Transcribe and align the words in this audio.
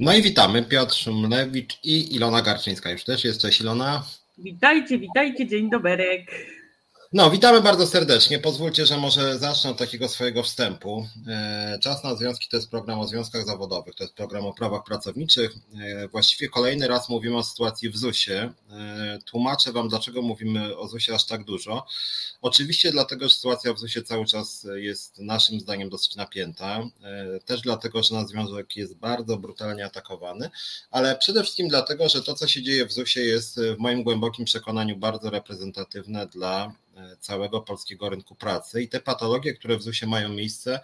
No 0.00 0.14
i 0.14 0.22
witamy, 0.22 0.62
Piotr 0.62 0.94
Szumlewicz 0.94 1.78
i 1.84 2.14
Ilona 2.16 2.42
Garczyńska 2.42 2.90
już 2.90 3.04
też 3.04 3.24
jest. 3.24 3.40
Cześć 3.40 3.60
Ilona. 3.60 4.02
Witajcie, 4.38 4.98
witajcie, 4.98 5.46
dzień 5.46 5.70
dobry. 5.70 6.24
No, 7.12 7.30
witamy 7.30 7.60
bardzo 7.60 7.86
serdecznie. 7.86 8.38
Pozwólcie, 8.38 8.86
że 8.86 8.96
może 8.96 9.38
zacznę 9.38 9.70
od 9.70 9.78
takiego 9.78 10.08
swojego 10.08 10.42
wstępu. 10.42 11.06
E, 11.28 11.78
Czas 11.82 12.04
na 12.04 12.14
Związki 12.14 12.48
to 12.48 12.56
jest 12.56 12.70
program 12.70 13.00
o 13.00 13.06
związkach 13.06 13.46
zawodowych, 13.46 13.94
to 13.94 14.04
jest 14.04 14.14
program 14.14 14.46
o 14.46 14.54
prawach 14.54 14.84
pracowniczych. 14.84 15.54
E, 15.80 16.08
właściwie 16.08 16.48
kolejny 16.48 16.88
raz 16.88 17.08
mówimy 17.08 17.36
o 17.36 17.42
sytuacji 17.42 17.90
w 17.90 17.96
ZUS-ie. 17.96 18.52
E, 18.70 19.18
tłumaczę 19.24 19.72
Wam, 19.72 19.88
dlaczego 19.88 20.22
mówimy 20.22 20.76
o 20.76 20.88
ZUS-ie 20.88 21.14
aż 21.16 21.26
tak 21.26 21.44
dużo. 21.44 21.86
Oczywiście 22.42 22.92
dlatego, 22.92 23.28
że 23.28 23.34
sytuacja 23.34 23.72
w 23.74 23.78
ZUS-ie 23.78 24.04
cały 24.04 24.26
czas 24.26 24.66
jest 24.74 25.18
naszym 25.18 25.60
zdaniem 25.60 25.88
dosyć 25.88 26.16
napięta. 26.16 26.82
Też 27.44 27.60
dlatego, 27.60 28.02
że 28.02 28.14
nasz 28.14 28.26
związek 28.26 28.76
jest 28.76 28.94
bardzo 28.94 29.36
brutalnie 29.36 29.84
atakowany, 29.84 30.50
ale 30.90 31.16
przede 31.16 31.42
wszystkim 31.42 31.68
dlatego, 31.68 32.08
że 32.08 32.22
to, 32.22 32.34
co 32.34 32.46
się 32.46 32.62
dzieje 32.62 32.86
w 32.86 32.92
ZUS-ie 32.92 33.26
jest 33.26 33.60
w 33.60 33.78
moim 33.78 34.02
głębokim 34.02 34.44
przekonaniu 34.44 34.96
bardzo 34.96 35.30
reprezentatywne 35.30 36.26
dla 36.26 36.72
całego 37.20 37.60
polskiego 37.60 38.08
rynku 38.08 38.34
pracy 38.34 38.82
i 38.82 38.88
te 38.88 39.00
patologie, 39.00 39.54
które 39.54 39.76
w 39.76 39.82
ZUS-ie 39.82 40.10
mają 40.10 40.28
miejsce, 40.28 40.80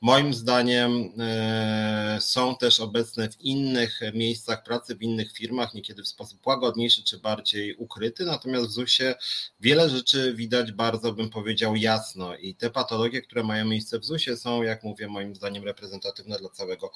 moim 0.00 0.34
zdaniem 0.34 1.12
e, 1.18 2.18
są 2.20 2.56
też 2.56 2.80
obecne 2.80 3.28
w 3.28 3.40
innych 3.40 4.00
miejscach 4.14 4.62
pracy, 4.62 4.96
w 4.96 5.02
innych 5.02 5.32
firmach, 5.32 5.74
niekiedy 5.74 6.02
w 6.02 6.08
sposób 6.08 6.46
łagodniejszy 6.46 7.04
czy 7.04 7.18
bardziej 7.18 7.74
ukryty, 7.74 8.24
natomiast 8.24 8.66
w 8.66 8.70
ZUS-ie 8.70 9.14
wiele 9.60 9.90
rzeczy 9.90 10.34
widać 10.34 10.72
bardzo, 10.72 11.12
bym 11.12 11.30
powiedział, 11.30 11.76
jasno 11.76 12.36
i 12.36 12.54
te 12.54 12.70
patologie, 12.70 13.22
które 13.22 13.42
mają 13.42 13.64
miejsce 13.64 13.98
w 13.98 14.04
ZUS-ie 14.04 14.36
są, 14.36 14.62
jak 14.62 14.82
mówię, 14.82 15.08
moim 15.08 15.34
zdaniem 15.34 15.64
reprezentatywne 15.64 16.38
dla 16.38 16.48
całego 16.48 16.92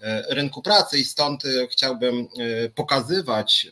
e, 0.00 0.34
rynku 0.34 0.62
pracy 0.62 0.98
i 0.98 1.04
stąd 1.04 1.44
e, 1.44 1.66
chciałbym 1.66 2.28
pokazywać 2.74 3.66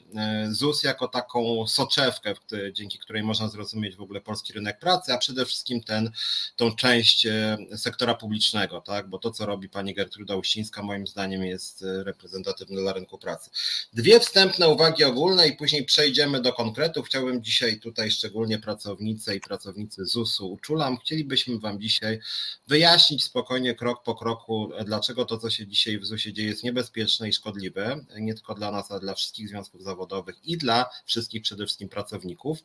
ZUS 0.49 0.83
jako 0.83 1.09
taką 1.09 1.67
soczewkę, 1.67 2.35
dzięki 2.73 2.99
której 2.99 3.23
można 3.23 3.49
zrozumieć 3.49 3.96
w 3.96 4.01
ogóle 4.01 4.21
polski 4.21 4.40
polski 4.41 4.52
rynek 4.52 4.79
pracy, 4.79 5.13
a 5.13 5.19
przede 5.19 5.46
wszystkim 5.46 5.83
ten, 5.83 6.10
tą 6.57 6.77
część 6.77 7.27
e, 7.27 7.59
sektora 7.77 8.15
publicznego, 8.15 8.80
tak? 8.80 9.09
bo 9.09 9.19
to, 9.19 9.30
co 9.30 9.46
robi 9.46 9.69
pani 9.69 9.95
Gertruda 9.95 10.37
Uścińska, 10.37 10.83
moim 10.83 11.07
zdaniem 11.07 11.45
jest 11.45 11.83
e, 11.83 12.05
reprezentatywne 12.05 12.80
dla 12.80 12.93
rynku 12.93 13.18
pracy. 13.18 13.51
Dwie 13.93 14.21
wstępne 14.21 14.68
uwagi 14.68 15.05
ogólne 15.05 15.49
i 15.49 15.57
później 15.57 15.85
przejdziemy 15.85 16.41
do 16.41 16.52
konkretów. 16.52 17.07
Chciałbym 17.07 17.43
dzisiaj 17.43 17.80
tutaj 17.80 18.11
szczególnie 18.11 18.59
pracownice 18.59 19.37
i 19.37 19.41
pracownicy 19.41 20.07
ZUS-u 20.07 20.52
uczulam. 20.52 20.99
Chcielibyśmy 20.99 21.59
Wam 21.59 21.80
dzisiaj 21.80 22.21
wyjaśnić 22.66 23.24
spokojnie, 23.24 23.74
krok 23.74 24.02
po 24.02 24.15
kroku, 24.15 24.71
dlaczego 24.85 25.24
to, 25.24 25.38
co 25.38 25.51
się 25.51 25.66
dzisiaj 25.66 25.99
w 25.99 26.07
ZUS-ie 26.07 26.33
dzieje, 26.35 26.49
jest 26.49 26.65
niebezpieczne 26.65 27.29
i 27.29 27.33
szkodliwe, 27.33 28.05
nie 28.16 28.35
tylko 28.35 28.55
dla 28.55 28.71
nas, 28.71 28.91
ale 28.91 29.01
dla 29.01 29.15
wszystkich 29.15 29.49
związków 29.49 29.83
zawodowych 29.83 30.45
i 30.45 30.57
dla 30.57 30.91
wszystkich 31.05 31.43
przede 31.43 31.66
wszystkim 31.66 31.88
pracowników. 31.88 32.59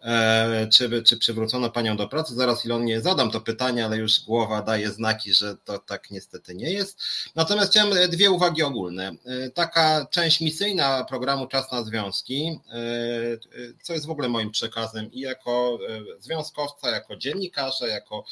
E, 0.00 0.68
czy 1.02 1.16
przywrócono 1.16 1.70
panią 1.70 1.96
do 1.96 2.08
pracy. 2.08 2.34
Zaraz 2.34 2.64
Ilon 2.64 2.84
nie 2.84 3.00
zadam 3.00 3.30
to 3.30 3.40
pytanie, 3.40 3.84
ale 3.84 3.96
już 3.96 4.20
głowa 4.20 4.62
daje 4.62 4.90
znaki, 4.90 5.34
że 5.34 5.56
to 5.64 5.78
tak 5.78 6.10
niestety 6.10 6.54
nie 6.54 6.72
jest. 6.72 6.98
Natomiast 7.34 7.70
chciałem 7.70 7.98
e, 7.98 8.08
dwie 8.08 8.30
uwagi 8.30 8.62
ogólne. 8.62 9.16
E, 9.24 9.50
taka 9.50 10.06
część 10.10 10.40
misyjna 10.40 11.04
programu 11.04 11.46
Czas 11.46 11.72
na 11.72 11.84
Związki, 11.84 12.60
e, 12.68 13.76
co 13.82 13.92
jest 13.92 14.06
w 14.06 14.10
ogóle 14.10 14.28
moim 14.28 14.50
przekazem 14.50 15.12
i 15.12 15.20
jako 15.20 15.78
związkowca, 16.20 16.90
jako 16.90 17.16
dziennikarza, 17.16 17.86
jako 17.86 18.24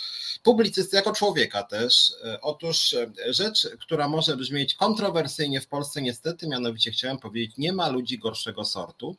publicysty, 0.43 0.97
jako 0.97 1.13
człowieka 1.13 1.63
też. 1.63 2.13
Otóż 2.43 2.97
rzecz, 3.29 3.69
która 3.81 4.09
może 4.09 4.37
brzmieć 4.37 4.75
kontrowersyjnie 4.75 5.61
w 5.61 5.67
Polsce 5.67 6.03
niestety, 6.03 6.49
mianowicie 6.49 6.91
chciałem 6.91 7.19
powiedzieć, 7.19 7.57
nie 7.59 7.73
ma 7.73 7.89
ludzi 7.89 8.19
gorszego 8.19 8.65
sortu. 8.65 9.17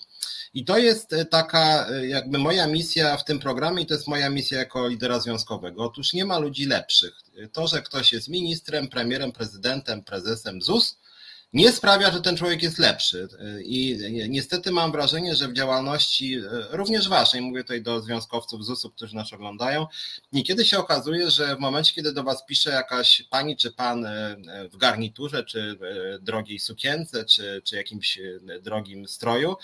I 0.54 0.66
to 0.66 0.78
jest 0.78 1.16
taka 1.30 1.88
jakby 2.02 2.38
moja 2.38 2.68
misja 2.68 3.18
w 3.18 3.26
tym 3.26 3.35
programie 3.40 3.84
i 3.84 3.86
to 3.86 3.94
jest 3.94 4.08
moja 4.08 4.30
misja 4.30 4.58
jako 4.58 4.88
lidera 4.88 5.20
związkowego. 5.20 5.84
Otóż 5.84 6.14
nie 6.14 6.26
ma 6.26 6.40
ludzi 6.40 6.66
lepszych. 6.66 7.14
To, 7.54 7.68
że 7.68 7.82
ktoś 7.82 8.14
jest 8.14 8.28
ministrem, 8.28 8.88
premierem, 8.88 9.32
prezydentem, 9.32 10.04
prezesem 10.04 10.62
ZUS, 10.62 10.98
nie 11.54 11.72
sprawia, 11.72 12.12
że 12.12 12.22
ten 12.22 12.38
człowiek 12.38 12.64
jest 12.64 12.80
lepszy. 12.80 13.28
I 13.64 13.98
niestety 14.30 14.72
mam 14.72 14.92
wrażenie, 14.92 15.36
że 15.36 15.48
w 15.48 15.54
działalności, 15.54 16.42
również 16.70 17.10
waszej, 17.10 17.42
mówię 17.42 17.62
tutaj 17.62 17.82
do 17.82 18.02
związkowców 18.02 18.66
ZUS-u, 18.66 18.90
którzy 18.90 19.16
nas 19.16 19.34
oglądają, 19.34 19.88
niekiedy 20.32 20.66
się 20.66 20.78
okazuje, 20.78 21.32
że 21.32 21.56
w 21.56 21.60
momencie, 21.60 21.94
kiedy 21.94 22.14
do 22.14 22.24
was 22.24 22.46
pisze 22.46 22.70
jakaś 22.70 23.22
pani 23.30 23.58
czy 23.58 23.72
pan 23.72 24.06
e, 24.06 24.36
w 24.72 24.78
garniturze, 24.78 25.44
czy 25.44 25.78
e, 26.16 26.20
drogiej 26.20 26.60
sukience, 26.60 27.26
czy, 27.26 27.62
czy 27.66 27.76
jakimś 27.76 28.18
e, 28.18 28.60
drogim 28.62 29.08
stroju 29.08 29.56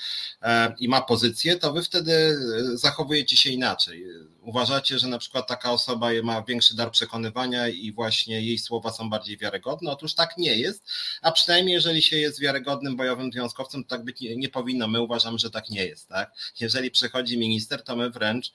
i 0.80 0.88
ma 0.90 1.02
pozycję, 1.02 1.56
to 1.56 1.74
wy 1.74 1.84
wtedy 1.84 2.38
zachowujecie 2.74 3.38
się 3.38 3.50
inaczej. 3.50 4.06
Uważacie, 4.42 5.00
że 5.00 5.08
na 5.08 5.18
przykład 5.18 5.48
taka 5.48 5.72
osoba 5.72 6.08
ma 6.24 6.42
większy 6.42 6.76
dar 6.76 6.92
przekonywania 6.92 7.68
i 7.68 7.92
właśnie 7.92 8.42
jej 8.42 8.58
słowa 8.58 8.92
są 8.92 9.10
bardziej 9.10 9.38
wiarygodne? 9.38 9.92
Otóż 9.92 10.14
tak 10.14 10.38
nie 10.38 10.56
jest, 10.56 10.84
a 11.22 11.32
przynajmniej 11.32 11.81
jeżeli 11.82 12.02
się 12.02 12.18
jest 12.18 12.40
wiarygodnym 12.40 12.96
bojowym 12.96 13.32
związkowcem, 13.32 13.84
to 13.84 13.90
tak 13.90 14.04
być 14.04 14.22
nie, 14.22 14.36
nie 14.36 14.50
powinno. 14.50 14.88
My 14.88 15.02
uważamy, 15.02 15.40
że 15.40 15.50
tak 15.50 15.70
nie 15.70 15.86
jest. 15.86 16.08
Tak? 16.08 16.34
Jeżeli 16.60 16.92
przychodzi 16.92 17.38
minister, 17.38 17.84
to 17.84 17.96
my 17.96 18.10
wręcz 18.10 18.54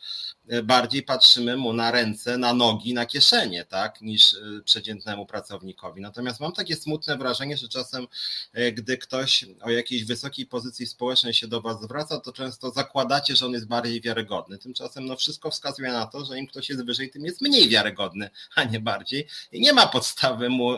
bardziej 0.63 1.03
patrzymy 1.03 1.57
mu 1.57 1.73
na 1.73 1.91
ręce, 1.91 2.39
na 2.39 2.55
nogi, 2.55 2.95
na 2.95 3.07
kieszenie, 3.07 3.65
tak, 3.65 4.01
niż 4.01 4.35
e, 4.35 4.39
przeciętnemu 4.65 5.27
pracownikowi. 5.27 6.01
Natomiast 6.01 6.41
mam 6.41 6.53
takie 6.53 6.77
smutne 6.77 7.17
wrażenie, 7.19 7.57
że 7.57 7.69
czasem, 7.69 8.07
e, 8.53 8.73
gdy 8.73 8.99
ktoś 8.99 9.45
o 9.63 9.71
jakiejś 9.71 10.05
wysokiej 10.05 10.47
pozycji 10.47 10.87
społecznej 10.87 11.35
się 11.35 11.49
do 11.49 11.61
Was 11.61 11.83
zwraca, 11.83 12.21
to 12.21 12.33
często 12.33 12.71
zakładacie, 12.71 13.37
że 13.37 13.47
on 13.47 13.53
jest 13.53 13.67
bardziej 13.67 14.01
wiarygodny. 14.01 14.59
Tymczasem 14.59 15.07
no, 15.07 15.17
wszystko 15.17 15.51
wskazuje 15.51 15.93
na 15.93 16.07
to, 16.07 16.25
że 16.25 16.39
im 16.39 16.47
ktoś 16.47 16.69
jest 16.69 16.85
wyżej, 16.85 17.11
tym 17.11 17.25
jest 17.25 17.41
mniej 17.41 17.69
wiarygodny, 17.69 18.31
a 18.55 18.65
nie 18.65 18.81
bardziej. 18.81 19.27
I 19.53 19.61
nie 19.61 19.73
ma 19.73 19.87
podstawy 19.87 20.49
mu 20.49 20.71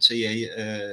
czy 0.00 0.16
jej 0.16 0.50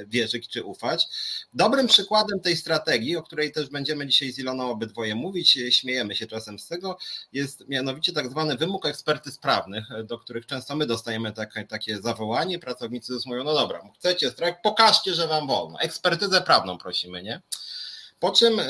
wierzyć, 0.08 0.48
czy 0.48 0.64
ufać. 0.64 1.08
Dobrym 1.54 1.88
przykładem 1.88 2.40
tej 2.40 2.58
strategii, 2.58 3.16
o 3.16 3.24
której 3.24 3.52
też 3.52 3.70
będziemy 3.70 4.08
dzisiaj 4.08 4.32
z 4.32 4.40
Iloną 4.40 4.72
obydwoje 4.72 5.16
mówić, 5.16 5.60
śmiejemy 5.70 6.16
się 6.16 6.28
czasem 6.28 6.60
z 6.60 6.68
tego, 6.68 6.98
jest 7.34 7.68
mianowicie 7.68 8.14
tak 8.14 8.21
zwany 8.30 8.58
wymóg 8.58 8.86
ekspertyz 8.86 9.38
prawnych, 9.38 9.86
do 10.04 10.20
których 10.20 10.46
często 10.46 10.76
my 10.76 10.86
dostajemy 10.86 11.32
takie, 11.32 11.66
takie 11.66 12.02
zawołanie, 12.02 12.60
pracownicy 12.60 13.14
mówią, 13.26 13.44
no 13.44 13.54
dobra, 13.54 13.82
chcecie 13.96 14.30
strajk, 14.30 14.62
pokażcie, 14.62 15.14
że 15.14 15.28
wam 15.28 15.48
wolno. 15.48 15.80
Ekspertyzę 15.80 16.42
prawną 16.42 16.78
prosimy, 16.78 17.24
nie? 17.24 17.42
Po 18.22 18.32
czym, 18.32 18.60
e, 18.60 18.66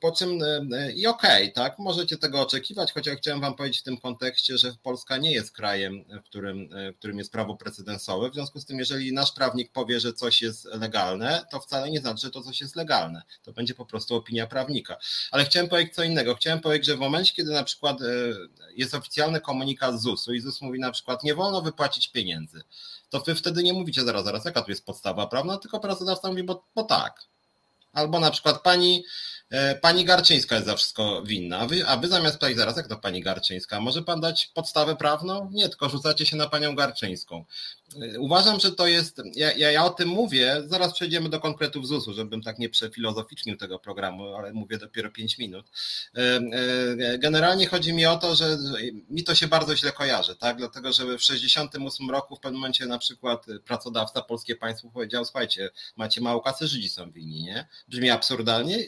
po 0.00 0.12
czym 0.12 0.42
e, 0.42 0.92
i 0.92 1.06
okej, 1.06 1.42
okay, 1.42 1.52
tak, 1.52 1.78
możecie 1.78 2.16
tego 2.16 2.40
oczekiwać, 2.40 2.92
chociaż 2.92 3.16
chciałem 3.16 3.40
Wam 3.40 3.54
powiedzieć 3.54 3.80
w 3.80 3.82
tym 3.82 3.98
kontekście, 3.98 4.58
że 4.58 4.74
Polska 4.82 5.16
nie 5.16 5.32
jest 5.32 5.52
krajem, 5.52 6.04
w 6.24 6.24
którym, 6.24 6.68
e, 6.72 6.92
w 6.92 6.98
którym 6.98 7.18
jest 7.18 7.32
prawo 7.32 7.56
precedensowe. 7.56 8.30
W 8.30 8.34
związku 8.34 8.60
z 8.60 8.64
tym, 8.64 8.78
jeżeli 8.78 9.12
nasz 9.12 9.32
prawnik 9.32 9.72
powie, 9.72 10.00
że 10.00 10.12
coś 10.12 10.42
jest 10.42 10.64
legalne, 10.64 11.46
to 11.50 11.60
wcale 11.60 11.90
nie 11.90 12.00
znaczy, 12.00 12.20
że 12.20 12.30
to 12.30 12.42
coś 12.42 12.60
jest 12.60 12.76
legalne. 12.76 13.22
To 13.42 13.52
będzie 13.52 13.74
po 13.74 13.86
prostu 13.86 14.14
opinia 14.14 14.46
prawnika. 14.46 14.96
Ale 15.30 15.44
chciałem 15.44 15.68
powiedzieć 15.68 15.94
co 15.94 16.02
innego. 16.02 16.34
Chciałem 16.34 16.60
powiedzieć, 16.60 16.86
że 16.86 16.96
w 16.96 17.00
momencie, 17.00 17.34
kiedy 17.34 17.52
na 17.52 17.64
przykład 17.64 17.98
jest 18.76 18.94
oficjalny 18.94 19.40
komunikat 19.40 20.00
ZUS-u 20.00 20.32
i 20.32 20.40
ZUS 20.40 20.60
mówi 20.60 20.80
na 20.80 20.90
przykład, 20.90 21.24
nie 21.24 21.34
wolno 21.34 21.62
wypłacić 21.62 22.08
pieniędzy, 22.08 22.62
to 23.10 23.20
Wy 23.20 23.34
wtedy 23.34 23.62
nie 23.62 23.72
mówicie 23.72 24.04
zaraz, 24.04 24.24
zaraz, 24.24 24.44
jaka 24.44 24.62
tu 24.62 24.70
jest 24.70 24.86
podstawa 24.86 25.26
prawna, 25.26 25.58
tylko 25.58 25.80
pracodawca 25.80 26.28
mówi, 26.28 26.42
bo, 26.42 26.64
bo 26.74 26.82
tak 26.82 27.33
Albo 27.94 28.20
na 28.20 28.30
przykład 28.30 28.62
pani, 28.62 29.04
pani 29.80 30.04
Garczyńska 30.04 30.54
jest 30.54 30.66
za 30.66 30.76
wszystko 30.76 31.22
winna, 31.22 31.58
a 31.58 31.66
wy, 31.66 31.86
a 31.86 31.96
wy 31.96 32.08
zamiast 32.08 32.38
powiedzieć 32.38 32.58
zaraz, 32.58 32.76
jak 32.76 32.88
to 32.88 32.96
pani 32.96 33.22
Garczyńska, 33.22 33.80
może 33.80 34.02
pan 34.02 34.20
dać 34.20 34.46
podstawę 34.46 34.96
prawną? 34.96 35.50
Nie, 35.52 35.68
tylko 35.68 35.88
rzucacie 35.88 36.26
się 36.26 36.36
na 36.36 36.48
panią 36.48 36.74
Garczyńską. 36.74 37.44
Uważam, 38.18 38.60
że 38.60 38.72
to 38.72 38.86
jest, 38.86 39.22
ja, 39.34 39.52
ja, 39.52 39.70
ja 39.70 39.84
o 39.84 39.90
tym 39.90 40.08
mówię, 40.08 40.62
zaraz 40.66 40.94
przejdziemy 40.94 41.28
do 41.28 41.40
konkretów 41.40 41.86
ZUS-u, 41.86 42.14
żebym 42.14 42.42
tak 42.42 42.58
nie 42.58 42.68
przefilozoficznił 42.68 43.56
tego 43.56 43.78
programu, 43.78 44.34
ale 44.34 44.52
mówię 44.52 44.78
dopiero 44.78 45.10
5 45.10 45.38
minut. 45.38 45.66
E, 46.16 46.20
e, 46.20 47.18
generalnie 47.18 47.66
chodzi 47.66 47.92
mi 47.92 48.06
o 48.06 48.16
to, 48.16 48.34
że 48.34 48.58
mi 49.10 49.24
to 49.24 49.34
się 49.34 49.48
bardzo 49.48 49.76
źle 49.76 49.92
kojarzy, 49.92 50.36
tak? 50.36 50.56
dlatego 50.56 50.92
że 50.92 51.18
w 51.18 51.22
68 51.22 52.10
roku 52.10 52.36
w 52.36 52.40
pewnym 52.40 52.60
momencie 52.60 52.86
na 52.86 52.98
przykład 52.98 53.46
pracodawca, 53.64 54.22
polskie 54.22 54.56
państwo 54.56 54.90
powiedział, 54.90 55.24
słuchajcie, 55.24 55.70
macie 55.96 56.20
mało 56.20 56.40
kasy, 56.40 56.66
Żydzi 56.66 56.88
są 56.88 57.10
winni, 57.10 57.42
nie? 57.42 57.68
Brzmi 57.88 58.10
absurdalnie, 58.10 58.78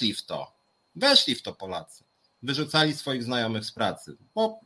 weszli 0.00 0.14
w 0.14 0.26
to, 0.26 0.52
weszli 0.94 1.34
w 1.34 1.42
to 1.42 1.54
Polacy. 1.54 2.04
Wyrzucali 2.42 2.94
swoich 2.94 3.22
znajomych 3.22 3.64
z 3.64 3.72
pracy, 3.72 4.16
bo 4.34 4.60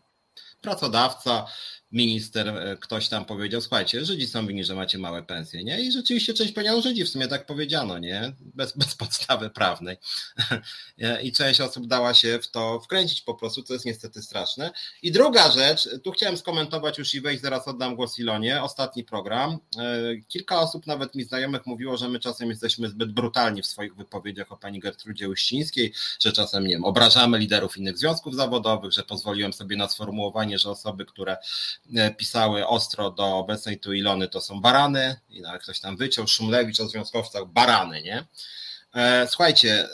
pracodawca, 0.60 1.46
minister, 1.94 2.49
e, 2.49 2.76
ktoś 2.81 3.08
tam 3.08 3.25
powiedział, 3.25 3.61
słuchajcie, 3.61 4.05
Żydzi 4.05 4.26
są 4.26 4.46
winni, 4.46 4.64
że 4.64 4.75
macie 4.75 4.99
małe 4.99 5.23
pensje, 5.23 5.64
nie? 5.64 5.81
I 5.81 5.93
rzeczywiście 5.93 6.35
część 6.35 6.52
powiedział 6.52 6.82
Żydzi, 6.82 7.05
w 7.05 7.08
sumie 7.08 7.29
tak 7.29 7.46
powiedziano, 7.46 7.99
nie? 7.99 8.32
Bez, 8.41 8.76
bez 8.76 8.94
podstawy 8.94 9.50
prawnej. 9.50 9.96
I 11.23 11.32
część 11.32 11.61
osób 11.61 11.87
dała 11.87 12.14
się 12.14 12.38
w 12.43 12.50
to 12.50 12.81
wkręcić 12.81 13.23
po 13.23 13.35
prostu, 13.35 13.62
co 13.62 13.73
jest 13.73 13.87
niestety 13.87 14.23
straszne. 14.23 14.70
I 15.02 15.12
druga 15.12 15.50
rzecz, 15.50 15.88
tu 16.02 16.12
chciałem 16.12 16.37
skomentować 16.37 16.99
już 16.99 17.14
i 17.14 17.20
wejść, 17.20 17.43
zaraz 17.43 17.69
oddam 17.69 17.97
głos 17.97 18.19
Ilonie, 18.19 18.62
ostatni 18.62 19.05
program. 19.05 19.58
E, 19.79 20.17
kilka 20.29 20.61
osób, 20.61 20.87
nawet 20.87 21.14
mi 21.14 21.25
znajomych, 21.25 21.67
mówiło, 21.67 21.97
że 21.97 22.08
my 22.08 22.20
czasem 22.20 22.50
jesteśmy 22.50 22.88
zbyt 22.88 23.12
brutalni 23.12 23.62
w 23.62 23.67
swoich 23.67 23.97
wypowiedziach 23.97 24.52
o 24.52 24.56
pani 24.56 24.81
Gertrudzie 24.81 25.29
Uścińskiej, 25.29 25.93
że 26.20 26.32
czasem, 26.32 26.64
nie 26.67 26.75
wiem, 26.75 26.85
obrażamy 26.85 27.38
liderów 27.38 27.76
innych 27.76 27.99
związków 27.99 28.35
zawodowych, 28.35 28.93
że 28.93 29.02
pozwoliłem 29.02 29.52
sobie 29.52 29.76
na 29.76 29.88
sformułowanie, 29.88 30.58
że 30.58 30.70
osoby, 30.70 31.05
które 31.05 31.37
E, 31.83 31.83
pisały 32.16 32.66
ostro 32.66 33.10
do 33.10 33.36
obecnej 33.36 33.81
tu 33.81 33.92
Ilony, 33.92 34.28
to 34.28 34.40
są 34.40 34.60
barany, 34.60 35.16
i 35.31 35.40
nawet 35.40 35.62
ktoś 35.62 35.81
tam 35.81 35.96
wyciął, 35.96 36.26
Szumlewicz 36.26 36.81
o 36.81 36.88
związkowcach, 36.88 37.46
barany, 37.46 38.02
nie? 38.02 38.26
E, 38.94 39.28
słuchajcie, 39.28 39.88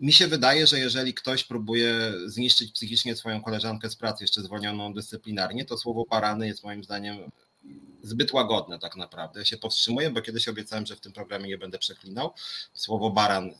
mi 0.00 0.12
się 0.12 0.26
wydaje, 0.26 0.66
że 0.66 0.78
jeżeli 0.78 1.14
ktoś 1.14 1.44
próbuje 1.44 2.12
zniszczyć 2.26 2.72
psychicznie 2.72 3.16
swoją 3.16 3.42
koleżankę 3.42 3.90
z 3.90 3.96
pracy, 3.96 4.24
jeszcze 4.24 4.42
zwolnioną 4.42 4.94
dyscyplinarnie, 4.94 5.64
to 5.64 5.78
słowo 5.78 6.04
barany 6.10 6.46
jest 6.46 6.64
moim 6.64 6.84
zdaniem 6.84 7.30
zbyt 8.02 8.32
łagodne 8.32 8.78
tak 8.78 8.96
naprawdę. 8.96 9.40
Ja 9.40 9.44
się 9.46 9.56
powstrzymuję, 9.56 10.10
bo 10.10 10.22
kiedyś 10.22 10.48
obiecałem, 10.48 10.86
że 10.86 10.96
w 10.96 11.00
tym 11.00 11.12
programie 11.12 11.48
nie 11.48 11.58
będę 11.58 11.78
przeklinał. 11.78 12.32
Słowo 12.72 13.10
baran 13.10 13.50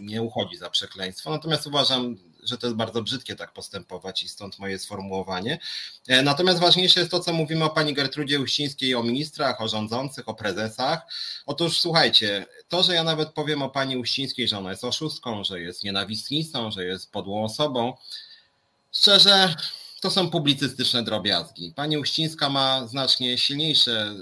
nie 0.00 0.22
uchodzi 0.22 0.56
za 0.56 0.70
przekleństwo, 0.70 1.30
natomiast 1.30 1.66
uważam, 1.66 2.16
że 2.42 2.58
to 2.58 2.66
jest 2.66 2.76
bardzo 2.76 3.02
brzydkie 3.02 3.36
tak 3.36 3.52
postępować 3.52 4.22
i 4.22 4.28
stąd 4.28 4.58
moje 4.58 4.78
sformułowanie. 4.78 5.58
E, 6.08 6.22
natomiast 6.22 6.60
ważniejsze 6.60 7.00
jest 7.00 7.12
to, 7.12 7.20
co 7.20 7.32
mówimy 7.32 7.64
o 7.64 7.70
pani 7.70 7.94
Gertrudzie 7.94 8.40
Uścińskiej, 8.40 8.94
o 8.94 9.02
ministrach, 9.02 9.60
o 9.60 9.68
rządzących, 9.68 10.28
o 10.28 10.34
prezesach. 10.34 11.06
Otóż 11.46 11.80
słuchajcie, 11.80 12.46
to, 12.68 12.82
że 12.82 12.94
ja 12.94 13.04
nawet 13.04 13.28
powiem 13.28 13.62
o 13.62 13.70
pani 13.70 13.96
Uścińskiej, 13.96 14.48
że 14.48 14.58
ona 14.58 14.70
jest 14.70 14.84
oszustką, 14.84 15.44
że 15.44 15.60
jest 15.60 15.84
nienawistnicą, 15.84 16.70
że 16.70 16.84
jest 16.84 17.12
podłą 17.12 17.44
osobą, 17.44 17.96
szczerze 18.92 19.54
to 20.02 20.10
są 20.10 20.30
publicystyczne 20.30 21.02
drobiazgi. 21.02 21.72
Pani 21.76 21.98
Uścińska 21.98 22.48
ma 22.48 22.86
znacznie 22.86 23.38
silniejsze, 23.38 24.14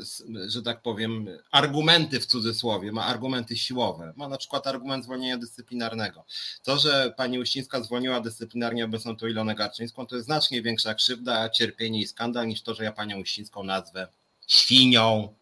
że 0.47 0.62
tak 0.62 0.82
powiem, 0.82 1.29
argumenty 1.50 2.21
w 2.21 2.27
cudzysłowie, 2.27 2.93
ma 2.93 3.05
argumenty 3.05 3.56
siłowe. 3.56 4.12
Ma 4.17 4.29
na 4.29 4.37
przykład 4.37 4.67
argument 4.67 5.05
zwolnienia 5.05 5.38
dyscyplinarnego. 5.38 6.25
To, 6.62 6.79
że 6.79 7.15
pani 7.17 7.38
Uścińska 7.38 7.82
zwolniła 7.82 8.21
dyscyplinarnie 8.21 8.85
obecną 8.85 9.17
to 9.17 9.27
Ilonę 9.27 9.55
Garczyńską, 9.55 10.06
to 10.06 10.17
jest 10.17 10.27
znacznie 10.27 10.62
większa 10.62 10.94
krzywda, 10.94 11.50
cierpienie 11.50 12.00
i 12.00 12.06
skandal 12.06 12.49
niż 12.49 12.62
to, 12.62 12.75
że 12.75 12.85
ja 12.85 12.93
panią 12.93 13.21
Uścińską 13.21 13.65
nazwę 13.65 14.09
świnią, 14.47 15.35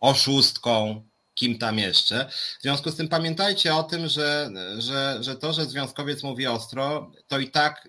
oszustką, 0.00 1.02
kim 1.34 1.58
tam 1.58 1.78
jeszcze. 1.78 2.30
W 2.58 2.62
związku 2.62 2.90
z 2.90 2.96
tym 2.96 3.08
pamiętajcie 3.08 3.74
o 3.74 3.82
tym, 3.82 4.08
że, 4.08 4.50
że, 4.78 5.18
że 5.20 5.36
to, 5.36 5.52
że 5.52 5.66
związkowiec 5.66 6.22
mówi 6.22 6.46
ostro, 6.46 7.10
to 7.28 7.38
i 7.38 7.50
tak 7.50 7.88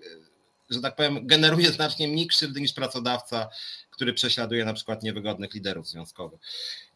że 0.70 0.80
tak 0.80 0.96
powiem, 0.96 1.26
generuje 1.26 1.72
znacznie 1.72 2.08
mniej 2.08 2.26
krzywdy 2.26 2.60
niż 2.60 2.72
pracodawca, 2.72 3.48
który 3.90 4.12
prześladuje 4.12 4.64
na 4.64 4.74
przykład 4.74 5.02
niewygodnych 5.02 5.54
liderów 5.54 5.88
związkowych. 5.88 6.40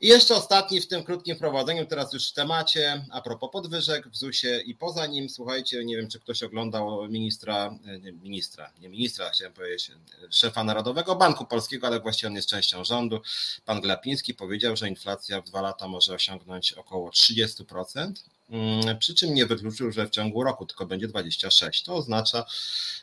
I 0.00 0.09
jeszcze 0.09 0.35
ostatni 0.35 0.81
w 0.81 0.88
tym 0.88 1.05
krótkim 1.05 1.37
wprowadzeniu, 1.37 1.87
teraz 1.87 2.12
już 2.12 2.31
w 2.31 2.32
temacie, 2.32 3.05
a 3.11 3.21
propos 3.21 3.50
podwyżek 3.53 4.09
w 4.09 4.17
ZUS-ie 4.17 4.61
i 4.61 4.75
poza 4.75 5.06
nim, 5.06 5.29
słuchajcie, 5.29 5.85
nie 5.85 5.97
wiem, 5.97 6.09
czy 6.09 6.21
ktoś 6.21 6.43
oglądał 6.43 7.09
ministra, 7.09 7.79
nie, 8.03 8.12
ministra, 8.12 8.73
nie 8.81 8.88
ministra, 8.88 9.31
chciałem 9.31 9.53
powiedzieć, 9.53 9.91
szefa 10.31 10.65
Narodowego 10.65 11.17
Banku 11.17 11.44
Polskiego, 11.44 11.87
ale 11.87 12.00
właściwie 12.00 12.29
on 12.29 12.37
jest 12.37 12.49
częścią 12.49 12.85
rządu. 12.85 13.21
Pan 13.65 13.81
Glapiński 13.81 14.35
powiedział, 14.35 14.76
że 14.76 14.88
inflacja 14.88 15.41
w 15.41 15.44
dwa 15.44 15.61
lata 15.61 15.88
może 15.88 16.15
osiągnąć 16.15 16.73
około 16.73 17.11
30%. 17.11 18.12
Mm, 18.50 18.99
przy 18.99 19.14
czym 19.14 19.35
nie 19.35 19.46
wykluczył, 19.46 19.93
że 19.93 20.06
w 20.06 20.11
ciągu 20.11 20.44
roku 20.44 20.67
tylko 20.67 20.87
będzie 20.87 21.08
26. 21.08 21.85
To 21.85 21.94
oznacza, 21.94 22.44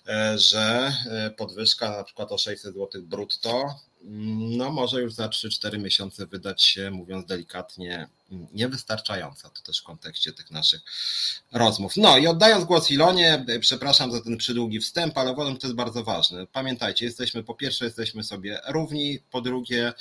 e, 0.08 0.38
że 0.38 0.94
e, 1.10 1.32
podwyżka 1.32 1.90
na 1.90 2.04
przykład 2.04 2.32
o 2.32 2.38
600 2.38 2.74
zł 2.74 3.02
brutto 3.04 3.76
no 4.04 4.72
może 4.72 5.02
już 5.02 5.14
za 5.14 5.28
3-4 5.28 5.80
miesiące 5.80 6.26
wydać 6.26 6.64
się, 6.64 6.92
mówiąc 6.92 7.26
delikatnie, 7.26 8.08
niewystarczająca. 8.54 9.50
To 9.50 9.62
też 9.62 9.80
w 9.82 9.84
kontekście 9.84 10.34
tych 10.34 10.52
naszych 10.52 10.82
rozmów. 11.52 11.98
No 11.98 12.18
i 12.18 12.28
oddając 12.28 12.66
głos 12.66 12.92
Ilonie, 12.92 13.46
przepraszam 13.60 14.12
za 14.12 14.22
ten 14.22 14.38
przydługi 14.38 14.80
wstęp, 14.80 15.18
ale 15.18 15.32
uważam, 15.32 15.54
że 15.54 15.60
to 15.60 15.68
jest 15.68 15.78
bardzo 15.78 16.04
ważne. 16.04 16.48
Pamiętajcie, 16.48 17.06
jesteśmy 17.06 17.44
po 17.44 17.54
pierwsze, 17.56 17.86
jesteśmy 17.86 18.24
sobie 18.24 18.60
równi, 18.68 19.20
po 19.32 19.42
drugie, 19.42 19.94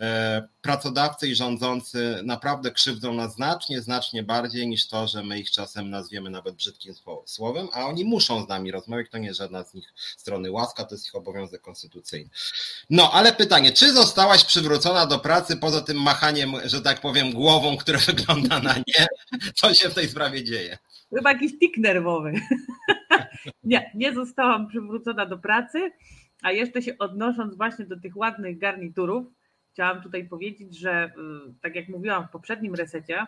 e, 0.00 0.48
pracodawcy 0.62 1.28
i 1.28 1.34
rządzący 1.34 2.20
naprawdę 2.24 2.70
krzywdzą 2.70 3.14
nas 3.14 3.34
znacznie, 3.34 3.82
znacznie 3.82 4.22
bardziej 4.22 4.68
niż 4.68 4.88
to, 4.88 5.08
że 5.08 5.22
my 5.22 5.38
ich 5.38 5.50
czasem 5.50 5.90
nazwiemy 5.90 6.30
nawet 6.30 6.54
brzydkim 6.54 6.94
słowem, 7.26 7.68
a 7.72 7.86
oni 7.86 8.04
muszą 8.04 8.44
z 8.44 8.48
nami 8.48 8.70
rozmawiać, 8.70 9.06
to 9.10 9.18
nie 9.18 9.34
żadna 9.34 9.64
z 9.64 9.74
nich 9.74 9.94
strony 10.16 10.50
łaska, 10.50 10.84
to 10.84 10.94
jest 10.94 11.06
ich 11.06 11.14
obowiązek 11.14 11.62
konstytucyjny. 11.62 12.30
No, 12.90 13.12
ale 13.12 13.32
pytanie, 13.32 13.47
czy 13.74 13.92
zostałaś 13.92 14.44
przywrócona 14.44 15.06
do 15.06 15.18
pracy 15.18 15.56
poza 15.56 15.80
tym 15.80 16.02
machaniem, 16.02 16.52
że 16.64 16.80
tak 16.80 17.00
powiem, 17.00 17.32
głową, 17.32 17.76
które 17.76 17.98
wygląda 18.12 18.60
na 18.60 18.74
nie. 18.76 19.06
Co 19.54 19.74
się 19.74 19.88
w 19.88 19.94
tej 19.94 20.08
sprawie 20.08 20.44
dzieje? 20.44 20.78
Chyba 21.14 21.32
jakiś 21.32 21.58
tik 21.58 21.78
nerwowy. 21.78 22.32
nie, 23.64 23.90
nie 23.94 24.14
zostałam 24.14 24.68
przywrócona 24.68 25.26
do 25.26 25.38
pracy, 25.38 25.90
a 26.42 26.52
jeszcze 26.52 26.82
się 26.82 26.98
odnosząc 26.98 27.56
właśnie 27.56 27.84
do 27.84 28.00
tych 28.00 28.16
ładnych 28.16 28.58
garniturów, 28.58 29.26
chciałam 29.72 30.02
tutaj 30.02 30.28
powiedzieć, 30.28 30.78
że 30.78 31.06
y, 31.06 31.52
tak 31.62 31.74
jak 31.74 31.88
mówiłam 31.88 32.28
w 32.28 32.30
poprzednim 32.30 32.74
resecie, 32.74 33.26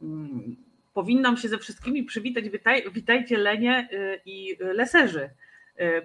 mm, 0.00 0.56
powinnam 0.94 1.36
się 1.36 1.48
ze 1.48 1.58
wszystkimi 1.58 2.04
przywitać, 2.04 2.48
witaj, 2.48 2.84
witajcie 2.92 3.38
Lenie 3.38 3.88
y, 3.92 4.20
i 4.26 4.56
Leserzy, 4.60 5.30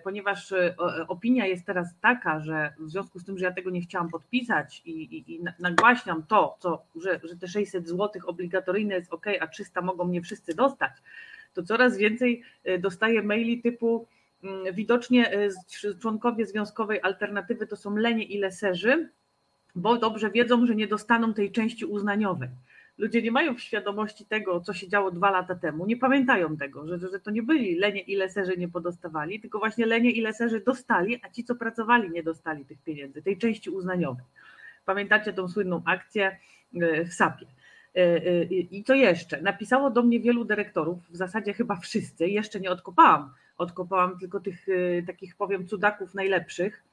ponieważ 0.03 0.51
e, 0.51 0.75
opinia 1.07 1.45
jest 1.45 1.65
teraz 1.65 1.87
taka, 2.01 2.39
że 2.39 2.73
w 2.79 2.89
związku 2.89 3.19
z 3.19 3.25
tym, 3.25 3.37
że 3.37 3.45
ja 3.45 3.51
tego 3.51 3.69
nie 3.69 3.81
chciałam 3.81 4.09
podpisać 4.09 4.81
i, 4.85 4.91
i, 4.91 5.35
i 5.35 5.43
nagłaśniam 5.59 6.23
to, 6.23 6.57
co, 6.59 6.85
że, 6.95 7.19
że 7.23 7.37
te 7.37 7.47
600 7.47 7.87
zł 7.87 8.21
obligatoryjne 8.25 8.95
jest 8.95 9.13
ok, 9.13 9.25
a 9.39 9.47
300 9.47 9.81
mogą 9.81 10.05
mnie 10.05 10.21
wszyscy 10.21 10.55
dostać, 10.55 10.91
to 11.53 11.63
coraz 11.63 11.97
więcej 11.97 12.43
e, 12.63 12.79
dostaję 12.79 13.23
maili 13.23 13.61
typu 13.61 14.07
mm, 14.43 14.73
widocznie 14.73 15.49
członkowie 16.01 16.45
związkowej 16.45 17.01
alternatywy 17.01 17.67
to 17.67 17.75
są 17.75 17.95
lenie 17.95 18.23
i 18.23 18.37
leserzy, 18.37 19.09
bo 19.75 19.97
dobrze 19.97 20.29
wiedzą, 20.29 20.65
że 20.65 20.75
nie 20.75 20.87
dostaną 20.87 21.33
tej 21.33 21.51
części 21.51 21.85
uznaniowej 21.85 22.49
ludzie 22.97 23.21
nie 23.21 23.31
mają 23.31 23.57
świadomości 23.57 24.25
tego, 24.25 24.61
co 24.61 24.73
się 24.73 24.87
działo 24.87 25.11
dwa 25.11 25.31
lata 25.31 25.55
temu, 25.55 25.85
nie 25.85 25.97
pamiętają 25.97 26.57
tego, 26.57 26.87
że, 26.87 26.99
że 26.99 27.19
to 27.19 27.31
nie 27.31 27.43
byli 27.43 27.75
lenie 27.75 28.01
i 28.01 28.15
leserzy 28.15 28.57
nie 28.57 28.67
podostawali, 28.67 29.39
tylko 29.39 29.59
właśnie 29.59 29.85
lenie 29.85 30.11
i 30.11 30.21
leserzy 30.21 30.61
dostali, 30.65 31.19
a 31.23 31.29
ci, 31.29 31.43
co 31.43 31.55
pracowali, 31.55 32.09
nie 32.09 32.23
dostali 32.23 32.65
tych 32.65 32.83
pieniędzy, 32.83 33.21
tej 33.21 33.37
części 33.37 33.69
uznaniowej. 33.69 34.25
Pamiętacie 34.85 35.33
tą 35.33 35.47
słynną 35.47 35.81
akcję 35.85 36.37
e, 36.81 37.05
w 37.05 37.13
SAP-ie. 37.13 37.47
E, 37.95 38.01
e, 38.01 38.43
I 38.43 38.83
co 38.83 38.93
jeszcze? 38.93 39.41
Napisało 39.41 39.89
do 39.89 40.03
mnie 40.03 40.19
wielu 40.19 40.45
dyrektorów, 40.45 41.09
w 41.09 41.15
zasadzie 41.15 41.53
chyba 41.53 41.75
wszyscy, 41.75 42.27
jeszcze 42.27 42.59
nie 42.59 42.71
odkopałam, 42.71 43.33
odkopałam 43.57 44.19
tylko 44.19 44.39
tych 44.39 44.65
takich, 45.07 45.35
powiem, 45.35 45.67
cudaków 45.67 46.13
najlepszych, 46.13 46.83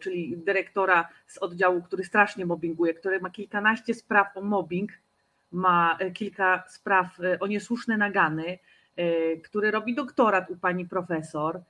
czyli 0.00 0.36
dyrektora 0.36 1.08
z 1.26 1.38
oddziału, 1.38 1.82
który 1.82 2.04
strasznie 2.04 2.46
mobbinguje, 2.46 2.94
który 2.94 3.20
ma 3.20 3.30
kilkanaście 3.30 3.94
spraw 3.94 4.36
o 4.36 4.42
mobbing, 4.42 4.92
ma 5.52 5.96
e, 5.98 6.10
kilka 6.10 6.64
spraw 6.68 7.20
e, 7.20 7.40
o 7.40 7.46
niesłuszne 7.46 7.96
nagany, 7.96 8.58
e, 8.96 9.36
który 9.36 9.70
robi 9.70 9.94
doktorat 9.94 10.50
u 10.50 10.56
pani 10.56 10.86
profesor 10.86 11.60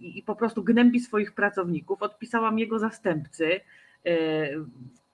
i, 0.00 0.22
po 0.26 0.36
prostu 0.36 0.64
gnębi 0.64 1.00
swoich 1.00 1.34
pracowników. 1.34 2.02
Odpisałam 2.02 2.58
jego 2.58 2.78
zastępcy. 2.78 3.60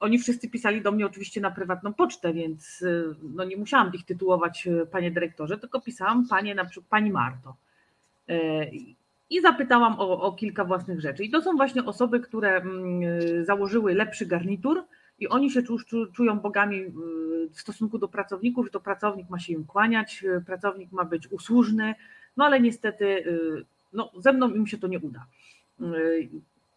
Oni 0.00 0.18
wszyscy 0.18 0.50
pisali 0.50 0.82
do 0.82 0.92
mnie 0.92 1.06
oczywiście 1.06 1.40
na 1.40 1.50
prywatną 1.50 1.94
pocztę, 1.94 2.32
więc 2.32 2.84
no 3.22 3.44
nie 3.44 3.56
musiałam 3.56 3.92
ich 3.94 4.04
tytułować 4.04 4.68
panie 4.90 5.11
dyrektorze, 5.11 5.58
tylko 5.58 5.80
pisałam 5.80 6.28
panie 6.28 6.54
na 6.54 6.64
przykład 6.64 6.90
pani 6.90 7.11
Marto 7.11 7.56
i 9.32 9.40
zapytałam 9.40 9.94
o, 9.98 10.20
o, 10.20 10.32
kilka 10.32 10.64
własnych 10.64 11.00
rzeczy. 11.00 11.24
I 11.24 11.30
to 11.30 11.42
są 11.42 11.56
właśnie 11.56 11.84
osoby, 11.84 12.20
które 12.20 12.56
mm, 12.56 13.44
założyły 13.44 13.94
lepszy 13.94 14.26
garnitur 14.26 14.84
i 15.18 15.28
oni 15.28 15.50
się 15.50 15.62
czują 16.12 16.40
bogami 16.40 16.76
y, 16.76 16.90
w 17.52 17.60
stosunku 17.60 17.98
do 17.98 18.08
pracowników, 18.08 18.70
to 18.70 18.80
pracownik 18.80 19.30
ma 19.30 19.38
się 19.38 19.52
im 19.52 19.64
kłaniać, 19.64 20.24
y, 20.24 20.44
pracownik 20.46 20.92
ma 20.92 21.04
być 21.04 21.32
usłużny, 21.32 21.94
no 22.36 22.44
ale 22.44 22.60
niestety 22.60 23.04
y, 23.04 23.64
no, 23.92 24.10
ze 24.16 24.32
mną 24.32 24.50
im 24.50 24.66
się 24.66 24.78
to 24.78 24.86
nie 24.86 24.98
uda. 24.98 25.26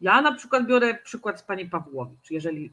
Ja 0.01 0.21
na 0.21 0.31
przykład 0.31 0.67
biorę 0.67 0.97
przykład 1.03 1.39
z 1.39 1.43
pani 1.43 1.69
Pawłowicz. 1.69 2.31
Jeżeli 2.31 2.71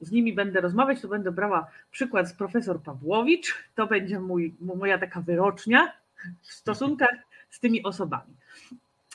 z 0.00 0.12
nimi 0.12 0.32
będę 0.32 0.60
rozmawiać, 0.60 1.00
to 1.00 1.08
będę 1.08 1.32
brała 1.32 1.66
przykład 1.90 2.28
z 2.28 2.32
profesor 2.32 2.82
Pawłowicz. 2.82 3.54
To 3.74 3.86
będzie 3.86 4.20
mój, 4.20 4.54
moja 4.60 4.98
taka 4.98 5.20
wyrocznia 5.20 5.92
w 6.42 6.52
stosunkach 6.52 7.14
z 7.50 7.60
tymi 7.60 7.82
osobami. 7.82 8.34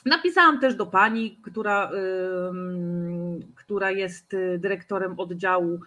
Napisałam 0.04 0.60
też 0.60 0.74
do 0.74 0.86
pani, 0.86 1.38
która, 1.42 1.90
która 3.54 3.90
jest 3.90 4.36
dyrektorem 4.58 5.20
oddziału, 5.20 5.80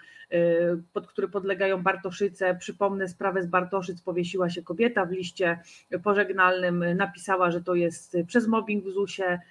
pod 0.94 1.08
który 1.08 1.28
podlegają 1.28 1.84
Bartoszyce. 1.84 2.56
Przypomnę, 2.56 3.08
sprawę 3.08 3.44
z 3.44 3.48
Bartoszyc 3.48 4.02
powiesiła 4.02 4.50
się 4.50 4.64
kobieta 4.64 5.06
w 5.06 5.12
liście 5.12 5.60
pożegnalnym, 6.04 6.86
napisała, 6.96 7.52
że 7.52 7.62
to 7.62 7.76
jest 7.76 8.18
przez 8.28 8.48
mobbing 8.48 8.86
w 8.86 8.92
ZUS-ie. 8.92 9.42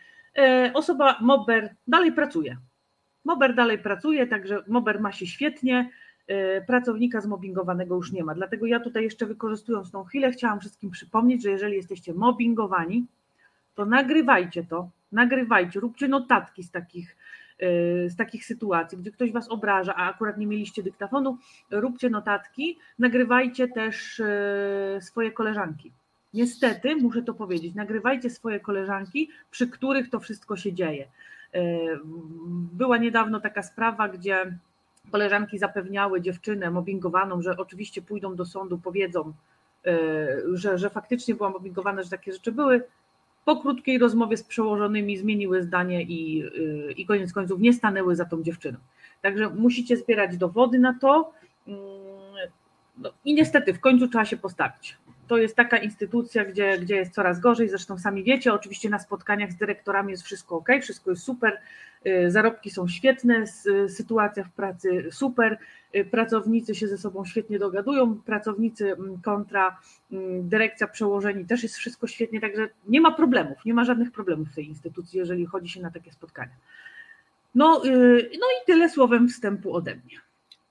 Osoba 0.75 1.19
Mober 1.21 1.75
dalej 1.87 2.13
pracuje. 2.13 2.57
Mober 3.25 3.55
dalej 3.55 3.79
pracuje, 3.79 4.27
także 4.27 4.63
Mober 4.69 5.01
ma 5.01 5.13
się 5.13 5.27
świetnie. 5.27 5.91
Pracownika 6.67 7.21
zmobbingowanego 7.21 7.95
już 7.95 8.13
nie 8.13 8.25
ma. 8.25 8.35
Dlatego 8.35 8.67
ja 8.67 8.81
tutaj 8.81 9.05
jeszcze 9.05 9.27
wykorzystując 9.27 9.91
tą 9.91 10.05
chwilę, 10.05 10.31
chciałam 10.31 10.61
wszystkim 10.61 10.91
przypomnieć, 10.91 11.43
że 11.43 11.51
jeżeli 11.51 11.77
jesteście 11.77 12.15
mobbingowani, 12.15 13.07
to 13.77 13.85
nagrywajcie 13.85 14.65
to, 14.65 14.91
nagrywajcie, 15.13 15.81
róbcie 15.81 16.09
notatki 16.09 16.63
z 16.63 16.71
takich, 16.71 17.17
y, 17.63 18.11
z 18.11 18.17
takich 18.17 18.45
sytuacji, 18.45 18.99
gdzie 18.99 19.11
ktoś 19.11 19.33
was 19.33 19.49
obraża, 19.49 19.95
a 19.95 20.11
akurat 20.11 20.39
nie 20.39 20.47
mieliście 20.47 20.83
dyktafonu, 20.83 21.39
róbcie 21.71 22.11
notatki, 22.11 22.79
nagrywajcie 22.99 23.69
też 23.69 24.21
y, 24.21 24.99
swoje 25.01 25.33
koleżanki. 25.33 25.93
Niestety, 26.35 26.97
muszę 26.97 27.23
to 27.23 27.35
powiedzieć, 27.35 27.75
nagrywajcie 27.75 28.31
swoje 28.31 28.61
koleżanki, 28.61 29.31
przy 29.51 29.69
których 29.69 30.11
to 30.11 30.21
wszystko 30.21 30.57
się 30.57 30.73
dzieje. 30.73 31.09
Y, 31.55 31.59
była 32.73 32.99
niedawno 32.99 33.41
taka 33.41 33.63
sprawa, 33.63 34.09
gdzie 34.09 34.59
koleżanki 35.11 35.59
zapewniały 35.59 36.21
dziewczynę 36.21 36.71
mobbingowaną, 36.71 37.43
że 37.43 37.57
oczywiście 37.57 38.03
pójdą 38.03 38.37
do 38.37 38.45
sądu, 38.45 38.79
powiedzą, 38.79 39.33
że, 40.53 40.79
że 40.79 40.91
faktycznie 40.91 41.35
była 41.35 41.51
mobbingowana, 41.51 42.03
że 42.03 42.11
takie 42.11 42.33
rzeczy 42.33 42.53
były 42.53 42.83
po 43.47 43.57
krótkiej 43.57 43.99
rozmowie 43.99 44.37
z 44.37 44.43
przełożonymi 44.43 45.19
zmieniły 45.19 45.63
zdanie 45.63 46.03
i, 46.03 46.43
y, 46.45 46.93
i 46.97 47.07
koniec 47.07 47.33
końców 47.33 47.61
nie 47.61 47.73
stanęły 47.73 48.17
za 48.17 48.25
tą 48.25 48.43
dziewczyną. 48.43 48.79
Także 49.23 49.51
musicie 49.51 49.97
zbierać 49.97 50.37
dowody 50.37 50.79
na 50.79 50.99
to 51.01 51.33
mm, 51.69 51.81
no, 52.99 53.11
i 53.25 53.35
niestety 53.35 53.75
w 53.75 53.81
końcu 53.81 54.09
trzeba 54.09 54.25
się 54.25 54.37
postawić. 54.37 54.97
To 55.27 55.39
jest 55.39 55.57
taka 55.57 55.79
instytucja, 55.79 56.45
gdzie, 56.45 56.79
gdzie 56.79 56.97
jest 56.97 57.13
coraz 57.13 57.41
gorzej, 57.41 57.69
zresztą 57.69 57.99
sami 57.99 58.25
wiecie, 58.25 58.53
oczywiście 58.53 58.91
na 58.91 58.99
spotkaniach 58.99 59.53
z 59.53 59.57
dyrektorami 59.57 60.11
jest 60.11 60.23
wszystko 60.23 60.57
ok, 60.57 60.69
wszystko 60.83 61.11
jest 61.11 61.23
super, 61.23 61.59
y, 62.07 62.31
zarobki 62.31 62.71
są 62.71 62.89
świetne, 62.89 63.45
sytuacja 63.89 64.45
w 64.45 64.51
pracy 64.51 65.09
super, 65.11 65.59
y, 65.95 66.05
pracownicy 66.05 66.75
się 66.75 66.89
ze 66.89 66.99
sobą 66.99 67.25
świetnie 67.25 67.59
dogadują, 67.59 68.15
pracownicy 68.15 68.93
mm, 68.93 69.23
kontra 69.23 69.79
mm, 70.13 70.49
dyrekcja 70.49 70.87
przełożeni 70.87 71.47
też 71.47 71.63
jest 71.63 71.77
wszystko 71.77 72.07
świetnie, 72.07 72.41
także 72.41 72.69
nie 72.89 73.01
ma 73.01 73.13
problemów, 73.13 73.65
nie 73.65 73.75
ma 73.75 73.85
żadnych 73.85 74.13
problemów 74.13 74.49
w 74.49 74.55
tej 74.55 74.69
instytucji, 74.69 75.19
jeżeli 75.19 75.47
chodzi 75.47 75.69
się 75.69 75.81
na 75.81 75.91
takie 75.91 76.13
spotkania. 76.13 76.53
No, 77.55 77.87
y, 77.87 78.31
no 78.33 78.47
i 78.47 78.67
tyle 78.67 78.91
słowem 78.91 79.29
wstępu 79.29 79.75
ode 79.75 79.95
mnie 79.95 80.26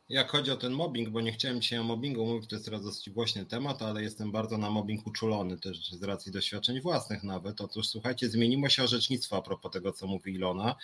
jak 0.10 0.32
chodzi 0.32 0.52
o 0.52 0.58
ten 0.58 0.74
mobbing, 0.74 1.10
bo 1.10 1.22
nie 1.22 1.32
chciałem 1.32 1.62
dzisiaj 1.62 1.80
o 1.80 1.84
mobbingu 1.84 2.26
mówić, 2.26 2.50
to 2.50 2.56
jest 2.56 2.66
teraz 2.66 2.84
dosyć 2.84 3.10
głośny 3.10 3.46
temat, 3.46 3.82
ale 3.82 4.04
jestem 4.04 4.32
bardzo 4.32 4.58
na 4.58 4.70
mobbing 4.70 5.08
uczulony 5.08 5.60
też 5.60 5.92
z 5.92 6.04
racji 6.04 6.32
doświadczeń 6.32 6.82
własnych 6.82 7.24
nawet. 7.24 7.62
Otóż 7.62 7.88
słuchajcie, 7.88 8.30
zmieniło 8.30 8.70
się 8.70 8.84
orzecznictwo 8.84 9.38
a 9.38 9.42
propos 9.42 9.72
tego, 9.72 9.92
co 9.92 10.08
mówi 10.08 10.34
Ilona. 10.34 10.76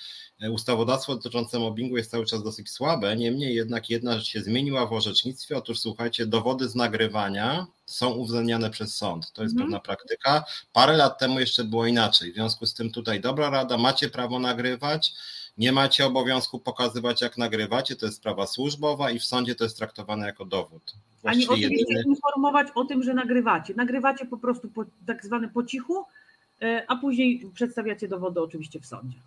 E, 0.42 0.52
ustawodawstwo 0.52 1.16
dotyczące 1.16 1.60
mobbingu 1.60 1.98
jest 1.98 2.12
cały 2.12 2.26
czas 2.26 2.44
dosyć 2.44 2.70
słabe, 2.70 3.16
niemniej 3.16 3.56
jednak 3.56 3.90
jedna 3.90 4.18
rzecz 4.18 4.28
się 4.28 4.42
zmieniła 4.42 4.86
w 4.86 4.94
orzecznictwie. 4.94 5.58
Otóż 5.58 5.80
słuchajcie, 5.80 6.26
dowody 6.26 6.70
z 6.70 6.76
nagrywania 6.76 7.68
są 7.86 8.10
uwzględniane 8.10 8.70
przez 8.70 8.96
sąd. 8.96 9.32
To 9.32 9.44
jest 9.44 9.54
mhm. 9.54 9.68
pewna 9.68 9.80
praktyka. 9.80 10.44
Parę 10.74 10.98
lat 10.98 11.20
temu 11.20 11.40
jeszcze 11.40 11.64
było 11.64 11.86
inaczej. 11.86 12.32
W 12.32 12.36
związku 12.36 12.66
z 12.66 12.74
tym 12.74 12.92
tutaj 12.92 13.22
dobra 13.22 13.50
rada, 13.50 13.78
macie 13.78 14.10
prawo 14.10 14.40
nagrywać 14.40 15.14
nie 15.62 15.72
macie 15.72 16.06
obowiązku 16.06 16.60
pokazywać, 16.60 17.22
jak 17.22 17.38
nagrywacie, 17.38 17.96
to 17.96 18.06
jest 18.06 18.18
sprawa 18.18 18.48
służbowa 18.48 19.12
i 19.12 19.20
w 19.20 19.24
sądzie 19.24 19.56
to 19.56 19.64
jest 19.64 19.78
traktowane 19.78 20.26
jako 20.26 20.46
dowód. 20.46 20.96
Ani 21.24 21.48
oczywiście 21.48 21.86
jedyny... 21.86 22.04
informować 22.08 22.68
o 22.76 22.86
tym, 22.86 23.04
że 23.04 23.14
nagrywacie. 23.14 23.74
Nagrywacie 23.74 24.26
po 24.26 24.38
prostu 24.38 24.68
po, 24.68 24.86
tak 25.08 25.26
zwane 25.26 25.50
po 25.50 25.64
cichu, 25.64 26.06
e, 26.62 26.86
a 26.88 26.96
później 26.96 27.46
przedstawiacie 27.54 28.08
dowody 28.08 28.42
oczywiście 28.42 28.80
w 28.80 28.86
sądzie. 28.86 29.18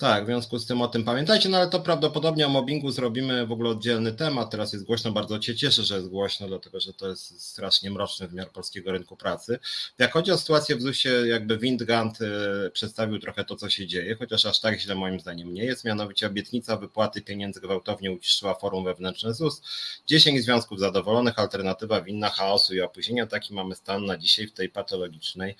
Tak, 0.00 0.24
w 0.24 0.26
związku 0.26 0.58
z 0.58 0.66
tym 0.66 0.82
o 0.82 0.88
tym 0.88 1.04
pamiętajcie, 1.04 1.48
no 1.48 1.56
ale 1.56 1.68
to 1.68 1.80
prawdopodobnie 1.80 2.46
o 2.46 2.48
mobbingu 2.48 2.90
zrobimy 2.90 3.46
w 3.46 3.52
ogóle 3.52 3.70
oddzielny 3.70 4.12
temat. 4.12 4.50
Teraz 4.50 4.72
jest 4.72 4.84
głośno, 4.84 5.12
bardzo 5.12 5.42
się 5.42 5.54
cieszę, 5.54 5.82
że 5.82 5.96
jest 5.96 6.08
głośno, 6.08 6.48
dlatego 6.48 6.80
że 6.80 6.92
to 6.92 7.08
jest 7.08 7.42
strasznie 7.42 7.90
mroczny 7.90 8.28
wymiar 8.28 8.50
polskiego 8.50 8.92
rynku 8.92 9.16
pracy. 9.16 9.58
Jak 9.98 10.12
chodzi 10.12 10.32
o 10.32 10.38
sytuację 10.38 10.76
w 10.76 10.82
ZUS-ie, 10.82 11.26
jakby 11.26 11.58
Windgant 11.58 12.18
y, 12.20 12.70
przedstawił 12.72 13.18
trochę 13.18 13.44
to, 13.44 13.56
co 13.56 13.70
się 13.70 13.86
dzieje, 13.86 14.14
chociaż 14.14 14.46
aż 14.46 14.60
tak 14.60 14.80
źle 14.80 14.94
moim 14.94 15.20
zdaniem 15.20 15.54
nie 15.54 15.64
jest. 15.64 15.84
Mianowicie 15.84 16.26
obietnica 16.26 16.76
wypłaty 16.76 17.22
pieniędzy 17.22 17.60
gwałtownie 17.60 18.12
uciszyła 18.12 18.54
forum 18.54 18.84
wewnętrzne 18.84 19.34
ZUS. 19.34 19.62
10 20.06 20.44
związków 20.44 20.80
zadowolonych, 20.80 21.38
alternatywa 21.38 22.00
winna 22.00 22.30
chaosu 22.30 22.74
i 22.74 22.80
opóźnienia. 22.80 23.26
Taki 23.26 23.54
mamy 23.54 23.74
stan 23.74 24.04
na 24.04 24.16
dzisiaj 24.16 24.46
w 24.46 24.52
tej 24.52 24.68
patologicznej 24.68 25.56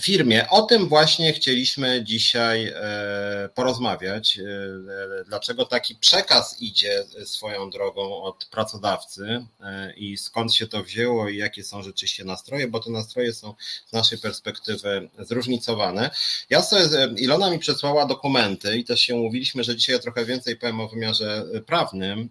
firmie. 0.00 0.48
O 0.50 0.62
tym 0.62 0.88
właśnie 0.88 1.32
chcieliśmy 1.32 2.04
dzisiaj 2.04 2.66
e, 2.66 3.48
porozmawiać. 3.54 4.38
E, 4.38 5.24
dlaczego 5.24 5.64
taki 5.64 5.94
przekaz 5.94 6.62
idzie 6.62 7.04
swoją 7.24 7.70
drogą 7.70 8.22
od 8.22 8.44
pracodawcy 8.44 9.46
e, 9.60 9.92
i 9.92 10.16
skąd 10.16 10.54
się 10.54 10.66
to 10.66 10.82
wzięło 10.82 11.28
i 11.28 11.36
jakie 11.36 11.64
są 11.64 11.82
rzeczywiście 11.82 12.24
nastroje, 12.24 12.68
bo 12.68 12.80
te 12.80 12.90
nastroje 12.90 13.32
są 13.32 13.54
z 13.86 13.92
naszej 13.92 14.18
perspektywy 14.18 15.08
zróżnicowane. 15.18 16.10
Ja 16.50 16.62
sobie, 16.62 16.88
Ilona 17.16 17.50
mi 17.50 17.58
przesłała 17.58 18.06
dokumenty 18.06 18.78
i 18.78 18.84
też 18.84 19.00
się 19.00 19.14
umówiliśmy, 19.14 19.64
że 19.64 19.76
dzisiaj 19.76 19.94
ja 19.94 20.02
trochę 20.02 20.24
więcej 20.24 20.56
powiem 20.56 20.80
o 20.80 20.88
wymiarze 20.88 21.44
prawnym 21.66 22.28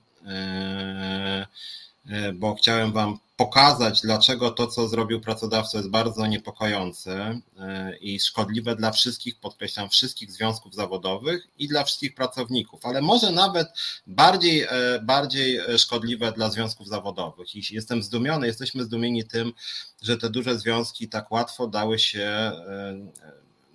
bo 2.33 2.55
chciałem 2.55 2.91
Wam 2.91 3.19
pokazać, 3.37 4.01
dlaczego 4.01 4.51
to, 4.51 4.67
co 4.67 4.87
zrobił 4.87 5.21
pracodawca, 5.21 5.77
jest 5.77 5.89
bardzo 5.89 6.27
niepokojące 6.27 7.39
e, 7.59 7.97
i 7.97 8.19
szkodliwe 8.19 8.75
dla 8.75 8.91
wszystkich, 8.91 9.39
podkreślam, 9.39 9.89
wszystkich 9.89 10.31
związków 10.31 10.75
zawodowych 10.75 11.47
i 11.57 11.67
dla 11.67 11.83
wszystkich 11.83 12.15
pracowników, 12.15 12.85
ale 12.85 13.01
może 13.01 13.31
nawet 13.31 13.67
bardziej, 14.07 14.61
e, 14.61 14.69
bardziej 15.03 15.59
szkodliwe 15.77 16.31
dla 16.31 16.49
związków 16.49 16.87
zawodowych. 16.87 17.55
I 17.55 17.75
jestem 17.75 18.03
zdumiony, 18.03 18.47
jesteśmy 18.47 18.83
zdumieni 18.83 19.25
tym, 19.25 19.53
że 20.01 20.17
te 20.17 20.29
duże 20.29 20.59
związki 20.59 21.09
tak 21.09 21.31
łatwo 21.31 21.67
dały 21.67 21.99
się 21.99 22.21
e, 22.21 22.57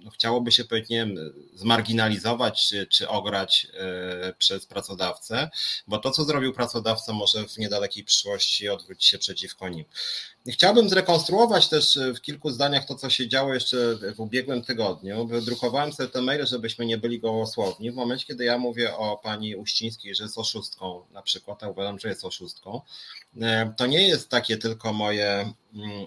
no 0.04 0.10
chciałoby 0.10 0.52
się 0.52 0.64
powiedzieć, 0.64 0.90
nie 0.90 0.96
wiem, 0.96 1.32
zmarginalizować 1.54 2.68
czy, 2.68 2.86
czy 2.86 3.08
ograć 3.08 3.66
e, 3.74 4.34
przez 4.38 4.66
pracodawcę, 4.66 5.50
bo 5.86 5.98
to, 5.98 6.10
co 6.10 6.24
zrobił 6.24 6.52
pracodawca, 6.52 7.12
może 7.12 7.48
w 7.48 7.58
niedalekiej 7.58 8.04
przyszłości 8.04 8.68
odwrócić 8.68 9.04
się 9.04 9.18
przeciwko 9.18 9.68
nim. 9.68 9.84
Chciałbym 10.48 10.88
zrekonstruować 10.88 11.68
też 11.68 11.98
w 12.16 12.20
kilku 12.20 12.50
zdaniach 12.50 12.86
to, 12.86 12.94
co 12.94 13.10
się 13.10 13.28
działo 13.28 13.54
jeszcze 13.54 13.76
w 14.16 14.20
ubiegłym 14.20 14.62
tygodniu. 14.62 15.26
Wydrukowałem 15.26 15.92
sobie 15.92 16.08
te 16.08 16.22
maile, 16.22 16.46
żebyśmy 16.46 16.86
nie 16.86 16.98
byli 16.98 17.20
gołosłowni. 17.20 17.90
W 17.90 17.94
momencie, 17.94 18.26
kiedy 18.26 18.44
ja 18.44 18.58
mówię 18.58 18.96
o 18.96 19.16
pani 19.16 19.56
Uścińskiej, 19.56 20.14
że 20.14 20.24
jest 20.24 20.38
oszustką, 20.38 21.04
na 21.12 21.22
przykład, 21.22 21.62
ja 21.62 21.68
uważam, 21.68 21.98
że 21.98 22.08
jest 22.08 22.24
oszustką, 22.24 22.80
e, 23.40 23.74
to 23.76 23.86
nie 23.86 24.08
jest 24.08 24.28
takie 24.28 24.56
tylko 24.56 24.92
moje 24.92 25.30
mm, 25.30 25.54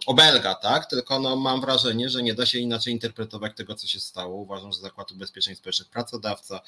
obelga, 0.06 0.56
tak? 0.56 0.86
Tylko 0.86 1.20
no, 1.20 1.36
mam 1.36 1.62
wrażenie, 1.62 2.10
że 2.10 2.24
nie 2.24 2.34
da 2.34 2.46
się 2.46 2.60
inaczej 2.60 2.94
interpretować 2.94 3.56
tego, 3.56 3.76
co 3.76 3.88
się 3.88 4.00
stało. 4.00 4.36
Uważam, 4.36 4.72
że 4.72 4.80
Zakład 4.80 5.12
Ubezpieczeń 5.12 5.56
Społecznych 5.56 5.90
pracodawca 5.90 6.62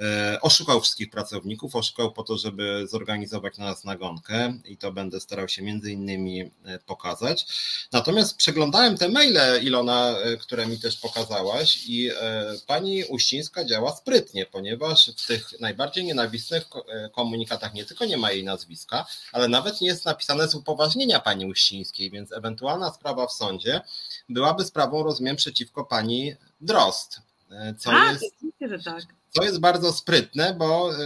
e, 0.00 0.38
oszukał 0.42 0.80
wszystkich 0.80 1.10
pracowników, 1.10 1.76
oszukał 1.76 2.12
po 2.12 2.22
to, 2.22 2.38
żeby 2.38 2.86
zorganizować 2.90 3.58
na 3.58 3.64
nas 3.64 3.84
nagonkę 3.84 4.58
i 4.64 4.76
to 4.76 4.92
będę 4.92 5.20
starał 5.20 5.48
się 5.48 5.62
między 5.62 5.92
innymi 5.92 6.40
e, 6.40 6.78
pokazać. 6.78 7.46
Natomiast 7.92 8.36
przeglądałem 8.36 8.98
te 8.98 9.08
maile, 9.08 9.62
Ilona, 9.62 10.18
e, 10.18 10.36
które 10.36 10.66
mi 10.66 10.80
też 10.80 10.96
pokazałaś, 10.96 11.78
i 11.86 12.10
pani 12.66 13.04
Uścińska 13.04 13.64
działa 13.64 13.96
sprytnie, 13.96 14.46
ponieważ 14.46 15.10
w 15.16 15.26
tych 15.26 15.60
najbardziej 15.60 16.04
nienawistnych 16.04 16.68
komunikatach 17.12 17.74
nie 17.74 17.84
tylko 17.84 18.04
nie 18.04 18.16
ma 18.16 18.32
jej 18.32 18.44
nazwiska, 18.44 19.06
ale 19.32 19.48
nawet 19.48 19.80
nie 19.80 19.88
jest 19.88 20.04
napisane 20.04 20.48
z 20.48 20.54
upoważnienia 20.54 21.20
pani 21.20 21.46
Uścińskiej, 21.46 22.10
więc 22.10 22.32
ewentualna 22.36 22.92
sprawa 22.92 23.26
w 23.26 23.32
sądzie 23.32 23.80
byłaby 24.28 24.64
sprawą, 24.64 25.02
rozumiem, 25.02 25.36
przeciwko 25.36 25.84
pani 25.84 26.34
Drost. 26.60 27.20
Co 27.78 27.90
tak, 27.90 28.12
jest... 28.12 28.34
że 28.60 28.78
tak. 28.78 29.02
Jest 29.42 29.60
bardzo 29.60 29.92
sprytne, 29.92 30.54
bo 30.54 30.94
y, 30.94 30.96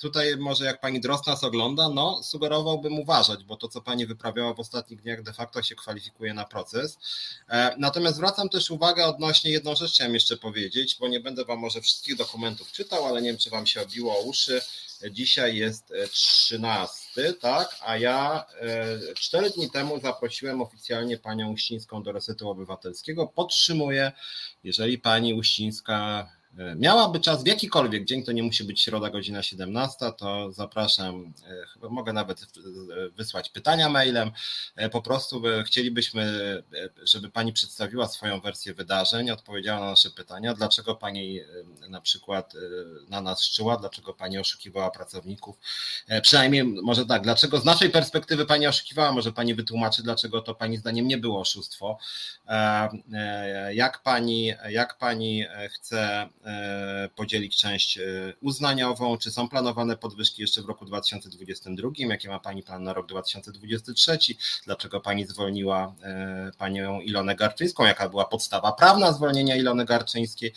tutaj 0.00 0.36
może 0.36 0.64
jak 0.64 0.80
pani 0.80 1.00
Drost 1.00 1.26
nas 1.26 1.44
ogląda, 1.44 1.88
no 1.88 2.22
sugerowałbym 2.22 2.98
uważać, 2.98 3.44
bo 3.44 3.56
to 3.56 3.68
co 3.68 3.80
pani 3.80 4.06
wyprawiała 4.06 4.54
w 4.54 4.60
ostatnich 4.60 5.02
dniach 5.02 5.22
de 5.22 5.32
facto 5.32 5.62
się 5.62 5.74
kwalifikuje 5.74 6.34
na 6.34 6.44
proces. 6.44 6.98
E, 7.48 7.74
natomiast 7.78 8.16
zwracam 8.16 8.48
też 8.48 8.70
uwagę 8.70 9.06
odnośnie 9.06 9.50
jedną 9.50 9.74
rzecz 9.74 9.92
chciałem 9.92 10.14
jeszcze 10.14 10.36
powiedzieć, 10.36 10.96
bo 11.00 11.08
nie 11.08 11.20
będę 11.20 11.44
wam 11.44 11.58
może 11.58 11.80
wszystkich 11.80 12.16
dokumentów 12.16 12.72
czytał, 12.72 13.06
ale 13.06 13.22
nie 13.22 13.28
wiem 13.28 13.38
czy 13.38 13.50
wam 13.50 13.66
się 13.66 13.82
obiło 13.82 14.18
o 14.18 14.22
uszy. 14.22 14.60
Dzisiaj 15.10 15.56
jest 15.56 15.92
13, 16.10 17.34
tak? 17.40 17.76
A 17.80 17.96
ja 17.96 18.44
cztery 19.14 19.50
dni 19.50 19.70
temu 19.70 20.00
zaprosiłem 20.00 20.62
oficjalnie 20.62 21.18
panią 21.18 21.52
Uścińską 21.52 22.02
do 22.02 22.12
Resetu 22.12 22.48
Obywatelskiego. 22.48 23.26
Podtrzymuję, 23.26 24.12
jeżeli 24.64 24.98
pani 24.98 25.34
Uścińska 25.34 26.26
E, 26.36 26.39
miałaby 26.76 27.20
czas 27.20 27.44
w 27.44 27.46
jakikolwiek 27.46 28.04
dzień, 28.04 28.24
to 28.24 28.32
nie 28.32 28.42
musi 28.42 28.64
być 28.64 28.80
środa, 28.80 29.10
godzina 29.10 29.42
17, 29.42 30.12
to 30.18 30.52
zapraszam, 30.52 31.32
e, 31.82 31.88
mogę 31.88 32.12
nawet 32.12 32.46
wysłać 33.16 33.48
pytania 33.48 33.88
mailem. 33.88 34.30
E, 34.76 34.90
po 34.90 35.02
prostu 35.02 35.42
chcielibyśmy, 35.66 36.62
żeby 37.02 37.30
Pani 37.30 37.52
przedstawiła 37.52 38.08
swoją 38.08 38.40
wersję 38.40 38.74
wydarzeń, 38.74 39.30
odpowiedziała 39.30 39.80
na 39.80 39.86
nasze 39.86 40.10
pytania, 40.10 40.54
dlaczego 40.54 40.94
Pani 40.94 41.40
na 41.88 42.00
przykład 42.00 42.54
na 43.08 43.20
nas 43.20 43.42
szczyła, 43.42 43.76
dlaczego 43.76 44.14
Pani 44.14 44.38
oszukiwała 44.38 44.90
pracowników. 44.90 45.56
Przynajmniej 46.22 46.64
może 46.64 47.06
tak, 47.06 47.22
dlaczego 47.22 47.58
z 47.58 47.64
naszej 47.64 47.90
perspektywy 47.90 48.46
Pani 48.46 48.66
oszukiwała, 48.66 49.12
może 49.12 49.32
Pani 49.32 49.54
wytłumaczy, 49.54 50.02
dlaczego 50.02 50.42
to 50.42 50.54
Pani 50.54 50.76
zdaniem 50.76 51.08
nie 51.08 51.18
było 51.18 51.40
oszustwo. 51.40 51.98
Jak 53.72 54.02
Pani, 54.02 54.54
jak 54.68 54.98
Pani 54.98 55.44
chce 55.70 56.28
E, 56.39 56.39
podzielić 57.14 57.56
część 57.56 57.98
e, 57.98 58.02
uznaniową, 58.40 59.18
czy 59.18 59.30
są 59.30 59.48
planowane 59.48 59.96
podwyżki 59.96 60.42
jeszcze 60.42 60.62
w 60.62 60.64
roku 60.64 60.84
2022, 60.84 61.90
jakie 61.98 62.28
ma 62.28 62.38
Pani 62.38 62.62
plan 62.62 62.82
na 62.82 62.92
rok 62.92 63.06
2023, 63.06 64.18
dlaczego 64.64 65.00
Pani 65.00 65.26
zwolniła 65.26 65.94
e, 66.02 66.50
Panią 66.58 67.00
Ilonę 67.00 67.36
Garczyńską, 67.36 67.84
jaka 67.84 68.08
była 68.08 68.24
podstawa 68.24 68.72
prawna 68.72 69.12
zwolnienia 69.12 69.56
Ilony 69.56 69.84
Garczyńskiej. 69.84 70.52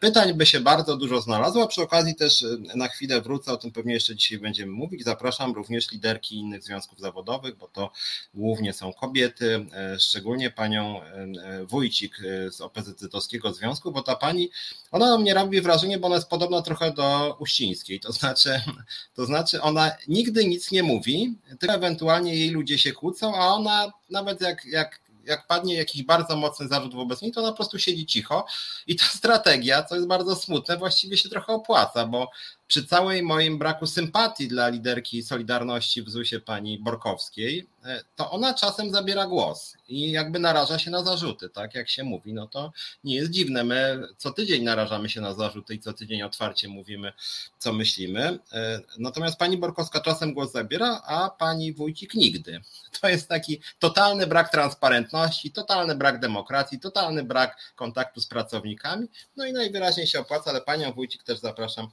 Pytań 0.00 0.34
by 0.34 0.46
się 0.46 0.60
bardzo 0.60 0.96
dużo 0.96 1.20
znalazło, 1.20 1.62
a 1.62 1.66
przy 1.66 1.82
okazji 1.82 2.14
też 2.14 2.44
na 2.74 2.88
chwilę 2.88 3.20
wrócę, 3.20 3.52
o 3.52 3.56
tym 3.56 3.72
pewnie 3.72 3.94
jeszcze 3.94 4.16
dzisiaj 4.16 4.38
będziemy 4.38 4.72
mówić. 4.72 5.04
Zapraszam 5.04 5.52
również 5.52 5.92
liderki 5.92 6.36
innych 6.36 6.62
związków 6.62 7.00
zawodowych, 7.00 7.56
bo 7.56 7.68
to 7.68 7.90
głównie 8.34 8.72
są 8.72 8.92
kobiety, 8.92 9.66
szczególnie 9.98 10.50
Panią 10.50 11.00
Wójcik 11.64 12.18
z 12.50 12.60
OPZZ-owskiego 12.60 13.54
Związku, 13.54 13.92
bo 13.92 14.02
ta 14.02 14.16
Pani, 14.16 14.50
ona 14.90 15.07
na 15.10 15.18
mnie 15.18 15.34
robi 15.34 15.60
wrażenie, 15.60 15.98
bo 15.98 16.06
ona 16.06 16.16
jest 16.16 16.28
podobna 16.28 16.62
trochę 16.62 16.92
do 16.92 17.36
Uścińskiej, 17.38 18.00
to 18.00 18.12
znaczy, 18.12 18.60
to 19.14 19.26
znaczy 19.26 19.62
ona 19.62 19.90
nigdy 20.08 20.44
nic 20.44 20.70
nie 20.70 20.82
mówi, 20.82 21.38
tylko 21.60 21.74
ewentualnie 21.74 22.36
jej 22.36 22.50
ludzie 22.50 22.78
się 22.78 22.92
kłócą, 22.92 23.36
a 23.36 23.46
ona 23.46 23.92
nawet 24.10 24.40
jak, 24.40 24.64
jak 24.64 25.08
jak 25.28 25.46
padnie 25.46 25.74
jakiś 25.74 26.02
bardzo 26.02 26.36
mocny 26.36 26.68
zarzut 26.68 26.94
wobec 26.94 27.22
niej, 27.22 27.32
to 27.32 27.40
ona 27.40 27.50
po 27.50 27.56
prostu 27.56 27.78
siedzi 27.78 28.06
cicho 28.06 28.46
i 28.86 28.96
ta 28.96 29.04
strategia, 29.04 29.82
co 29.82 29.94
jest 29.94 30.06
bardzo 30.06 30.36
smutne, 30.36 30.76
właściwie 30.76 31.16
się 31.16 31.28
trochę 31.28 31.52
opłaca, 31.52 32.06
bo 32.06 32.30
przy 32.68 32.86
całej 32.86 33.22
moim 33.22 33.58
braku 33.58 33.86
sympatii 33.86 34.48
dla 34.48 34.68
liderki 34.68 35.22
Solidarności 35.22 36.02
w 36.02 36.10
ZUS-ie 36.10 36.40
pani 36.40 36.78
Borkowskiej, 36.78 37.66
e, 37.84 38.04
to 38.16 38.30
ona 38.30 38.54
czasem 38.54 38.90
zabiera 38.90 39.26
głos 39.26 39.76
i 39.88 40.10
jakby 40.10 40.38
naraża 40.38 40.78
się 40.78 40.90
na 40.90 41.04
zarzuty, 41.04 41.48
tak 41.48 41.74
jak 41.74 41.88
się 41.88 42.04
mówi, 42.04 42.32
no 42.32 42.46
to 42.46 42.72
nie 43.04 43.14
jest 43.14 43.30
dziwne. 43.30 43.64
My 43.64 44.02
co 44.16 44.32
tydzień 44.32 44.62
narażamy 44.62 45.08
się 45.08 45.20
na 45.20 45.34
zarzuty 45.34 45.74
i 45.74 45.80
co 45.80 45.92
tydzień 45.92 46.22
otwarcie 46.22 46.68
mówimy, 46.68 47.12
co 47.58 47.72
myślimy. 47.72 48.38
E, 48.52 48.80
natomiast 48.98 49.38
pani 49.38 49.58
Borkowska 49.58 50.00
czasem 50.00 50.34
głos 50.34 50.52
zabiera, 50.52 51.02
a 51.06 51.30
pani 51.30 51.72
Wójcik 51.72 52.14
nigdy. 52.14 52.60
To 53.00 53.08
jest 53.08 53.28
taki 53.28 53.60
totalny 53.78 54.26
brak 54.26 54.52
transparentności, 54.52 55.50
totalny 55.50 55.94
brak 55.94 56.20
demokracji, 56.20 56.80
totalny 56.80 57.24
brak 57.24 57.72
kontaktu 57.76 58.20
z 58.20 58.26
pracownikami. 58.26 59.08
No 59.36 59.46
i 59.46 59.52
najwyraźniej 59.52 60.06
się 60.06 60.20
opłaca, 60.20 60.50
ale 60.50 60.60
panią 60.60 60.92
Wójcik 60.92 61.22
też 61.22 61.38
zapraszam 61.38 61.88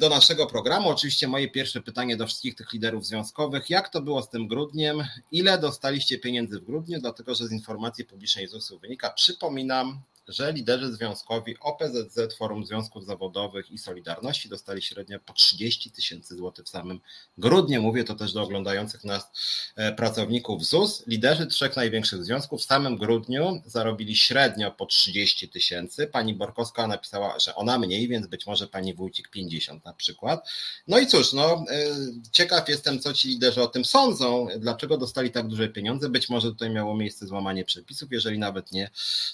do 0.00 0.08
naszego 0.08 0.46
programu. 0.46 0.88
Oczywiście 0.88 1.28
moje 1.28 1.48
pierwsze 1.48 1.80
pytanie 1.80 2.16
do 2.16 2.26
wszystkich 2.26 2.54
tych 2.54 2.72
liderów 2.72 3.06
związkowych. 3.06 3.70
Jak 3.70 3.88
to 3.88 4.02
było 4.02 4.22
z 4.22 4.30
tym 4.30 4.48
grudniem? 4.48 5.04
Ile 5.32 5.58
dostaliście 5.58 6.18
pieniędzy 6.18 6.60
w 6.60 6.64
grudniu? 6.64 7.00
Dlatego, 7.00 7.34
że 7.34 7.48
z 7.48 7.52
informacji 7.52 8.04
publicznej 8.04 8.48
ZUS-u 8.48 8.78
wynika, 8.78 9.10
przypominam, 9.10 10.00
że 10.28 10.52
liderzy 10.52 10.92
związkowi 10.92 11.56
OPZZ, 11.60 12.36
Forum 12.38 12.66
Związków 12.66 13.04
Zawodowych 13.04 13.70
i 13.70 13.78
Solidarności 13.78 14.48
dostali 14.48 14.82
średnio 14.82 15.20
po 15.20 15.32
30 15.32 15.90
tysięcy 15.90 16.36
złotych 16.36 16.66
w 16.66 16.68
samym 16.68 17.00
grudniu. 17.38 17.82
Mówię 17.82 18.04
to 18.04 18.14
też 18.14 18.32
do 18.32 18.42
oglądających 18.42 19.04
nas 19.04 19.30
e, 19.76 19.92
pracowników 19.92 20.64
ZUS. 20.64 21.06
Liderzy 21.06 21.46
trzech 21.46 21.76
największych 21.76 22.24
związków 22.24 22.60
w 22.60 22.64
samym 22.64 22.96
grudniu 22.96 23.62
zarobili 23.66 24.16
średnio 24.16 24.70
po 24.70 24.86
30 24.86 25.48
tysięcy. 25.48 26.06
Pani 26.06 26.34
Borkowska 26.34 26.86
napisała, 26.86 27.38
że 27.38 27.54
ona 27.54 27.78
mniej, 27.78 28.08
więc 28.08 28.26
być 28.26 28.46
może 28.46 28.66
pani 28.66 28.94
Wójcik 28.94 29.28
50 29.28 29.84
na 29.84 29.92
przykład. 29.92 30.48
No 30.88 30.98
i 30.98 31.06
cóż, 31.06 31.32
no, 31.32 31.64
e, 31.70 31.86
ciekaw 32.32 32.68
jestem, 32.68 33.00
co 33.00 33.14
ci 33.14 33.28
liderzy 33.28 33.62
o 33.62 33.66
tym 33.66 33.84
sądzą, 33.84 34.46
dlaczego 34.58 34.98
dostali 34.98 35.30
tak 35.30 35.48
duże 35.48 35.68
pieniądze. 35.68 36.08
Być 36.08 36.28
może 36.28 36.48
tutaj 36.48 36.70
miało 36.70 36.96
miejsce 36.96 37.26
złamanie 37.26 37.64
przepisów, 37.64 38.12
jeżeli 38.12 38.38
nawet 38.38 38.72
nie, 38.72 38.90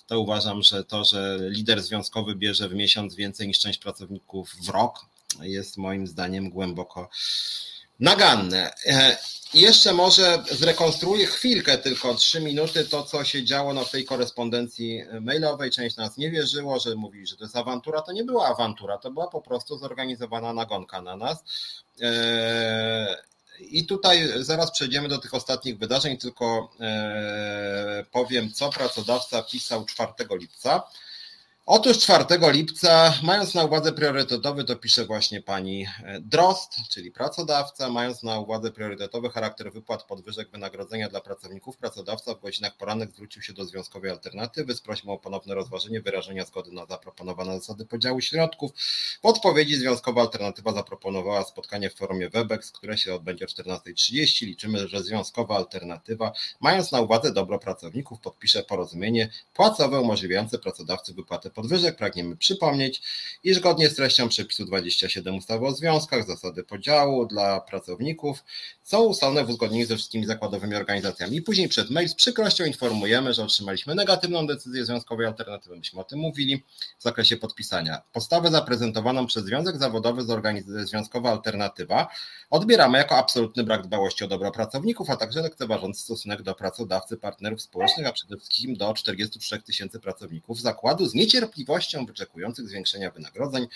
to 0.07 0.21
uważam, 0.21 0.63
że 0.63 0.84
to, 0.85 1.05
że 1.05 1.39
lider 1.41 1.83
związkowy 1.83 2.35
bierze 2.35 2.69
w 2.69 2.75
miesiąc 2.75 3.15
więcej 3.15 3.49
niż 3.49 3.59
część 3.59 3.79
pracowników 3.79 4.55
w 4.63 4.69
rok, 4.69 5.07
jest 5.41 5.77
moim 5.77 6.07
zdaniem 6.07 6.51
głęboko 6.51 7.09
naganne. 8.01 8.75
E, 8.87 9.19
jeszcze 9.55 9.93
może 9.93 10.43
zrekonstruuję 10.51 11.27
chwilkę, 11.27 11.79
tylko 11.79 12.15
trzy 12.15 12.41
minuty, 12.41 12.85
to 12.85 13.03
co 13.03 13.25
się 13.25 13.45
działo 13.45 13.75
na 13.75 13.85
tej 13.85 14.05
korespondencji 14.05 15.03
mailowej. 15.21 15.71
Część 15.71 15.97
nas 15.97 16.17
nie 16.17 16.31
wierzyło, 16.31 16.81
że 16.81 16.95
mówili, 16.95 17.27
że 17.27 17.37
to 17.37 17.45
jest 17.45 17.57
awantura. 17.57 18.03
To 18.03 18.13
nie 18.13 18.25
była 18.25 18.49
awantura, 18.49 18.99
to 18.99 19.11
była 19.11 19.29
po 19.29 19.41
prostu 19.41 19.79
zorganizowana 19.79 20.53
nagonka 20.53 21.03
na 21.03 21.17
nas. 21.17 21.45
I 23.59 23.87
tutaj 23.87 24.29
zaraz 24.37 24.71
przejdziemy 24.71 25.09
do 25.09 25.19
tych 25.19 25.35
ostatnich 25.35 25.79
wydarzeń, 25.79 26.17
tylko 26.17 26.71
e, 26.81 28.05
powiem, 28.13 28.53
co 28.53 28.71
pracodawca 28.71 29.43
pisał 29.43 29.85
4 29.85 30.13
lipca. 30.31 30.83
Otóż 31.67 31.99
4 31.99 32.25
lipca, 32.53 33.15
mając 33.23 33.55
na 33.55 33.65
uwadze 33.65 33.93
priorytetowy, 33.93 34.65
to 34.65 34.77
pisze 34.77 35.05
właśnie 35.05 35.43
pani 35.43 35.87
e, 36.05 36.21
Drost, 36.21 36.77
czyli 36.91 37.11
pracodawca, 37.11 37.91
mając 37.91 38.23
na 38.23 38.39
uwadze 38.39 38.71
priorytetowy 38.71 39.31
charakter 39.31 39.73
wypłat 39.73 40.03
podwyżek 40.03 40.51
wynagrodzenia 40.51 41.09
dla 41.09 41.21
pracowników, 41.21 41.77
pracodawca 41.77 42.35
w 42.35 42.41
godzinach 42.41 42.77
porannych 42.77 43.11
zwrócił 43.11 43.43
się 43.43 43.53
do 43.53 43.65
Związkowej 43.65 44.11
Alternatywy 44.11 44.75
z 44.75 44.81
prośbą 44.81 45.13
o 45.13 45.19
ponowne 45.19 45.55
rozważenie 45.55 46.01
wyrażenia 46.01 46.45
zgody 46.45 46.73
na 46.73 46.87
zaproponowane 46.87 47.59
zasady 47.59 47.87
podziału 47.87 48.21
środków. 48.21 48.73
W 49.23 49.27
odpowiedzi 49.27 49.77
Związkowa 49.77 50.21
Alternatywa 50.21 50.73
zaproponowała 50.73 51.45
spotkanie 51.45 51.91
w 51.91 51.95
formie 51.95 52.29
Webex, 52.31 52.73
które 52.73 52.99
się 52.99 53.15
odbędzie 53.15 53.45
o 53.45 53.49
14.30. 53.49 54.47
Liczymy, 54.47 54.89
że 54.89 55.03
Związkowa 55.03 55.57
Alternatywa, 55.57 56.33
mając 56.61 56.93
na 56.93 57.01
uwadze 57.01 57.33
dobro 57.33 57.59
pracowników, 57.59 58.21
podpisze 58.21 58.63
porozumienie 58.63 59.29
płacowe 59.55 60.01
umożliwiające 60.01 60.59
pracodawcy 60.59 61.15
wypłatę 61.15 61.54
podwyżek 61.55 61.97
pragniemy 61.97 62.37
przypomnieć, 62.37 63.03
iż 63.45 63.57
zgodnie 63.57 63.89
z 63.89 63.95
treścią 63.95 64.29
przepisu 64.29 64.65
27 64.65 65.37
ustawy 65.37 65.67
o 65.67 65.73
związkach 65.73 66.27
zasady 66.27 66.65
podziału 66.65 67.27
dla 67.27 67.61
pracowników 67.61 68.45
są 68.83 69.01
ustalone 69.03 69.45
w 69.45 69.51
uzgodnieniu 69.51 69.87
ze 69.87 69.97
wszystkimi 69.97 70.27
zakładowymi 70.27 70.75
organizacjami. 70.75 71.43
Później 71.43 71.69
przed 71.69 71.91
mail 71.91 72.09
z 72.09 72.15
przykrością 72.15 72.65
informujemy, 72.65 73.35
że 73.35 73.43
otrzymaliśmy 73.43 73.95
negatywną 73.95 74.47
decyzję 74.47 74.85
Związkowej 74.85 75.27
Alternatywy. 75.27 75.77
Myśmy 75.77 76.01
o 76.01 76.05
tym 76.05 76.19
mówili 76.19 76.65
w 76.99 77.03
zakresie 77.03 77.37
podpisania. 77.37 78.03
Postawę 78.13 78.51
zaprezentowaną 78.51 79.27
przez 79.27 79.45
Związek 79.45 79.77
Zawodowy 79.77 80.23
Związkowa 80.85 81.31
Alternatywa 81.31 82.09
odbieramy 82.51 82.99
jako 82.99 83.17
absolutny 83.17 83.65
brak 83.65 83.83
dbałości 83.83 84.25
o 84.25 84.29
dobro 84.29 84.51
pracowników, 84.53 85.11
a 85.11 85.17
także 85.17 85.43
lekceważący 85.43 86.03
stosunek 86.03 86.43
do 86.43 86.55
pracodawcy, 86.55 87.17
partnerów 87.17 87.63
społecznych, 87.63 88.07
a 88.07 88.13
przede 88.13 88.37
wszystkim 88.37 88.77
do 88.77 88.95
43 88.95 89.63
tysięcy 89.63 90.01
pracowników 90.01 90.61
zakładu 90.61 91.07
z 91.07 91.15
niecierpliwością 91.15 91.44
wyczekujących 92.07 92.69
zwiększenia 92.69 93.11
wynagrodzeń, 93.11 93.67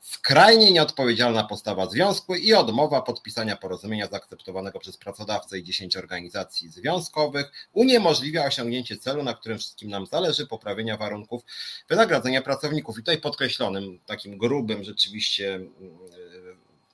skrajnie 0.00 0.72
nieodpowiedzialna 0.72 1.44
postawa 1.44 1.86
związku 1.86 2.34
i 2.34 2.54
odmowa 2.54 3.02
podpisania 3.02 3.56
porozumienia 3.56 4.06
zaakceptowanego 4.06 4.78
przez 4.78 4.96
pracodawcę 4.96 5.58
i 5.58 5.64
10 5.64 5.96
organizacji 5.96 6.68
związkowych 6.68 7.52
uniemożliwia 7.72 8.44
osiągnięcie 8.44 8.96
celu, 8.96 9.22
na 9.22 9.34
którym 9.34 9.58
wszystkim 9.58 9.90
nam 9.90 10.06
zależy, 10.06 10.46
poprawienia 10.46 10.96
warunków 10.96 11.42
wynagrodzenia 11.88 12.42
pracowników. 12.42 12.98
I 12.98 13.02
tutaj 13.02 13.18
podkreślonym, 13.18 13.98
takim 14.06 14.38
grubym 14.38 14.84
rzeczywiście 14.84 15.54
mm, 15.54 15.70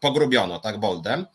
pogrubiono, 0.00 0.58
tak 0.58 0.80
boldem. 0.80 1.26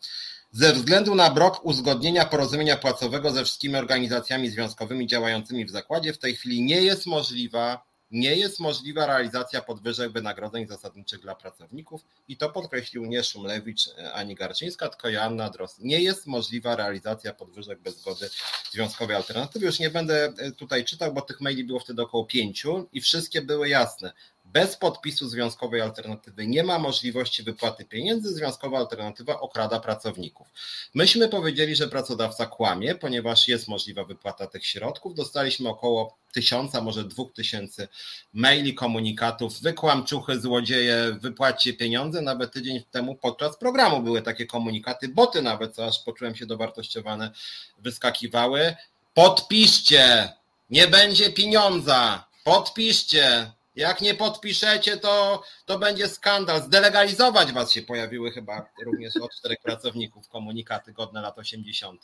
Ze 0.52 0.72
względu 0.72 1.14
na 1.14 1.30
brak 1.30 1.64
uzgodnienia 1.64 2.24
porozumienia 2.24 2.76
płacowego 2.76 3.30
ze 3.30 3.44
wszystkimi 3.44 3.76
organizacjami 3.76 4.50
związkowymi 4.50 5.06
działającymi 5.06 5.64
w 5.64 5.70
zakładzie, 5.70 6.12
w 6.12 6.18
tej 6.18 6.36
chwili 6.36 6.62
nie 6.62 6.82
jest 6.82 7.06
możliwa 7.06 7.89
nie 8.10 8.36
jest 8.36 8.60
możliwa 8.60 9.06
realizacja 9.06 9.62
podwyżek 9.62 10.12
wynagrodzeń 10.12 10.66
zasadniczych 10.66 11.20
dla 11.20 11.34
pracowników 11.34 12.04
i 12.28 12.36
to 12.36 12.50
podkreślił 12.50 13.06
nie 13.06 13.24
Szumlewicz 13.24 13.80
ani 14.12 14.34
Garcińska, 14.34 14.88
tylko 14.88 15.08
Joanna 15.08 15.50
Dros. 15.50 15.78
Nie 15.78 16.00
jest 16.00 16.26
możliwa 16.26 16.76
realizacja 16.76 17.34
podwyżek 17.34 17.80
bez 17.80 18.00
zgody 18.00 18.30
Związkowej 18.70 19.16
Alternatywy. 19.16 19.66
Już 19.66 19.78
nie 19.78 19.90
będę 19.90 20.32
tutaj 20.56 20.84
czytał, 20.84 21.12
bo 21.12 21.20
tych 21.20 21.40
maili 21.40 21.64
było 21.64 21.80
wtedy 21.80 22.02
około 22.02 22.24
pięciu 22.24 22.88
i 22.92 23.00
wszystkie 23.00 23.42
były 23.42 23.68
jasne 23.68 24.12
Bez 24.52 24.76
podpisu 24.76 25.28
związkowej 25.28 25.80
alternatywy 25.80 26.46
nie 26.46 26.62
ma 26.62 26.78
możliwości 26.78 27.42
wypłaty 27.42 27.84
pieniędzy, 27.84 28.34
związkowa 28.34 28.78
alternatywa 28.78 29.40
okrada 29.40 29.80
pracowników. 29.80 30.48
Myśmy 30.94 31.28
powiedzieli, 31.28 31.76
że 31.76 31.88
pracodawca 31.88 32.46
kłamie, 32.46 32.94
ponieważ 32.94 33.48
jest 33.48 33.68
możliwa 33.68 34.04
wypłata 34.04 34.46
tych 34.46 34.66
środków. 34.66 35.14
Dostaliśmy 35.14 35.68
około 35.68 36.16
tysiąca, 36.32 36.80
może 36.80 37.04
dwóch 37.04 37.32
tysięcy 37.32 37.88
maili, 38.32 38.74
komunikatów, 38.74 39.60
wykłamczuchy, 39.60 40.40
złodzieje, 40.40 41.18
wypłaćcie 41.20 41.72
pieniądze. 41.72 42.22
Nawet 42.22 42.52
tydzień 42.52 42.82
temu 42.90 43.14
podczas 43.14 43.56
programu 43.56 44.02
były 44.02 44.22
takie 44.22 44.46
komunikaty, 44.46 45.08
boty 45.08 45.42
nawet, 45.42 45.74
co 45.74 45.86
aż 45.86 45.98
poczułem 45.98 46.34
się 46.34 46.46
dowartościowane, 46.46 47.30
wyskakiwały. 47.78 48.76
Podpiszcie, 49.14 50.32
nie 50.70 50.86
będzie 50.86 51.32
pieniądza, 51.32 52.24
podpiszcie. 52.44 53.52
Jak 53.80 54.00
nie 54.00 54.14
podpiszecie, 54.14 54.96
to, 54.96 55.42
to 55.66 55.78
będzie 55.78 56.08
skandal. 56.08 56.62
Zdelegalizować 56.62 57.52
was 57.52 57.72
się 57.72 57.82
pojawiły 57.82 58.32
chyba 58.32 58.70
również 58.84 59.16
od 59.16 59.34
czterech 59.34 59.58
pracowników 59.62 60.28
komunikaty 60.28 60.92
godne 60.92 61.20
lat 61.20 61.38
80. 61.38 62.02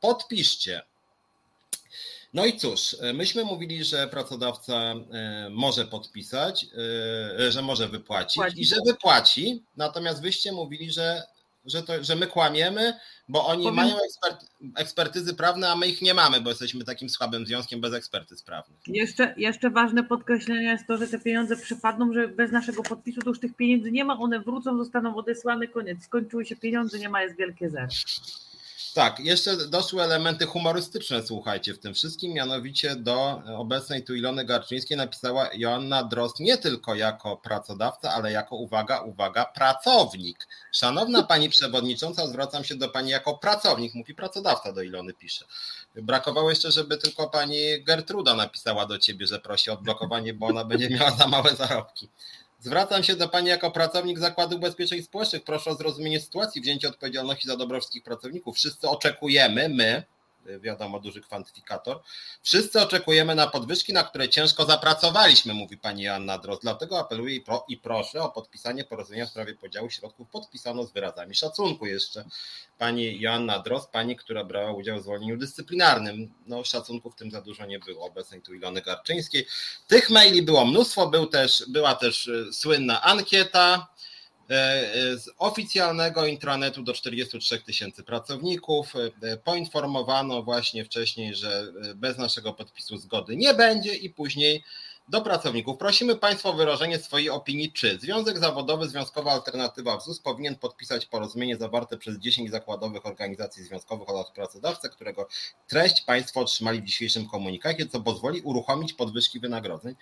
Podpiszcie. 0.00 0.82
No 2.34 2.46
i 2.46 2.58
cóż, 2.58 2.96
myśmy 3.14 3.44
mówili, 3.44 3.84
że 3.84 4.08
pracodawca 4.08 4.74
e, 4.74 5.48
może 5.50 5.84
podpisać, 5.84 6.66
e, 7.38 7.52
że 7.52 7.62
może 7.62 7.88
wypłacić 7.88 8.42
i 8.56 8.66
że 8.66 8.76
wypłaci, 8.86 9.62
natomiast 9.76 10.22
wyście 10.22 10.52
mówili, 10.52 10.92
że 10.92 11.22
że, 11.64 11.82
to, 11.82 12.04
że 12.04 12.16
my 12.16 12.26
kłamiemy, 12.26 12.94
bo 13.28 13.46
oni 13.46 13.62
Powiem... 13.62 13.76
mają 13.76 13.96
ekspert, 14.06 14.46
ekspertyzy 14.76 15.34
prawne, 15.34 15.68
a 15.68 15.76
my 15.76 15.86
ich 15.86 16.02
nie 16.02 16.14
mamy, 16.14 16.40
bo 16.40 16.50
jesteśmy 16.50 16.84
takim 16.84 17.08
słabym 17.08 17.46
związkiem 17.46 17.80
bez 17.80 17.94
ekspertyz 17.94 18.42
prawnych. 18.42 18.78
Jeszcze, 18.86 19.34
jeszcze 19.36 19.70
ważne 19.70 20.04
podkreślenie 20.04 20.62
jest 20.62 20.86
to, 20.86 20.96
że 20.96 21.08
te 21.08 21.18
pieniądze 21.18 21.56
przypadną, 21.56 22.12
że 22.12 22.28
bez 22.28 22.52
naszego 22.52 22.82
podpisu 22.82 23.20
to 23.20 23.28
już 23.28 23.40
tych 23.40 23.56
pieniędzy 23.56 23.92
nie 23.92 24.04
ma, 24.04 24.18
one 24.18 24.40
wrócą, 24.40 24.78
zostaną 24.78 25.16
odesłane, 25.16 25.68
koniec. 25.68 26.04
Skończyły 26.04 26.46
się 26.46 26.56
pieniądze, 26.56 26.98
nie 26.98 27.08
ma, 27.08 27.22
jest 27.22 27.36
wielkie 27.36 27.70
zero. 27.70 27.88
Tak, 28.94 29.20
jeszcze 29.20 29.56
doszły 29.56 30.02
elementy 30.02 30.46
humorystyczne, 30.46 31.22
słuchajcie, 31.26 31.74
w 31.74 31.78
tym 31.78 31.94
wszystkim, 31.94 32.32
mianowicie 32.32 32.96
do 32.96 33.42
obecnej 33.56 34.04
tu 34.04 34.14
Ilony 34.14 34.44
Garczyńskiej 34.44 34.96
napisała 34.96 35.50
Joanna 35.54 36.04
Drost 36.04 36.40
nie 36.40 36.58
tylko 36.58 36.94
jako 36.94 37.36
pracodawca, 37.36 38.10
ale 38.12 38.32
jako, 38.32 38.56
uwaga, 38.56 39.00
uwaga, 39.00 39.44
pracownik. 39.44 40.48
Szanowna 40.72 41.22
Pani 41.22 41.48
Przewodnicząca, 41.48 42.26
zwracam 42.26 42.64
się 42.64 42.74
do 42.74 42.88
Pani 42.88 43.10
jako 43.10 43.38
pracownik, 43.38 43.94
mówi 43.94 44.14
pracodawca 44.14 44.72
do 44.72 44.82
Ilony 44.82 45.12
pisze. 45.12 45.44
Brakowało 45.94 46.50
jeszcze, 46.50 46.70
żeby 46.70 46.98
tylko 46.98 47.28
Pani 47.28 47.82
Gertruda 47.84 48.34
napisała 48.34 48.86
do 48.86 48.98
Ciebie, 48.98 49.26
że 49.26 49.38
prosi 49.38 49.70
o 49.70 49.72
odblokowanie, 49.72 50.34
bo 50.34 50.46
ona 50.46 50.64
będzie 50.64 50.90
miała 50.90 51.10
za 51.10 51.26
małe 51.26 51.56
zarobki. 51.56 52.08
Zwracam 52.60 53.04
się 53.04 53.16
do 53.16 53.28
Pani 53.28 53.48
jako 53.48 53.70
pracownik 53.70 54.18
Zakładu 54.18 54.56
Ubezpieczeń 54.56 55.02
Społecznych. 55.02 55.44
Proszę 55.44 55.70
o 55.70 55.74
zrozumienie 55.74 56.20
sytuacji, 56.20 56.62
wzięcie 56.62 56.88
odpowiedzialności 56.88 57.48
za 57.48 57.56
dobro 57.56 57.80
wszystkich 57.80 58.02
pracowników. 58.02 58.56
Wszyscy 58.56 58.88
oczekujemy, 58.88 59.68
my, 59.68 60.02
wiadomo, 60.60 61.00
duży 61.00 61.20
kwantyfikator. 61.20 62.00
Wszyscy 62.42 62.80
oczekujemy 62.80 63.34
na 63.34 63.46
podwyżki, 63.46 63.92
na 63.92 64.04
które 64.04 64.28
ciężko 64.28 64.64
zapracowaliśmy, 64.64 65.54
mówi 65.54 65.76
pani 65.76 66.08
Anna 66.08 66.38
Drost. 66.38 66.62
Dlatego 66.62 66.98
apeluję 66.98 67.34
i, 67.34 67.40
pro, 67.40 67.64
i 67.68 67.76
proszę 67.76 68.22
o 68.22 68.30
podpisanie 68.30 68.84
porozumienia 68.84 69.26
w 69.26 69.30
sprawie 69.30 69.54
podziału 69.54 69.90
środków. 69.90 70.28
Podpisano 70.28 70.84
z 70.84 70.92
wyrazami 70.92 71.34
szacunku 71.34 71.86
jeszcze. 71.86 72.24
Pani 72.78 73.20
Joanna 73.20 73.58
Drost, 73.58 73.90
pani, 73.90 74.16
która 74.16 74.44
brała 74.44 74.72
udział 74.72 74.98
w 74.98 75.02
zwolnieniu 75.02 75.36
dyscyplinarnym. 75.36 76.34
No, 76.46 76.64
szacunku 76.64 77.10
w 77.10 77.16
tym 77.16 77.30
za 77.30 77.42
dużo 77.42 77.66
nie 77.66 77.78
było. 77.78 78.06
Obecnej 78.06 78.42
tu 78.42 78.54
Ilony 78.54 78.82
Garczyńskiej. 78.82 79.46
Tych 79.86 80.10
maili 80.10 80.42
było 80.42 80.64
mnóstwo. 80.64 81.06
Był 81.06 81.26
też, 81.26 81.64
była 81.68 81.94
też 81.94 82.26
y, 82.26 82.52
słynna 82.52 83.02
ankieta 83.02 83.88
z 85.16 85.30
oficjalnego 85.38 86.26
intranetu 86.26 86.82
do 86.82 86.92
43 86.92 87.58
tysięcy 87.58 88.02
pracowników. 88.02 88.94
E, 89.22 89.36
poinformowano 89.36 90.42
właśnie 90.42 90.84
wcześniej, 90.84 91.34
że 91.34 91.72
bez 91.94 92.18
naszego 92.18 92.52
podpisu 92.52 92.96
zgody 92.96 93.36
nie 93.36 93.54
będzie 93.54 93.94
i 93.94 94.10
później 94.10 94.64
do 95.10 95.20
pracowników. 95.20 95.78
Prosimy 95.78 96.16
Państwa 96.16 96.48
o 96.48 96.52
wyrażenie 96.52 96.98
swojej 96.98 97.30
opinii, 97.30 97.72
czy 97.72 97.98
Związek 97.98 98.38
Zawodowy, 98.38 98.88
Związkowa 98.88 99.32
Alternatywa 99.32 99.96
w 99.96 100.04
ZUS 100.04 100.20
powinien 100.20 100.56
podpisać 100.56 101.06
porozumienie 101.06 101.56
zawarte 101.56 101.96
przez 101.96 102.18
10 102.18 102.50
zakładowych 102.50 103.06
organizacji 103.06 103.64
związkowych 103.64 104.10
oraz 104.10 104.30
pracodawcę, 104.30 104.88
którego 104.88 105.28
treść 105.68 106.02
Państwo 106.02 106.40
otrzymali 106.40 106.80
w 106.80 106.84
dzisiejszym 106.84 107.28
komunikacie, 107.28 107.86
co 107.86 108.00
pozwoli 108.00 108.40
uruchomić 108.40 108.92
podwyżki 108.92 109.40
wynagrodzeń. 109.40 109.94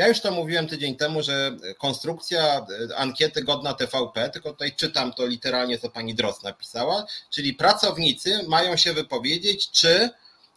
Ja 0.00 0.08
już 0.08 0.20
to 0.20 0.30
mówiłem 0.30 0.68
tydzień 0.68 0.96
temu, 0.96 1.22
że 1.22 1.56
konstrukcja 1.78 2.66
e, 2.90 2.96
ankiety 2.96 3.44
godna 3.44 3.74
TVP, 3.74 4.30
tylko 4.30 4.50
tutaj 4.50 4.72
czytam 4.76 5.12
to 5.12 5.26
literalnie, 5.26 5.78
co 5.78 5.90
pani 5.90 6.14
Dros 6.14 6.42
napisała, 6.42 7.06
czyli 7.30 7.54
pracownicy 7.54 8.42
mają 8.48 8.76
się 8.76 8.92
wypowiedzieć, 8.92 9.70
czy 9.70 10.10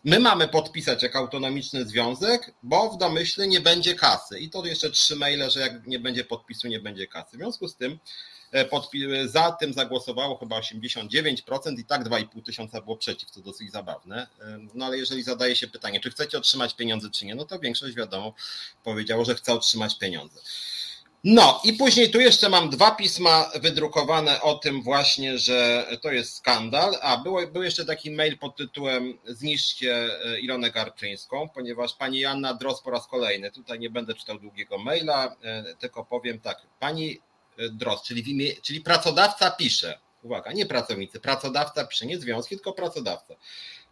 my 0.04 0.20
mamy 0.20 0.48
podpisać 0.48 1.04
jako 1.04 1.20
autonomiczny 1.20 1.86
związek, 1.86 2.54
bo 2.64 2.90
w 2.90 2.98
domyśle 2.98 3.48
nie 3.48 3.62
będzie 3.62 3.96
kasy. 3.96 4.40
I 4.40 4.50
to 4.50 4.66
jeszcze 4.66 4.90
trzy 4.90 5.16
maile, 5.16 5.50
że 5.50 5.60
jak 5.60 5.88
nie 5.88 6.00
będzie 6.00 6.24
podpisu, 6.24 6.68
nie 6.68 6.80
będzie 6.80 7.08
kasy. 7.08 7.38
W 7.38 7.40
związku 7.40 7.68
z 7.68 7.76
tym 7.76 8.00
za 9.26 9.52
tym 9.52 9.74
zagłosowało 9.74 10.38
chyba 10.38 10.60
89% 10.60 11.80
i 11.80 11.86
tak 11.86 12.04
2,5 12.04 12.44
tysiąca 12.44 12.82
było 12.82 12.98
przeciw, 12.98 13.30
co 13.30 13.42
dosyć 13.42 13.72
zabawne. 13.72 14.28
E, 14.42 14.60
no 14.74 14.86
ale 14.86 14.98
jeżeli 14.98 15.24
zadaje 15.24 15.56
się 15.56 15.68
pytanie, 15.68 16.00
czy 16.00 16.12
chcecie 16.12 16.38
otrzymać 16.38 16.76
pieniądze, 16.76 17.10
czy 17.10 17.26
nie, 17.26 17.36
no 17.36 17.46
to 17.46 17.60
większość 17.60 17.96
wiadomo 17.96 18.34
powiedziało, 18.84 19.26
że 19.26 19.36
chce 19.36 19.54
otrzymać 19.54 19.98
pieniądze. 19.98 20.42
No 21.24 21.62
i 21.64 21.74
później 21.74 22.12
tu 22.12 22.20
jeszcze 22.20 22.50
mam 22.50 22.70
dwa 22.70 22.92
pisma 22.92 23.52
wydrukowane 23.62 24.42
o 24.42 24.56
tym 24.56 24.82
właśnie, 24.82 25.38
że 25.38 25.88
to 26.02 26.12
jest 26.12 26.36
skandal. 26.36 26.96
A 27.02 27.18
było, 27.18 27.48
był 27.48 27.64
jeszcze 27.64 27.86
taki 27.86 28.12
mail 28.12 28.38
pod 28.38 28.56
tytułem 28.56 29.18
Zniszczcie 29.26 30.10
e, 30.26 30.40
Ilonę 30.40 30.72
Garczyńską, 30.72 31.50
ponieważ 31.50 31.94
pani 31.94 32.20
Joanna 32.20 32.54
Dros 32.54 32.82
po 32.82 32.92
raz 32.92 33.08
kolejny, 33.08 33.52
tutaj 33.52 33.80
nie 33.80 33.90
będę 33.90 34.14
czytał 34.14 34.40
długiego 34.40 34.78
maila, 34.78 35.36
tylko 35.80 36.06
powiem 36.06 36.40
tak, 36.40 36.62
pani 36.80 37.20
DROS, 37.72 38.04
czyli, 38.04 38.32
imię, 38.32 38.52
czyli 38.62 38.82
pracodawca 38.82 39.52
pisze, 39.52 40.00
uwaga, 40.24 40.52
nie 40.52 40.66
pracownicy, 40.66 41.20
pracodawca 41.20 41.88
pisze, 41.88 42.06
nie 42.06 42.20
związki, 42.20 42.56
tylko 42.56 42.74
pracodawca. 42.74 43.36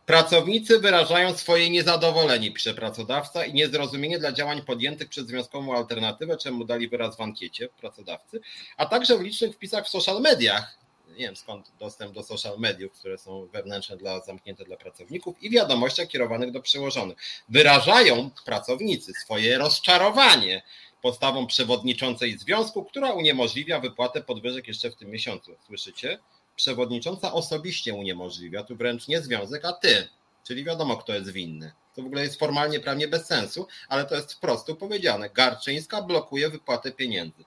Pracownicy 0.05 0.79
wyrażają 0.79 1.37
swoje 1.37 1.69
niezadowolenie, 1.69 2.51
pisze 2.51 2.73
pracodawca, 2.73 3.45
i 3.45 3.53
niezrozumienie 3.53 4.19
dla 4.19 4.31
działań 4.31 4.61
podjętych 4.61 5.09
przez 5.09 5.27
związkową 5.27 5.77
alternatywę, 5.77 6.37
czemu 6.37 6.65
dali 6.65 6.89
wyraz 6.89 7.17
w 7.17 7.21
ankiecie 7.21 7.69
pracodawcy, 7.69 8.41
a 8.77 8.85
także 8.85 9.17
w 9.17 9.21
licznych 9.21 9.55
wpisach 9.55 9.85
w 9.85 9.89
social 9.89 10.21
mediach. 10.21 10.77
Nie 11.07 11.25
wiem 11.25 11.35
skąd 11.35 11.71
dostęp 11.79 12.13
do 12.13 12.23
social 12.23 12.59
mediów, 12.59 12.91
które 12.91 13.17
są 13.17 13.47
wewnętrzne 13.47 13.97
dla 13.97 14.19
zamknięte 14.19 14.63
dla 14.65 14.77
pracowników 14.77 15.43
i 15.43 15.49
wiadomościach 15.49 16.07
kierowanych 16.07 16.51
do 16.51 16.61
przełożonych. 16.61 17.17
Wyrażają 17.49 18.29
pracownicy 18.45 19.13
swoje 19.13 19.57
rozczarowanie 19.57 20.63
postawą 21.01 21.47
przewodniczącej 21.47 22.37
związku, 22.37 22.85
która 22.85 23.11
uniemożliwia 23.11 23.79
wypłatę 23.79 24.21
podwyżek 24.21 24.67
jeszcze 24.67 24.91
w 24.91 24.95
tym 24.95 25.09
miesiącu. 25.09 25.55
Słyszycie? 25.65 26.19
Przewodnicząca 26.55 27.33
osobiście 27.33 27.93
uniemożliwia, 27.93 28.63
tu 28.63 28.75
wręcz 28.75 29.07
nie 29.07 29.21
związek, 29.21 29.65
a 29.65 29.73
ty. 29.73 30.07
Czyli 30.43 30.63
wiadomo, 30.63 30.97
kto 30.97 31.13
jest 31.13 31.31
winny. 31.31 31.71
To 31.95 32.01
w 32.01 32.05
ogóle 32.05 32.23
jest 32.23 32.39
formalnie 32.39 32.79
prawnie 32.79 33.07
bez 33.07 33.25
sensu, 33.25 33.67
ale 33.89 34.05
to 34.05 34.15
jest 34.15 34.33
wprost 34.33 34.67
powiedziane. 34.79 35.29
Garczyńska 35.29 36.01
blokuje 36.01 36.49
wypłatę 36.49 36.91
pieniędzy. 36.91 37.43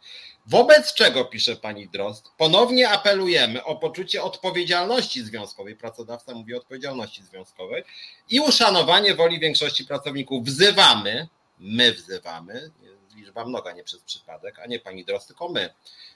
Wobec 0.46 0.94
czego, 0.94 1.24
pisze 1.24 1.56
pani 1.56 1.88
Drost, 1.88 2.30
ponownie 2.36 2.88
apelujemy 2.88 3.64
o 3.64 3.76
poczucie 3.76 4.22
odpowiedzialności 4.22 5.24
związkowej, 5.24 5.76
pracodawca 5.76 6.34
mówi 6.34 6.54
o 6.54 6.56
odpowiedzialności 6.56 7.22
związkowej 7.22 7.84
i 8.30 8.40
uszanowanie 8.40 9.14
woli 9.14 9.40
większości 9.40 9.84
pracowników. 9.84 10.44
Wzywamy, 10.44 11.28
my 11.58 11.92
wzywamy, 11.92 12.70
liczba 13.16 13.44
mnoga, 13.44 13.72
nie 13.72 13.85
przez 13.85 14.00
przypadek, 14.00 14.59
a 14.59 14.66
nie 14.66 14.81
pani 14.81 15.05
Drost, 15.05 15.27
tylko 15.27 15.48
my. 15.48 15.70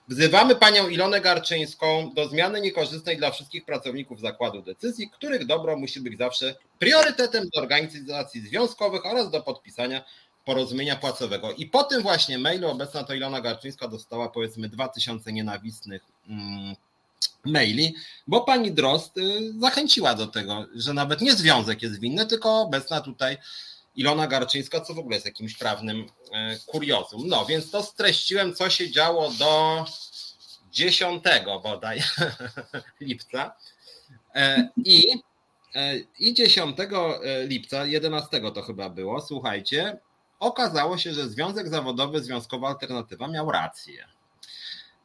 Wzywamy 0.08 0.56
panią 0.56 0.88
Ilonę 0.88 1.20
Garczyńską 1.20 2.10
do 2.14 2.28
zmiany 2.28 2.60
niekorzystnej 2.60 3.16
dla 3.16 3.30
wszystkich 3.30 3.64
pracowników 3.64 4.20
zakładu 4.20 4.62
decyzji, 4.62 5.10
których 5.10 5.46
dobro 5.46 5.76
musi 5.76 6.00
być 6.00 6.18
zawsze 6.18 6.54
priorytetem 6.78 7.48
do 7.54 7.60
organizacji 7.60 8.40
związkowych 8.40 9.06
oraz 9.06 9.30
do 9.30 9.42
podpisania 9.42 10.04
porozumienia 10.44 10.96
płacowego. 10.96 11.52
I 11.52 11.66
po 11.66 11.84
tym 11.84 12.02
właśnie 12.02 12.38
mailu 12.38 12.68
obecna 12.68 13.04
to 13.04 13.14
Ilona 13.14 13.40
Garczyńska 13.40 13.88
dostała 13.88 14.28
powiedzmy 14.28 14.68
2000 14.68 15.32
nienawistnych 15.32 16.02
mm, 16.28 16.74
maili, 17.44 17.94
bo 18.26 18.40
pani 18.40 18.72
Drost 18.72 19.16
zachęciła 19.58 20.14
do 20.14 20.26
tego, 20.26 20.66
że 20.74 20.92
nawet 20.92 21.20
nie 21.20 21.34
związek 21.34 21.82
jest 21.82 22.00
winny, 22.00 22.26
tylko 22.26 22.60
obecna 22.60 23.00
tutaj 23.00 23.38
Ilona 23.98 24.26
Garczyńska, 24.26 24.80
co 24.80 24.94
w 24.94 24.98
ogóle 24.98 25.16
jest 25.16 25.26
jakimś 25.26 25.56
prawnym 25.56 26.06
e, 26.32 26.58
kuriozum. 26.66 27.28
No 27.28 27.46
więc 27.46 27.70
to 27.70 27.82
streściłem, 27.82 28.54
co 28.54 28.70
się 28.70 28.90
działo 28.90 29.30
do 29.30 29.84
10 30.70 31.24
bodaj 31.62 32.02
lipca. 33.00 33.56
E, 34.34 34.68
I, 34.84 35.22
e, 35.74 35.98
I 36.18 36.34
10 36.34 36.76
lipca, 37.46 37.86
11 37.86 38.40
to 38.54 38.62
chyba 38.62 38.90
było, 38.90 39.20
słuchajcie, 39.20 39.98
okazało 40.40 40.98
się, 40.98 41.14
że 41.14 41.28
Związek 41.28 41.68
Zawodowy 41.68 42.22
Związkowa 42.22 42.68
Alternatywa 42.68 43.28
miał 43.28 43.50
rację. 43.50 44.08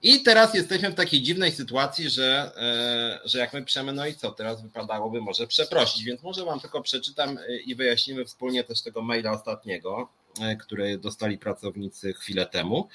I 0.03 0.23
teraz 0.23 0.53
jesteśmy 0.53 0.89
w 0.89 0.95
takiej 0.95 1.21
dziwnej 1.21 1.51
sytuacji, 1.51 2.09
że, 2.09 2.51
e, 2.57 3.29
że 3.29 3.39
jak 3.39 3.53
my 3.53 3.65
piszemy, 3.65 3.93
no 3.93 4.07
i 4.07 4.13
co, 4.13 4.31
teraz 4.31 4.61
wypadałoby 4.61 5.21
może 5.21 5.47
przeprosić, 5.47 6.03
więc 6.03 6.23
może 6.23 6.45
Wam 6.45 6.59
tylko 6.59 6.81
przeczytam 6.81 7.37
e, 7.37 7.57
i 7.57 7.75
wyjaśnimy 7.75 8.25
wspólnie 8.25 8.63
też 8.63 8.81
tego 8.81 9.01
maila 9.01 9.31
ostatniego, 9.31 10.09
e, 10.41 10.55
który 10.55 10.97
dostali 10.97 11.37
pracownicy 11.37 12.13
chwilę 12.13 12.45
temu. 12.45 12.87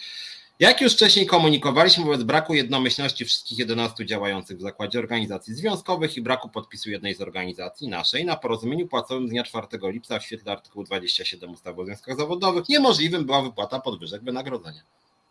Jak 0.61 0.81
już 0.81 0.93
wcześniej 0.93 1.27
komunikowaliśmy, 1.27 2.05
wobec 2.05 2.23
braku 2.23 2.55
jednomyślności 2.55 3.25
wszystkich 3.25 3.59
11 3.59 4.07
działających 4.07 4.59
w 4.59 4.63
zakładzie 4.63 4.99
organizacji 4.99 5.55
związkowych 5.55 6.17
i 6.17 6.23
braku 6.23 6.49
podpisu 6.49 6.91
jednej 6.91 7.15
z 7.15 7.21
organizacji 7.21 7.89
naszej 7.89 8.25
na 8.25 8.37
porozumieniu 8.37 8.89
płacowym 8.89 9.29
z 9.29 9.31
dnia 9.31 9.43
4 9.45 9.67
lipca 9.83 10.19
w 10.19 10.25
świetle 10.25 10.53
artykułu 10.53 10.85
27 10.85 11.51
ustawy 11.51 11.83
o 11.83 11.85
związkach 11.85 12.17
zawodowych 12.17 12.69
niemożliwym 12.69 13.25
była 13.27 13.43
wypłata 13.43 13.81
podwyżek 13.81 14.23
wynagrodzenia. 14.23 14.83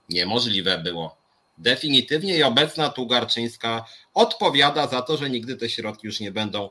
Niemożliwe 0.10 0.78
było 0.78 1.27
definitywnie 1.58 2.38
i 2.38 2.44
obecna 2.44 2.90
Tugarczyńska 2.90 3.86
odpowiada 4.14 4.88
za 4.88 5.02
to, 5.02 5.18
że 5.18 5.30
nigdy 5.30 5.56
te 5.56 5.70
środki 5.70 6.08
już 6.08 6.20
nie 6.20 6.32
będą 6.32 6.70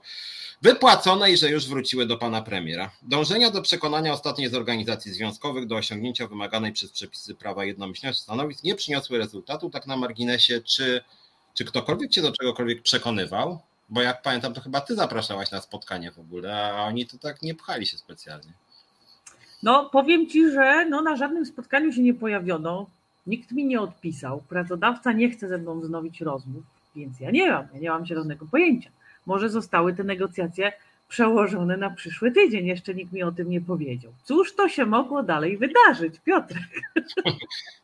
wypłacone 0.63 1.31
i 1.31 1.37
że 1.37 1.51
już 1.51 1.69
wróciły 1.69 2.07
do 2.07 2.17
pana 2.17 2.43
premiera. 2.43 2.91
Dążenia 3.03 3.51
do 3.51 3.63
przekonania 3.63 4.13
ostatniej 4.13 4.49
z 4.49 4.55
organizacji 4.55 5.13
związkowych 5.13 5.67
do 5.67 5.77
osiągnięcia 5.77 6.27
wymaganej 6.27 6.73
przez 6.73 6.93
przepisy 6.93 7.35
prawa 7.35 7.65
jednomyślności 7.65 8.23
stanowisk 8.23 8.65
nie 8.65 8.75
przyniosły 8.75 9.19
rezultatu. 9.19 9.71
Tak 9.71 9.87
na 9.87 9.97
marginesie, 9.97 10.61
czy, 10.61 11.01
czy 11.55 11.65
ktokolwiek 11.65 12.11
cię 12.11 12.23
do 12.23 12.33
czegokolwiek 12.33 12.83
przekonywał? 12.83 13.61
Bo 13.89 14.03
jak 14.03 14.23
pamiętam, 14.23 14.55
to 14.55 14.61
chyba 14.61 14.81
ty 14.81 14.95
zapraszałaś 14.95 15.51
na 15.51 15.61
spotkanie 15.61 16.13
w 16.13 16.19
ogóle, 16.19 16.73
a 16.73 16.85
oni 16.85 17.07
to 17.07 17.19
tak 17.19 17.43
nie 17.43 17.55
pchali 17.55 17.87
się 17.87 17.99
specjalnie. 17.99 18.53
No, 19.63 19.91
powiem 19.93 20.31
ci, 20.31 20.51
że 20.51 20.87
no, 20.91 21.03
na 21.03 21.17
żadnym 21.17 21.47
spotkaniu 21.47 21.93
się 21.93 22.03
nie 22.03 22.15
pojawiono. 22.15 22.87
Nikt 23.27 23.53
mi 23.53 23.67
nie 23.67 23.81
odpisał. 23.81 24.43
Pracodawca 24.49 25.13
nie 25.13 25.31
chce 25.31 25.49
ze 25.49 25.59
mną 25.59 25.81
wznowić 25.81 26.21
rozmów, 26.21 26.63
więc 26.97 27.21
ja 27.21 27.31
nie 27.31 27.51
mam, 27.51 27.67
ja 27.75 27.81
nie 27.81 27.91
mam 27.91 28.07
zielonego 28.07 28.47
pojęcia. 28.51 28.91
Może 29.27 29.49
zostały 29.49 29.95
te 29.95 30.05
negocjacje 30.05 30.73
przełożone 31.09 31.77
na 31.77 31.91
przyszły 31.91 32.33
tydzień. 32.33 32.67
Jeszcze 32.67 32.95
nikt 32.95 33.13
mi 33.13 33.23
o 33.23 33.33
tym 33.33 33.51
nie 33.51 33.61
powiedział. 33.61 34.13
Cóż 34.25 34.55
to 34.55 34.69
się 34.69 34.87
mogło 34.87 35.23
dalej 35.23 35.59
wydarzyć, 35.59 36.15
Piotrek? 36.25 36.63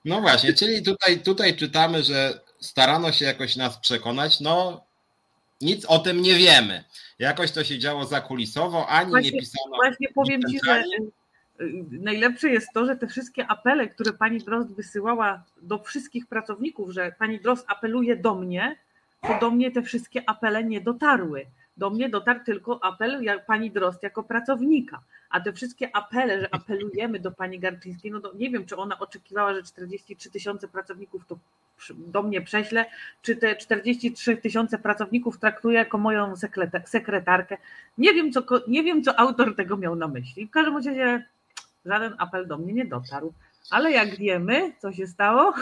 No 0.05 0.21
właśnie, 0.21 0.53
czyli 0.53 0.83
tutaj, 0.83 1.19
tutaj 1.19 1.57
czytamy, 1.57 2.03
że 2.03 2.41
starano 2.61 3.13
się 3.13 3.25
jakoś 3.25 3.57
nas 3.57 3.79
przekonać. 3.79 4.41
No, 4.41 4.85
nic 5.61 5.85
o 5.85 5.99
tym 5.99 6.23
nie 6.23 6.35
wiemy. 6.35 6.85
Jakoś 7.19 7.53
to 7.53 7.65
się 7.65 7.79
działo 7.79 8.05
zakulisowo, 8.05 8.87
ani 8.87 9.11
właśnie, 9.11 9.31
nie 9.31 9.39
pisano. 9.39 9.77
Właśnie 9.77 10.09
powiem 10.15 10.41
Ci, 10.51 10.59
że 10.65 10.85
najlepsze 11.91 12.49
jest 12.49 12.69
to, 12.75 12.87
że 12.87 12.97
te 12.97 13.07
wszystkie 13.07 13.47
apele, 13.47 13.89
które 13.89 14.13
pani 14.13 14.39
Drozd 14.39 14.73
wysyłała 14.75 15.45
do 15.63 15.79
wszystkich 15.79 16.27
pracowników, 16.27 16.91
że 16.91 17.13
pani 17.19 17.41
Drozd 17.41 17.65
apeluje 17.69 18.17
do 18.17 18.35
mnie, 18.35 18.77
to 19.23 19.39
do 19.41 19.51
mnie 19.51 19.71
te 19.71 19.83
wszystkie 19.83 20.23
apele 20.27 20.65
nie 20.65 20.81
dotarły. 20.81 21.47
Do 21.77 21.91
mnie 21.91 22.09
dotarł 22.09 22.41
tylko 22.45 22.85
apel 22.85 23.23
jak 23.23 23.47
pani 23.47 23.71
Drozd 23.71 24.03
jako 24.03 24.23
pracownika. 24.23 25.03
A 25.31 25.41
te 25.41 25.53
wszystkie 25.53 25.97
apele, 25.97 26.41
że 26.41 26.55
apelujemy 26.55 27.19
do 27.19 27.31
pani 27.31 27.59
Garczyńskiej, 27.59 28.11
no 28.11 28.21
nie 28.35 28.51
wiem, 28.51 28.67
czy 28.67 28.77
ona 28.77 28.99
oczekiwała, 28.99 29.55
że 29.55 29.63
43 29.63 30.31
tysiące 30.31 30.69
pracowników 30.69 31.27
to 31.27 31.39
do 31.91 32.23
mnie 32.23 32.41
prześle, 32.41 32.85
czy 33.23 33.37
te 33.37 33.57
43 33.57 34.37
tysiące 34.37 34.79
pracowników 34.79 35.39
traktuje 35.39 35.79
jako 35.79 35.99
moją 35.99 36.35
sekretarkę. 36.85 37.57
Nie 37.99 38.15
wiem, 38.15 38.33
co, 38.33 38.43
nie 38.69 38.83
wiem, 38.83 39.03
co 39.03 39.19
autor 39.19 39.57
tego 39.57 39.77
miał 39.77 39.97
na 39.97 40.09
myśli. 40.09 40.47
W 40.47 40.51
każdym 40.51 40.77
razie 40.77 41.27
żaden 41.87 42.15
apel 42.19 42.47
do 42.47 42.59
mnie 42.59 42.73
nie 42.73 42.85
dotarł. 42.85 43.35
Ale 43.71 43.93
jak 43.93 44.17
wiemy, 44.17 44.73
co 44.83 44.93
się 44.93 45.07
stało? 45.07 45.53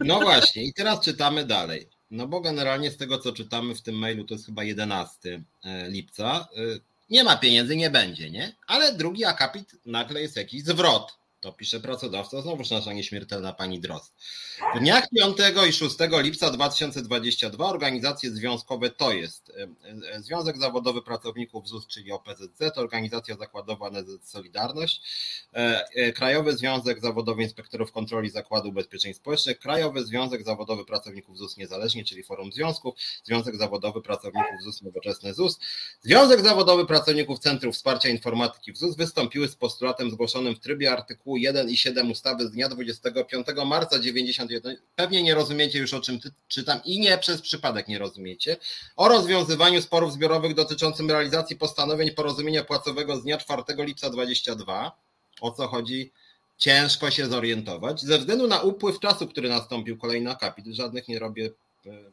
No 0.00 0.20
właśnie, 0.20 0.64
i 0.64 0.72
teraz 0.72 1.00
czytamy 1.00 1.44
dalej. 1.44 1.88
No 2.10 2.26
bo 2.26 2.40
generalnie 2.40 2.90
z 2.90 2.96
tego, 2.96 3.18
co 3.18 3.32
czytamy 3.32 3.74
w 3.74 3.82
tym 3.82 3.94
mailu, 3.94 4.24
to 4.24 4.34
jest 4.34 4.46
chyba 4.46 4.64
11 4.64 5.42
e, 5.64 5.90
lipca. 5.90 6.48
E, 6.56 6.60
nie 7.10 7.24
ma 7.24 7.36
pieniędzy, 7.36 7.76
nie 7.76 7.90
będzie, 7.90 8.30
nie? 8.30 8.56
Ale 8.66 8.92
drugi 8.92 9.24
akapit 9.24 9.74
nagle 9.86 10.20
jest 10.20 10.36
jakiś 10.36 10.64
zwrot. 10.64 11.18
To 11.40 11.52
pisze 11.52 11.80
pracodawca, 11.80 12.42
znowuż 12.42 12.70
nasza 12.70 12.92
nieśmiertelna 12.92 13.52
pani 13.52 13.80
Drost. 13.80 14.14
W 14.76 14.78
dniach 14.78 15.08
5 15.16 15.36
i 15.68 15.72
6 15.72 15.96
lipca 16.22 16.50
2022 16.50 17.66
organizacje 17.66 18.30
związkowe 18.30 18.90
to 18.90 19.12
jest 19.12 19.50
e, 19.50 19.68
e, 20.14 20.22
Związek 20.22 20.58
Zawodowy 20.58 21.02
Pracowników 21.02 21.68
ZUS, 21.68 21.86
czyli 21.86 22.12
OPZZ, 22.12 22.78
Organizacja 22.78 23.36
Zakładowa 23.36 23.90
NZZ 23.90 24.30
Solidarność, 24.30 25.02
e, 25.52 26.12
Krajowy 26.12 26.56
Związek 26.56 27.00
Zawodowy 27.00 27.42
Inspektorów 27.42 27.92
Kontroli 27.92 28.30
Zakładu 28.30 28.68
Ubezpieczeń 28.68 29.14
Społecznych, 29.14 29.58
Krajowy 29.58 30.04
Związek 30.04 30.44
Zawodowy 30.44 30.84
Pracowników 30.84 31.38
ZUS 31.38 31.56
Niezależnie, 31.56 32.04
czyli 32.04 32.22
Forum 32.22 32.52
Związków, 32.52 32.94
Związek 33.24 33.56
Zawodowy 33.56 34.02
Pracowników 34.02 34.62
ZUS 34.64 34.82
Nowoczesny 34.82 35.34
ZUS, 35.34 35.58
Związek 36.00 36.40
Zawodowy 36.40 36.86
Pracowników 36.86 37.38
Centrów 37.38 37.74
Wsparcia 37.74 38.08
Informatyki 38.08 38.72
w 38.72 38.76
ZUS 38.78 38.96
wystąpiły 38.96 39.48
z 39.48 39.56
postulatem 39.56 40.10
zgłoszonym 40.10 40.54
w 40.54 40.60
trybie 40.60 40.92
artykułu 40.92 41.27
artykułu 41.28 41.36
1 41.36 41.70
i 41.70 41.76
7 41.76 42.10
ustawy 42.10 42.46
z 42.46 42.50
dnia 42.50 42.68
25 42.68 43.46
marca 43.66 43.98
91. 43.98 44.76
Pewnie 44.96 45.22
nie 45.22 45.34
rozumiecie 45.34 45.78
już 45.78 45.94
o 45.94 46.00
czym 46.00 46.18
czytam 46.48 46.80
i 46.84 47.00
nie 47.00 47.18
przez 47.18 47.40
przypadek 47.40 47.88
nie 47.88 47.98
rozumiecie. 47.98 48.56
O 48.96 49.08
rozwiązywaniu 49.08 49.82
sporów 49.82 50.12
zbiorowych 50.12 50.54
dotyczącym 50.54 51.10
realizacji 51.10 51.56
postanowień 51.56 52.10
porozumienia 52.10 52.64
płacowego 52.64 53.16
z 53.16 53.22
dnia 53.22 53.38
4 53.38 53.62
lipca 53.78 54.10
22. 54.10 54.92
O 55.40 55.50
co 55.50 55.68
chodzi? 55.68 56.12
Ciężko 56.58 57.10
się 57.10 57.26
zorientować. 57.26 58.00
Ze 58.00 58.18
względu 58.18 58.46
na 58.46 58.60
upływ 58.60 59.00
czasu, 59.00 59.26
który 59.26 59.48
nastąpił, 59.48 59.98
kolejny 59.98 60.30
akapit, 60.30 60.66
żadnych 60.66 61.08
nie 61.08 61.18
robię 61.18 61.50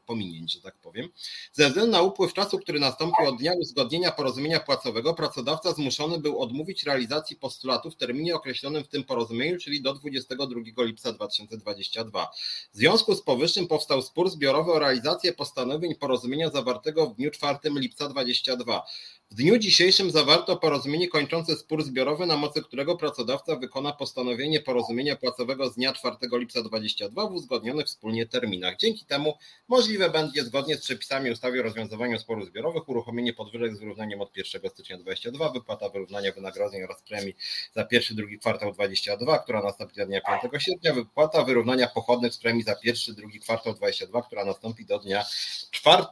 pominięć, 0.05 0.53
że 0.53 0.61
tak 0.61 0.77
powiem. 0.77 1.09
Ze 1.53 1.67
względu 1.67 1.91
na 1.91 2.01
upływ 2.01 2.33
czasu, 2.33 2.59
który 2.59 2.79
nastąpił 2.79 3.27
od 3.27 3.37
dnia 3.37 3.53
uzgodnienia 3.59 4.11
porozumienia 4.11 4.59
płacowego, 4.59 5.13
pracodawca 5.13 5.71
zmuszony 5.73 6.19
był 6.19 6.39
odmówić 6.39 6.83
realizacji 6.83 7.35
postulatu 7.35 7.91
w 7.91 7.95
terminie 7.95 8.35
określonym 8.35 8.83
w 8.83 8.87
tym 8.87 9.03
porozumieniu, 9.03 9.57
czyli 9.59 9.81
do 9.81 9.93
22 9.93 10.83
lipca 10.83 11.11
2022. 11.13 12.27
W 12.73 12.77
związku 12.77 13.15
z 13.15 13.21
powyższym 13.21 13.67
powstał 13.67 14.01
spór 14.01 14.29
zbiorowy 14.29 14.71
o 14.71 14.79
realizację 14.79 15.33
postanowień 15.33 15.95
porozumienia 15.95 16.49
zawartego 16.49 17.07
w 17.07 17.15
dniu 17.15 17.31
4 17.31 17.59
lipca 17.63 18.09
2022. 18.09 18.83
W 19.31 19.35
dniu 19.35 19.57
dzisiejszym 19.57 20.11
zawarto 20.11 20.57
porozumienie 20.57 21.07
kończące 21.07 21.55
spór 21.55 21.83
zbiorowy, 21.83 22.25
na 22.25 22.37
mocy 22.37 22.61
którego 22.61 22.97
pracodawca 22.97 23.55
wykona 23.55 23.91
postanowienie 23.91 24.59
porozumienia 24.59 25.15
płacowego 25.15 25.69
z 25.69 25.75
dnia 25.75 25.93
4 25.93 26.15
lipca 26.31 26.61
2022 26.61 27.27
w 27.27 27.33
uzgodnionych 27.33 27.85
wspólnie 27.85 28.25
terminach. 28.25 28.77
Dzięki 28.77 29.05
temu 29.05 29.37
możliwe 29.67 30.09
będzie 30.09 30.43
zgodnie 30.43 30.77
z 30.77 30.81
przepisami 30.81 31.31
ustawy 31.31 31.59
o 31.59 31.63
rozwiązywaniu 31.63 32.19
sporów 32.19 32.45
zbiorowych 32.45 32.89
uruchomienie 32.89 33.33
podwyżek 33.33 33.75
z 33.75 33.79
wyrównaniem 33.79 34.21
od 34.21 34.37
1 34.37 34.69
stycznia 34.69 34.97
2022, 34.97 35.49
wypłata 35.49 35.89
wyrównania 35.89 36.31
wynagrodzeń 36.31 36.83
oraz 36.83 37.01
premii 37.01 37.35
za 37.75 37.85
pierwszy, 37.85 38.15
drugi 38.15 38.39
kwartał 38.39 38.73
2022, 38.73 39.39
która 39.39 39.61
nastąpi 39.61 39.95
do 39.95 40.05
dnia 40.05 40.21
5 40.21 40.63
sierpnia, 40.63 40.93
wypłata 40.93 41.43
wyrównania 41.43 41.87
pochodnych 41.87 42.33
z 42.33 42.37
premii 42.37 42.63
za 42.63 42.75
pierwszy, 42.75 43.13
drugi 43.13 43.39
kwartał 43.39 43.73
2022, 43.73 44.21
która 44.27 44.45
nastąpi 44.45 44.85
do 44.85 44.99
dnia 44.99 45.25
4, 45.71 46.03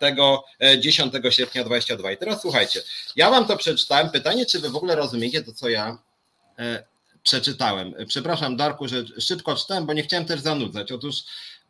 10 0.79 1.15
e, 1.15 1.31
sierpnia 1.31 1.63
2022. 1.63 2.11
I 2.11 2.17
teraz 2.17 2.41
słuchajcie, 2.41 2.81
ja 3.15 3.29
wam 3.29 3.45
to 3.45 3.57
przeczytałem. 3.57 4.09
Pytanie, 4.09 4.45
czy 4.45 4.59
wy 4.59 4.69
w 4.69 4.75
ogóle 4.75 4.95
rozumiecie 4.95 5.43
to, 5.43 5.53
co 5.53 5.69
ja 5.69 5.97
e, 6.59 6.83
przeczytałem. 7.23 7.93
Przepraszam, 8.07 8.57
Darku, 8.57 8.87
że 8.87 9.03
szybko 9.19 9.55
czytałem, 9.55 9.85
bo 9.85 9.93
nie 9.93 10.03
chciałem 10.03 10.25
też 10.25 10.41
zanudzać. 10.41 10.91
Otóż 10.91 11.23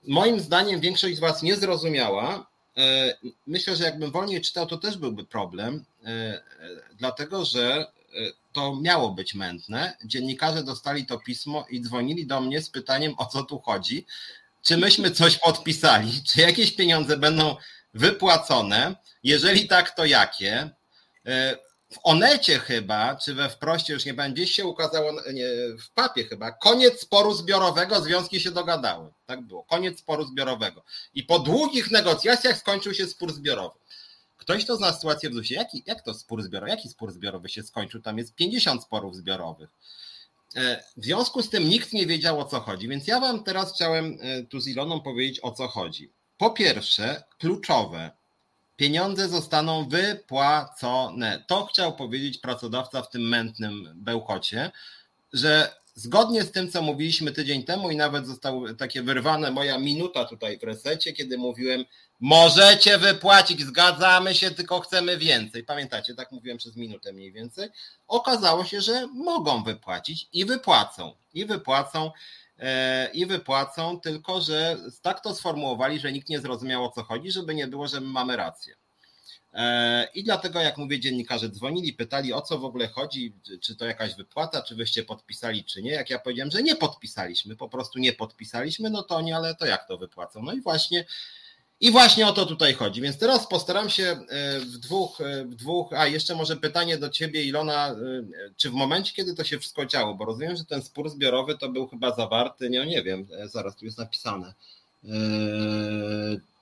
moim 0.07 0.39
zdaniem 0.39 0.79
większość 0.79 1.17
z 1.17 1.19
was 1.19 1.43
nie 1.43 1.55
zrozumiała. 1.55 2.47
E, 2.77 3.17
myślę, 3.47 3.75
że 3.75 3.83
jakbym 3.83 4.11
wolniej 4.11 4.41
czytał, 4.41 4.67
to 4.67 4.77
też 4.77 4.97
byłby 4.97 5.25
problem, 5.25 5.85
e, 6.05 6.41
dlatego 6.97 7.45
że 7.45 7.85
to 8.53 8.75
miało 8.75 9.11
być 9.11 9.35
mętne. 9.35 9.97
Dziennikarze 10.05 10.63
dostali 10.63 11.05
to 11.05 11.19
pismo 11.19 11.65
i 11.69 11.81
dzwonili 11.81 12.27
do 12.27 12.41
mnie 12.41 12.61
z 12.61 12.69
pytaniem, 12.69 13.13
o 13.17 13.25
co 13.25 13.43
tu 13.43 13.59
chodzi. 13.59 14.05
Czy 14.61 14.77
myśmy 14.77 15.11
coś 15.11 15.37
podpisali? 15.37 16.23
Czy 16.23 16.41
jakieś 16.41 16.75
pieniądze 16.75 17.17
będą 17.17 17.55
wypłacone? 17.93 18.95
Jeżeli 19.23 19.67
tak, 19.67 19.95
to 19.95 20.05
jakie? 20.05 20.69
E, 21.25 21.57
w 21.93 21.99
Onecie 22.03 22.59
chyba, 22.59 23.15
czy 23.15 23.33
we 23.33 23.49
wproście 23.49 23.93
już 23.93 24.05
nie 24.05 24.13
będzie, 24.13 24.47
się 24.47 24.65
ukazało 24.65 25.11
nie, 25.33 25.47
w 25.79 25.89
papie 25.93 26.23
chyba, 26.23 26.51
koniec 26.51 27.01
sporu 27.01 27.33
zbiorowego, 27.33 28.01
związki 28.01 28.39
się 28.39 28.51
dogadały. 28.51 29.09
Tak 29.25 29.41
było, 29.41 29.63
koniec 29.63 29.99
sporu 29.99 30.25
zbiorowego. 30.25 30.83
I 31.13 31.23
po 31.23 31.39
długich 31.39 31.91
negocjacjach 31.91 32.57
skończył 32.57 32.93
się 32.93 33.07
spór 33.07 33.33
zbiorowy. 33.33 33.79
Ktoś 34.37 34.65
to 34.65 34.75
zna 34.75 34.93
sytuację 34.93 35.29
w 35.29 35.33
ZUS-ie. 35.33 35.59
Jaki, 35.59 35.83
jak 35.85 36.01
to 36.01 36.13
spór 36.13 36.43
zbiorowy? 36.43 36.69
Jaki 36.69 36.89
spór 36.89 37.11
zbiorowy 37.11 37.49
się 37.49 37.63
skończył? 37.63 38.01
Tam 38.01 38.17
jest 38.17 38.35
50 38.35 38.83
sporów 38.83 39.15
zbiorowych. 39.15 39.69
E, 40.55 40.83
w 40.97 41.03
związku 41.03 41.41
z 41.41 41.49
tym 41.49 41.69
nikt 41.69 41.93
nie 41.93 42.05
wiedział 42.05 42.39
o 42.39 42.45
co 42.45 42.59
chodzi, 42.59 42.87
więc 42.87 43.07
ja 43.07 43.19
Wam 43.19 43.43
teraz 43.43 43.73
chciałem 43.73 44.17
e, 44.21 44.43
tu 44.43 44.59
z 44.59 44.67
Iloną 44.67 45.01
powiedzieć 45.01 45.39
o 45.43 45.51
co 45.51 45.67
chodzi. 45.67 46.11
Po 46.37 46.49
pierwsze, 46.49 47.23
kluczowe, 47.39 48.11
pieniądze 48.75 49.29
zostaną 49.29 49.89
wypłacone. 49.89 51.43
To 51.47 51.65
chciał 51.65 51.95
powiedzieć 51.95 52.37
pracodawca 52.37 53.01
w 53.01 53.09
tym 53.09 53.21
mętnym 53.21 53.89
bełkocie, 53.95 54.71
że 55.33 55.75
zgodnie 55.95 56.43
z 56.43 56.51
tym, 56.51 56.71
co 56.71 56.81
mówiliśmy 56.81 57.31
tydzień 57.31 57.63
temu 57.63 57.91
i 57.91 57.95
nawet 57.95 58.27
zostało 58.27 58.73
takie 58.73 59.03
wyrwane 59.03 59.51
moja 59.51 59.79
minuta 59.79 60.25
tutaj 60.25 60.59
w 60.59 60.63
resecie, 60.63 61.13
kiedy 61.13 61.37
mówiłem, 61.37 61.85
możecie 62.19 62.97
wypłacić, 62.97 63.61
zgadzamy 63.61 64.35
się, 64.35 64.51
tylko 64.51 64.79
chcemy 64.79 65.17
więcej. 65.17 65.63
Pamiętacie, 65.63 66.15
tak 66.15 66.31
mówiłem 66.31 66.57
przez 66.57 66.75
minutę 66.75 67.13
mniej 67.13 67.31
więcej. 67.31 67.69
Okazało 68.07 68.65
się, 68.65 68.81
że 68.81 69.07
mogą 69.07 69.63
wypłacić 69.63 70.27
i 70.33 70.45
wypłacą. 70.45 71.15
I 71.33 71.45
wypłacą 71.45 72.11
i 73.13 73.25
wypłacą, 73.25 73.99
tylko 73.99 74.41
że 74.41 74.77
tak 75.01 75.21
to 75.21 75.35
sformułowali, 75.35 75.99
że 75.99 76.11
nikt 76.11 76.29
nie 76.29 76.39
zrozumiał 76.39 76.85
o 76.85 76.91
co 76.91 77.03
chodzi, 77.03 77.31
żeby 77.31 77.55
nie 77.55 77.67
było, 77.67 77.87
że 77.87 78.01
my 78.01 78.07
mamy 78.07 78.35
rację. 78.35 78.75
E, 79.53 80.07
I 80.13 80.23
dlatego, 80.23 80.59
jak 80.59 80.77
mówię, 80.77 80.99
dziennikarze 80.99 81.49
dzwonili, 81.49 81.93
pytali 81.93 82.33
o 82.33 82.41
co 82.41 82.59
w 82.59 82.65
ogóle 82.65 82.87
chodzi, 82.87 83.35
czy 83.61 83.75
to 83.75 83.85
jakaś 83.85 84.15
wypłata, 84.15 84.61
czy 84.61 84.75
wyście 84.75 85.03
podpisali, 85.03 85.63
czy 85.63 85.81
nie. 85.81 85.91
Jak 85.91 86.09
ja 86.09 86.19
powiedziałem, 86.19 86.51
że 86.51 86.63
nie 86.63 86.75
podpisaliśmy, 86.75 87.55
po 87.55 87.69
prostu 87.69 87.99
nie 87.99 88.13
podpisaliśmy, 88.13 88.89
no 88.89 89.03
to 89.03 89.21
nie, 89.21 89.35
ale 89.35 89.55
to 89.55 89.65
jak 89.65 89.87
to 89.87 89.97
wypłacą? 89.97 90.41
No 90.43 90.53
i 90.53 90.61
właśnie. 90.61 91.05
I 91.81 91.91
właśnie 91.91 92.27
o 92.27 92.33
to 92.33 92.45
tutaj 92.45 92.73
chodzi. 92.73 93.01
Więc 93.01 93.17
teraz 93.17 93.47
postaram 93.47 93.89
się 93.89 94.03
e, 94.03 94.59
w 94.59 94.77
dwóch, 94.77 95.21
e, 95.21 95.45
w 95.45 95.55
dwóch. 95.55 95.93
A 95.93 96.07
jeszcze 96.07 96.35
może 96.35 96.55
pytanie 96.55 96.97
do 96.97 97.09
ciebie, 97.09 97.43
Ilona, 97.43 97.95
czy 98.57 98.69
w 98.69 98.73
momencie, 98.73 99.13
kiedy 99.13 99.35
to 99.35 99.43
się 99.43 99.59
wszystko 99.59 99.85
działo, 99.85 100.13
bo 100.13 100.25
rozumiem, 100.25 100.55
że 100.55 100.65
ten 100.65 100.83
spór 100.83 101.09
zbiorowy 101.09 101.57
to 101.57 101.69
był 101.69 101.87
chyba 101.87 102.15
zawarty, 102.15 102.69
nie, 102.69 102.85
nie 102.85 103.03
wiem, 103.03 103.27
zaraz 103.45 103.75
tu 103.75 103.85
jest 103.85 103.97
napisane. 103.97 104.53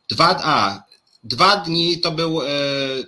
Dwa, 0.09 0.39
a 0.43 0.83
Dwa 1.23 1.57
dni 1.57 1.99
to 1.99 2.11
był 2.11 2.41
e, 2.41 2.47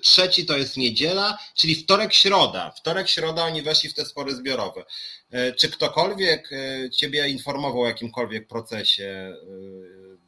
trzeci, 0.01 0.45
to 0.45 0.57
jest 0.57 0.77
niedziela, 0.77 1.37
czyli 1.55 1.75
wtorek, 1.75 2.13
środa. 2.13 2.71
Wtorek, 2.71 3.09
środa 3.09 3.43
oni 3.43 3.61
weszli 3.61 3.89
w 3.89 3.93
te 3.93 4.05
spory 4.05 4.35
zbiorowe. 4.35 4.83
E, 5.31 5.53
czy 5.53 5.69
ktokolwiek 5.69 6.49
e, 6.51 6.89
Ciebie 6.89 7.29
informował 7.29 7.81
o 7.81 7.87
jakimkolwiek 7.87 8.47
procesie 8.47 9.33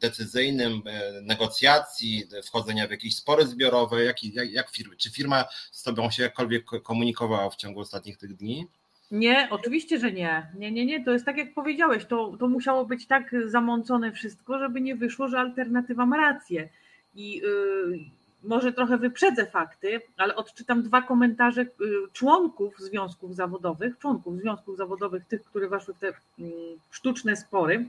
decyzyjnym, 0.00 0.82
negocjacji, 1.22 2.24
wchodzenia 2.44 2.88
w 2.88 2.90
jakieś 2.90 3.16
spory 3.16 3.46
zbiorowe? 3.46 4.04
Jak, 4.04 4.24
jak, 4.24 4.50
jak? 4.50 4.70
Czy 4.98 5.10
firma 5.10 5.44
z 5.70 5.82
Tobą 5.82 6.10
się 6.10 6.22
jakkolwiek 6.22 6.64
komunikowała 6.82 7.50
w 7.50 7.56
ciągu 7.56 7.80
ostatnich 7.80 8.18
tych 8.18 8.36
dni? 8.36 8.66
Nie, 9.10 9.48
oczywiście, 9.50 9.98
że 9.98 10.12
nie. 10.12 10.52
Nie, 10.58 10.72
nie, 10.72 10.86
nie. 10.86 11.04
To 11.04 11.12
jest 11.12 11.24
tak, 11.24 11.36
jak 11.36 11.54
powiedziałeś, 11.54 12.04
to, 12.04 12.36
to 12.40 12.48
musiało 12.48 12.84
być 12.84 13.06
tak 13.06 13.34
zamącone 13.46 14.12
wszystko, 14.12 14.58
żeby 14.58 14.80
nie 14.80 14.96
wyszło, 14.96 15.28
że 15.28 15.38
alternatywa 15.38 16.06
ma 16.06 16.16
rację 16.16 16.68
i 17.16 17.42
y, 17.44 18.16
może 18.42 18.72
trochę 18.72 18.98
wyprzedzę 18.98 19.46
fakty, 19.46 20.00
ale 20.16 20.34
odczytam 20.34 20.82
dwa 20.82 21.02
komentarze 21.02 21.62
y, 21.62 21.66
członków 22.12 22.78
związków 22.78 23.34
zawodowych, 23.34 23.98
członków 23.98 24.40
związków 24.40 24.76
zawodowych, 24.76 25.24
tych, 25.24 25.44
które 25.44 25.68
weszły 25.68 25.94
w 25.94 25.98
te 25.98 26.06
mm, 26.06 26.52
sztuczne 26.90 27.36
spory, 27.36 27.86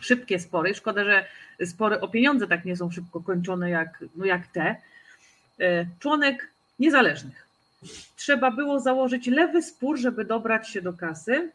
szybkie 0.00 0.40
spory. 0.40 0.74
Szkoda, 0.74 1.04
że 1.04 1.26
spory 1.66 2.00
o 2.00 2.08
pieniądze 2.08 2.46
tak 2.46 2.64
nie 2.64 2.76
są 2.76 2.90
szybko 2.90 3.20
kończone 3.20 3.70
jak, 3.70 4.04
no 4.16 4.24
jak 4.24 4.46
te. 4.46 4.76
Y, 5.60 5.88
członek 5.98 6.48
niezależnych. 6.78 7.48
Trzeba 8.16 8.50
było 8.50 8.80
założyć 8.80 9.26
lewy 9.26 9.62
spór, 9.62 9.98
żeby 9.98 10.24
dobrać 10.24 10.68
się 10.68 10.82
do 10.82 10.92
kasy. 10.92 11.50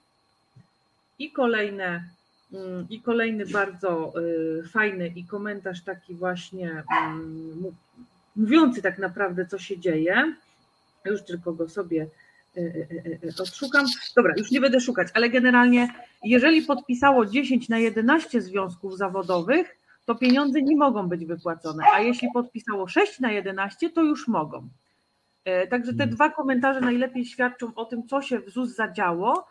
I 1.20 1.32
kolejne 1.32 2.04
I 2.90 3.02
kolejny 3.02 3.46
bardzo 3.46 4.14
y, 4.20 4.64
fajny 4.68 5.08
i 5.08 5.26
komentarz 5.26 5.84
taki 5.84 6.16
właśnie 6.16 6.84
mm, 7.04 7.64
mówiący 8.36 8.82
tak 8.82 9.00
naprawdę, 9.00 9.46
co 9.46 9.60
się 9.60 9.80
dzieje. 9.80 10.36
Już 11.06 11.22
tylko 11.22 11.54
go 11.54 11.70
sobie 11.70 12.08
y, 12.58 12.62
y, 13.24 13.42
odszukam. 13.42 13.86
Dobra, 14.16 14.34
już 14.38 14.52
nie 14.52 14.62
będę 14.62 14.80
szukać, 14.80 15.08
ale 15.14 15.30
generalnie, 15.30 15.94
jeżeli 16.24 16.62
podpisało 16.62 17.26
10 17.26 17.70
na 17.70 17.80
11 17.80 18.42
związków 18.42 18.98
zawodowych, 18.98 19.78
to 20.06 20.16
pieniądze 20.16 20.62
nie 20.62 20.78
mogą 20.78 21.08
być 21.10 21.26
wypłacone, 21.26 21.84
a 21.94 22.00
jeśli 22.00 22.28
podpisało 22.34 22.88
6 22.88 23.20
na 23.20 23.32
11, 23.32 23.90
to 23.90 24.04
już 24.04 24.28
mogą. 24.28 24.70
E, 25.46 25.68
także 25.68 25.94
te 25.94 26.04
mm. 26.04 26.16
dwa 26.16 26.30
komentarze 26.30 26.82
najlepiej 26.82 27.26
świadczą 27.26 27.76
o 27.76 27.86
tym, 27.86 28.08
co 28.08 28.22
się 28.22 28.40
w 28.40 28.50
ZUS 28.50 28.76
zadziało 28.76 29.48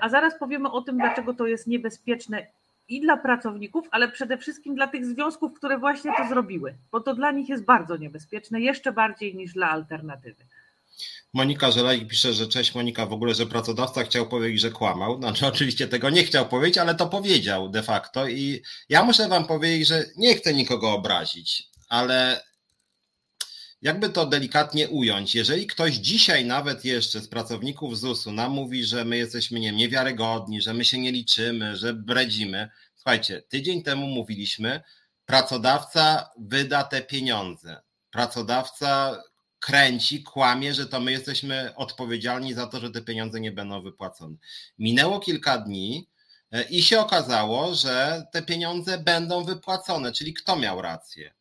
a 0.00 0.08
zaraz 0.08 0.38
powiemy 0.38 0.70
o 0.70 0.82
tym, 0.82 0.98
dlaczego 0.98 1.34
to 1.34 1.46
jest 1.46 1.66
niebezpieczne 1.66 2.46
i 2.88 3.00
dla 3.00 3.16
pracowników, 3.16 3.88
ale 3.90 4.08
przede 4.08 4.38
wszystkim 4.38 4.74
dla 4.74 4.86
tych 4.86 5.06
związków, 5.06 5.54
które 5.54 5.78
właśnie 5.78 6.12
to 6.16 6.28
zrobiły, 6.28 6.74
bo 6.92 7.00
to 7.00 7.14
dla 7.14 7.30
nich 7.30 7.48
jest 7.48 7.64
bardzo 7.64 7.96
niebezpieczne, 7.96 8.60
jeszcze 8.60 8.92
bardziej 8.92 9.34
niż 9.36 9.52
dla 9.52 9.70
alternatywy. 9.70 10.44
Monika 11.32 11.70
Żelajk 11.70 12.08
pisze, 12.08 12.32
że 12.32 12.48
cześć 12.48 12.74
Monika, 12.74 13.06
w 13.06 13.12
ogóle, 13.12 13.34
że 13.34 13.46
pracodawca 13.46 14.02
chciał 14.02 14.26
powiedzieć, 14.26 14.60
że 14.60 14.70
kłamał. 14.70 15.18
Znaczy 15.18 15.46
oczywiście 15.46 15.88
tego 15.88 16.10
nie 16.10 16.24
chciał 16.24 16.46
powiedzieć, 16.46 16.78
ale 16.78 16.94
to 16.94 17.06
powiedział 17.06 17.68
de 17.68 17.82
facto 17.82 18.28
i 18.28 18.62
ja 18.88 19.04
muszę 19.04 19.28
wam 19.28 19.46
powiedzieć, 19.46 19.88
że 19.88 20.04
nie 20.16 20.34
chcę 20.34 20.54
nikogo 20.54 20.92
obrazić, 20.92 21.68
ale 21.88 22.40
jakby 23.84 24.10
to 24.10 24.26
delikatnie 24.26 24.88
ująć, 24.88 25.34
jeżeli 25.34 25.66
ktoś 25.66 25.94
dzisiaj 25.94 26.44
nawet 26.44 26.84
jeszcze 26.84 27.20
z 27.20 27.28
pracowników 27.28 27.98
ZUS-u 27.98 28.32
nam 28.32 28.52
mówi, 28.52 28.84
że 28.84 29.04
my 29.04 29.16
jesteśmy 29.16 29.60
nie 29.60 29.72
niewiarygodni, 29.72 30.60
że 30.60 30.74
my 30.74 30.84
się 30.84 30.98
nie 30.98 31.12
liczymy, 31.12 31.76
że 31.76 31.94
bredzimy, 31.94 32.68
słuchajcie, 32.94 33.42
tydzień 33.42 33.82
temu 33.82 34.06
mówiliśmy, 34.06 34.82
pracodawca 35.26 36.30
wyda 36.38 36.84
te 36.84 37.02
pieniądze. 37.02 37.82
Pracodawca 38.10 39.22
kręci, 39.60 40.22
kłamie, 40.22 40.74
że 40.74 40.86
to 40.86 41.00
my 41.00 41.12
jesteśmy 41.12 41.72
odpowiedzialni 41.76 42.54
za 42.54 42.66
to, 42.66 42.80
że 42.80 42.90
te 42.90 43.02
pieniądze 43.02 43.40
nie 43.40 43.52
będą 43.52 43.82
wypłacone. 43.82 44.36
Minęło 44.78 45.20
kilka 45.20 45.58
dni 45.58 46.08
e, 46.50 46.62
i 46.62 46.82
się 46.82 47.00
okazało, 47.00 47.74
że 47.74 48.26
te 48.32 48.42
pieniądze 48.42 48.98
będą 48.98 49.44
wypłacone, 49.44 50.12
czyli 50.12 50.34
kto 50.34 50.56
miał 50.56 50.82
rację? 50.82 51.34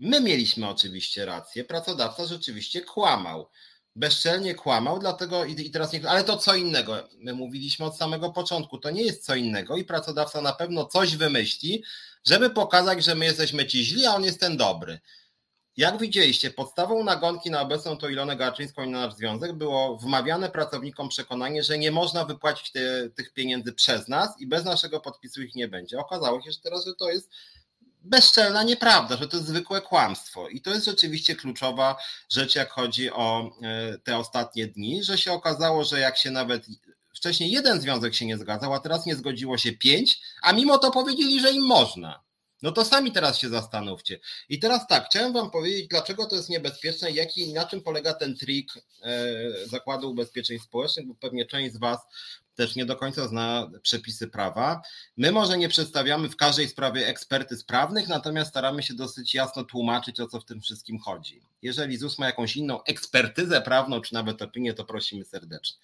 My 0.00 0.20
mieliśmy 0.20 0.68
oczywiście 0.68 1.24
rację, 1.24 1.64
pracodawca 1.64 2.26
rzeczywiście 2.26 2.80
kłamał. 2.80 3.48
Bezczelnie 3.96 4.54
kłamał, 4.54 4.98
dlatego 4.98 5.44
i 5.44 5.70
teraz 5.70 5.92
nie. 5.92 6.08
Ale 6.08 6.24
to 6.24 6.36
co 6.36 6.54
innego. 6.54 7.08
My 7.18 7.34
mówiliśmy 7.34 7.86
od 7.86 7.96
samego 7.96 8.30
początku, 8.30 8.78
to 8.78 8.90
nie 8.90 9.02
jest 9.02 9.24
co 9.24 9.34
innego 9.34 9.76
i 9.76 9.84
pracodawca 9.84 10.40
na 10.40 10.52
pewno 10.52 10.84
coś 10.86 11.16
wymyśli, 11.16 11.84
żeby 12.26 12.50
pokazać, 12.50 13.04
że 13.04 13.14
my 13.14 13.24
jesteśmy 13.24 13.66
ci 13.66 13.84
źli, 13.84 14.06
a 14.06 14.14
on 14.14 14.24
jest 14.24 14.40
ten 14.40 14.56
dobry. 14.56 15.00
Jak 15.76 15.98
widzieliście, 15.98 16.50
podstawą 16.50 17.04
nagonki 17.04 17.50
na 17.50 17.60
obecną 17.60 17.96
to 17.96 18.08
Ilonę 18.08 18.36
Garczyńską 18.36 18.82
i 18.84 18.90
na 18.90 19.06
nasz 19.06 19.14
związek 19.14 19.52
było 19.52 19.96
wmawiane 19.96 20.50
pracownikom 20.50 21.08
przekonanie, 21.08 21.62
że 21.62 21.78
nie 21.78 21.90
można 21.90 22.24
wypłacić 22.24 22.72
te, 22.72 23.10
tych 23.10 23.32
pieniędzy 23.32 23.72
przez 23.72 24.08
nas 24.08 24.40
i 24.40 24.46
bez 24.46 24.64
naszego 24.64 25.00
podpisu 25.00 25.42
ich 25.42 25.54
nie 25.54 25.68
będzie. 25.68 25.98
Okazało 25.98 26.42
się 26.42 26.52
że 26.52 26.58
teraz, 26.62 26.84
że 26.84 26.94
to 26.94 27.10
jest 27.10 27.30
bezczelna 28.02 28.62
nieprawda, 28.62 29.16
że 29.16 29.28
to 29.28 29.36
jest 29.36 29.48
zwykłe 29.48 29.80
kłamstwo. 29.80 30.48
I 30.48 30.60
to 30.60 30.70
jest 30.70 30.86
rzeczywiście 30.86 31.36
kluczowa 31.36 31.96
rzecz, 32.28 32.54
jak 32.54 32.70
chodzi 32.70 33.10
o 33.10 33.50
e, 33.62 33.98
te 33.98 34.16
ostatnie 34.16 34.66
dni, 34.66 35.04
że 35.04 35.18
się 35.18 35.32
okazało, 35.32 35.84
że 35.84 36.00
jak 36.00 36.18
się 36.18 36.30
nawet 36.30 36.66
wcześniej 37.14 37.50
jeden 37.50 37.80
związek 37.80 38.14
się 38.14 38.26
nie 38.26 38.38
zgadzał, 38.38 38.74
a 38.74 38.80
teraz 38.80 39.06
nie 39.06 39.16
zgodziło 39.16 39.58
się 39.58 39.72
pięć, 39.72 40.20
a 40.42 40.52
mimo 40.52 40.78
to 40.78 40.90
powiedzieli, 40.90 41.40
że 41.40 41.52
im 41.52 41.66
można. 41.66 42.22
No 42.62 42.72
to 42.72 42.84
sami 42.84 43.12
teraz 43.12 43.38
się 43.38 43.48
zastanówcie. 43.48 44.20
I 44.48 44.58
teraz 44.58 44.86
tak, 44.86 45.06
chciałem 45.06 45.32
Wam 45.32 45.50
powiedzieć, 45.50 45.88
dlaczego 45.88 46.26
to 46.26 46.36
jest 46.36 46.48
niebezpieczne, 46.48 47.10
jaki, 47.10 47.52
na 47.52 47.66
czym 47.66 47.82
polega 47.82 48.14
ten 48.14 48.36
trik 48.36 48.72
e, 49.02 49.22
Zakładu 49.66 50.10
Ubezpieczeń 50.10 50.58
Społecznych, 50.58 51.06
bo 51.06 51.14
pewnie 51.14 51.46
część 51.46 51.74
z 51.74 51.78
Was 51.78 51.98
też 52.60 52.76
nie 52.76 52.86
do 52.86 52.96
końca 52.96 53.28
zna 53.28 53.70
przepisy 53.82 54.28
prawa. 54.28 54.82
My 55.16 55.32
może 55.32 55.58
nie 55.58 55.68
przedstawiamy 55.68 56.28
w 56.28 56.36
każdej 56.36 56.68
sprawie 56.68 57.06
ekspertyz 57.06 57.64
prawnych, 57.64 58.08
natomiast 58.08 58.50
staramy 58.50 58.82
się 58.82 58.94
dosyć 58.94 59.34
jasno 59.34 59.64
tłumaczyć, 59.64 60.20
o 60.20 60.26
co 60.26 60.40
w 60.40 60.44
tym 60.44 60.60
wszystkim 60.60 60.98
chodzi. 60.98 61.40
Jeżeli 61.62 61.96
ZUS 61.96 62.18
ma 62.18 62.26
jakąś 62.26 62.56
inną 62.56 62.82
ekspertyzę 62.82 63.60
prawną, 63.60 64.00
czy 64.00 64.14
nawet 64.14 64.42
opinię, 64.42 64.74
to 64.74 64.84
prosimy 64.84 65.24
serdecznie. 65.24 65.78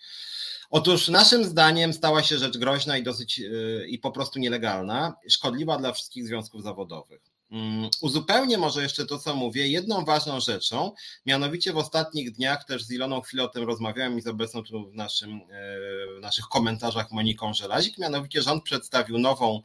Otóż 0.71 1.09
naszym 1.09 1.45
zdaniem 1.45 1.93
stała 1.93 2.23
się 2.23 2.39
rzecz 2.39 2.59
groźna 2.59 2.99
i 2.99 3.03
dosyć 3.03 3.39
yy, 3.39 3.87
i 3.89 3.99
po 3.99 4.11
prostu 4.11 4.39
nielegalna, 4.39 5.15
szkodliwa 5.29 5.79
dla 5.79 5.93
wszystkich 5.93 6.27
związków 6.27 6.63
zawodowych. 6.63 7.36
Mm, 7.51 7.91
uzupełnię 8.01 8.59
może 8.59 8.83
jeszcze 8.83 9.07
to, 9.07 9.19
co 9.19 9.35
mówię, 9.35 9.69
jedną 9.69 10.05
ważną 10.05 10.41
rzeczą, 10.41 10.93
mianowicie 11.27 11.73
w 11.73 11.77
ostatnich 11.77 12.33
dniach 12.33 12.65
też 12.65 12.85
z 12.85 12.91
Iloną 12.91 13.21
chwilę 13.21 13.43
o 13.43 13.49
tym 13.49 13.65
rozmawiałem 13.65 14.19
i 14.19 14.23
z 14.23 14.27
obecną 14.27 14.63
tu 14.63 14.91
w, 14.91 14.95
naszym, 14.95 15.31
e, 15.31 16.19
w 16.19 16.21
naszych 16.21 16.45
komentarzach 16.45 17.13
Moniką 17.13 17.55
Żelazik, 17.55 17.99
mianowicie 17.99 18.43
rząd 18.43 18.65
przedstawił 18.65 19.19
nową 19.19 19.63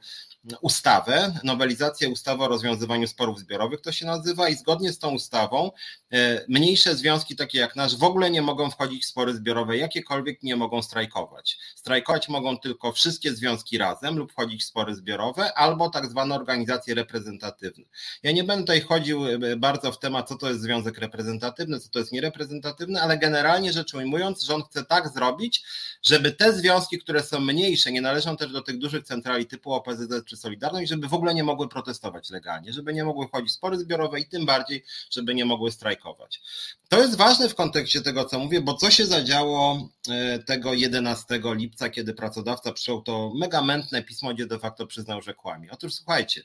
ustawę, 0.62 1.34
nowelizację 1.44 2.10
ustawy 2.10 2.44
o 2.44 2.48
rozwiązywaniu 2.48 3.08
sporów 3.08 3.40
zbiorowych, 3.40 3.82
to 3.82 3.92
się 3.92 4.06
nazywa 4.06 4.50
i 4.50 4.56
zgodnie 4.56 4.94
z 4.94 5.00
tą 5.00 5.10
ustawą 5.12 5.72
e, 6.12 6.46
mniejsze 6.50 6.96
związki 6.96 7.36
takie 7.36 7.60
jak 7.60 7.76
nasz 7.76 7.98
w 7.98 8.04
ogóle 8.04 8.32
nie 8.32 8.42
mogą 8.42 8.72
wchodzić 8.72 9.04
w 9.04 9.08
spory 9.08 9.34
zbiorowe, 9.34 9.78
jakiekolwiek 9.78 10.44
nie 10.44 10.56
mogą 10.56 10.82
strajkować. 10.82 11.58
Strajkować 11.76 12.30
mogą 12.30 12.58
tylko 12.58 12.92
wszystkie 12.92 13.34
związki 13.34 13.78
razem 13.78 14.18
lub 14.18 14.32
wchodzić 14.32 14.62
w 14.62 14.66
spory 14.66 14.96
zbiorowe 14.96 15.54
albo 15.54 15.90
tak 15.90 16.10
zwane 16.10 16.36
organizacje 16.36 16.96
reprezentatywne. 16.96 17.86
Ja 18.24 18.32
nie 18.32 18.44
będę 18.44 18.64
tutaj 18.64 18.82
chodził 18.82 19.26
e, 19.26 19.56
bardzo 19.58 19.92
w 19.92 20.00
temat, 20.00 20.30
co 20.30 20.36
to 20.36 20.50
jest 20.50 20.62
związek 20.62 20.98
reprezentatywny, 20.98 21.80
co 21.80 21.90
to 21.90 22.00
jest 22.00 22.12
niereprezentatywny, 22.12 23.02
ale 23.02 23.18
generalnie 23.18 23.74
rzecz 23.74 23.94
ujmując, 23.94 24.44
rząd 24.44 24.66
chce 24.66 24.86
tak 24.86 25.10
zrobić, 25.10 25.64
żeby 26.04 26.32
te 26.32 26.54
związki, 26.54 27.00
które 27.00 27.24
są 27.24 27.40
mniejsze, 27.40 27.92
nie 27.92 28.02
należą 28.02 28.38
też 28.38 28.52
do 28.52 28.62
tych 28.62 28.78
dużych 28.78 29.04
centrali 29.04 29.46
typu 29.46 29.74
OPZZ 29.74 30.31
czy 30.32 30.38
Solidarność, 30.38 30.90
żeby 30.90 31.08
w 31.08 31.14
ogóle 31.14 31.34
nie 31.34 31.44
mogły 31.44 31.70
protestować 31.70 32.30
legalnie, 32.30 32.74
żeby 32.74 32.94
nie 32.94 33.04
mogły 33.04 33.28
chodzić 33.32 33.54
spory 33.54 33.80
zbiorowe 33.80 34.20
i 34.20 34.26
tym 34.26 34.46
bardziej, 34.46 34.84
żeby 35.10 35.36
nie 35.36 35.46
mogły 35.46 35.72
strajkować. 35.72 36.42
To 36.90 37.02
jest 37.02 37.16
ważne 37.16 37.50
w 37.50 37.56
kontekście 37.56 38.02
tego, 38.02 38.26
co 38.26 38.40
mówię, 38.40 38.62
bo 38.62 38.74
co 38.74 38.92
się 38.92 39.06
zadziało 39.06 39.90
e, 40.10 40.40
tego 40.40 40.74
11 40.74 41.42
lipca, 41.44 41.90
kiedy 41.90 42.14
pracodawca 42.14 42.72
przyjął 42.72 43.02
to 43.02 43.32
megamętne 43.36 44.04
pismo, 44.04 44.34
gdzie 44.34 44.46
de 44.46 44.60
facto 44.60 44.88
przyznał, 44.88 45.22
że 45.22 45.34
kłamie. 45.34 45.72
Otóż 45.72 45.94
słuchajcie, 45.94 46.44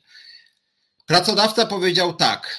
pracodawca 1.06 1.66
powiedział 1.66 2.14
tak. 2.14 2.58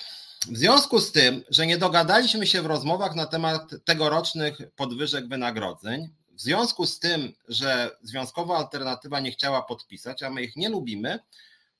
W 0.50 0.58
związku 0.58 1.00
z 1.00 1.12
tym, 1.12 1.44
że 1.50 1.68
nie 1.68 1.78
dogadaliśmy 1.78 2.48
się 2.48 2.62
w 2.62 2.66
rozmowach 2.66 3.16
na 3.16 3.26
temat 3.26 3.62
tegorocznych 3.86 4.58
podwyżek 4.76 5.28
wynagrodzeń, 5.28 6.10
w 6.38 6.42
związku 6.42 6.86
z 6.86 7.00
tym, 7.00 7.34
że 7.48 7.92
związkowa 8.02 8.58
alternatywa 8.58 9.20
nie 9.20 9.32
chciała 9.32 9.62
podpisać, 9.62 10.24
a 10.24 10.30
my 10.30 10.44
ich 10.44 10.56
nie 10.56 10.70
lubimy, 10.70 11.20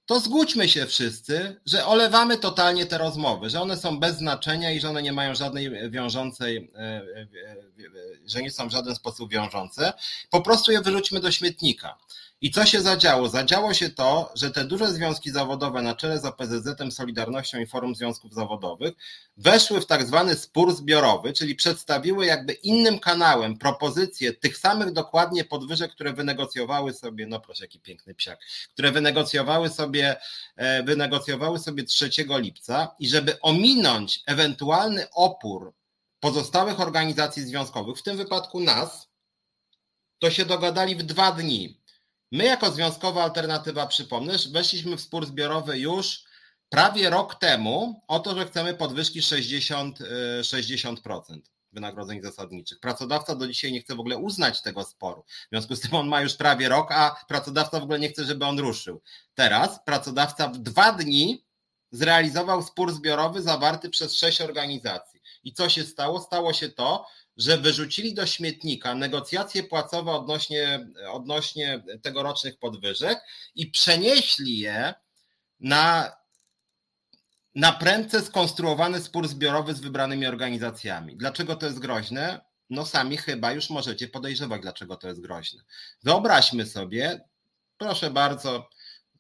to 0.06 0.20
zgódźmy 0.20 0.70
się 0.70 0.86
wszyscy, 0.86 1.56
że 1.66 1.86
olewamy 1.86 2.38
totalnie 2.38 2.86
te 2.86 2.98
rozmowy, 2.98 3.50
że 3.50 3.62
one 3.62 3.78
są 3.78 4.00
bez 4.00 4.18
znaczenia 4.18 4.72
i 4.72 4.80
że 4.80 4.90
one 4.90 5.02
nie 5.02 5.14
mają 5.14 5.36
żadnej 5.36 5.90
wiążącej, 5.90 6.72
e, 6.76 6.80
e, 6.80 7.22
e, 7.22 7.28
że 8.26 8.42
nie 8.42 8.52
są 8.52 8.68
w 8.68 8.72
żaden 8.72 8.96
sposób 8.96 9.32
wiążące. 9.32 9.94
Po 10.30 10.42
prostu 10.42 10.72
je 10.72 10.82
wyrzućmy 10.82 11.20
do 11.20 11.32
śmietnika. 11.32 11.98
I 12.42 12.52
co 12.52 12.66
się 12.66 12.82
zadziało? 12.82 13.30
Zadziało 13.30 13.74
się 13.74 13.90
to, 13.90 14.32
że 14.36 14.52
te 14.52 14.66
duże 14.66 14.94
związki 14.94 15.32
zawodowe 15.32 15.82
na 15.82 15.96
czele 15.96 16.20
z 16.20 16.26
OPZZ, 16.26 16.96
Solidarnością 16.96 17.60
i 17.60 17.68
Forum 17.68 17.96
Związków 17.96 18.34
Zawodowych 18.34 18.94
weszły 19.38 19.82
w 19.82 19.86
tak 19.86 20.06
zwany 20.06 20.36
spór 20.36 20.76
zbiorowy, 20.76 21.34
czyli 21.34 21.56
przedstawiły 21.56 22.26
jakby 22.26 22.54
innym 22.54 23.00
kanałem 23.00 23.58
propozycje 23.58 24.34
tych 24.34 24.58
samych 24.58 24.92
dokładnie 24.94 25.44
podwyżek, 25.44 25.92
które 25.92 26.14
wynegocjowały 26.14 26.94
sobie, 26.94 27.28
no 27.28 27.40
proszę, 27.40 27.64
jaki 27.64 27.80
piękny 27.80 28.16
psiak, 28.16 28.40
które 28.74 28.92
wynegocjowały 28.92 29.70
sobie, 29.70 30.16
e, 30.56 30.84
wynegocjowały 30.84 31.60
sobie 31.60 31.84
3 31.84 32.40
lipca 32.40 32.96
i 33.00 33.10
żeby 33.10 33.42
ominąć 33.42 34.24
ewentualny 34.26 35.08
opór 35.12 35.74
pozostałych 36.20 36.80
organizacji 36.80 37.44
związkowych, 37.44 37.98
w 37.98 38.04
tym 38.04 38.18
wypadku 38.18 38.60
nas, 38.60 39.08
to 40.20 40.32
się 40.32 40.46
dogadali 40.46 40.96
w 40.96 41.04
dwa 41.04 41.32
dni. 41.32 41.77
My 42.32 42.46
jako 42.46 42.72
Związkowa 42.72 43.24
Alternatywa, 43.24 43.88
przypomnę, 43.88 44.34
weszliśmy 44.52 44.98
w 44.98 45.02
spór 45.02 45.26
zbiorowy 45.26 45.80
już 45.80 46.24
prawie 46.70 47.10
rok 47.10 47.36
temu 47.36 48.02
o 48.08 48.20
to, 48.20 48.36
że 48.36 48.46
chcemy 48.46 48.74
podwyżki 48.74 49.22
60, 49.22 50.00
60% 50.42 51.38
y, 51.38 51.42
wynagrodzeń 51.72 52.22
zasadniczych. 52.22 52.80
Pracodawca 52.80 53.36
do 53.36 53.48
dzisiaj 53.48 53.72
nie 53.72 53.82
chce 53.82 53.96
w 53.96 54.00
ogóle 54.00 54.18
uznać 54.18 54.62
tego 54.62 54.84
sporu. 54.84 55.24
W 55.28 55.50
związku 55.52 55.76
z 55.76 55.80
tym 55.80 55.96
on 55.96 56.08
ma 56.08 56.22
już 56.22 56.36
prawie 56.36 56.70
rok, 56.70 56.92
a 56.92 57.16
pracodawca 57.28 57.80
w 57.80 57.84
ogóle 57.84 58.00
nie 58.00 58.10
chce, 58.10 58.26
żeby 58.26 58.46
on 58.46 58.60
ruszył. 58.60 59.02
Teraz 59.34 59.80
pracodawca 59.86 60.48
w 60.48 60.58
dwa 60.58 60.92
dni 60.92 61.46
zrealizował 61.92 62.64
spór 62.64 62.94
zbiorowy 62.94 63.42
zawarty 63.42 63.90
przez 63.90 64.16
sześć 64.16 64.42
organizacji. 64.42 65.22
I 65.44 65.54
co 65.54 65.70
się 65.70 65.84
stało? 65.84 66.22
Stało 66.22 66.54
się 66.54 66.70
to, 66.70 67.06
że 67.38 67.58
wyrzucili 67.58 68.14
do 68.14 68.26
śmietnika 68.26 68.96
negocjacje 68.96 69.64
płacowe 69.64 70.12
odnośnie, 70.12 70.88
odnośnie 71.12 71.84
tegorocznych 72.02 72.60
podwyżek 72.60 73.20
i 73.56 73.68
przenieśli 73.72 74.60
je 74.60 74.94
na, 75.60 76.18
na 77.56 77.72
prędce 77.72 78.22
skonstruowany 78.22 79.02
spór 79.02 79.28
zbiorowy 79.28 79.74
z 79.74 79.80
wybranymi 79.80 80.28
organizacjami. 80.28 81.18
Dlaczego 81.18 81.56
to 81.56 81.66
jest 81.66 81.80
groźne? 81.80 82.42
No 82.70 82.86
sami 82.86 83.18
chyba 83.18 83.52
już 83.52 83.70
możecie 83.70 84.08
podejrzewać, 84.08 84.62
dlaczego 84.62 84.96
to 84.96 85.08
jest 85.08 85.22
groźne. 85.22 85.64
Wyobraźmy 86.04 86.66
sobie, 86.66 87.22
proszę 87.78 88.12
bardzo, 88.12 88.70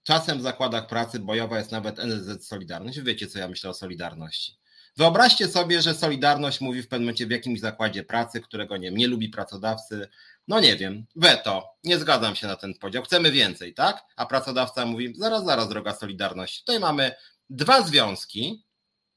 czasem 0.03 0.39
w 0.39 0.41
zakładach 0.41 0.88
pracy 0.88 1.20
bojowa 1.20 1.57
jest 1.57 1.72
nawet 1.72 1.99
NSZ 1.99 2.47
Solidarność. 2.47 2.99
Wiecie, 3.01 3.28
co 3.28 3.39
ja 3.39 3.47
myślę 3.47 3.70
o 3.70 3.74
Solidarności. 3.74 4.57
Wyobraźcie 4.98 5.48
sobie, 5.48 5.82
że 5.82 5.93
Solidarność 5.93 6.62
mówi 6.62 6.82
w 6.82 6.88
pewnym 6.88 7.06
momencie 7.06 7.28
w 7.28 7.32
jakimś 7.32 7.60
zakładzie 7.60 8.04
pracy, 8.04 8.41
którego 8.41 8.78
nie, 8.78 8.91
nie 8.91 9.08
lubi 9.08 9.30
pracodawcy, 9.30 10.10
no 10.48 10.60
nie 10.60 10.76
wiem, 10.76 11.06
weto, 11.16 11.70
nie 11.84 12.00
zgadzam 12.00 12.36
się 12.36 12.48
na 12.48 12.56
ten 12.56 12.74
podział, 12.74 13.04
chcemy 13.04 13.32
więcej, 13.32 13.74
tak? 13.74 14.04
A 14.16 14.26
pracodawca 14.26 14.86
mówi, 14.86 15.14
zaraz, 15.18 15.45
zaraz, 15.45 15.70
droga 15.70 15.93
Solidarność, 15.93 16.60
tutaj 16.60 16.80
mamy 16.80 17.12
dwa 17.50 17.82
związki, 17.82 18.66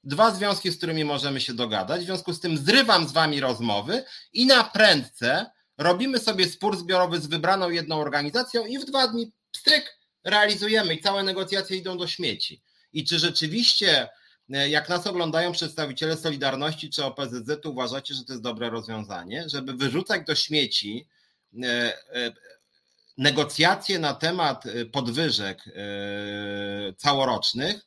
dwa 0.04 0.30
związki, 0.30 0.70
z 0.70 0.76
którymi 0.76 1.04
możemy 1.04 1.40
się 1.40 1.54
dogadać, 1.54 2.00
w 2.00 2.04
związku 2.04 2.32
z 2.32 2.40
tym 2.40 2.58
zrywam 2.58 3.08
z 3.08 3.12
wami 3.12 3.40
rozmowy 3.40 4.04
i 4.32 4.46
na 4.46 4.64
prędce 4.64 5.50
robimy 5.78 6.18
sobie 6.18 6.48
spór 6.48 6.76
zbiorowy 6.76 7.20
z 7.20 7.26
wybraną 7.26 7.70
jedną 7.70 8.00
organizacją 8.00 8.66
i 8.66 8.78
w 8.78 8.84
dwa 8.84 9.08
dni 9.08 9.32
stryk 9.56 9.98
realizujemy 10.24 10.94
i 10.94 11.00
całe 11.00 11.22
negocjacje 11.22 11.76
idą 11.76 11.98
do 11.98 12.06
śmieci. 12.06 12.62
I 12.92 13.04
czy 13.04 13.18
rzeczywiście 13.18 14.08
jak 14.50 14.88
nas 14.88 15.06
oglądają 15.06 15.52
przedstawiciele 15.52 16.16
Solidarności 16.16 16.90
czy 16.90 17.04
OPZZ, 17.04 17.62
to 17.62 17.70
uważacie, 17.70 18.14
że 18.14 18.24
to 18.24 18.32
jest 18.32 18.42
dobre 18.42 18.70
rozwiązanie, 18.70 19.44
żeby 19.48 19.72
wyrzucać 19.72 20.26
do 20.26 20.34
śmieci 20.34 21.08
e, 21.62 21.66
e, 21.66 22.32
negocjacje 23.18 23.98
na 23.98 24.14
temat 24.14 24.64
podwyżek 24.92 25.64
całorocznych, 26.96 27.86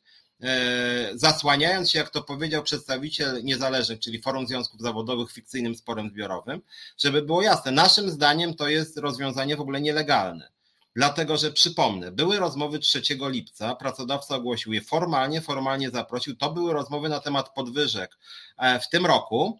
zasłaniając 1.14 1.90
się, 1.90 1.98
jak 1.98 2.10
to 2.10 2.22
powiedział 2.22 2.62
przedstawiciel 2.62 3.44
niezależnych, 3.44 4.00
czyli 4.00 4.22
Forum 4.22 4.46
Związków 4.46 4.80
Zawodowych, 4.80 5.32
fikcyjnym 5.32 5.74
sporem 5.74 6.10
zbiorowym, 6.10 6.60
żeby 6.98 7.22
było 7.22 7.42
jasne, 7.42 7.72
naszym 7.72 8.10
zdaniem 8.10 8.54
to 8.54 8.68
jest 8.68 8.98
rozwiązanie 8.98 9.56
w 9.56 9.60
ogóle 9.60 9.80
nielegalne. 9.80 10.53
Dlatego, 10.96 11.36
że 11.36 11.52
przypomnę, 11.52 12.12
były 12.12 12.38
rozmowy 12.38 12.78
3 12.78 13.02
lipca, 13.20 13.74
pracodawca 13.74 14.36
ogłosił 14.36 14.72
je 14.72 14.82
formalnie, 14.82 15.40
formalnie 15.40 15.90
zaprosił. 15.90 16.36
To 16.36 16.52
były 16.52 16.72
rozmowy 16.72 17.08
na 17.08 17.20
temat 17.20 17.54
podwyżek 17.54 18.18
e, 18.58 18.80
w 18.80 18.88
tym 18.88 19.06
roku. 19.06 19.58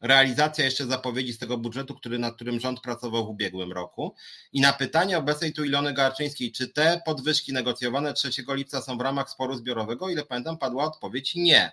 Realizacja 0.00 0.64
jeszcze 0.64 0.86
zapowiedzi 0.86 1.32
z 1.32 1.38
tego 1.38 1.58
budżetu, 1.58 1.94
który, 1.94 2.18
nad 2.18 2.34
którym 2.34 2.60
rząd 2.60 2.80
pracował 2.80 3.26
w 3.26 3.28
ubiegłym 3.28 3.72
roku. 3.72 4.14
I 4.52 4.60
na 4.60 4.72
pytanie 4.72 5.18
obecnej 5.18 5.52
tu 5.52 5.64
Ilony 5.64 5.92
Garczyńskiej, 5.92 6.52
czy 6.52 6.68
te 6.68 7.02
podwyżki 7.06 7.52
negocjowane 7.52 8.14
3 8.14 8.30
lipca 8.48 8.82
są 8.82 8.98
w 8.98 9.00
ramach 9.00 9.30
sporu 9.30 9.54
zbiorowego, 9.56 10.08
ile 10.08 10.24
pamiętam, 10.24 10.58
padła 10.58 10.84
odpowiedź 10.84 11.34
nie. 11.34 11.72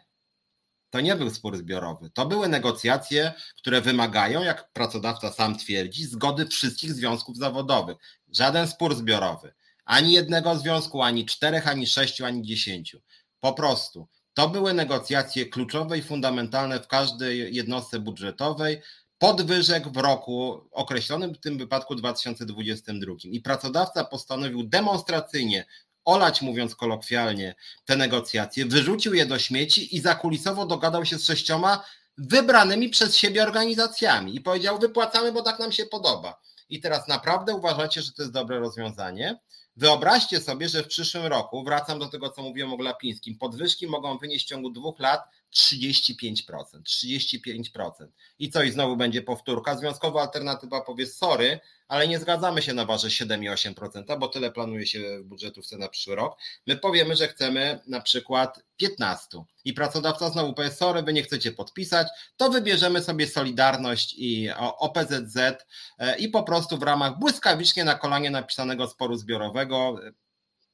To 0.89 1.01
nie 1.01 1.15
był 1.15 1.29
spór 1.29 1.57
zbiorowy. 1.57 2.09
To 2.09 2.25
były 2.25 2.47
negocjacje, 2.47 3.33
które 3.57 3.81
wymagają, 3.81 4.43
jak 4.43 4.71
pracodawca 4.71 5.31
sam 5.31 5.57
twierdzi, 5.57 6.05
zgody 6.05 6.45
wszystkich 6.45 6.93
związków 6.93 7.37
zawodowych. 7.37 7.97
Żaden 8.33 8.67
spór 8.67 8.95
zbiorowy. 8.95 9.53
Ani 9.85 10.13
jednego 10.13 10.55
związku, 10.55 11.01
ani 11.01 11.25
czterech, 11.25 11.67
ani 11.67 11.87
sześciu, 11.87 12.25
ani 12.25 12.41
dziesięciu. 12.41 13.01
Po 13.39 13.53
prostu. 13.53 14.07
To 14.33 14.49
były 14.49 14.73
negocjacje 14.73 15.45
kluczowe 15.45 15.97
i 15.97 16.01
fundamentalne 16.01 16.79
w 16.79 16.87
każdej 16.87 17.55
jednostce 17.55 17.99
budżetowej, 17.99 18.81
podwyżek 19.17 19.87
w 19.87 19.97
roku 19.97 20.67
określonym, 20.71 21.33
w 21.33 21.39
tym 21.39 21.57
wypadku 21.57 21.95
2022. 21.95 23.13
I 23.23 23.41
pracodawca 23.41 24.03
postanowił 24.03 24.63
demonstracyjnie 24.63 25.65
olać, 26.07 26.41
mówiąc 26.41 26.75
kolokwialnie, 26.75 27.55
te 27.85 27.95
negocjacje, 27.95 28.65
wyrzucił 28.65 29.13
je 29.13 29.25
do 29.25 29.39
śmieci 29.39 29.95
i 29.95 29.99
zakulisowo 29.99 30.65
dogadał 30.65 31.05
się 31.05 31.17
z 31.17 31.25
sześcioma 31.25 31.83
wybranymi 32.17 32.89
przez 32.89 33.15
siebie 33.15 33.43
organizacjami 33.43 34.35
i 34.35 34.41
powiedział: 34.41 34.79
Wypłacamy, 34.79 35.31
bo 35.31 35.41
tak 35.41 35.59
nam 35.59 35.71
się 35.71 35.85
podoba. 35.85 36.41
I 36.69 36.79
teraz 36.81 37.07
naprawdę 37.07 37.55
uważacie, 37.55 38.01
że 38.01 38.11
to 38.11 38.21
jest 38.21 38.33
dobre 38.33 38.59
rozwiązanie? 38.59 39.39
Wyobraźcie 39.75 40.41
sobie, 40.41 40.69
że 40.69 40.83
w 40.83 40.87
przyszłym 40.87 41.25
roku, 41.25 41.63
wracam 41.63 41.99
do 41.99 42.07
tego, 42.07 42.29
co 42.29 42.41
mówiłem 42.41 42.73
o 42.73 42.77
Glapińskim, 42.77 43.37
podwyżki 43.37 43.87
mogą 43.87 44.17
wynieść 44.17 44.45
w 44.45 44.49
ciągu 44.49 44.69
dwóch 44.69 44.99
lat 44.99 45.21
35%. 45.55 46.81
35%. 46.83 48.07
I 48.39 48.51
co, 48.51 48.63
i 48.63 48.71
znowu 48.71 48.97
będzie 48.97 49.21
powtórka. 49.21 49.77
Związkowa 49.77 50.21
alternatywa 50.21 50.81
powie, 50.81 51.07
sorry, 51.07 51.59
ale 51.87 52.07
nie 52.07 52.19
zgadzamy 52.19 52.61
się 52.61 52.73
na 52.73 52.85
warze 52.85 53.07
7,8%, 53.07 54.19
bo 54.19 54.27
tyle 54.27 54.51
planuje 54.51 54.87
się 54.87 55.19
w 55.19 55.23
budżetówce 55.23 55.77
na 55.77 55.89
przyszły 55.89 56.15
rok. 56.15 56.37
My 56.67 56.77
powiemy, 56.77 57.15
że 57.15 57.27
chcemy 57.27 57.79
na 57.87 58.01
przykład 58.01 58.63
15 58.77 59.43
i 59.65 59.73
pracodawca 59.73 60.29
znowu 60.29 60.53
powie, 60.53 60.71
sorry, 60.71 61.03
wy 61.03 61.13
nie 61.13 61.23
chcecie 61.23 61.51
podpisać, 61.51 62.07
to 62.37 62.49
wybierzemy 62.49 63.01
sobie 63.01 63.27
Solidarność 63.27 64.15
i 64.17 64.49
OPZZ 64.57 65.37
e, 65.37 66.17
i 66.17 66.29
po 66.29 66.43
prostu 66.43 66.77
w 66.77 66.83
ramach 66.83 67.19
błyskawicznie 67.19 67.83
na 67.83 67.95
kolanie 67.95 68.29
napisanego 68.29 68.87
sporu 68.87 69.15
zbiorowego 69.15 69.95
e, 70.07 70.11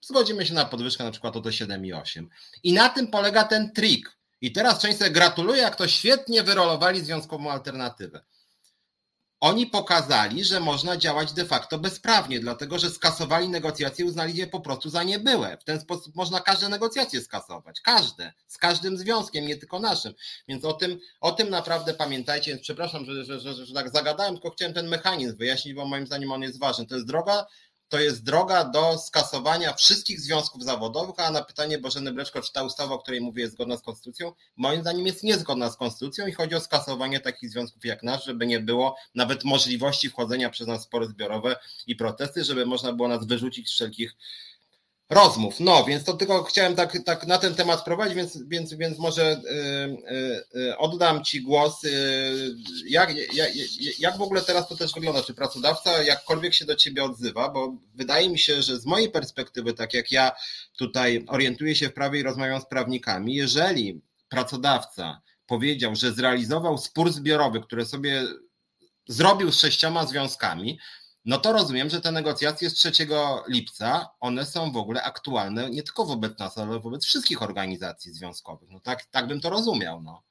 zgodzimy 0.01 0.45
się 0.45 0.53
na 0.53 0.65
podwyżkę 0.65 1.03
na 1.03 1.11
przykład 1.11 1.36
o 1.36 1.41
to 1.41 1.49
7,8. 1.49 2.26
I 2.63 2.74
na 2.74 2.89
tym 2.89 3.07
polega 3.07 3.43
ten 3.43 3.71
trik. 3.71 4.17
I 4.44 4.52
teraz 4.52 4.80
część 4.82 4.98
sobie 4.98 5.12
gratuluje, 5.12 5.62
jak 5.62 5.76
to 5.76 5.88
świetnie 5.88 6.44
wyrolowali 6.44 7.02
związkową 7.02 7.52
alternatywę. 7.52 8.24
oni 9.39 9.68
pokazali, 9.68 10.44
że 10.44 10.60
można 10.60 10.98
działać 10.98 11.34
de 11.34 11.46
facto 11.46 11.80
bezprawnie, 11.80 12.39
dlatego 12.39 12.80
że 12.80 12.89
skasowali 12.89 13.50
negocjacje, 13.50 14.06
uznali 14.06 14.38
je 14.38 14.48
po 14.48 14.62
prostu 14.62 14.89
za 14.89 15.04
niebyłe. 15.04 15.58
W 15.62 15.64
ten 15.64 15.80
sposób 15.80 16.16
można 16.16 16.39
każde 16.39 16.70
negocjacje 16.70 17.22
skasować, 17.22 17.82
każde, 17.82 18.34
z 18.48 18.58
każdym 18.58 18.98
związkiem, 18.98 19.48
nie 19.48 19.58
tylko 19.58 19.80
naszym. 19.80 20.14
Więc 20.48 20.66
o 20.66 20.74
tym, 20.74 21.00
o 21.22 21.32
tym 21.32 21.50
naprawdę 21.50 21.94
pamiętajcie. 21.94 22.52
Więc 22.52 22.64
przepraszam, 22.64 23.06
że, 23.06 23.26
że, 23.26 23.39
że, 23.39 23.54
że 23.66 23.74
tak 23.74 23.89
zagadałem, 23.89 24.34
tylko 24.34 24.50
chciałem 24.50 24.74
ten 24.74 24.88
mechanizm 24.88 25.38
wyjaśnić, 25.38 25.74
bo 25.74 25.86
moim 25.86 26.08
zdaniem 26.08 26.32
on 26.32 26.41
jest 26.41 26.60
ważny. 26.60 26.86
To 26.86 26.96
jest 26.96 27.08
droga 27.08 27.46
to 27.94 28.00
jest 28.00 28.24
droga 28.24 28.64
do 28.64 28.98
skasowania 28.98 29.74
wszystkich 29.74 30.22
związków 30.22 30.64
zawodowych, 30.64 31.16
a 31.18 31.32
na 31.32 31.44
pytanie 31.44 31.78
Bożeny 31.78 32.14
Breczko, 32.14 32.41
czy 32.41 32.54
ta 32.54 32.64
ustawa, 32.64 32.96
o 32.96 33.00
której 33.00 33.22
mówię, 33.22 33.41
jest 33.41 33.54
zgodna 33.54 33.78
z 33.78 33.82
konstytucją, 33.82 34.32
moim 34.58 34.82
zdaniem 34.82 35.06
jest 35.06 35.24
niezgodna 35.24 35.70
z 35.70 35.78
konstytucją 35.78 36.28
i 36.28 36.32
chodzi 36.32 36.56
o 36.56 36.60
skasowanie 36.60 37.20
takich 37.20 37.50
związków 37.50 37.86
jak 37.86 38.04
nasz, 38.04 38.26
żeby 38.26 38.48
nie 38.48 38.60
było 38.60 38.96
nawet 39.16 39.44
możliwości 39.44 40.10
wchodzenia 40.10 40.50
przez 40.50 40.68
nas 40.68 40.84
spory 40.84 41.08
zbiorowe 41.08 41.56
i 41.88 41.96
protesty, 41.96 42.44
żeby 42.44 42.66
można 42.66 42.94
było 42.94 43.08
nas 43.08 43.26
wyrzucić 43.26 43.70
z 43.70 43.72
wszelkich 43.72 44.16
rozmów. 45.10 45.60
No, 45.60 45.84
więc 45.84 46.04
to 46.04 46.14
tylko 46.14 46.43
chciałem 46.43 46.76
tak, 46.76 46.97
tak 47.06 47.28
na 47.28 47.38
ten 47.38 47.56
temat 47.56 47.84
prowadzić, 47.84 48.16
więc, 48.16 48.43
więc, 48.47 48.74
więc 48.74 48.99
może 48.99 49.32
y, 49.32 49.49
y, 50.56 50.60
y, 50.60 50.78
oddam 50.78 51.24
Ci 51.24 51.41
głos. 51.41 51.82
Jak, 52.86 53.34
jak, 53.34 53.51
jak 53.99 54.18
w 54.18 54.22
ogóle 54.22 54.41
teraz 54.41 54.68
to 54.68 54.76
też 54.76 54.93
wygląda? 54.93 55.24
Czy 55.24 55.34
pracodawca 55.34 56.04
jakkolwiek 56.04 56.54
się 56.54 56.66
do 56.66 56.76
Ciebie 56.76 57.04
odzywa? 57.04 57.49
Bo 57.49 57.76
wydaje 57.95 58.30
mi 58.30 58.39
się, 58.39 58.62
że 58.62 58.80
z 58.80 58.86
mojej 58.86 59.12
perspektywy, 59.12 59.74
tak 59.74 59.93
jak 59.93 60.12
ja 60.12 60.32
tutaj 60.78 61.26
orientuję 61.28 61.76
się 61.76 61.89
w 61.89 61.93
prawie 61.93 62.20
i 62.20 62.24
rozmawiam 62.24 62.62
z 62.62 62.66
prawnikami, 62.66 63.36
jeżeli 63.36 64.01
pracodawca 64.30 65.22
powiedział, 65.45 65.95
że 65.95 66.12
zrealizował 66.12 66.78
spór 66.78 67.12
zbiorowy, 67.12 67.62
który 67.62 67.86
sobie 67.86 68.24
zrobił 69.08 69.51
z 69.51 69.60
sześcioma 69.60 70.06
związkami, 70.06 70.80
no 71.26 71.38
to 71.38 71.53
rozumiem, 71.53 71.89
że 71.89 72.01
te 72.01 72.11
negocjacje 72.11 72.69
z 72.69 72.74
3 72.74 72.91
lipca, 73.47 74.09
one 74.19 74.45
są 74.45 74.71
w 74.71 74.78
ogóle 74.78 75.03
aktualne 75.03 75.69
nie 75.69 75.84
tylko 75.84 76.05
wobec 76.05 76.39
nas, 76.39 76.57
ale 76.57 76.80
wobec 76.80 77.05
wszystkich 77.05 77.41
organizacji 77.41 78.11
związkowych. 78.11 78.69
No 78.71 78.80
tak, 78.80 79.05
tak 79.05 79.28
bym 79.28 79.41
to 79.41 79.49
rozumiał. 79.49 80.01
No. 80.01 80.21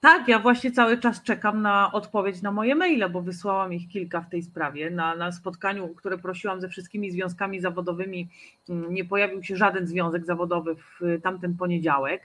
Tak, 0.00 0.28
ja 0.28 0.38
właśnie 0.38 0.72
cały 0.72 0.98
czas 0.98 1.22
czekam 1.22 1.62
na 1.62 1.92
odpowiedź 1.92 2.42
na 2.42 2.52
moje 2.52 2.74
maile, 2.74 3.10
bo 3.10 3.22
wysłałam 3.22 3.72
ich 3.72 3.88
kilka 3.88 4.20
w 4.20 4.30
tej 4.30 4.42
sprawie. 4.42 4.90
Na, 4.90 5.16
na 5.16 5.32
spotkaniu, 5.32 5.88
które 5.88 6.18
prosiłam 6.18 6.60
ze 6.60 6.68
wszystkimi 6.68 7.10
związkami 7.10 7.60
zawodowymi, 7.60 8.28
mm, 8.68 8.94
nie 8.94 9.04
pojawił 9.04 9.42
się 9.42 9.56
żaden 9.56 9.86
związek 9.86 10.24
zawodowy 10.24 10.76
w 10.76 11.22
tamten 11.22 11.56
poniedziałek. 11.56 12.22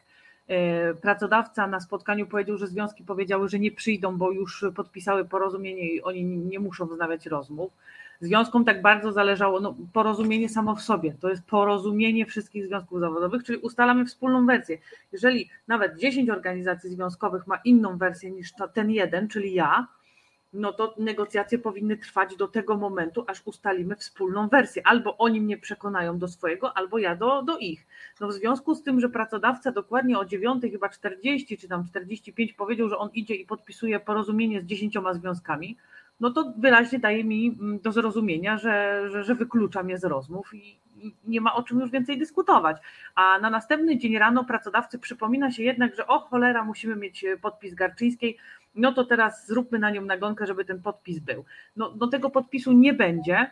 E, 0.48 0.94
pracodawca 0.94 1.68
na 1.68 1.80
spotkaniu 1.80 2.28
powiedział, 2.28 2.58
że 2.58 2.68
związki 2.68 3.04
powiedziały, 3.04 3.50
że 3.50 3.60
nie 3.60 3.72
przyjdą, 3.72 4.18
bo 4.18 4.32
już 4.32 4.66
podpisały 4.76 5.26
porozumienie 5.26 5.94
i 5.94 6.02
oni 6.02 6.26
nie 6.26 6.60
muszą 6.60 6.86
wznawiać 6.86 7.26
rozmów. 7.26 7.72
Związkom 8.22 8.66
tak 8.66 8.82
bardzo 8.82 9.12
zależało, 9.12 9.60
no, 9.60 9.76
porozumienie 9.94 10.50
samo 10.50 10.76
w 10.76 10.82
sobie, 10.82 11.16
to 11.20 11.30
jest 11.30 11.44
porozumienie 11.44 12.26
wszystkich 12.26 12.66
związków 12.66 13.00
zawodowych, 13.00 13.44
czyli 13.44 13.58
ustalamy 13.58 14.06
wspólną 14.06 14.46
wersję. 14.46 14.78
Jeżeli 15.12 15.50
nawet 15.68 15.98
10 15.98 16.30
organizacji 16.30 16.90
związkowych 16.90 17.48
ma 17.48 17.58
inną 17.66 17.98
wersję 17.98 18.32
niż 18.32 18.54
ten 18.74 18.92
jeden, 18.92 19.28
czyli 19.28 19.54
ja, 19.54 19.88
no 20.56 20.74
to 20.74 20.96
negocjacje 20.98 21.60
powinny 21.60 21.98
trwać 21.98 22.36
do 22.36 22.48
tego 22.48 22.78
momentu, 22.78 23.24
aż 23.28 23.42
ustalimy 23.46 23.96
wspólną 23.96 24.48
wersję. 24.48 24.82
Albo 24.86 25.18
oni 25.18 25.42
mnie 25.42 25.58
przekonają 25.58 26.18
do 26.18 26.28
swojego, 26.28 26.78
albo 26.78 26.98
ja 26.98 27.16
do, 27.16 27.42
do 27.42 27.58
ich. 27.58 27.88
No 28.22 28.28
w 28.28 28.34
związku 28.34 28.76
z 28.76 28.84
tym, 28.84 29.00
że 29.00 29.10
pracodawca 29.10 29.72
dokładnie 29.72 30.20
o 30.20 30.26
9 30.26 30.64
chyba 30.72 30.90
40 30.90 31.58
czy 31.58 31.68
tam 31.68 31.86
45 31.86 32.54
powiedział, 32.54 32.90
że 32.90 32.98
on 32.98 33.10
idzie 33.14 33.36
i 33.36 33.46
podpisuje 33.46 34.00
porozumienie 34.00 34.62
z 34.62 34.66
dziesięcioma 34.66 35.14
związkami, 35.14 35.78
no 36.20 36.32
to 36.32 36.54
wyraźnie 36.58 37.00
daje 37.00 37.24
mi 37.24 37.58
mm, 37.60 37.80
do 37.80 37.92
zrozumienia, 37.92 38.58
że, 38.58 39.04
że, 39.10 39.24
że 39.24 39.36
wyklucza 39.36 39.84
mnie 39.84 39.98
z 39.98 40.04
rozmów 40.04 40.54
i, 40.54 40.80
nie 41.28 41.42
ma 41.42 41.56
o 41.56 41.64
czym 41.64 41.80
już 41.80 41.92
więcej 41.92 42.18
dyskutować. 42.18 42.78
A 43.16 43.40
na 43.40 43.50
następny 43.50 43.98
dzień 43.98 44.18
rano 44.18 44.44
pracodawcy 44.44 45.00
przypomina 45.00 45.52
się 45.52 45.64
jednak, 45.64 45.96
że 45.96 46.08
o 46.08 46.20
cholera, 46.20 46.64
musimy 46.64 46.96
mieć 46.96 47.26
podpis 47.42 47.74
Garczyńskiej, 47.74 48.38
no 48.76 48.94
to 48.94 49.06
teraz 49.06 49.48
zróbmy 49.48 49.80
na 49.80 49.90
nią 49.90 50.02
nagonkę, 50.02 50.46
żeby 50.46 50.66
ten 50.66 50.82
podpis 50.82 51.20
był. 51.20 51.46
No, 51.76 51.92
do 51.92 52.08
tego 52.08 52.30
podpisu 52.30 52.72
nie 52.72 52.94
będzie, 52.94 53.52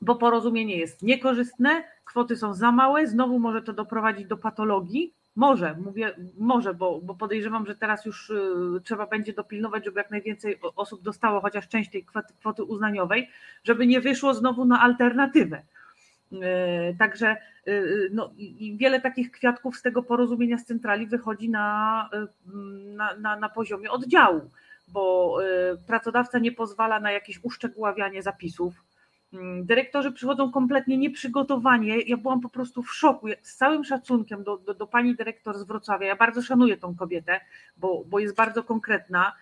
bo 0.00 0.16
porozumienie 0.16 0.76
jest 0.76 1.02
niekorzystne, 1.02 1.84
kwoty 2.04 2.36
są 2.36 2.54
za 2.54 2.72
małe, 2.72 3.06
znowu 3.06 3.38
może 3.38 3.62
to 3.62 3.72
doprowadzić 3.72 4.26
do 4.26 4.36
patologii. 4.36 5.14
Może, 5.36 5.76
mówię, 5.84 6.16
może, 6.38 6.74
bo, 6.74 7.00
bo 7.00 7.14
podejrzewam, 7.14 7.66
że 7.66 7.74
teraz 7.74 8.04
już 8.04 8.30
y, 8.30 8.40
trzeba 8.84 9.06
będzie 9.06 9.32
dopilnować, 9.32 9.84
żeby 9.84 10.00
jak 10.00 10.10
najwięcej 10.10 10.58
osób 10.76 11.02
dostało 11.02 11.40
chociaż 11.40 11.68
część 11.68 11.90
tej 11.90 12.04
kwoty, 12.04 12.34
kwoty 12.40 12.64
uznaniowej, 12.64 13.28
żeby 13.64 13.86
nie 13.86 14.00
wyszło 14.00 14.34
znowu 14.34 14.64
na 14.64 14.80
alternatywę. 14.80 15.62
E, 16.32 16.94
także 16.98 17.28
e, 17.28 17.72
no, 18.12 18.30
i 18.36 18.76
wiele 18.76 19.00
takich 19.00 19.30
kwiatków 19.30 19.76
z 19.76 19.82
tego 19.82 20.02
porozumienia 20.02 20.58
z 20.58 20.64
centrali 20.64 21.06
wychodzi 21.06 21.50
na, 21.50 22.08
e, 22.12 22.26
na, 22.96 23.16
na, 23.16 23.36
na 23.36 23.48
poziomie 23.48 23.90
oddziału, 23.90 24.50
bo 24.88 25.36
pracodawca 25.86 26.38
nie 26.38 26.52
pozwala 26.52 27.00
na 27.00 27.12
jakieś 27.12 27.44
uszczegóławianie 27.44 28.22
zapisów. 28.22 28.74
Mm, 29.32 29.66
dyrektorzy 29.66 30.12
przychodzą 30.12 30.52
kompletnie 30.52 30.98
nieprzygotowani. 30.98 32.02
Ja 32.06 32.16
byłam 32.16 32.40
po 32.40 32.48
prostu 32.48 32.82
w 32.82 32.92
szoku. 32.94 33.26
Z 33.42 33.56
całym 33.56 33.84
szacunkiem 33.84 34.44
do, 34.44 34.56
do, 34.56 34.74
do 34.74 34.86
pani 34.86 35.16
dyrektor 35.16 35.58
z 35.58 35.62
Wrocławia. 35.62 36.06
Ja 36.06 36.16
bardzo 36.16 36.42
szanuję 36.42 36.76
tą 36.76 36.96
kobietę, 36.96 37.40
bo, 37.76 38.04
bo 38.06 38.18
jest 38.18 38.34
bardzo 38.34 38.62
konkretna 38.62 39.32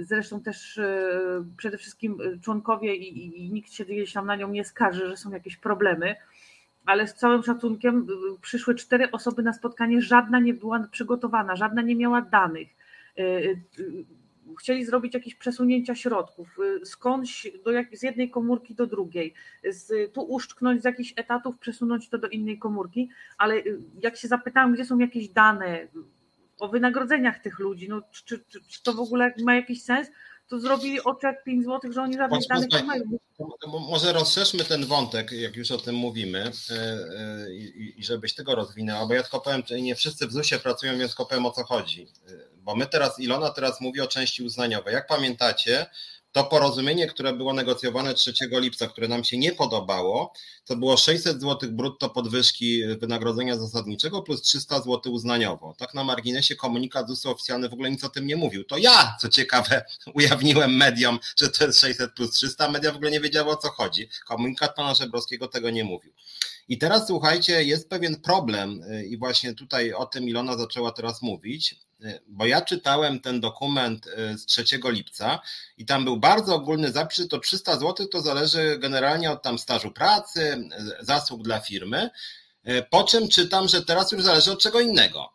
zresztą 0.00 0.42
też 0.42 0.76
y, 0.76 1.44
przede 1.56 1.78
wszystkim 1.78 2.18
członkowie 2.42 2.96
i, 2.96 3.44
i 3.46 3.52
nikt 3.52 3.72
się 3.72 3.84
gdzieś 3.84 4.12
tam 4.12 4.26
na 4.26 4.36
nią 4.36 4.48
nie 4.48 4.64
skarży, 4.64 5.08
że 5.08 5.16
są 5.16 5.30
jakieś 5.30 5.56
problemy, 5.56 6.16
ale 6.86 7.08
z 7.08 7.14
całym 7.14 7.42
szacunkiem 7.42 8.06
przyszły 8.42 8.74
cztery 8.74 9.10
osoby 9.10 9.42
na 9.42 9.52
spotkanie, 9.52 10.02
żadna 10.02 10.40
nie 10.40 10.54
była 10.54 10.88
przygotowana, 10.90 11.56
żadna 11.56 11.82
nie 11.82 11.96
miała 11.96 12.22
danych. 12.22 12.68
Chcieli 14.60 14.84
zrobić 14.84 15.14
jakieś 15.14 15.34
przesunięcia 15.34 15.94
środków, 15.94 16.58
skądś 16.84 17.48
do 17.64 17.70
jak, 17.70 17.96
z 17.96 18.02
jednej 18.02 18.30
komórki 18.30 18.74
do 18.74 18.86
drugiej, 18.86 19.34
z, 19.70 20.12
tu 20.12 20.22
uszczknąć 20.22 20.82
z 20.82 20.84
jakichś 20.84 21.12
etatów, 21.16 21.58
przesunąć 21.58 22.08
to 22.08 22.18
do 22.18 22.28
innej 22.28 22.58
komórki, 22.58 23.10
ale 23.38 23.62
jak 24.02 24.16
się 24.16 24.28
zapytałem, 24.28 24.72
gdzie 24.72 24.84
są 24.84 24.98
jakieś 24.98 25.28
dane, 25.28 25.88
o 26.60 26.68
wynagrodzeniach 26.68 27.38
tych 27.38 27.58
ludzi, 27.58 27.88
no 27.88 28.02
czy, 28.10 28.44
czy, 28.48 28.60
czy 28.68 28.82
to 28.82 28.94
w 28.94 29.00
ogóle 29.00 29.34
ma 29.44 29.54
jakiś 29.54 29.82
sens, 29.82 30.08
to 30.48 30.60
zrobili 30.60 31.04
oczek 31.04 31.44
5 31.44 31.64
zł, 31.64 31.92
że 31.92 32.02
oni 32.02 32.16
żadnych 32.16 32.46
danych 32.48 32.70
nie 32.72 32.82
mają. 32.82 33.02
Może 33.90 34.12
rozszerzmy 34.12 34.64
ten 34.64 34.86
wątek, 34.86 35.32
jak 35.32 35.56
już 35.56 35.70
o 35.70 35.78
tym 35.78 35.94
mówimy 35.94 36.38
e, 36.70 36.74
e, 36.74 37.54
i 37.96 38.04
żebyś 38.04 38.34
tego 38.34 38.54
rozwinęła, 38.54 39.06
bo 39.06 39.14
ja 39.14 39.22
tylko 39.22 39.40
powiem, 39.40 39.62
że 39.66 39.80
nie 39.80 39.94
wszyscy 39.94 40.26
w 40.26 40.32
ZUS-ie 40.32 40.60
pracują, 40.60 40.98
więc 40.98 41.10
tylko 41.10 41.26
powiem 41.26 41.46
o 41.46 41.50
co 41.50 41.64
chodzi. 41.64 42.06
E, 42.28 42.32
bo 42.56 42.76
my 42.76 42.86
teraz, 42.86 43.20
Ilona 43.20 43.50
teraz 43.50 43.80
mówi 43.80 44.00
o 44.00 44.06
części 44.06 44.42
uznaniowej. 44.42 44.94
Jak 44.94 45.06
pamiętacie, 45.06 45.86
to 46.32 46.44
porozumienie, 46.44 47.06
które 47.06 47.32
było 47.32 47.52
negocjowane 47.52 48.14
3 48.14 48.32
lipca, 48.52 48.86
które 48.86 49.08
nam 49.08 49.24
się 49.24 49.38
nie 49.38 49.52
podobało, 49.52 50.32
to 50.64 50.76
było 50.76 50.96
600 50.96 51.40
zł 51.40 51.70
brutto 51.72 52.10
podwyżki 52.10 52.82
wynagrodzenia 53.00 53.56
zasadniczego 53.56 54.22
plus 54.22 54.42
300 54.42 54.80
zł 54.80 55.12
uznaniowo. 55.12 55.74
Tak 55.78 55.94
na 55.94 56.04
marginesie 56.04 56.56
komunikat 56.56 57.08
ZUS-u 57.08 57.30
oficjalny 57.30 57.68
w 57.68 57.72
ogóle 57.72 57.90
nic 57.90 58.04
o 58.04 58.08
tym 58.08 58.26
nie 58.26 58.36
mówił. 58.36 58.64
To 58.64 58.78
ja, 58.78 59.16
co 59.20 59.28
ciekawe, 59.28 59.84
ujawniłem 60.14 60.76
mediom, 60.76 61.18
że 61.36 61.48
to 61.48 61.66
jest 61.66 61.80
600 61.80 62.14
plus 62.14 62.30
300, 62.30 62.70
media 62.70 62.92
w 62.92 62.96
ogóle 62.96 63.10
nie 63.10 63.20
wiedziały 63.20 63.50
o 63.50 63.56
co 63.56 63.70
chodzi. 63.70 64.08
Komunikat 64.26 64.74
pana 64.74 64.94
Żebrowskiego 64.94 65.48
tego 65.48 65.70
nie 65.70 65.84
mówił. 65.84 66.12
I 66.68 66.78
teraz 66.78 67.06
słuchajcie, 67.06 67.64
jest 67.64 67.88
pewien 67.88 68.20
problem 68.20 68.82
y, 68.82 69.06
i 69.06 69.18
właśnie 69.18 69.54
tutaj 69.54 69.92
o 69.92 70.06
tym 70.06 70.28
Ilona 70.28 70.56
zaczęła 70.56 70.92
teraz 70.92 71.22
mówić, 71.22 71.76
y, 72.04 72.20
bo 72.26 72.46
ja 72.46 72.60
czytałem 72.60 73.20
ten 73.20 73.40
dokument 73.40 74.06
y, 74.06 74.38
z 74.38 74.46
3 74.46 74.64
lipca 74.84 75.40
i 75.76 75.86
tam 75.86 76.04
był 76.04 76.16
bardzo 76.16 76.54
ogólny 76.54 76.92
zapis, 76.92 77.28
to 77.28 77.38
300 77.38 77.76
zł 77.76 78.06
to 78.08 78.20
zależy 78.20 78.78
generalnie 78.78 79.30
od 79.30 79.42
tam 79.42 79.58
stażu 79.58 79.90
pracy, 79.90 80.68
zasług 81.00 81.42
dla 81.42 81.60
firmy, 81.60 82.10
po 82.90 83.04
czym 83.04 83.28
czytam, 83.28 83.68
że 83.68 83.82
teraz 83.82 84.12
już 84.12 84.22
zależy 84.22 84.52
od 84.52 84.62
czego 84.62 84.80
innego. 84.80 85.32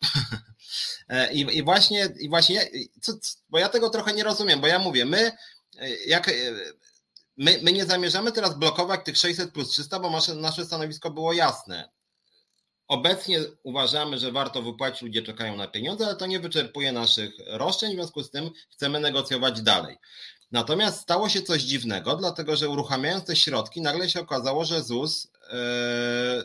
I, 1.34 1.40
i 1.40 1.64
właśnie, 1.64 2.10
i 2.20 2.30
właśnie 2.30 2.68
co, 3.02 3.14
bo 3.50 3.60
ja 3.60 3.70
tego 3.70 3.90
trochę 3.90 4.14
nie 4.14 4.24
rozumiem, 4.24 4.62
bo 4.62 4.68
ja 4.68 4.80
mówię, 4.80 5.06
my 5.06 5.32
jak 6.08 6.32
my, 7.38 7.60
my 7.64 7.72
nie 7.72 7.86
zamierzamy 7.86 8.32
teraz 8.32 8.58
blokować 8.58 9.06
tych 9.06 9.18
600 9.18 9.52
plus 9.52 9.70
300, 9.70 10.00
bo 10.00 10.10
nasze, 10.10 10.36
nasze 10.36 10.66
stanowisko 10.66 11.12
było 11.12 11.34
jasne. 11.34 11.90
Obecnie 12.88 13.40
uważamy, 13.64 14.18
że 14.18 14.32
warto 14.32 14.62
wypłacić, 14.62 15.02
ludzie 15.02 15.22
czekają 15.22 15.56
na 15.56 15.68
pieniądze, 15.68 16.06
ale 16.06 16.16
to 16.16 16.26
nie 16.26 16.40
wyczerpuje 16.40 16.92
naszych 16.92 17.32
roszczeń, 17.48 17.92
w 17.92 17.96
związku 17.96 18.24
z 18.24 18.32
tym 18.32 18.50
chcemy 18.70 19.00
negocjować 19.00 19.62
dalej. 19.62 19.98
Natomiast 20.52 21.02
stało 21.02 21.30
się 21.30 21.42
coś 21.42 21.62
dziwnego, 21.62 22.16
dlatego 22.16 22.56
że 22.56 22.70
uruchamiając 22.70 23.26
te 23.26 23.36
środki, 23.36 23.82
nagle 23.82 24.10
się 24.10 24.22
okazało, 24.22 24.66
że 24.66 24.84
ZUS 24.84 25.28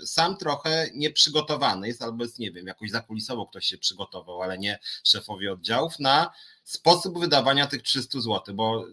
sam 0.05 0.37
trochę 0.37 0.91
nieprzygotowany 0.95 1.89
jest, 1.89 2.03
albo 2.03 2.25
jest, 2.25 2.39
nie 2.39 2.51
wiem, 2.51 2.67
jakoś 2.67 2.91
zakulisowo 2.91 3.47
ktoś 3.47 3.67
się 3.67 3.79
przygotował, 3.79 4.43
ale 4.43 4.59
nie 4.59 4.79
szefowie 5.05 5.53
oddziałów, 5.53 5.99
na 5.99 6.31
sposób 6.65 7.19
wydawania 7.19 7.67
tych 7.67 7.83
300 7.83 8.21
zł, 8.21 8.55
bo 8.55 8.85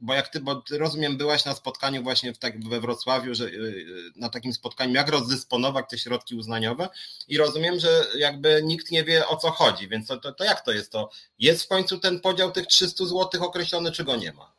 bo 0.00 0.14
jak 0.14 0.28
ty, 0.28 0.40
bo 0.40 0.54
ty 0.54 0.78
rozumiem, 0.78 1.16
byłaś 1.16 1.44
na 1.44 1.54
spotkaniu 1.54 2.02
właśnie 2.02 2.34
w 2.34 2.38
tak, 2.38 2.64
we 2.68 2.80
Wrocławiu, 2.80 3.34
że 3.34 3.44
y, 3.44 3.86
na 4.16 4.28
takim 4.28 4.52
spotkaniu, 4.52 4.94
jak 4.94 5.08
rozdysponować 5.08 5.86
te 5.90 5.98
środki 5.98 6.34
uznaniowe 6.34 6.88
i 7.28 7.38
rozumiem, 7.38 7.80
że 7.80 8.06
jakby 8.18 8.60
nikt 8.64 8.90
nie 8.90 9.04
wie 9.04 9.28
o 9.28 9.36
co 9.36 9.50
chodzi, 9.50 9.88
więc 9.88 10.06
to, 10.06 10.16
to, 10.16 10.32
to 10.32 10.44
jak 10.44 10.60
to 10.60 10.72
jest? 10.72 10.92
To 10.92 11.10
jest 11.38 11.64
w 11.64 11.68
końcu 11.68 11.98
ten 11.98 12.20
podział 12.20 12.52
tych 12.52 12.66
300 12.66 13.04
zł 13.04 13.44
określony, 13.44 13.92
czy 13.92 14.04
go 14.04 14.16
nie 14.16 14.32
ma? 14.32 14.57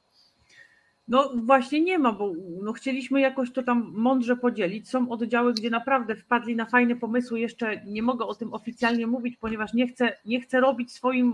No 1.09 1.31
właśnie 1.35 1.81
nie 1.81 1.99
ma, 1.99 2.13
bo 2.13 2.33
no 2.61 2.73
chcieliśmy 2.73 3.21
jakoś 3.21 3.51
to 3.51 3.63
tam 3.63 3.91
mądrze 3.95 4.35
podzielić. 4.35 4.89
Są 4.89 5.09
oddziały, 5.09 5.53
gdzie 5.53 5.69
naprawdę 5.69 6.15
wpadli 6.15 6.55
na 6.55 6.65
fajne 6.65 6.95
pomysły. 6.95 7.39
Jeszcze 7.39 7.81
nie 7.85 8.01
mogę 8.01 8.25
o 8.25 8.35
tym 8.35 8.53
oficjalnie 8.53 9.07
mówić, 9.07 9.37
ponieważ 9.37 9.73
nie 9.73 9.87
chcę, 9.87 10.17
nie 10.25 10.41
chcę 10.41 10.59
robić 10.59 10.91
swoim 10.91 11.29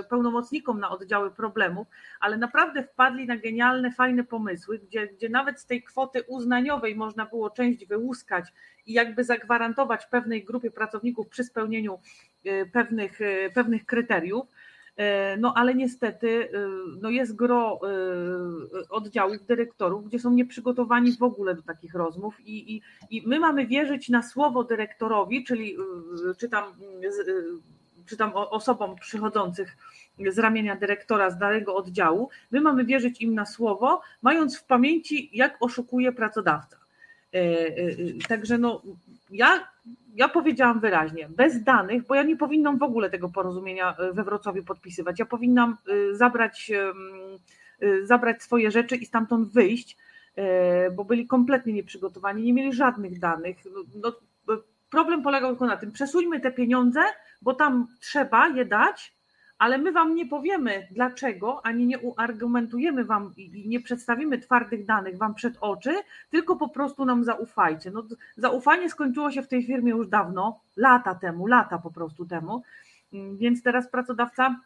y, 0.00 0.04
pełnomocnikom 0.10 0.80
na 0.80 0.90
oddziały 0.90 1.30
problemów, 1.30 1.86
ale 2.20 2.36
naprawdę 2.36 2.82
wpadli 2.82 3.26
na 3.26 3.36
genialne, 3.36 3.92
fajne 3.92 4.24
pomysły, 4.24 4.78
gdzie, 4.78 5.06
gdzie 5.06 5.28
nawet 5.28 5.60
z 5.60 5.66
tej 5.66 5.82
kwoty 5.82 6.22
uznaniowej 6.28 6.96
można 6.96 7.26
było 7.26 7.50
część 7.50 7.86
wyłuskać 7.86 8.44
i 8.86 8.92
jakby 8.92 9.24
zagwarantować 9.24 10.06
pewnej 10.06 10.44
grupie 10.44 10.70
pracowników 10.70 11.28
przy 11.28 11.44
spełnieniu 11.44 11.98
y, 12.46 12.70
pewnych, 12.72 13.20
y, 13.20 13.50
pewnych 13.54 13.86
kryteriów 13.86 14.46
no 15.38 15.54
ale 15.56 15.74
niestety 15.74 16.50
e, 16.52 16.58
no 17.00 17.10
jest 17.10 17.36
gro 17.36 17.80
e, 17.82 18.88
oddziałów, 18.88 19.46
dyrektorów, 19.46 20.08
gdzie 20.08 20.18
są 20.18 20.30
nieprzygotowani 20.30 21.16
w 21.16 21.22
ogóle 21.22 21.54
do 21.54 21.62
takich 21.62 21.94
rozmów 21.94 22.40
i, 22.40 22.74
i, 22.74 22.82
i 23.10 23.28
my 23.28 23.40
mamy 23.40 23.66
wierzyć 23.66 24.08
na 24.08 24.22
słowo 24.22 24.64
dyrektorowi, 24.64 25.44
czyli 25.44 25.76
czy 26.38 26.48
tam, 26.48 26.64
czy 28.06 28.16
tam 28.16 28.32
osobom 28.34 28.96
przychodzących 28.96 29.76
z 30.30 30.38
ramienia 30.38 30.76
dyrektora 30.76 31.30
z 31.30 31.38
danego 31.38 31.76
oddziału, 31.76 32.28
my 32.50 32.60
mamy 32.60 32.84
wierzyć 32.84 33.20
im 33.20 33.34
na 33.34 33.46
słowo, 33.46 34.00
mając 34.22 34.58
w 34.58 34.64
pamięci, 34.64 35.30
jak 35.32 35.56
oszukuje 35.60 36.12
pracodawca. 36.12 36.76
Także 38.28 38.58
no, 38.58 38.82
ja 39.30 39.68
ja 40.18 40.28
powiedziałam 40.28 40.80
wyraźnie, 40.80 41.28
bez 41.28 41.62
danych, 41.62 42.06
bo 42.06 42.14
ja 42.14 42.22
nie 42.22 42.36
powinnam 42.36 42.78
w 42.78 42.82
ogóle 42.82 43.10
tego 43.10 43.28
porozumienia 43.28 43.96
e, 43.98 44.12
we 44.12 44.24
Wrocławiu 44.24 44.64
podpisywać. 44.64 45.18
Ja 45.18 45.26
powinnam 45.26 45.76
e, 45.88 46.14
zabrać, 46.14 46.70
e, 47.80 48.06
zabrać 48.06 48.42
swoje 48.42 48.70
rzeczy 48.70 48.96
i 48.96 49.06
stamtąd 49.06 49.52
wyjść, 49.52 49.96
bo 50.96 51.04
byli 51.04 51.26
kompletnie 51.26 51.72
nieprzygotowani, 51.72 52.42
nie 52.42 52.52
mieli 52.52 52.72
żadnych 52.72 53.18
danych. 53.18 53.56
No, 53.94 54.12
problem 54.90 55.22
polegał 55.22 55.50
tylko 55.50 55.66
na 55.66 55.76
tym, 55.76 55.92
przesuńmy 55.92 56.40
te 56.40 56.52
pieniądze, 56.52 57.00
bo 57.42 57.54
tam 57.54 57.86
trzeba 58.00 58.48
je 58.48 58.64
dać, 58.64 59.14
ale 59.58 59.78
my 59.78 59.92
Wam 59.92 60.14
nie 60.14 60.26
powiemy 60.26 60.88
dlaczego, 60.90 61.66
ani 61.66 61.86
nie 61.86 61.98
uargumentujemy 61.98 63.04
Wam 63.04 63.32
i 63.36 63.68
nie 63.68 63.80
przedstawimy 63.80 64.38
twardych 64.38 64.86
danych 64.86 65.18
Wam 65.18 65.34
przed 65.34 65.54
oczy, 65.60 65.94
tylko 66.30 66.56
po 66.56 66.68
prostu 66.68 67.04
nam 67.04 67.24
zaufajcie. 67.24 67.90
No, 67.90 68.02
zaufanie 68.36 68.90
skończyło 68.90 69.30
się 69.30 69.42
w 69.42 69.48
tej 69.48 69.66
firmie 69.66 69.90
już 69.90 70.08
dawno, 70.08 70.60
lata 70.76 71.14
temu, 71.14 71.46
lata 71.46 71.78
po 71.78 71.90
prostu 71.90 72.26
temu, 72.26 72.62
mm, 73.12 73.36
więc 73.36 73.62
teraz 73.62 73.88
pracodawca 73.88 74.60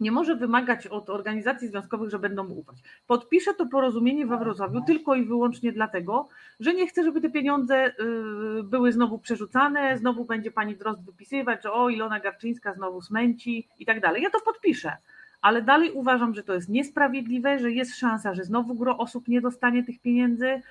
nie 0.00 0.12
może 0.12 0.36
wymagać 0.36 0.86
od 0.86 1.10
organizacji 1.10 1.68
związkowych, 1.68 2.10
że 2.10 2.18
będą 2.18 2.44
mu 2.44 2.58
ufać. 2.58 2.76
Podpiszę 3.06 3.54
to 3.54 3.66
porozumienie 3.66 4.26
we 4.26 4.38
Wrocławiu 4.38 4.80
tylko 4.86 5.14
i 5.14 5.24
wyłącznie 5.24 5.72
dlatego, 5.72 6.28
że 6.60 6.74
nie 6.74 6.86
chcę, 6.86 7.04
żeby 7.04 7.20
te 7.20 7.30
pieniądze 7.30 7.86
y, 7.86 7.92
były 8.62 8.92
znowu 8.92 9.18
przerzucane, 9.18 9.98
znowu 9.98 10.24
będzie 10.24 10.50
pani 10.50 10.76
Drozd 10.76 11.04
wypisywać, 11.04 11.62
że 11.62 11.72
o, 11.72 11.88
Ilona 11.88 12.20
Garczyńska 12.20 12.74
znowu 12.74 13.02
smęci 13.02 13.68
i 13.78 13.86
tak 13.86 14.00
dalej. 14.00 14.22
Ja 14.22 14.30
to 14.30 14.40
podpiszę, 14.40 14.96
ale 15.42 15.62
dalej 15.62 15.92
uważam, 15.92 16.34
że 16.34 16.42
to 16.42 16.54
jest 16.54 16.68
niesprawiedliwe, 16.68 17.58
że 17.58 17.70
jest 17.70 17.96
szansa, 17.96 18.34
że 18.34 18.44
znowu 18.44 18.74
gro 18.74 18.98
osób 18.98 19.28
nie 19.28 19.40
dostanie 19.40 19.84
tych 19.84 20.00
pieniędzy, 20.00 20.62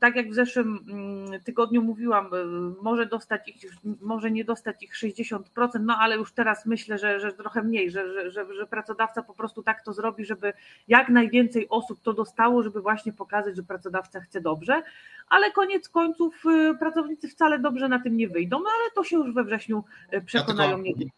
tak 0.00 0.16
jak 0.16 0.30
w 0.30 0.34
zeszłym 0.34 0.84
mm, 0.88 1.40
tygodniu 1.40 1.82
mówiłam, 1.82 2.26
e, 2.26 2.38
może 2.82 3.06
dostać 3.06 3.48
ich, 3.48 3.56
może 4.00 4.30
nie 4.30 4.44
dostać 4.44 4.82
ich 4.82 4.94
60%, 4.94 5.40
no 5.80 5.96
ale 6.00 6.16
już 6.16 6.32
teraz 6.32 6.66
myślę, 6.66 6.98
że, 6.98 7.20
że 7.20 7.32
trochę 7.32 7.62
mniej, 7.62 7.90
że, 7.90 8.30
że, 8.30 8.54
że 8.54 8.66
pracodawca 8.66 9.22
po 9.22 9.34
prostu 9.34 9.62
tak 9.62 9.84
to 9.84 9.92
zrobi, 9.92 10.24
żeby 10.24 10.52
jak 10.88 11.08
najwięcej 11.08 11.68
osób 11.68 12.00
to 12.02 12.12
dostało, 12.12 12.62
żeby 12.62 12.80
właśnie 12.80 13.12
pokazać, 13.12 13.56
że 13.56 13.62
pracodawca 13.62 14.20
chce 14.20 14.40
dobrze, 14.40 14.82
ale 15.28 15.52
koniec 15.52 15.88
końców 15.88 16.42
pracownicy 16.78 17.28
wcale 17.28 17.58
dobrze 17.58 17.88
na 17.88 18.00
tym 18.00 18.16
nie 18.16 18.28
wyjdą, 18.28 18.58
no 18.58 18.70
ale 18.80 18.90
to 18.94 19.04
się 19.04 19.16
już 19.16 19.34
we 19.34 19.44
wrześniu 19.44 19.84
przekonają. 20.26 20.82
Ja 20.82 20.94
tylko, 20.94 21.10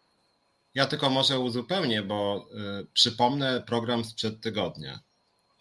ja 0.75 0.85
tylko 0.85 1.09
może 1.09 1.39
uzupełnię, 1.39 2.01
bo 2.01 2.47
y, 2.81 2.87
przypomnę 2.93 3.63
program 3.67 4.03
sprzed 4.03 4.41
tygodnia. 4.41 4.99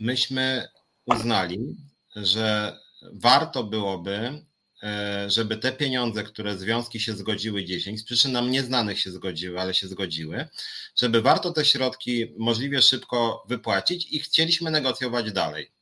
Myśmy 0.01 0.69
uznali, 1.07 1.77
że 2.17 2.79
warto 3.13 3.65
byłoby, 3.65 4.45
e, 4.83 5.31
żeby 5.31 5.57
te 5.57 5.73
pieniądze, 5.73 6.25
które 6.25 6.59
związki 6.59 7.01
się 7.01 7.13
zgodziły 7.13 7.65
10, 7.65 8.01
z 8.01 8.05
przyczyn 8.05 8.33
nam 8.33 8.51
nieznanych 8.51 9.01
się 9.01 9.11
zgodziły, 9.11 9.61
ale 9.61 9.75
się 9.75 9.89
zgodziły, 9.89 10.49
żeby 10.97 11.23
warto 11.23 11.53
te 11.53 11.65
środki 11.65 12.35
możliwie 12.39 12.83
szybko 12.83 13.45
wypłacić 13.49 14.13
i 14.13 14.21
chcieliśmy 14.21 14.71
negocjować 14.71 15.33
dalej. 15.33 15.73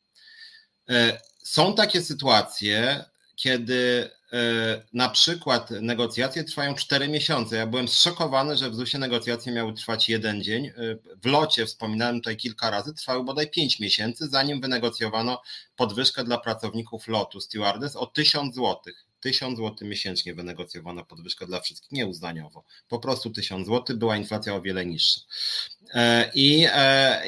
E, 0.88 1.20
są 1.42 1.74
takie 1.74 2.02
sytuacje, 2.02 3.04
kiedy 3.36 4.10
na 4.92 5.08
przykład 5.08 5.70
negocjacje 5.70 6.44
trwają 6.44 6.74
4 6.74 7.08
miesiące. 7.08 7.56
Ja 7.56 7.66
byłem 7.66 7.88
zszokowany, 7.88 8.56
że 8.56 8.70
w 8.70 8.74
ZUS-ie 8.74 9.00
negocjacje 9.00 9.52
miały 9.52 9.72
trwać 9.72 10.08
jeden 10.08 10.42
dzień. 10.42 10.66
E, 10.66 10.72
w 11.22 11.26
locie, 11.26 11.66
wspominałem 11.66 12.16
tutaj 12.16 12.36
kilka 12.36 12.70
razy, 12.70 12.94
trwały 12.94 13.24
bodaj 13.24 13.50
5 13.50 13.80
miesięcy, 13.80 14.28
zanim 14.28 14.60
wynegocjowano 14.60 15.42
podwyżkę 15.76 16.24
dla 16.24 16.38
pracowników 16.38 17.08
lotu 17.08 17.40
stewardess 17.40 17.96
o 17.96 18.06
1000 18.06 18.54
zł. 18.54 18.76
1000 19.20 19.58
zł 19.58 19.88
miesięcznie 19.88 20.34
wynegocjowano 20.34 21.04
podwyżkę 21.04 21.46
dla 21.46 21.60
wszystkich, 21.60 21.92
nieuznaniowo. 21.92 22.64
Po 22.88 22.98
prostu 22.98 23.30
1000 23.30 23.66
zł, 23.66 23.96
była 23.96 24.16
inflacja 24.16 24.54
o 24.54 24.62
wiele 24.62 24.86
niższa. 24.86 25.20
E, 25.94 26.30
I, 26.34 26.66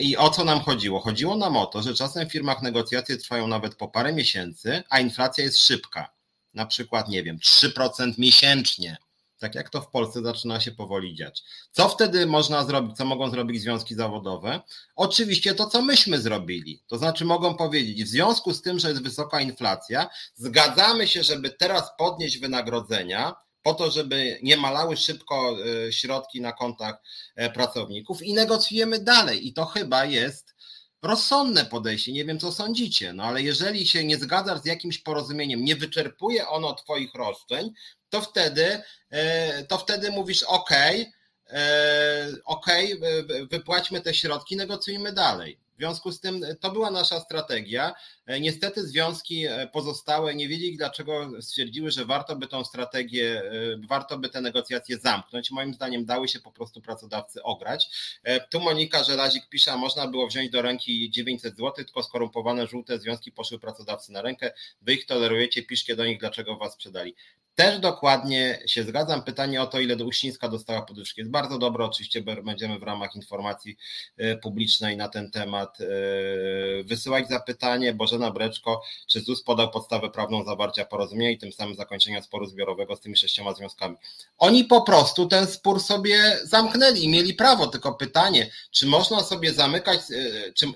I 0.00 0.16
o 0.16 0.30
co 0.30 0.44
nam 0.44 0.60
chodziło? 0.60 1.00
Chodziło 1.00 1.36
nam 1.36 1.56
o 1.56 1.66
to, 1.66 1.82
że 1.82 1.94
czasem 1.94 2.28
w 2.28 2.32
firmach 2.32 2.62
negocjacje 2.62 3.16
trwają 3.16 3.48
nawet 3.48 3.74
po 3.74 3.88
parę 3.88 4.12
miesięcy, 4.12 4.82
a 4.90 5.00
inflacja 5.00 5.44
jest 5.44 5.58
szybka 5.58 6.21
na 6.54 6.66
przykład, 6.66 7.08
nie 7.08 7.22
wiem, 7.22 7.38
3% 7.38 8.12
miesięcznie, 8.18 8.96
tak 9.42 9.54
jak 9.54 9.70
to 9.70 9.80
w 9.80 9.90
Polsce 9.90 10.22
zaczyna 10.22 10.60
się 10.60 10.72
powoli 10.72 11.14
dziać. 11.14 11.42
Co 11.70 11.88
wtedy 11.88 12.26
można 12.26 12.64
zrobić, 12.64 12.96
co 12.96 13.04
mogą 13.04 13.30
zrobić 13.30 13.62
związki 13.62 13.94
zawodowe? 13.94 14.60
Oczywiście 14.96 15.54
to, 15.54 15.66
co 15.66 15.82
myśmy 15.82 16.20
zrobili. 16.20 16.82
To 16.86 16.98
znaczy 16.98 17.24
mogą 17.24 17.54
powiedzieć, 17.54 18.04
w 18.04 18.08
związku 18.08 18.54
z 18.54 18.62
tym, 18.62 18.78
że 18.78 18.88
jest 18.88 19.02
wysoka 19.02 19.40
inflacja, 19.40 20.08
zgadzamy 20.34 21.08
się, 21.08 21.22
żeby 21.22 21.50
teraz 21.50 21.90
podnieść 21.98 22.38
wynagrodzenia, 22.38 23.34
po 23.62 23.74
to, 23.74 23.90
żeby 23.90 24.38
nie 24.42 24.56
malały 24.56 24.96
szybko 24.96 25.56
e, 25.86 25.92
środki 25.92 26.40
na 26.40 26.52
kontach 26.52 27.02
e, 27.36 27.50
pracowników 27.50 28.22
i 28.22 28.34
negocjujemy 28.34 28.98
dalej. 28.98 29.48
I 29.48 29.52
to 29.52 29.64
chyba 29.64 30.04
jest 30.04 30.51
rozsądne 31.02 31.64
podejście, 31.64 32.12
nie 32.12 32.24
wiem 32.24 32.38
co 32.38 32.52
sądzicie, 32.52 33.12
no 33.12 33.24
ale 33.24 33.42
jeżeli 33.42 33.86
się 33.86 34.04
nie 34.04 34.16
zgadzasz 34.16 34.60
z 34.60 34.66
jakimś 34.66 34.98
porozumieniem, 34.98 35.64
nie 35.64 35.76
wyczerpuje 35.76 36.48
ono 36.48 36.74
Twoich 36.74 37.14
roszczeń, 37.14 37.70
to 38.08 38.20
wtedy, 38.20 38.82
e, 39.10 39.64
to 39.64 39.78
wtedy 39.78 40.10
mówisz 40.10 40.42
OK, 40.42 40.70
OK, 42.44 42.66
wypłaćmy 43.50 44.00
te 44.00 44.14
środki, 44.14 44.56
negocjujmy 44.56 45.12
dalej. 45.12 45.58
Związku 45.82 46.12
z 46.12 46.20
tym 46.20 46.44
to 46.60 46.70
była 46.70 46.90
nasza 46.90 47.20
strategia. 47.20 47.94
E, 48.26 48.40
niestety 48.40 48.86
związki 48.86 49.46
e, 49.46 49.68
pozostałe 49.72 50.34
nie 50.34 50.48
wiedzieli, 50.48 50.76
dlaczego 50.76 51.42
stwierdziły, 51.42 51.90
że 51.90 52.04
warto 52.04 52.36
by 52.36 52.46
tą 52.46 52.64
strategię, 52.64 53.42
e, 53.44 53.86
warto 53.88 54.18
by 54.18 54.28
te 54.28 54.40
negocjacje 54.40 54.98
zamknąć. 54.98 55.50
Moim 55.50 55.74
zdaniem 55.74 56.04
dały 56.04 56.28
się 56.28 56.40
po 56.40 56.52
prostu 56.52 56.80
pracodawcy 56.80 57.42
ograć. 57.42 57.90
Tu 58.50 58.60
Monika 58.60 59.04
Żelazik 59.04 59.48
pisze, 59.48 59.76
można 59.76 60.06
było 60.06 60.26
wziąć 60.26 60.50
do 60.50 60.62
ręki 60.62 61.10
900 61.10 61.56
zł, 61.56 61.72
tylko 61.72 62.02
skorumpowane 62.02 62.66
żółte 62.66 62.98
związki 62.98 63.32
poszły 63.32 63.58
pracodawcy 63.58 64.12
na 64.12 64.22
rękę. 64.22 64.52
Wy 64.82 64.94
ich 64.94 65.06
tolerujecie, 65.06 65.62
piszcie 65.62 65.96
do 65.96 66.04
nich, 66.04 66.20
dlaczego 66.20 66.56
was 66.56 66.72
sprzedali. 66.72 67.14
Też 67.54 67.78
dokładnie 67.78 68.58
się 68.66 68.84
zgadzam. 68.84 69.22
Pytanie 69.22 69.62
o 69.62 69.66
to, 69.66 69.80
ile 69.80 69.96
do 69.96 70.04
Uścińska 70.04 70.48
dostała 70.48 70.82
podwyżki 70.82 71.20
jest 71.20 71.30
bardzo 71.30 71.58
dobre. 71.58 71.84
Oczywiście 71.84 72.22
będziemy 72.22 72.78
w 72.78 72.82
ramach 72.82 73.16
informacji 73.16 73.76
e, 74.16 74.36
publicznej 74.36 74.96
na 74.96 75.08
ten 75.08 75.30
temat 75.30 75.78
e, 75.80 75.84
wysyłać 76.84 77.28
zapytanie. 77.28 77.94
Bożena 77.94 78.30
Breczko, 78.30 78.82
czy 79.06 79.20
ZUS 79.20 79.42
podał 79.42 79.70
podstawę 79.70 80.10
prawną 80.10 80.44
zawarcia 80.44 80.84
porozumienia 80.84 81.30
i 81.30 81.38
tym 81.38 81.52
samym 81.52 81.74
zakończenia 81.74 82.22
sporu 82.22 82.46
zbiorowego 82.46 82.96
z 82.96 83.00
tymi 83.00 83.16
sześcioma 83.16 83.54
związkami? 83.54 83.96
Oni 84.38 84.64
po 84.64 84.82
prostu 84.82 85.26
ten 85.26 85.46
spór 85.46 85.80
sobie 85.80 86.38
zamknęli 86.44 87.04
i 87.04 87.08
mieli 87.08 87.34
prawo. 87.34 87.66
Tylko 87.66 87.94
pytanie, 87.94 88.50
czy 88.70 88.86
można 88.86 89.22
sobie 89.22 89.52
zamykać, 89.52 90.00
e, 90.00 90.52
czy, 90.52 90.66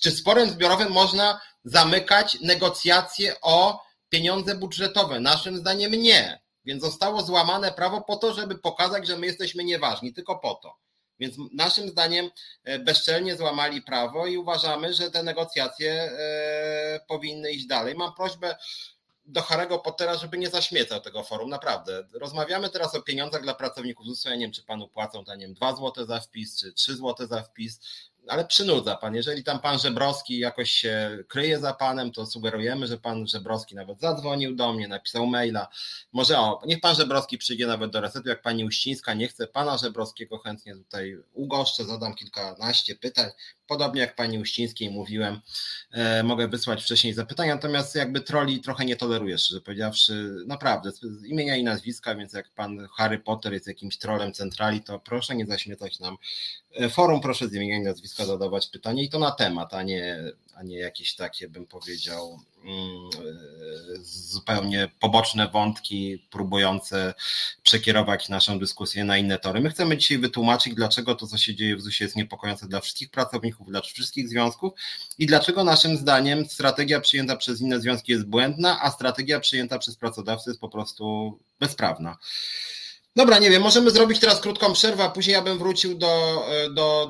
czy 0.00 0.10
sporem 0.10 0.50
zbiorowym 0.50 0.92
można 0.92 1.40
zamykać 1.64 2.40
negocjacje 2.40 3.34
o 3.42 3.85
pieniądze 4.08 4.54
budżetowe. 4.54 5.20
Naszym 5.20 5.56
zdaniem 5.56 5.92
nie. 5.92 6.40
Więc 6.64 6.82
zostało 6.82 7.22
złamane 7.22 7.72
prawo 7.72 8.00
po 8.00 8.16
to, 8.16 8.34
żeby 8.34 8.58
pokazać, 8.58 9.06
że 9.06 9.18
my 9.18 9.26
jesteśmy 9.26 9.64
nieważni, 9.64 10.12
tylko 10.12 10.38
po 10.38 10.54
to. 10.54 10.76
Więc 11.18 11.36
naszym 11.52 11.88
zdaniem 11.88 12.30
e, 12.64 12.78
bezczelnie 12.78 13.36
złamali 13.36 13.82
prawo 13.82 14.26
i 14.26 14.36
uważamy, 14.36 14.94
że 14.94 15.10
te 15.10 15.22
negocjacje 15.22 15.92
e, 15.92 17.00
powinny 17.08 17.50
iść 17.50 17.66
dalej. 17.66 17.94
Mam 17.94 18.14
prośbę 18.14 18.56
do 19.26 19.42
Harego 19.42 19.78
Pottera, 19.78 20.16
żeby 20.16 20.38
nie 20.38 20.50
zaśmiecał 20.50 21.00
tego 21.00 21.22
forum, 21.22 21.50
naprawdę. 21.50 22.06
Rozmawiamy 22.12 22.70
teraz 22.70 22.94
o 22.94 23.02
pieniądzach 23.02 23.42
dla 23.42 23.54
pracowników 23.54 24.06
ZUS-u, 24.06 24.28
ja 24.28 24.34
nie 24.34 24.44
wiem, 24.44 24.52
czy 24.52 24.62
panu 24.62 24.88
płacą, 24.88 25.24
to 25.24 25.34
nie 25.34 25.46
wiem, 25.46 25.54
2 25.54 25.76
zł 25.76 26.06
za 26.06 26.20
wpis, 26.20 26.60
czy 26.60 26.72
3 26.72 26.96
zł 26.96 27.26
za 27.26 27.42
wpis, 27.42 27.80
ale 28.28 28.44
przynudza 28.44 28.96
pan. 28.96 29.14
Jeżeli 29.14 29.44
tam 29.44 29.60
pan 29.60 29.78
Żebrowski 29.78 30.38
jakoś 30.38 30.70
się 30.70 31.18
kryje 31.28 31.58
za 31.58 31.74
panem, 31.74 32.12
to 32.12 32.26
sugerujemy, 32.26 32.86
że 32.86 32.98
pan 32.98 33.26
Żebrowski 33.26 33.74
nawet 33.74 34.00
zadzwonił 34.00 34.56
do 34.56 34.72
mnie, 34.72 34.88
napisał 34.88 35.26
maila. 35.26 35.68
Może 36.12 36.38
o, 36.38 36.62
niech 36.66 36.80
pan 36.80 36.94
Żebrowski 36.94 37.38
przyjdzie 37.38 37.66
nawet 37.66 37.90
do 37.90 38.00
resetu, 38.00 38.28
jak 38.28 38.42
pani 38.42 38.64
Uścińska 38.64 39.14
nie 39.14 39.28
chce 39.28 39.46
pana 39.46 39.78
Żebrowskiego, 39.78 40.38
chętnie 40.38 40.76
tutaj 40.76 41.16
ugoszczę, 41.34 41.84
zadam 41.84 42.14
kilkanaście 42.14 42.94
pytań. 42.94 43.30
Podobnie 43.66 44.00
jak 44.00 44.16
pani 44.16 44.38
Uścińskiej 44.38 44.90
mówiłem, 44.90 45.40
e, 45.92 46.22
mogę 46.22 46.48
wysłać 46.48 46.82
wcześniej 46.82 47.14
zapytania, 47.14 47.54
natomiast 47.54 47.94
jakby 47.94 48.20
troli 48.20 48.60
trochę 48.60 48.84
nie 48.84 48.96
toleruję, 48.96 49.38
szczerze 49.38 49.60
powiedziawszy, 49.60 50.34
naprawdę, 50.46 50.92
z 50.92 51.24
imienia 51.24 51.56
i 51.56 51.64
nazwiska, 51.64 52.14
więc 52.14 52.32
jak 52.32 52.50
pan 52.50 52.88
Harry 52.96 53.18
Potter 53.18 53.52
jest 53.52 53.66
jakimś 53.66 53.98
trolem 53.98 54.32
centrali, 54.32 54.80
to 54.80 54.98
proszę 54.98 55.36
nie 55.36 55.46
zaśmiecać 55.46 56.00
nam. 56.00 56.16
E, 56.74 56.88
forum, 56.88 57.20
proszę 57.20 57.48
z 57.48 57.54
imienia 57.54 57.76
i 57.76 57.82
nazwiska 57.82 58.24
zadawać 58.24 58.66
pytanie 58.66 59.02
i 59.04 59.08
to 59.08 59.18
na 59.18 59.30
temat, 59.30 59.74
a 59.74 59.82
nie, 59.82 60.18
a 60.56 60.62
nie 60.62 60.78
jakieś 60.78 61.14
takie, 61.14 61.48
bym 61.48 61.66
powiedział, 61.66 62.40
Mm, 62.66 63.10
zupełnie 64.02 64.90
poboczne 65.00 65.48
wątki 65.48 66.26
próbujące 66.30 67.14
przekierować 67.62 68.28
naszą 68.28 68.58
dyskusję 68.58 69.04
na 69.04 69.18
inne 69.18 69.38
tory. 69.38 69.60
My 69.60 69.70
chcemy 69.70 69.96
dzisiaj 69.96 70.18
wytłumaczyć, 70.18 70.74
dlaczego 70.74 71.14
to, 71.14 71.26
co 71.26 71.38
się 71.38 71.54
dzieje 71.54 71.76
w 71.76 71.80
ZUS 71.80 72.00
jest 72.00 72.16
niepokojące 72.16 72.68
dla 72.68 72.80
wszystkich 72.80 73.10
pracowników, 73.10 73.68
dla 73.68 73.80
wszystkich 73.80 74.28
związków 74.28 74.72
i 75.18 75.26
dlaczego 75.26 75.64
naszym 75.64 75.96
zdaniem 75.96 76.46
strategia 76.48 77.00
przyjęta 77.00 77.36
przez 77.36 77.60
inne 77.60 77.80
związki 77.80 78.12
jest 78.12 78.26
błędna, 78.26 78.82
a 78.82 78.90
strategia 78.90 79.40
przyjęta 79.40 79.78
przez 79.78 79.96
pracodawcę 79.96 80.50
jest 80.50 80.60
po 80.60 80.68
prostu 80.68 81.38
bezprawna. 81.60 82.16
Dobra, 83.16 83.38
nie 83.38 83.50
wiem, 83.50 83.62
możemy 83.62 83.90
zrobić 83.90 84.20
teraz 84.20 84.40
krótką 84.40 84.72
przerwę, 84.72 85.04
a 85.04 85.10
później 85.10 85.34
ja 85.34 85.42
bym 85.42 85.58
wrócił 85.58 85.98
do, 85.98 86.44
do, 86.70 87.08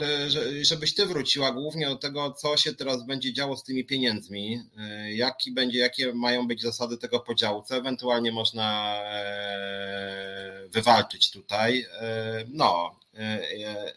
żebyś 0.62 0.94
ty 0.94 1.06
wróciła 1.06 1.52
głównie 1.52 1.88
do 1.88 1.96
tego, 1.96 2.30
co 2.32 2.56
się 2.56 2.74
teraz 2.74 3.06
będzie 3.06 3.32
działo 3.32 3.56
z 3.56 3.64
tymi 3.64 3.84
pieniędzmi, 3.84 4.62
jaki 5.08 5.52
będzie, 5.52 5.78
jakie 5.78 6.12
mają 6.14 6.46
być 6.46 6.62
zasady 6.62 6.98
tego 6.98 7.20
podziału, 7.20 7.62
co 7.62 7.76
ewentualnie 7.76 8.32
można 8.32 8.96
e, 9.04 10.68
wywalczyć 10.68 11.30
tutaj. 11.30 11.86
E, 12.00 12.44
no 12.48 12.96
e, 13.14 13.40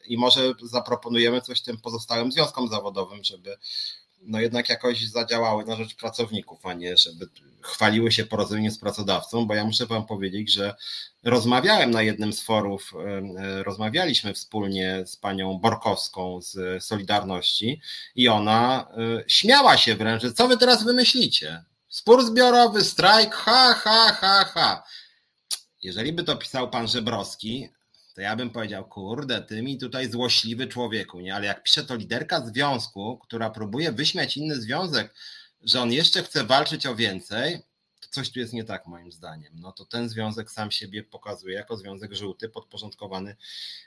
i 0.08 0.18
może 0.18 0.54
zaproponujemy 0.64 1.42
coś 1.42 1.62
tym 1.62 1.78
pozostałym 1.78 2.32
związkom 2.32 2.68
zawodowym, 2.68 3.24
żeby 3.24 3.58
no 4.22 4.40
jednak 4.40 4.70
jakoś 4.70 5.08
zadziałały 5.08 5.66
na 5.66 5.76
rzecz 5.76 5.96
pracowników, 5.96 6.66
a 6.66 6.74
nie 6.74 6.98
żeby 6.98 7.28
chwaliły 7.62 8.12
się 8.12 8.26
porozumieniem 8.26 8.72
z 8.72 8.80
pracodawcą, 8.80 9.46
bo 9.46 9.54
ja 9.54 9.66
muszę 9.66 9.86
wam 9.86 10.06
powiedzieć, 10.06 10.54
że 10.54 10.76
rozmawiałem 11.24 11.92
na 11.92 12.02
jednym 12.02 12.34
z 12.34 12.42
forów, 12.42 12.94
e, 13.38 13.64
rozmawialiśmy 13.64 14.34
wspólnie 14.34 15.04
z 15.06 15.16
panią 15.16 15.60
Borkowską 15.60 16.42
z 16.42 16.84
Solidarności 16.84 17.82
i 18.16 18.28
ona 18.28 18.88
e, 18.92 19.24
śmiała 19.28 19.78
się 19.78 19.96
wręcz, 19.96 20.24
co 20.36 20.48
wy 20.48 20.58
teraz 20.58 20.84
wymyślicie? 20.84 21.64
Spór 21.90 22.26
zbiorowy, 22.26 22.84
strajk, 22.84 23.36
ha, 23.36 23.74
ha, 23.74 24.18
ha, 24.22 24.46
ha. 24.54 24.84
Jeżeli 25.84 26.14
by 26.14 26.24
to 26.24 26.36
pisał 26.36 26.70
pan 26.70 26.88
Żebrowski, 26.88 27.70
to 28.20 28.24
ja 28.24 28.36
bym 28.36 28.50
powiedział, 28.50 28.86
kurde, 28.86 29.42
ty 29.42 29.62
mi 29.62 29.78
tutaj 29.78 30.12
złośliwy 30.12 30.68
człowieku, 30.68 31.20
nie? 31.20 31.36
Ale 31.36 31.46
jak 31.46 31.64
pisze 31.64 31.84
to 31.84 31.96
liderka 31.96 32.48
związku, 32.48 33.18
która 33.18 33.50
próbuje 33.50 33.92
wyśmiać 33.92 34.38
inny 34.38 34.56
związek, 34.56 35.14
że 35.62 35.82
on 35.82 35.92
jeszcze 35.92 36.24
chce 36.24 36.44
walczyć 36.44 36.86
o 36.86 36.96
więcej, 36.96 37.60
coś 38.10 38.32
tu 38.32 38.40
jest 38.40 38.54
nie 38.54 38.64
tak 38.64 38.88
moim 38.88 39.12
zdaniem. 39.12 39.54
No 39.56 39.72
to 39.72 39.86
ten 39.86 40.10
związek 40.10 40.52
sam 40.52 40.72
siebie 40.72 41.04
pokazuje 41.04 41.56
jako 41.56 41.78
związek 41.78 42.14
żółty, 42.14 42.50
podporządkowany 42.50 43.36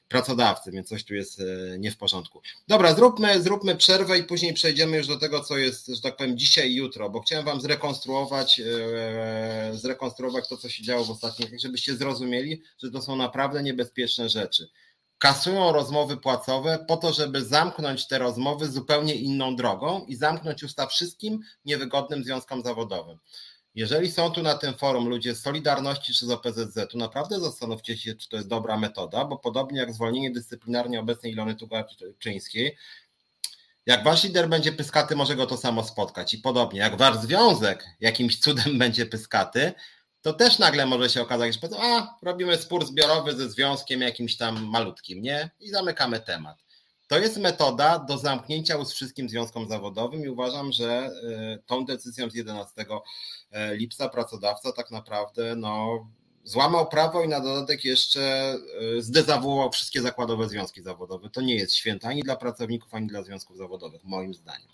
pracodawcy, 0.08 0.70
więc 0.70 0.88
coś 0.88 1.04
tu 1.04 1.14
jest 1.14 1.40
e, 1.40 1.78
nie 1.78 1.90
w 1.90 1.96
porządku. 1.96 2.42
Dobra, 2.68 2.94
zróbmy, 2.94 3.42
zróbmy 3.42 3.76
przerwę 3.76 4.18
i 4.18 4.24
później 4.24 4.54
przejdziemy 4.54 4.96
już 4.96 5.06
do 5.06 5.18
tego, 5.18 5.40
co 5.40 5.58
jest, 5.58 5.86
że 5.86 6.00
tak 6.00 6.16
powiem, 6.16 6.38
dzisiaj 6.38 6.70
i 6.70 6.74
jutro, 6.74 7.10
bo 7.10 7.20
chciałem 7.20 7.44
wam 7.44 7.60
zrekonstruować, 7.60 8.60
e, 8.60 9.70
zrekonstruować 9.74 10.48
to, 10.48 10.56
co 10.56 10.68
się 10.68 10.82
działo 10.82 11.04
w 11.04 11.10
ostatnich, 11.10 11.60
żebyście 11.60 11.96
zrozumieli, 11.96 12.62
że 12.82 12.90
to 12.90 13.02
są 13.02 13.16
naprawdę 13.16 13.62
niebezpieczne 13.62 14.28
rzeczy 14.28 14.68
kasują 15.22 15.72
rozmowy 15.72 16.16
płacowe 16.16 16.84
po 16.88 16.96
to, 16.96 17.12
żeby 17.12 17.44
zamknąć 17.44 18.06
te 18.06 18.18
rozmowy 18.18 18.68
zupełnie 18.68 19.14
inną 19.14 19.56
drogą 19.56 20.04
i 20.08 20.16
zamknąć 20.16 20.62
usta 20.62 20.86
wszystkim 20.86 21.40
niewygodnym 21.64 22.24
związkom 22.24 22.62
zawodowym. 22.62 23.18
Jeżeli 23.74 24.12
są 24.12 24.30
tu 24.30 24.42
na 24.42 24.54
tym 24.54 24.74
forum 24.74 25.08
ludzie 25.08 25.34
z 25.34 25.42
Solidarności 25.42 26.14
czy 26.14 26.26
z 26.26 26.30
OPZZ, 26.30 26.78
to 26.90 26.98
naprawdę 26.98 27.40
zastanówcie 27.40 27.96
się, 27.96 28.14
czy 28.14 28.28
to 28.28 28.36
jest 28.36 28.48
dobra 28.48 28.76
metoda, 28.76 29.24
bo 29.24 29.38
podobnie 29.38 29.78
jak 29.78 29.92
zwolnienie 29.92 30.30
dyscyplinarnie 30.30 31.00
obecnej 31.00 31.32
Ilony 31.32 31.54
Tugarczyńskiej, 31.54 32.76
jak 33.86 34.04
wasz 34.04 34.24
lider 34.24 34.48
będzie 34.48 34.72
pyskaty, 34.72 35.16
może 35.16 35.36
go 35.36 35.46
to 35.46 35.56
samo 35.56 35.84
spotkać. 35.84 36.34
I 36.34 36.38
podobnie, 36.38 36.80
jak 36.80 36.96
wasz 36.96 37.16
związek 37.16 37.84
jakimś 38.00 38.38
cudem 38.38 38.78
będzie 38.78 39.06
pyskaty, 39.06 39.72
to 40.22 40.32
też 40.32 40.58
nagle 40.58 40.86
może 40.86 41.10
się 41.10 41.22
okazać, 41.22 41.54
że 41.54 41.60
powiedzą, 41.60 41.82
a 41.82 42.18
robimy 42.22 42.58
spór 42.58 42.86
zbiorowy 42.86 43.36
ze 43.36 43.50
związkiem 43.50 44.00
jakimś 44.00 44.36
tam 44.36 44.64
malutkim, 44.64 45.22
nie? 45.22 45.50
I 45.60 45.68
zamykamy 45.68 46.20
temat. 46.20 46.64
To 47.12 47.18
jest 47.18 47.38
metoda 47.38 47.98
do 47.98 48.18
zamknięcia 48.18 48.76
ust 48.76 48.92
wszystkim 48.92 49.28
związkom 49.28 49.68
zawodowym 49.68 50.24
i 50.24 50.28
uważam, 50.28 50.72
że 50.72 51.10
y, 51.56 51.62
tą 51.66 51.84
decyzją 51.84 52.30
z 52.30 52.34
11 52.34 52.84
e, 53.50 53.76
lipca 53.76 54.08
pracodawca 54.08 54.72
tak 54.72 54.90
naprawdę 54.90 55.56
no, 55.56 56.06
złamał 56.44 56.88
prawo 56.88 57.22
i 57.22 57.28
na 57.28 57.40
dodatek 57.40 57.84
jeszcze 57.84 58.54
y, 58.98 59.02
zdezawuował 59.02 59.70
wszystkie 59.70 60.02
zakładowe 60.02 60.48
związki 60.48 60.82
zawodowe. 60.82 61.30
To 61.30 61.40
nie 61.40 61.54
jest 61.54 61.74
święte 61.74 62.08
ani 62.08 62.22
dla 62.22 62.36
pracowników, 62.36 62.94
ani 62.94 63.06
dla 63.06 63.22
związków 63.22 63.56
zawodowych, 63.56 64.04
moim 64.04 64.34
zdaniem. 64.34 64.68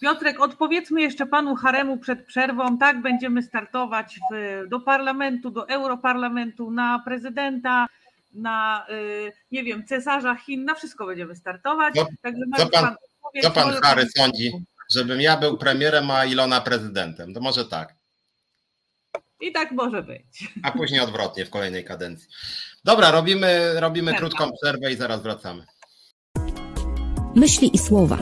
Piotrek, 0.00 0.40
odpowiedzmy 0.40 1.02
jeszcze 1.02 1.26
panu 1.26 1.54
Haremu 1.54 1.98
przed 1.98 2.26
przerwą. 2.26 2.78
Tak, 2.78 3.02
będziemy 3.02 3.42
startować 3.42 4.20
w, 4.32 4.62
do 4.68 4.80
parlamentu, 4.80 5.50
do 5.50 5.68
europarlamentu, 5.68 6.70
na 6.70 7.02
prezydenta, 7.04 7.86
na 8.34 8.86
y, 8.90 9.32
nie 9.50 9.64
wiem, 9.64 9.86
cesarza 9.86 10.34
Chin, 10.34 10.64
na 10.64 10.74
wszystko 10.74 11.06
będziemy 11.06 11.36
startować. 11.36 11.94
Co, 11.94 12.06
Także 12.22 12.42
co 12.58 12.68
pan, 12.68 12.82
pan 12.82 12.96
co 13.42 13.50
pan 13.50 13.70
Harry 13.82 14.06
sądzi, 14.16 14.52
żebym 14.92 15.20
ja 15.20 15.36
był 15.36 15.58
premierem, 15.58 16.10
a 16.10 16.24
Ilona 16.24 16.60
prezydentem? 16.60 17.34
To 17.34 17.40
może 17.40 17.64
tak. 17.64 17.94
I 19.40 19.52
tak 19.52 19.72
może 19.72 20.02
być. 20.02 20.52
A 20.62 20.70
później 20.70 21.00
odwrotnie 21.00 21.46
w 21.46 21.50
kolejnej 21.50 21.84
kadencji. 21.84 22.28
Dobra, 22.84 23.10
robimy, 23.10 23.80
robimy 23.80 24.14
krótką 24.14 24.50
przerwę 24.62 24.92
i 24.92 24.96
zaraz 24.96 25.22
wracamy. 25.22 25.64
Myśli 27.34 27.70
i 27.74 27.78
słowa 27.78 28.18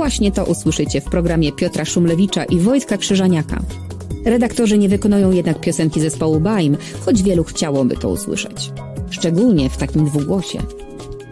Właśnie 0.00 0.32
to 0.32 0.44
usłyszycie 0.44 1.00
w 1.00 1.04
programie 1.04 1.52
Piotra 1.52 1.84
Szumlewicza 1.84 2.44
i 2.44 2.58
Wojtka 2.58 2.96
Krzyżaniaka. 2.96 3.60
Redaktorzy 4.24 4.78
nie 4.78 4.88
wykonują 4.88 5.30
jednak 5.30 5.60
piosenki 5.60 6.00
zespołu 6.00 6.40
Baim, 6.40 6.76
choć 7.04 7.22
wielu 7.22 7.44
chciałoby 7.44 7.96
to 7.96 8.08
usłyszeć. 8.08 8.70
Szczególnie 9.10 9.70
w 9.70 9.76
takim 9.76 10.04
dwugłosie. 10.04 10.58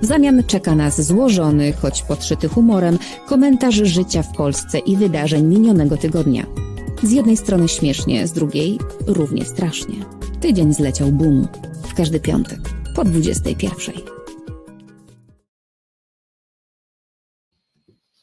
W 0.03 0.07
zamian 0.07 0.43
czeka 0.47 0.75
nas 0.75 1.01
złożony, 1.01 1.73
choć 1.73 2.03
podszyty 2.03 2.49
humorem, 2.49 2.99
komentarz 3.29 3.75
życia 3.75 4.23
w 4.23 4.37
Polsce 4.37 4.79
i 4.79 4.97
wydarzeń 4.97 5.45
minionego 5.45 5.97
tygodnia. 5.97 6.47
Z 7.03 7.11
jednej 7.11 7.37
strony 7.37 7.69
śmiesznie, 7.69 8.27
z 8.27 8.33
drugiej 8.33 8.79
równie 9.07 9.45
strasznie. 9.45 9.95
Tydzień 10.41 10.75
zleciał 10.75 11.13
boom. 11.13 11.49
W 11.89 11.95
każdy 11.95 12.21
piątek 12.21 12.61
po 12.97 13.05
21. 13.05 14.18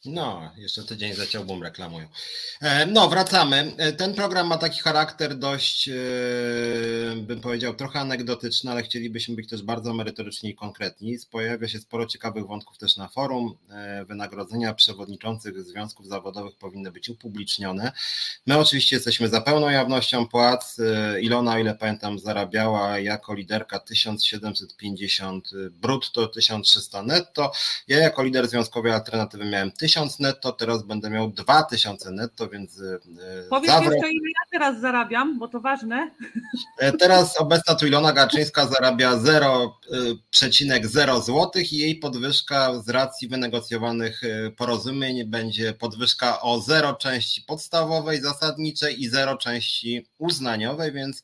No, 0.05 0.51
jeszcze 0.57 0.83
tydzień 0.83 1.13
boom 1.45 1.63
reklamują. 1.63 2.07
E, 2.61 2.85
no, 2.85 3.09
wracamy. 3.09 3.71
E, 3.77 3.91
ten 3.93 4.13
program 4.13 4.47
ma 4.47 4.57
taki 4.57 4.79
charakter 4.79 5.37
dość, 5.37 5.89
e, 5.89 5.93
bym 7.15 7.41
powiedział, 7.41 7.73
trochę 7.73 7.99
anegdotyczny, 7.99 8.71
ale 8.71 8.83
chcielibyśmy 8.83 9.35
być 9.35 9.49
też 9.49 9.61
bardzo 9.61 9.93
merytoryczni 9.93 10.49
i 10.49 10.55
konkretni. 10.55 11.17
Pojawia 11.31 11.67
się 11.67 11.79
sporo 11.79 12.05
ciekawych 12.05 12.47
wątków 12.47 12.77
też 12.77 12.97
na 12.97 13.07
forum. 13.07 13.57
Wynagrodzenia 14.07 14.73
przewodniczących 14.73 15.63
związków 15.63 16.07
zawodowych 16.07 16.55
powinny 16.55 16.91
być 16.91 17.09
upublicznione. 17.09 17.91
My 18.45 18.57
oczywiście 18.57 18.95
jesteśmy 18.95 19.27
za 19.27 19.41
pełną 19.41 19.69
jawnością 19.69 20.27
płac. 20.27 20.77
Ilona, 21.21 21.53
o 21.53 21.57
ile 21.57 21.75
pamiętam, 21.75 22.19
zarabiała 22.19 22.99
jako 22.99 23.33
liderka 23.33 23.79
1750 23.79 25.49
brutto, 25.71 26.27
1300 26.27 27.03
netto. 27.03 27.51
Ja 27.87 27.99
jako 27.99 28.23
lider 28.23 28.47
związkowej 28.47 28.91
alternatywy 28.91 29.45
miałem 29.45 29.71
1000 29.71 29.94
1000 29.95 30.19
netto, 30.19 30.51
teraz 30.51 30.83
będę 30.83 31.09
miał 31.09 31.31
2000 31.31 32.11
netto, 32.11 32.49
więc. 32.49 32.81
Powiedz 33.49 33.71
zawrot... 33.71 33.93
jeszcze, 33.93 34.09
ile 34.09 34.29
ja 34.29 34.41
teraz 34.51 34.81
zarabiam, 34.81 35.39
bo 35.39 35.47
to 35.47 35.59
ważne. 35.59 36.11
Teraz 36.99 37.37
obecna 37.37 37.75
tu 37.75 37.87
Ilona 37.87 38.13
Garczyńska 38.13 38.67
zarabia 38.67 39.11
0,0 39.11 41.21
zł 41.21 41.51
i 41.71 41.77
jej 41.77 41.95
podwyżka 41.95 42.81
z 42.81 42.89
racji 42.89 43.27
wynegocjowanych 43.27 44.21
porozumień 44.57 45.25
będzie 45.25 45.73
podwyżka 45.73 46.41
o 46.41 46.61
0 46.61 46.93
części 46.93 47.41
podstawowej, 47.41 48.21
zasadniczej 48.21 49.03
i 49.03 49.09
0 49.09 49.37
części 49.37 50.07
uznaniowej, 50.17 50.91
więc 50.91 51.23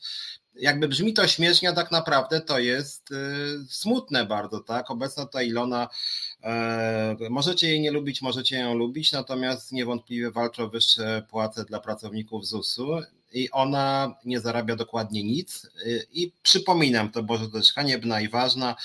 jakby 0.56 0.88
brzmi 0.88 1.14
to 1.14 1.28
śmiesznie, 1.28 1.70
a 1.70 1.74
tak 1.74 1.92
naprawdę 1.92 2.42
to 2.42 2.60
jest 2.60 3.10
smutne 3.70 4.26
bardzo, 4.26 4.60
tak? 4.60 4.92
Obecna 4.92 5.26
ta 5.26 5.42
Ilona, 5.42 5.84
e, 5.84 5.88
możecie 7.30 7.68
jej 7.68 7.82
nie 7.82 7.92
lubić, 7.92 8.22
możecie 8.22 8.60
ją 8.60 8.76
lubić, 8.76 9.12
natomiast 9.12 9.72
niewątpliwie 9.72 10.32
walczy 10.32 10.64
o 10.64 10.70
wyższe 10.70 11.26
płace 11.30 11.66
dla 11.66 11.80
pracowników 11.80 12.46
ZUS-u 12.48 13.02
i 13.34 13.52
ona 13.52 14.16
nie 14.26 14.40
zarabia 14.40 14.76
dokładnie 14.76 15.24
nic. 15.24 15.68
I 16.12 16.32
przypominam 16.44 17.12
to, 17.12 17.24
bo 17.24 17.50
też 17.50 17.74
haniebna 17.74 18.22
i 18.22 18.30
ważna, 18.30 18.76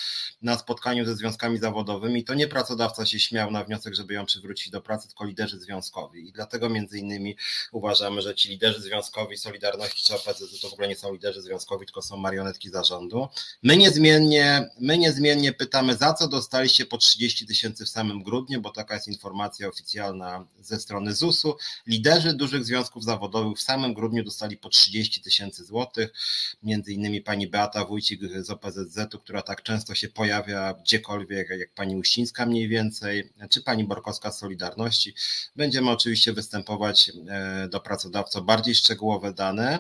na 0.43 0.59
spotkaniu 0.59 1.05
ze 1.05 1.17
związkami 1.17 1.59
zawodowymi 1.59 2.25
to 2.25 2.35
nie 2.35 2.49
pracodawca 2.49 3.07
się 3.07 3.19
śmiał 3.19 3.51
na 3.51 3.65
wniosek, 3.65 3.95
żeby 3.95 4.15
ją 4.15 4.27
przywrócić 4.27 4.71
do 4.71 4.81
pracy, 4.81 5.09
tylko 5.09 5.25
liderzy 5.25 5.59
związkowi. 5.61 6.29
I 6.29 6.33
dlatego 6.33 6.69
między 6.69 6.99
innymi 6.99 7.37
uważamy, 7.73 8.23
że 8.23 8.35
ci 8.35 8.49
liderzy 8.49 8.81
związkowi 8.81 9.37
Solidarności 9.37 10.05
czy 10.05 10.15
OPZZ 10.15 10.61
to 10.61 10.69
w 10.69 10.73
ogóle 10.73 10.89
nie 10.89 10.97
są 10.97 11.13
liderzy 11.13 11.43
związkowi, 11.43 11.87
tylko 11.87 12.03
są 12.03 12.17
marionetki 12.17 12.71
zarządu. 12.71 13.29
My 13.63 13.77
niezmiennie, 13.77 14.69
my 14.81 14.99
niezmiennie 14.99 15.53
pytamy, 15.53 15.97
za 15.97 16.15
co 16.15 16.29
dostaliście 16.29 16.87
po 16.87 16.99
30 16.99 17.47
tysięcy 17.47 17.85
w 17.85 17.89
samym 17.89 18.23
grudniu, 18.23 18.61
bo 18.61 18.71
taka 18.71 18.95
jest 18.95 19.09
informacja 19.09 19.69
oficjalna 19.69 20.47
ze 20.61 20.81
strony 20.81 21.15
ZUS-u. 21.15 21.57
Liderzy 21.87 22.33
dużych 22.33 22.65
związków 22.65 23.05
zawodowych 23.05 23.59
w 23.59 23.63
samym 23.63 23.95
grudniu 23.95 24.25
dostali 24.25 24.36
dostali 24.37 24.57
po 24.57 24.69
30 24.69 25.21
tysięcy 25.23 25.65
złotych. 25.65 26.13
Między 26.63 26.93
innymi 26.93 27.21
pani 27.21 27.47
Beata 27.47 27.85
Wójcik 27.85 28.21
z 28.43 28.51
OPZZ-u, 28.51 29.19
która 29.19 29.43
tak 29.43 29.63
często 29.63 29.95
się 29.95 30.09
pojawia 30.09 30.75
gdziekolwiek, 30.75 31.49
jak 31.51 31.73
pani 31.75 31.97
Uścińska 31.97 32.47
mniej 32.47 32.69
więcej, 32.69 33.31
czy 33.51 33.63
pani 33.63 33.85
Borkowska 33.85 34.33
z 34.33 34.39
Solidarności. 34.39 35.15
Będziemy 35.57 35.91
oczywiście 35.91 36.33
występować 36.33 37.13
e, 37.29 37.69
do 37.69 37.81
pracodawców 37.81 38.45
bardziej 38.45 38.75
szczegółowe 38.75 39.33
dane. 39.33 39.79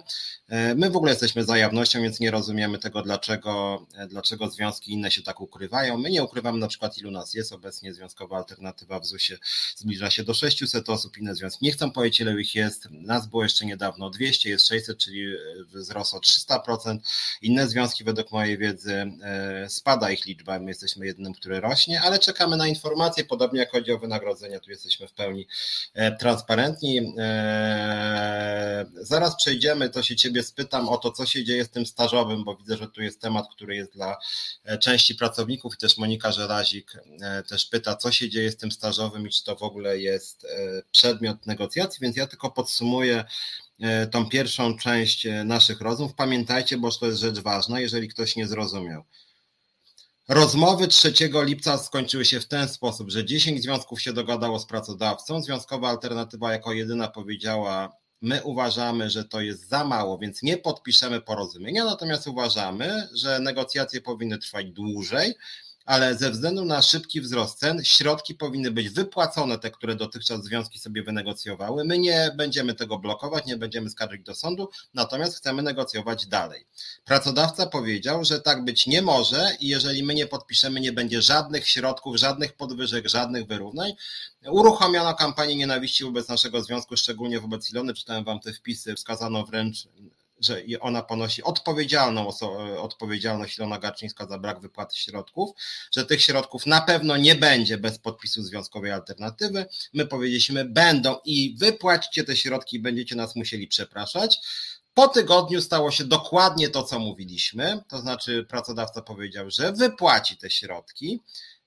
E, 0.48 0.74
my 0.74 0.90
w 0.90 0.96
ogóle 0.96 1.12
jesteśmy 1.12 1.44
za 1.44 1.58
jawnością, 1.58 2.02
więc 2.02 2.20
nie 2.20 2.30
rozumiemy 2.30 2.78
tego, 2.78 3.02
dlaczego, 3.02 3.86
e, 3.94 4.06
dlaczego 4.06 4.50
związki 4.50 4.92
inne 4.92 5.10
się 5.10 5.22
tak 5.22 5.40
ukrywają. 5.40 5.98
My 5.98 6.10
nie 6.10 6.24
ukrywamy 6.24 6.58
na 6.58 6.68
przykład, 6.68 6.98
ilu 6.98 7.10
nas 7.10 7.34
jest 7.34 7.52
obecnie 7.52 7.94
związkowa 7.94 8.36
alternatywa 8.36 9.00
w 9.00 9.06
ZUS-ie 9.06 9.38
zbliża 9.76 10.10
się 10.10 10.24
do 10.24 10.34
600 10.34 10.88
osób, 10.88 11.18
inne 11.18 11.34
związki 11.34 11.64
nie 11.64 11.72
chcą 11.72 11.90
powiedzieć, 11.90 12.20
ile 12.20 12.40
ich 12.40 12.54
jest. 12.54 12.88
Nas 12.90 13.26
było 13.26 13.42
jeszcze 13.42 13.66
niedawno 13.66 14.10
200, 14.10 14.45
jest 14.50 14.68
600, 14.68 14.98
czyli 14.98 15.34
e, 15.34 15.38
wzrost 15.74 16.14
o 16.14 16.18
300%. 16.18 16.98
Inne 17.42 17.68
związki 17.68 18.04
według 18.04 18.32
mojej 18.32 18.58
wiedzy 18.58 19.12
e, 19.22 19.68
spada 19.68 20.10
ich 20.10 20.26
liczba, 20.26 20.58
my 20.58 20.70
jesteśmy 20.70 21.06
jedynym, 21.06 21.34
który 21.34 21.60
rośnie, 21.60 22.00
ale 22.00 22.18
czekamy 22.18 22.56
na 22.56 22.66
informacje, 22.66 23.24
podobnie 23.24 23.60
jak 23.60 23.72
chodzi 23.72 23.92
o 23.92 23.98
wynagrodzenia, 23.98 24.60
tu 24.60 24.70
jesteśmy 24.70 25.08
w 25.08 25.12
pełni 25.12 25.46
e, 25.94 26.16
transparentni. 26.16 27.14
Zaraz 29.00 29.36
przejdziemy, 29.36 29.90
to 29.90 30.02
się 30.02 30.16
ciebie 30.16 30.42
spytam 30.42 30.88
o 30.88 30.96
to, 30.96 31.12
co 31.12 31.26
się 31.26 31.44
dzieje 31.44 31.64
z 31.64 31.70
tym 31.70 31.86
stażowym, 31.86 32.44
bo 32.44 32.56
widzę, 32.56 32.76
że 32.76 32.88
tu 32.88 33.02
jest 33.02 33.20
temat, 33.20 33.46
który 33.54 33.76
jest 33.76 33.92
dla 33.92 34.16
części 34.80 35.14
pracowników 35.14 35.74
i 35.74 35.76
też 35.76 35.98
Monika 35.98 36.32
Żelazik 36.32 36.92
też 37.48 37.66
pyta, 37.66 37.96
co 37.96 38.12
się 38.12 38.30
dzieje 38.30 38.50
z 38.50 38.56
tym 38.56 38.72
stażowym 38.72 39.26
i 39.26 39.30
czy 39.30 39.44
to 39.44 39.56
w 39.56 39.62
ogóle 39.62 39.98
jest 39.98 40.46
przedmiot 40.90 41.46
negocjacji, 41.46 41.98
więc 42.02 42.16
ja 42.16 42.26
tylko 42.26 42.50
podsumuję 42.50 43.24
tą 44.10 44.28
pierwszą 44.28 44.78
część 44.78 45.26
e, 45.26 45.44
naszych 45.44 45.80
rozmów. 45.80 46.14
Pamiętajcie, 46.14 46.78
bo 46.78 46.90
to 46.90 47.06
jest 47.06 47.18
rzecz 47.18 47.38
ważna, 47.38 47.80
jeżeli 47.80 48.08
ktoś 48.08 48.36
nie 48.36 48.46
zrozumiał. 48.46 49.04
Rozmowy 50.28 50.88
3 50.88 51.12
lipca 51.44 51.78
skończyły 51.78 52.24
się 52.24 52.40
w 52.40 52.48
ten 52.48 52.68
sposób, 52.68 53.10
że 53.10 53.24
10 53.24 53.62
związków 53.62 54.02
się 54.02 54.12
dogadało 54.12 54.58
z 54.58 54.66
pracodawcą. 54.66 55.42
Związkowa 55.42 55.88
alternatywa 55.88 56.52
jako 56.52 56.72
jedyna 56.72 57.08
powiedziała: 57.08 57.96
My 58.22 58.42
uważamy, 58.42 59.10
że 59.10 59.24
to 59.24 59.40
jest 59.40 59.68
za 59.68 59.84
mało, 59.84 60.18
więc 60.18 60.42
nie 60.42 60.56
podpiszemy 60.56 61.20
porozumienia, 61.20 61.84
natomiast 61.84 62.26
uważamy, 62.26 63.08
że 63.14 63.40
negocjacje 63.40 64.00
powinny 64.00 64.38
trwać 64.38 64.70
dłużej, 64.70 65.34
ale 65.86 66.14
ze 66.14 66.30
względu 66.30 66.64
na 66.64 66.82
szybki 66.82 67.20
wzrost 67.20 67.58
cen, 67.58 67.84
środki 67.84 68.34
powinny 68.34 68.70
być 68.70 68.88
wypłacone, 68.88 69.58
te, 69.58 69.70
które 69.70 69.96
dotychczas 69.96 70.44
związki 70.44 70.78
sobie 70.78 71.02
wynegocjowały. 71.02 71.84
My 71.84 71.98
nie 71.98 72.30
będziemy 72.36 72.74
tego 72.74 72.98
blokować, 72.98 73.46
nie 73.46 73.56
będziemy 73.56 73.90
skarżyć 73.90 74.22
do 74.22 74.34
sądu, 74.34 74.68
natomiast 74.94 75.36
chcemy 75.36 75.62
negocjować 75.62 76.26
dalej. 76.26 76.66
Pracodawca 77.04 77.66
powiedział, 77.66 78.24
że 78.24 78.40
tak 78.40 78.64
być 78.64 78.86
nie 78.86 79.02
może 79.02 79.56
i 79.60 79.68
jeżeli 79.68 80.02
my 80.02 80.14
nie 80.14 80.26
podpiszemy, 80.26 80.80
nie 80.80 80.92
będzie 80.92 81.22
żadnych 81.22 81.68
środków, 81.68 82.16
żadnych 82.16 82.52
podwyżek, 82.52 83.08
żadnych 83.08 83.46
wyrównań. 83.46 83.92
Uruchomiono 84.46 85.14
kampanię 85.14 85.56
nienawiści 85.56 86.04
wobec 86.04 86.28
naszego 86.28 86.62
związku, 86.62 86.96
szczególnie 86.96 87.40
wobec 87.40 87.70
Ilony. 87.70 87.94
Czytałem 87.94 88.24
wam 88.24 88.40
te 88.40 88.52
wpisy, 88.52 88.94
wskazano 88.94 89.44
wręcz 89.44 89.88
że 90.40 90.62
ona 90.80 91.02
ponosi 91.02 91.42
odpowiedzialną 91.42 92.30
odpowiedzialność 92.78 93.58
Ilona 93.58 93.78
Garczyńska 93.78 94.26
za 94.26 94.38
brak 94.38 94.60
wypłaty 94.60 94.96
środków, 94.96 95.50
że 95.92 96.06
tych 96.06 96.22
środków 96.22 96.66
na 96.66 96.80
pewno 96.80 97.16
nie 97.16 97.34
będzie 97.34 97.78
bez 97.78 97.98
podpisu 97.98 98.42
związkowej 98.42 98.92
alternatywy. 98.92 99.66
My 99.92 100.06
powiedzieliśmy, 100.06 100.64
będą 100.64 101.16
i 101.24 101.56
wypłaćcie 101.58 102.24
te 102.24 102.36
środki, 102.36 102.78
będziecie 102.78 103.16
nas 103.16 103.36
musieli 103.36 103.68
przepraszać. 103.68 104.38
Po 104.94 105.08
tygodniu 105.08 105.62
stało 105.62 105.90
się 105.90 106.04
dokładnie 106.04 106.68
to, 106.68 106.82
co 106.82 106.98
mówiliśmy, 106.98 107.82
to 107.88 107.98
znaczy 107.98 108.46
pracodawca 108.48 109.02
powiedział, 109.02 109.50
że 109.50 109.72
wypłaci 109.72 110.36
te 110.36 110.50
środki. 110.50 111.22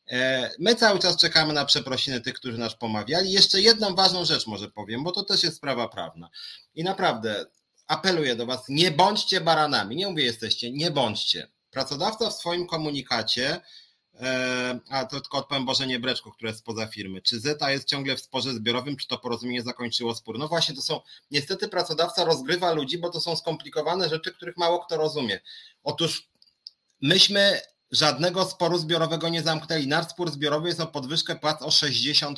E, 0.08 0.50
my 0.60 0.76
cały 0.76 1.00
czas 1.00 1.18
czekamy 1.18 1.54
na 1.54 1.66
przeprosiny 1.66 2.22
tych, 2.22 2.34
którzy 2.34 2.58
nas 2.58 2.76
pomawiali. 2.76 3.32
Jeszcze 3.32 3.62
jedną 3.62 3.96
ważną 3.96 4.26
rzecz 4.26 4.48
może 4.48 4.70
powiem, 4.70 5.04
bo 5.04 5.12
to 5.12 5.24
też 5.24 5.44
jest 5.44 5.58
sprawa 5.58 5.88
prawna. 5.88 6.30
I 6.76 6.84
naprawdę 6.84 7.46
apeluję 7.90 8.36
do 8.36 8.46
Was, 8.46 8.70
nie 8.70 8.92
bądźcie 8.92 9.42
baranami. 9.42 9.96
Nie 9.96 10.08
mówię 10.08 10.24
jesteście, 10.24 10.72
nie 10.72 10.92
bądźcie. 10.92 11.48
Pracodawca 11.72 12.30
w 12.30 12.34
swoim 12.34 12.68
komunikacie, 12.68 13.62
e, 14.20 14.80
a 14.90 15.06
to 15.06 15.22
tylko 15.22 15.38
odpowiem 15.38 15.66
Bożenie 15.66 16.00
Breczko, 16.00 16.32
które 16.32 16.50
jest 16.50 16.60
spoza 16.60 16.88
firmy, 16.88 17.22
czy 17.22 17.40
Zeta 17.40 17.72
jest 17.72 17.88
ciągle 17.88 18.16
w 18.16 18.22
sporze 18.22 18.54
zbiorowym, 18.54 18.98
czy 18.98 19.08
to 19.08 19.18
porozumienie 19.18 19.62
zakończyło 19.62 20.16
spór? 20.16 20.40
No 20.40 20.48
właśnie, 20.48 20.76
to 20.76 20.82
są, 20.82 21.02
niestety 21.32 21.68
pracodawca 21.68 22.26
rozgrywa 22.26 22.72
ludzi, 22.72 22.98
bo 22.98 23.10
to 23.10 23.22
są 23.22 23.36
skomplikowane 23.36 24.10
rzeczy, 24.10 24.34
których 24.34 24.58
mało 24.58 24.80
kto 24.80 24.98
rozumie. 24.98 25.40
Otóż 25.84 26.30
myśmy 27.02 27.62
żadnego 27.92 28.46
sporu 28.46 28.78
zbiorowego 28.78 29.30
nie 29.30 29.44
zamknęli. 29.44 29.88
Nasz 29.88 30.08
spór 30.08 30.32
zbiorowy 30.32 30.68
jest 30.68 30.80
o 30.80 30.88
podwyżkę 30.88 31.36
płac 31.36 31.62
o 31.62 31.68
60%. 31.68 32.36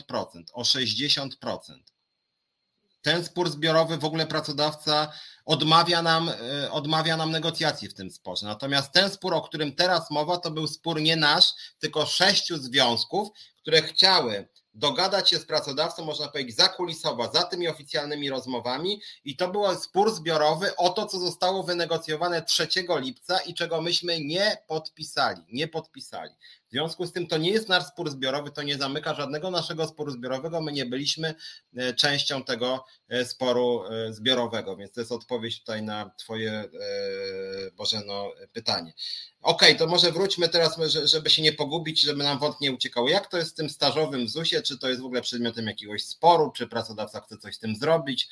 O 0.54 0.62
60% 0.62 1.30
ten 3.02 3.26
spór 3.26 3.50
zbiorowy 3.50 3.98
w 3.98 4.06
ogóle 4.06 4.28
pracodawca 4.28 5.12
odmawia 5.46 6.02
nam, 6.02 6.30
e, 6.30 6.72
odmawia 6.72 7.18
nam 7.18 7.32
negocjacji 7.32 7.88
w 7.88 7.94
tym 7.94 8.12
sporze. 8.12 8.46
Natomiast 8.46 8.92
ten 8.92 9.10
spór, 9.10 9.34
o 9.34 9.42
którym 9.42 9.76
teraz 9.76 10.12
mowa, 10.12 10.38
to 10.38 10.52
był 10.52 10.68
spór 10.68 11.02
nie 11.02 11.16
nasz, 11.16 11.46
tylko 11.80 12.06
sześciu 12.06 12.58
związków, 12.58 13.30
które 13.62 13.82
chciały 13.82 14.48
dogadać 14.74 15.30
się 15.30 15.38
z 15.38 15.46
pracodawcą, 15.46 16.06
można 16.06 16.28
powiedzieć, 16.28 16.56
zakulisowo, 16.56 17.32
za 17.34 17.44
tymi 17.44 17.68
oficjalnymi 17.68 18.30
rozmowami 18.30 19.02
i 19.26 19.36
to 19.36 19.48
był 19.48 19.76
spór 19.76 20.12
zbiorowy 20.16 20.76
o 20.76 20.90
to, 20.90 21.06
co 21.06 21.20
zostało 21.20 21.64
wynegocjowane 21.64 22.42
3 22.42 22.68
lipca 23.00 23.40
i 23.40 23.54
czego 23.54 23.82
myśmy 23.82 24.20
nie 24.20 24.58
podpisali, 24.68 25.42
nie 25.50 25.68
podpisali. 25.68 26.32
W 26.72 26.74
związku 26.74 27.06
z 27.06 27.14
tym 27.14 27.28
to 27.28 27.38
nie 27.38 27.52
jest 27.52 27.70
nasz 27.70 27.86
spór 27.86 28.10
zbiorowy, 28.10 28.52
to 28.52 28.64
nie 28.64 28.78
zamyka 28.78 29.14
żadnego 29.14 29.52
naszego 29.52 29.88
sporu 29.88 30.12
zbiorowego. 30.12 30.62
My 30.62 30.72
nie 30.72 30.86
byliśmy 30.86 31.36
e, 31.78 31.94
częścią 31.94 32.44
tego 32.44 32.86
e, 33.10 33.26
sporu 33.26 33.84
e, 33.84 34.14
zbiorowego, 34.14 34.78
więc 34.78 34.92
to 34.92 35.02
jest 35.02 35.12
odpowiedź 35.12 35.60
tutaj 35.60 35.84
na 35.84 36.12
Twoje 36.18 36.64
Bożeno 37.76 38.32
pytanie. 38.54 38.94
Okej, 39.44 39.70
okay, 39.70 39.80
to 39.80 39.88
może 39.88 40.12
wróćmy 40.12 40.50
teraz, 40.50 40.78
żeby 41.04 41.30
się 41.30 41.42
nie 41.42 41.54
pogubić, 41.54 42.02
żeby 42.02 42.24
nam 42.24 42.40
wąt 42.40 42.62
nie 42.62 42.72
uciekał. 42.72 43.08
Jak 43.08 43.28
to 43.28 43.38
jest 43.38 43.52
z 43.52 43.54
tym 43.54 43.70
stażowym 43.70 44.28
ZUS-ie? 44.28 44.62
Czy 44.62 44.78
to 44.78 44.90
jest 44.90 45.02
w 45.02 45.06
ogóle 45.06 45.22
przedmiotem 45.22 45.68
jakiegoś 45.68 46.06
sporu? 46.06 46.52
Czy 46.52 46.68
pracodawca 46.68 47.22
chce 47.22 47.38
coś 47.38 47.56
z 47.56 47.60
tym 47.60 47.76
zrobić? 47.76 48.30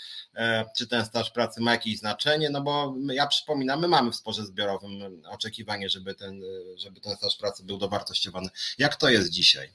Czy 0.77 0.87
ten 0.87 1.05
staż 1.05 1.31
pracy 1.31 1.61
ma 1.61 1.71
jakieś 1.71 1.97
znaczenie? 1.97 2.49
No 2.49 2.61
bo 2.61 2.95
ja 3.11 3.27
przypominam, 3.27 3.81
my 3.81 3.87
mamy 3.87 4.11
w 4.11 4.15
sporze 4.15 4.45
zbiorowym 4.45 5.21
oczekiwanie, 5.29 5.89
żeby 5.89 6.15
ten, 6.15 6.41
żeby 6.77 7.01
ten 7.01 7.15
staż 7.15 7.37
pracy 7.37 7.63
był 7.63 7.77
dowartościowany 7.77 8.49
jak 8.77 8.95
to 8.95 9.09
jest 9.09 9.29
dzisiaj? 9.29 9.69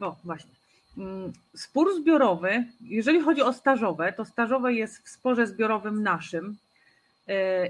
No 0.00 0.16
właśnie. 0.24 0.50
Mm, 0.98 1.32
spór 1.56 2.00
zbiorowy, 2.00 2.64
jeżeli 2.80 3.20
chodzi 3.20 3.42
o 3.42 3.52
stażowe, 3.52 4.12
to 4.12 4.24
stażowe 4.24 4.72
jest 4.72 5.02
w 5.02 5.08
sporze 5.08 5.46
zbiorowym 5.46 6.02
naszym. 6.02 6.56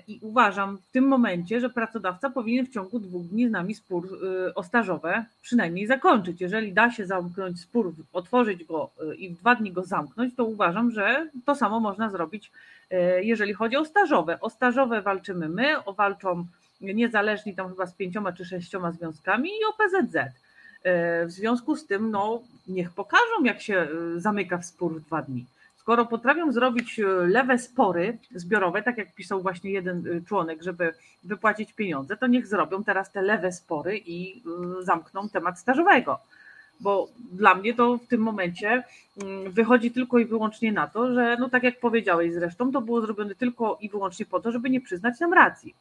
I 0.08 0.18
uważam 0.22 0.78
w 0.78 0.90
tym 0.90 1.08
momencie, 1.08 1.60
że 1.60 1.70
pracodawca 1.70 2.30
powinien 2.30 2.66
w 2.66 2.70
ciągu 2.70 2.98
dwóch 2.98 3.26
dni 3.26 3.48
z 3.48 3.50
nami 3.50 3.74
spór 3.74 4.08
e, 4.48 4.54
o 4.54 4.62
stażowe 4.62 5.24
przynajmniej 5.42 5.86
zakończyć. 5.86 6.40
Jeżeli 6.40 6.72
da 6.72 6.90
się 6.90 7.06
zamknąć 7.06 7.60
spór, 7.60 7.94
otworzyć 8.12 8.64
go 8.64 8.90
e, 9.00 9.14
i 9.14 9.28
w 9.28 9.38
dwa 9.38 9.54
dni 9.54 9.72
go 9.72 9.84
zamknąć, 9.84 10.34
to 10.36 10.44
uważam, 10.44 10.90
że 10.90 11.28
to 11.44 11.54
samo 11.54 11.80
można 11.80 12.10
zrobić, 12.10 12.50
jeżeli 13.20 13.54
chodzi 13.54 13.76
o 13.76 13.84
stażowe. 13.84 14.40
O 14.40 14.50
stażowe 14.50 15.02
walczymy 15.02 15.48
my, 15.48 15.84
o 15.84 15.92
walczą 15.92 16.46
niezależni 16.80 17.54
tam 17.54 17.68
chyba 17.68 17.86
z 17.86 17.94
pięcioma 17.94 18.32
czy 18.32 18.44
sześcioma 18.44 18.92
związkami 18.92 19.48
i 19.48 19.64
o 19.64 19.72
PZZ. 19.72 20.16
W 21.26 21.30
związku 21.30 21.76
z 21.76 21.86
tym, 21.86 22.10
no, 22.10 22.42
niech 22.68 22.90
pokażą, 22.90 23.44
jak 23.44 23.60
się 23.60 23.88
zamyka 24.16 24.58
w 24.58 24.64
spór 24.64 25.00
w 25.00 25.06
dwa 25.06 25.22
dni. 25.22 25.46
Skoro 25.86 26.06
potrafią 26.06 26.52
zrobić 26.52 27.00
e, 27.00 27.06
lewe 27.06 27.58
spory 27.58 28.18
zbiorowe, 28.34 28.82
tak 28.82 28.98
jak 28.98 29.14
pisał 29.14 29.42
właśnie 29.42 29.70
jeden 29.70 30.04
e, 30.06 30.20
członek, 30.20 30.62
żeby 30.62 30.94
wypłacić 31.24 31.72
pieniądze, 31.72 32.16
to 32.16 32.26
niech 32.26 32.46
zrobią 32.46 32.84
teraz 32.84 33.12
te 33.12 33.22
lewe 33.22 33.52
spory 33.52 33.98
i 33.98 34.42
e, 34.80 34.82
zamkną 34.82 35.28
temat 35.28 35.58
stażowego. 35.58 36.18
Bo 36.80 37.08
dla 37.32 37.54
mnie 37.54 37.74
to 37.74 37.98
w 37.98 38.06
tym 38.06 38.20
momencie 38.20 38.82
mm, 39.22 39.52
wychodzi 39.52 39.90
tylko 39.90 40.18
i 40.18 40.24
wyłącznie 40.24 40.72
na 40.72 40.86
to, 40.86 41.14
że 41.14 41.36
no 41.40 41.48
tak 41.48 41.62
jak 41.62 41.80
powiedziałeś 41.80 42.32
zresztą, 42.32 42.72
to 42.72 42.80
było 42.80 43.00
zrobione 43.00 43.34
tylko 43.34 43.78
i 43.80 43.88
wyłącznie 43.88 44.26
po 44.26 44.40
to, 44.40 44.52
żeby 44.52 44.70
nie 44.70 44.80
przyznać 44.80 45.20
nam 45.20 45.32
racji. 45.32 45.74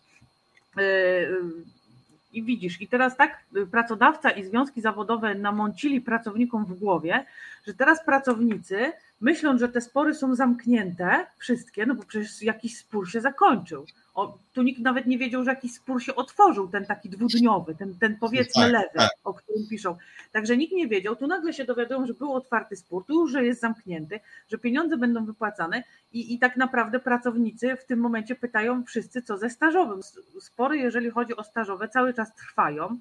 I 2.34 2.44
widzisz, 2.44 2.82
i 2.82 2.88
teraz 2.88 3.18
tak 3.18 3.46
pracodawca 3.72 4.30
i 4.30 4.44
związki 4.44 4.82
zawodowe 4.82 5.36
namącili 5.36 6.02
pracownikom 6.02 6.66
w 6.66 6.80
głowie, 6.80 7.26
że 7.68 7.74
teraz 7.74 8.06
pracownicy 8.06 8.92
myśląc, 9.26 9.60
że 9.60 9.70
te 9.70 9.82
spory 9.82 10.14
są 10.14 10.36
zamknięte, 10.36 11.26
wszystkie, 11.38 11.86
no 11.86 11.96
bo 11.96 12.04
przecież 12.04 12.42
jakiś 12.42 12.78
spór 12.78 13.10
się 13.12 13.22
zakończył. 13.22 13.86
O, 14.16 14.38
tu 14.54 14.64
nikt 14.64 14.82
nawet 14.82 15.06
nie 15.06 15.18
wiedział, 15.18 15.44
że 15.44 15.50
jakiś 15.50 15.74
spór 15.74 16.04
się 16.04 16.16
otworzył, 16.16 16.68
ten 16.68 16.86
taki 16.86 17.10
dwudniowy, 17.10 17.76
ten, 17.76 17.96
ten 18.00 18.18
powiedzmy 18.18 18.64
tak, 18.64 18.72
lewy, 18.72 18.90
tak. 18.96 19.12
o 19.24 19.34
którym 19.34 19.68
piszą. 19.70 19.98
Także 20.32 20.58
nikt 20.58 20.74
nie 20.74 20.88
wiedział. 20.88 21.16
Tu 21.16 21.28
nagle 21.28 21.54
się 21.54 21.66
dowiadują, 21.66 22.06
że 22.06 22.14
był 22.14 22.34
otwarty 22.34 22.76
spór, 22.76 23.06
tu 23.06 23.14
już 23.14 23.32
że 23.32 23.46
jest 23.46 23.62
zamknięty, 23.62 24.20
że 24.50 24.58
pieniądze 24.58 24.98
będą 24.98 25.26
wypłacane 25.26 25.84
i, 26.14 26.34
i 26.34 26.40
tak 26.40 26.58
naprawdę 26.58 27.00
pracownicy 27.00 27.76
w 27.76 27.86
tym 27.86 28.00
momencie 28.00 28.36
pytają 28.36 28.84
wszyscy, 28.84 29.22
co 29.22 29.38
ze 29.38 29.50
stażowym. 29.50 30.04
Spory, 30.42 30.78
jeżeli 30.78 31.10
chodzi 31.10 31.36
o 31.36 31.44
stażowe, 31.44 31.90
cały 31.90 32.14
czas 32.14 32.36
trwają. 32.36 33.00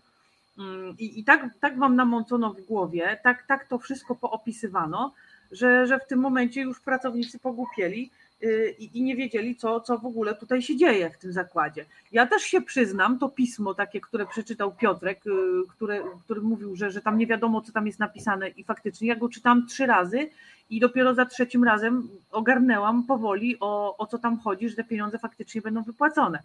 Mm, 0.59 0.97
I, 0.99 1.21
i 1.21 1.25
tak, 1.25 1.51
tak 1.61 1.79
wam 1.79 1.97
namącono 1.97 2.55
w 2.55 2.61
głowie, 2.61 3.19
tak, 3.23 3.47
tak 3.47 3.69
to 3.69 3.79
wszystko 3.79 4.15
poopisywano, 4.15 5.13
że, 5.55 5.87
że 5.87 5.99
w 5.99 6.07
tym 6.07 6.19
momencie 6.19 6.61
już 6.61 6.81
pracownicy 6.81 7.39
pogłupieli 7.39 8.11
y, 8.43 8.75
i, 8.79 8.99
i 8.99 9.03
nie 9.03 9.17
wiedzieli, 9.17 9.57
co, 9.57 9.81
co 9.81 9.99
w 9.99 10.07
ogóle 10.07 10.35
tutaj 10.35 10.63
się 10.63 10.77
dzieje 10.77 11.11
w 11.11 11.19
tym 11.19 11.33
zakładzie. 11.33 11.85
Ja 12.13 12.27
też 12.27 12.43
się 12.43 12.61
przyznam, 12.61 13.19
to 13.19 13.29
pismo 13.29 13.75
takie, 13.75 14.01
które 14.01 14.27
przeczytał 14.27 14.73
Piotrek, 14.73 15.27
y, 15.27 15.31
które, 15.69 16.03
który 16.25 16.41
mówił, 16.41 16.77
że, 16.77 16.91
że 16.91 17.01
tam 17.01 17.19
nie 17.19 17.27
wiadomo, 17.27 17.61
co 17.61 17.73
tam 17.73 17.87
jest 17.87 17.99
napisane 17.99 18.49
i 18.49 18.65
faktycznie 18.65 19.09
ja 19.09 19.17
go 19.17 19.29
czytam 19.29 19.67
trzy 19.67 19.87
razy 19.87 20.29
i 20.71 20.81
dopiero 20.81 21.15
za 21.15 21.27
trzecim 21.27 21.65
razem 21.65 22.09
ogarnęłam 22.31 23.05
powoli 23.05 23.57
o, 23.61 23.97
o 23.97 24.07
co 24.07 24.19
tam 24.19 24.39
chodzi, 24.39 24.69
że 24.69 24.77
te 24.77 24.85
pieniądze 24.85 25.19
faktycznie 25.19 25.61
będą 25.61 25.83
wypłacone. 25.83 26.39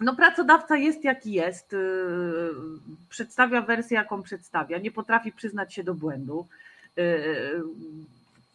No, 0.00 0.16
pracodawca 0.16 0.76
jest 0.76 1.04
jaki 1.04 1.32
jest, 1.32 1.72
y, 1.72 1.76
przedstawia 3.08 3.62
wersję, 3.62 3.94
jaką 3.94 4.22
przedstawia, 4.22 4.78
nie 4.78 4.90
potrafi 4.90 5.32
przyznać 5.32 5.74
się 5.74 5.84
do 5.84 5.94
błędu. 5.94 6.46
Y, 6.98 7.02
y, 7.02 7.62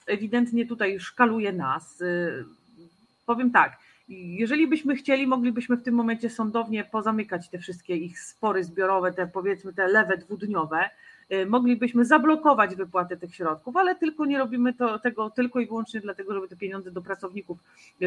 ewidentnie 0.08 0.66
tutaj 0.66 1.00
szkaluje 1.00 1.54
nas. 1.54 2.02
Y, 2.02 2.46
powiem 3.26 3.52
tak, 3.52 3.78
jeżeli 4.10 4.68
byśmy 4.68 4.96
chcieli, 4.96 5.28
moglibyśmy 5.28 5.78
w 5.78 5.84
tym 5.84 5.96
momencie 5.96 6.30
sądownie 6.30 6.84
pozamykać 6.84 7.50
te 7.50 7.60
wszystkie 7.60 7.96
ich 7.96 8.20
spory 8.20 8.64
zbiorowe, 8.64 9.14
te 9.14 9.28
powiedzmy 9.28 9.74
te 9.74 9.88
lewe 9.88 10.18
dwudniowe, 10.18 10.90
moglibyśmy 11.48 12.06
zablokować 12.06 12.76
wypłatę 12.76 13.18
tych 13.18 13.36
środków, 13.36 13.78
ale 13.78 13.96
tylko 13.96 14.26
nie 14.26 14.38
robimy 14.38 14.74
to, 14.74 15.00
tego 15.00 15.30
tylko 15.30 15.60
i 15.60 15.68
wyłącznie 15.68 16.02
dlatego, 16.02 16.34
żeby 16.34 16.48
te 16.48 16.56
pieniądze 16.56 16.92
do 16.92 17.02
pracowników 17.02 17.58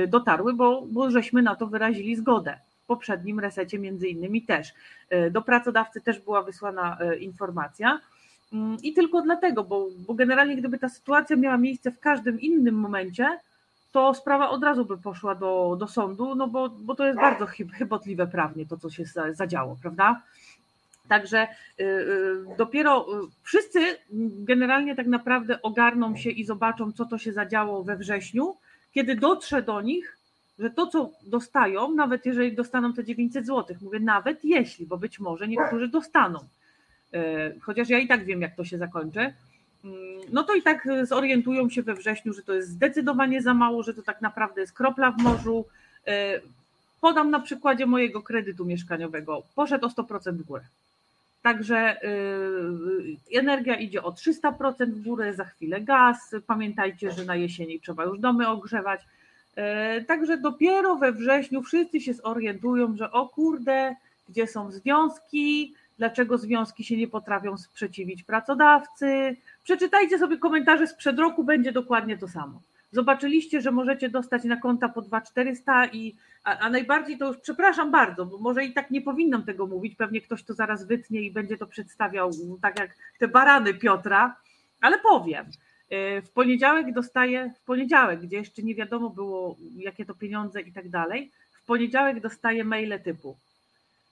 dotarły, 0.09 0.55
bo, 0.55 0.83
bo 0.87 1.11
żeśmy 1.11 1.43
na 1.43 1.57
to 1.57 1.67
wyrazili 1.67 2.17
zgodę. 2.17 2.59
W 2.83 2.87
poprzednim 2.87 3.41
resecie 3.41 3.79
między 3.79 4.09
innymi 4.09 4.43
też. 4.43 4.75
Do 5.31 5.43
pracodawcy 5.43 6.01
też 6.01 6.21
była 6.21 6.43
wysłana 6.43 6.99
informacja, 7.21 8.01
I 8.83 8.93
tylko 8.93 9.23
dlatego, 9.23 9.65
bo, 9.65 9.89
bo 10.07 10.15
generalnie 10.15 10.57
gdyby 10.57 10.79
ta 10.79 10.89
sytuacja 10.89 11.37
miała 11.37 11.57
miejsce 11.57 11.91
w 11.91 12.01
każdym 12.01 12.41
innym 12.41 12.75
momencie, 12.75 13.39
to 13.93 14.15
sprawa 14.15 14.51
od 14.51 14.65
razu 14.65 14.85
by 14.85 14.99
poszła 14.99 15.35
do, 15.35 15.77
do 15.79 15.87
sądu, 15.87 16.35
no 16.35 16.49
bo, 16.49 16.69
bo 16.69 16.95
to 16.95 17.07
jest 17.07 17.19
bardzo 17.19 17.47
chybotliwe 17.47 18.27
prawnie 18.27 18.67
to, 18.67 18.77
co 18.77 18.91
się 18.91 19.05
zadziało, 19.33 19.77
prawda? 19.83 20.23
Także 21.09 21.47
y, 21.81 21.85
y, 21.85 22.57
dopiero 22.59 23.07
y, 23.25 23.29
wszyscy 23.43 23.81
generalnie 24.45 24.97
tak 24.97 25.07
naprawdę 25.07 25.63
ogarną 25.63 26.17
się 26.17 26.31
i 26.31 26.45
zobaczą, 26.45 26.93
co 26.93 27.05
to 27.05 27.19
się 27.19 27.33
zadziało 27.33 27.85
we 27.85 27.97
wrześniu, 27.97 28.57
kiedy 28.93 29.17
dotrze 29.17 29.63
do 29.63 29.81
nich, 29.81 30.17
że 30.59 30.71
to, 30.71 30.87
co 30.87 31.11
dostają, 31.27 31.95
nawet 31.95 32.27
jeżeli 32.27 32.53
dostaną 32.53 32.93
te 32.93 33.05
900 33.05 33.47
zł, 33.47 33.77
mówię 33.81 34.01
nawet 34.01 34.45
jeśli, 34.45 34.87
bo 34.87 34.99
być 34.99 35.21
może 35.21 35.49
niektórzy 35.49 35.89
dostaną, 35.89 36.39
chociaż 37.63 37.89
ja 37.89 37.99
i 37.99 38.09
tak 38.09 38.25
wiem, 38.25 38.41
jak 38.41 38.57
to 38.57 38.65
się 38.65 38.79
zakończy, 38.79 39.21
mm, 39.21 39.35
no 40.33 40.43
to 40.43 40.55
i 40.55 40.63
tak 40.63 40.89
zorientują 41.03 41.71
się 41.71 41.83
we 41.83 41.95
wrześniu, 41.95 42.33
że 42.33 42.43
to 42.43 42.55
jest 42.55 42.69
zdecydowanie 42.69 43.43
za 43.43 43.55
mało, 43.55 43.83
że 43.83 43.95
to 43.95 44.03
tak 44.03 44.21
naprawdę 44.21 44.61
jest 44.61 44.73
kropla 44.73 45.11
w 45.11 45.23
morzu. 45.23 45.65
E, 46.07 46.41
podam 47.01 47.31
na 47.31 47.41
przykładzie 47.41 47.87
mojego 47.87 48.23
kredytu 48.23 48.65
mieszkaniowego. 48.65 49.43
Poszedł 49.55 49.87
o 49.87 49.89
100% 49.89 50.33
w 50.33 50.43
górę. 50.43 50.65
Także 51.43 51.77
e, 51.77 51.99
energia 53.33 53.77
idzie 53.77 54.03
o 54.03 54.11
300% 54.11 54.87
w 54.87 55.03
górę, 55.03 55.35
za 55.35 55.45
chwilę 55.45 55.81
gaz. 55.81 56.35
Pamiętajcie, 56.47 57.11
że 57.11 57.25
na 57.25 57.37
jesieni 57.37 57.81
trzeba 57.81 58.05
już 58.05 58.19
domy 58.19 58.49
ogrzewać. 58.49 59.01
Także 60.07 60.37
dopiero 60.37 60.97
we 60.97 61.13
wrześniu 61.13 61.63
wszyscy 61.63 62.01
się 62.01 62.15
zorientują, 62.15 62.97
że 62.97 63.11
o 63.13 63.29
kurde, 63.29 63.97
gdzie 64.29 64.47
są 64.47 64.71
związki, 64.71 65.75
dlaczego 65.99 66.39
związki 66.39 66.85
się 66.85 66.97
nie 66.97 67.09
potrafią 67.09 67.57
sprzeciwić 67.57 68.23
pracodawcy. 68.23 69.37
Przeczytajcie 69.65 70.19
sobie 70.19 70.39
komentarze 70.39 70.87
sprzed 70.87 71.19
roku, 71.19 71.45
będzie 71.45 71.73
dokładnie 71.73 72.19
to 72.19 72.29
samo. 72.29 72.61
Zobaczyliście, 72.93 73.61
że 73.61 73.71
możecie 73.71 74.09
dostać 74.09 74.45
na 74.45 74.57
konta 74.57 74.89
po 74.89 75.03
2400 75.03 75.87
i 75.87 76.15
a, 76.45 76.59
a 76.59 76.71
najbardziej 76.71 77.19
to 77.19 77.27
już 77.27 77.37
przepraszam 77.37 77.91
bardzo, 77.91 78.27
bo 78.27 78.39
może 78.39 78.65
i 78.65 78.73
tak 78.73 78.91
nie 78.91 79.03
powinnam 79.03 79.45
tego 79.45 79.67
mówić, 79.67 79.95
pewnie 79.95 80.21
ktoś 80.21 80.43
to 80.43 80.55
zaraz 80.55 80.87
wytnie 80.87 81.21
i 81.21 81.33
będzie 81.33 81.57
to 81.57 81.67
przedstawiał 81.67 82.31
tak 82.63 82.79
jak 82.79 82.91
te 83.19 83.29
barany 83.29 83.75
Piotra, 83.75 84.37
ale 84.81 84.99
powiem. 84.99 85.47
Y, 85.93 86.23
w 86.23 86.31
poniedziałek 86.31 86.93
dostaję, 86.93 87.53
w 87.57 87.65
poniedziałek, 87.65 88.21
gdzie 88.21 88.37
jeszcze 88.37 88.63
nie 88.63 88.75
wiadomo 88.75 89.11
było, 89.11 89.57
jakie 89.77 90.05
to 90.05 90.15
pieniądze 90.15 90.61
i 90.61 90.73
tak 90.73 90.89
dalej, 90.89 91.31
w 91.63 91.67
poniedziałek 91.67 92.21
dostaję 92.21 92.65
maile 92.65 93.01
typu 93.05 93.37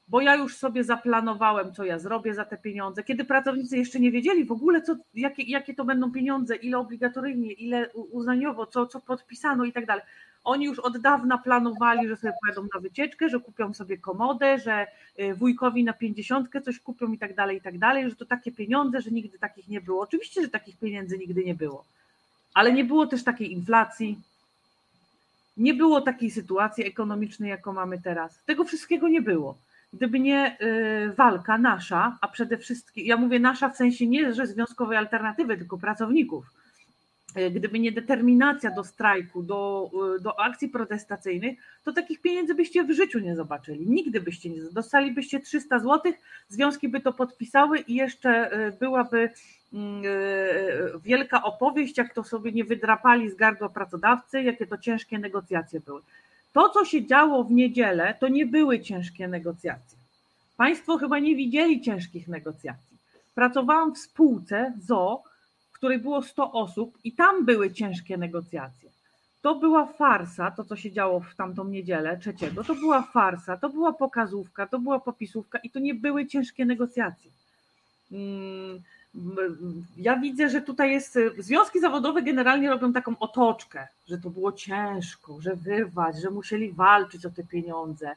bo 0.09 0.20
ja 0.20 0.34
już 0.34 0.57
sobie 0.57 0.84
zaplanowałem, 0.84 1.74
co 1.74 1.84
ja 1.84 1.98
zrobię 1.98 2.34
za 2.34 2.44
te 2.44 2.57
pieniądze. 2.57 3.02
Kiedy 3.02 3.24
pracownicy 3.24 3.76
jeszcze 3.76 4.00
nie 4.00 4.11
wiedzieli 4.11 4.44
w 4.44 4.52
ogóle, 4.52 4.82
co, 4.82 4.96
jakie, 5.14 5.42
jakie 5.42 5.74
to 5.74 5.84
będą 5.84 6.12
pieniądze, 6.12 6.57
ile 6.57 6.78
obligatoryjnie, 6.78 7.52
ile 7.52 7.90
uznaniowo, 7.92 8.66
co, 8.66 8.86
co 8.86 9.00
podpisano 9.00 9.64
i 9.64 9.72
tak 9.72 9.86
dalej. 9.86 10.04
Oni 10.44 10.64
już 10.64 10.78
od 10.78 10.98
dawna 10.98 11.38
planowali, 11.38 12.09
że 12.09 12.16
sobie 12.16 12.32
pojadą 12.42 12.68
na 12.74 12.80
wycieczkę, 12.80 13.28
że 13.28 13.40
kupią 13.40 13.74
sobie 13.74 13.98
komodę, 13.98 14.59
że 14.59 14.86
y, 15.20 15.34
wujkowi 15.34 15.84
na 15.84 15.92
pięćdziesiątkę 15.92 16.61
coś 16.61 16.80
kupią 16.80 17.12
i 17.12 17.18
tak 17.18 17.34
dalej, 17.34 17.57
i 17.57 17.61
tak 17.61 17.78
dalej, 17.78 18.11
że 18.11 18.16
to 18.16 18.26
takie 18.26 18.52
pieniądze, 18.52 19.00
że 19.00 19.11
nigdy 19.11 19.38
takich 19.38 19.68
nie 19.68 19.80
było. 19.80 20.02
Oczywiście, 20.02 20.42
że 20.42 20.48
takich 20.48 20.78
pieniędzy 20.78 21.18
nigdy 21.18 21.44
nie 21.44 21.54
było, 21.54 21.84
ale 22.54 22.72
nie 22.72 22.84
było 22.84 23.07
też 23.07 23.24
takiej 23.24 23.52
inflacji, 23.52 24.18
nie 25.57 25.74
było 25.74 26.00
takiej 26.00 26.30
sytuacji 26.30 26.86
ekonomicznej, 26.86 27.50
jaką 27.50 27.72
mamy 27.72 28.00
teraz. 28.02 28.38
Tego 28.44 28.64
wszystkiego 28.64 29.09
nie 29.09 29.22
było 29.22 29.57
gdyby 29.93 30.20
nie 30.20 30.57
y, 30.61 31.12
walka 31.16 31.59
nasza, 31.59 32.18
a 32.20 32.28
przede 32.28 32.59
wszystkim, 32.59 33.07
ja 33.07 33.16
mówię 33.16 33.41
nasza 33.41 33.68
w 33.68 33.76
sensie 33.76 34.07
nie, 34.07 34.34
że 34.34 34.47
związkowej 34.47 34.99
alternatywy, 34.99 35.57
tylko 35.57 35.78
pracowników, 35.78 36.45
y, 37.37 37.51
gdyby 37.51 37.78
nie 37.78 37.93
determinacja 37.93 38.70
do 38.70 38.84
strajku, 38.84 39.43
do, 39.43 39.91
y, 40.16 40.20
do 40.20 40.41
akcji 40.41 40.68
protestacyjnych, 40.68 41.59
to 41.84 41.93
takich 41.93 42.20
pieniędzy 42.20 42.55
byście 42.55 42.84
w 42.84 42.93
życiu 42.93 43.18
nie 43.18 43.37
zobaczyli. 43.37 43.91
Nigdy 43.91 44.20
byście 44.20 44.51
nie 44.51 44.62
dostalibyście 44.72 45.41
300 45.41 45.78
zł, 45.78 46.12
związki 46.49 46.89
by 46.89 47.01
to 47.01 47.12
podpisały 47.12 47.78
i 47.78 47.95
jeszcze 47.95 48.51
byłaby 48.80 49.30
wielka 51.05 51.43
opowieść, 51.43 51.99
jak 51.99 52.14
to 52.14 52.24
sobie 52.24 52.53
nie 52.53 52.64
wydrapali 52.64 53.30
z 53.30 53.34
gardła 53.34 53.68
pracodawcy, 53.68 54.43
jakie 54.43 54.66
to 54.66 54.78
ciężkie 54.78 55.18
negocjacje 55.18 55.80
były. 55.80 56.01
To, 56.57 56.68
co 56.68 56.84
się 56.84 57.07
działo 57.07 57.44
w 57.44 57.50
niedzielę, 57.50 58.14
to 58.20 58.28
nie 58.28 58.46
były 58.46 58.80
ciężkie 58.80 59.28
negocjacje. 59.28 59.98
Państwo 60.57 60.98
chyba 60.98 61.18
nie 61.18 61.36
widzieli 61.36 61.80
ciężkich 61.80 62.28
negocjacji. 62.28 62.96
Pracowałam 63.34 63.94
w 63.94 63.98
spółce 63.98 64.72
ZO, 64.86 65.22
w 65.70 65.72
której 65.72 65.98
było 65.98 66.22
100 66.22 66.52
osób 66.52 66.98
i 67.04 67.12
tam 67.12 67.44
były 67.44 67.72
ciężkie 67.72 68.16
negocjacje. 68.16 68.90
to 69.42 69.54
była 69.54 69.86
farsa, 69.86 70.50
to 70.50 70.64
co 70.64 70.76
się 70.76 70.92
działo 70.92 71.20
w 71.20 71.34
tamtą 71.34 71.64
niedzielę 71.64 72.18
trzeciego, 72.18 72.64
to 72.64 72.74
była 72.74 73.02
farsa, 73.02 73.57
to 73.57 73.68
była 73.68 73.92
pokazówka, 73.92 74.66
to 74.66 74.78
była 74.78 75.00
popisówka 75.00 75.59
i 75.59 75.70
to 75.70 75.78
nie 75.78 75.94
były 75.94 76.26
ciężkie 76.26 76.64
negocjacje. 76.64 77.30
Mm, 78.12 78.82
ja 79.96 80.16
widzę, 80.16 80.48
że 80.48 80.62
tutaj 80.62 80.92
jest. 80.92 81.18
Związki 81.38 81.80
zawodowe 81.80 82.22
generalnie 82.22 82.70
robią 82.70 82.92
taką 82.92 83.18
otoczkę, 83.18 83.88
że 84.08 84.18
to 84.18 84.30
było 84.30 84.52
ciężko, 84.52 85.40
że 85.40 85.56
wyrwać, 85.56 86.16
że 86.16 86.30
musieli 86.30 86.72
walczyć 86.72 87.26
o 87.26 87.30
te 87.30 87.44
pieniądze, 87.44 88.10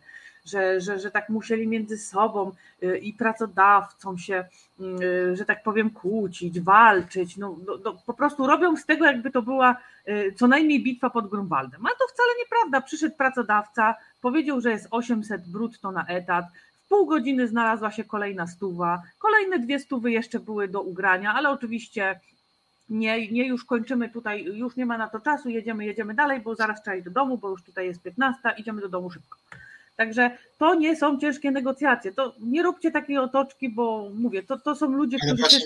że, 0.45 0.81
że, 0.81 0.99
że 0.99 1.11
tak 1.11 1.29
musieli 1.29 1.67
między 1.67 1.97
sobą 1.97 2.51
y, 2.83 2.97
i 2.97 3.13
pracodawcą 3.13 4.17
się, 4.17 4.45
y, 4.79 5.35
że 5.35 5.45
tak 5.45 5.63
powiem, 5.63 5.89
kłócić, 5.89 6.59
walczyć. 6.59 7.37
No, 7.37 7.57
no, 7.67 7.77
no, 7.85 7.97
po 8.05 8.13
prostu 8.13 8.47
robią 8.47 8.77
z 8.77 8.85
tego, 8.85 9.05
jakby 9.05 9.31
to 9.31 9.41
była 9.41 9.75
y, 10.07 10.33
co 10.37 10.47
najmniej 10.47 10.83
bitwa 10.83 11.09
pod 11.09 11.29
Grunwaldem. 11.29 11.85
A 11.85 11.89
to 11.89 12.07
wcale 12.13 12.29
nieprawda. 12.39 12.81
Przyszedł 12.81 13.15
pracodawca, 13.15 13.95
powiedział, 14.21 14.61
że 14.61 14.71
jest 14.71 14.87
800 14.91 15.47
brutto 15.47 15.91
na 15.91 16.05
etat, 16.07 16.45
pół 16.89 17.05
godziny 17.05 17.47
znalazła 17.47 17.91
się 17.91 18.03
kolejna 18.03 18.47
stuwa, 18.47 19.01
kolejne 19.19 19.59
dwie 19.59 19.79
stówy 19.79 20.11
jeszcze 20.11 20.39
były 20.39 20.67
do 20.67 20.81
ugrania, 20.81 21.33
ale 21.33 21.49
oczywiście 21.49 22.19
nie, 22.89 23.31
nie 23.31 23.47
już 23.47 23.65
kończymy 23.65 24.09
tutaj, 24.09 24.43
już 24.43 24.75
nie 24.75 24.85
ma 24.85 24.97
na 24.97 25.07
to 25.07 25.19
czasu, 25.19 25.49
jedziemy, 25.49 25.85
jedziemy 25.85 26.13
dalej, 26.13 26.39
bo 26.39 26.55
zaraz 26.55 26.81
trzeba 26.81 26.95
iść 26.95 27.05
do 27.05 27.11
domu, 27.11 27.37
bo 27.37 27.49
już 27.49 27.63
tutaj 27.63 27.87
jest 27.87 28.01
15, 28.01 28.39
idziemy 28.57 28.81
do 28.81 28.89
domu 28.89 29.11
szybko. 29.11 29.37
Także 29.95 30.37
to 30.57 30.75
nie 30.75 30.95
są 30.95 31.19
ciężkie 31.19 31.51
negocjacje. 31.51 32.11
To 32.13 32.33
nie 32.39 32.63
róbcie 32.63 32.91
takiej 32.91 33.17
otoczki, 33.17 33.69
bo 33.69 34.09
mówię, 34.15 34.43
to, 34.43 34.59
to 34.59 34.75
są 34.75 34.91
ludzie, 34.91 35.17
którzy 35.17 35.43
też 35.43 35.59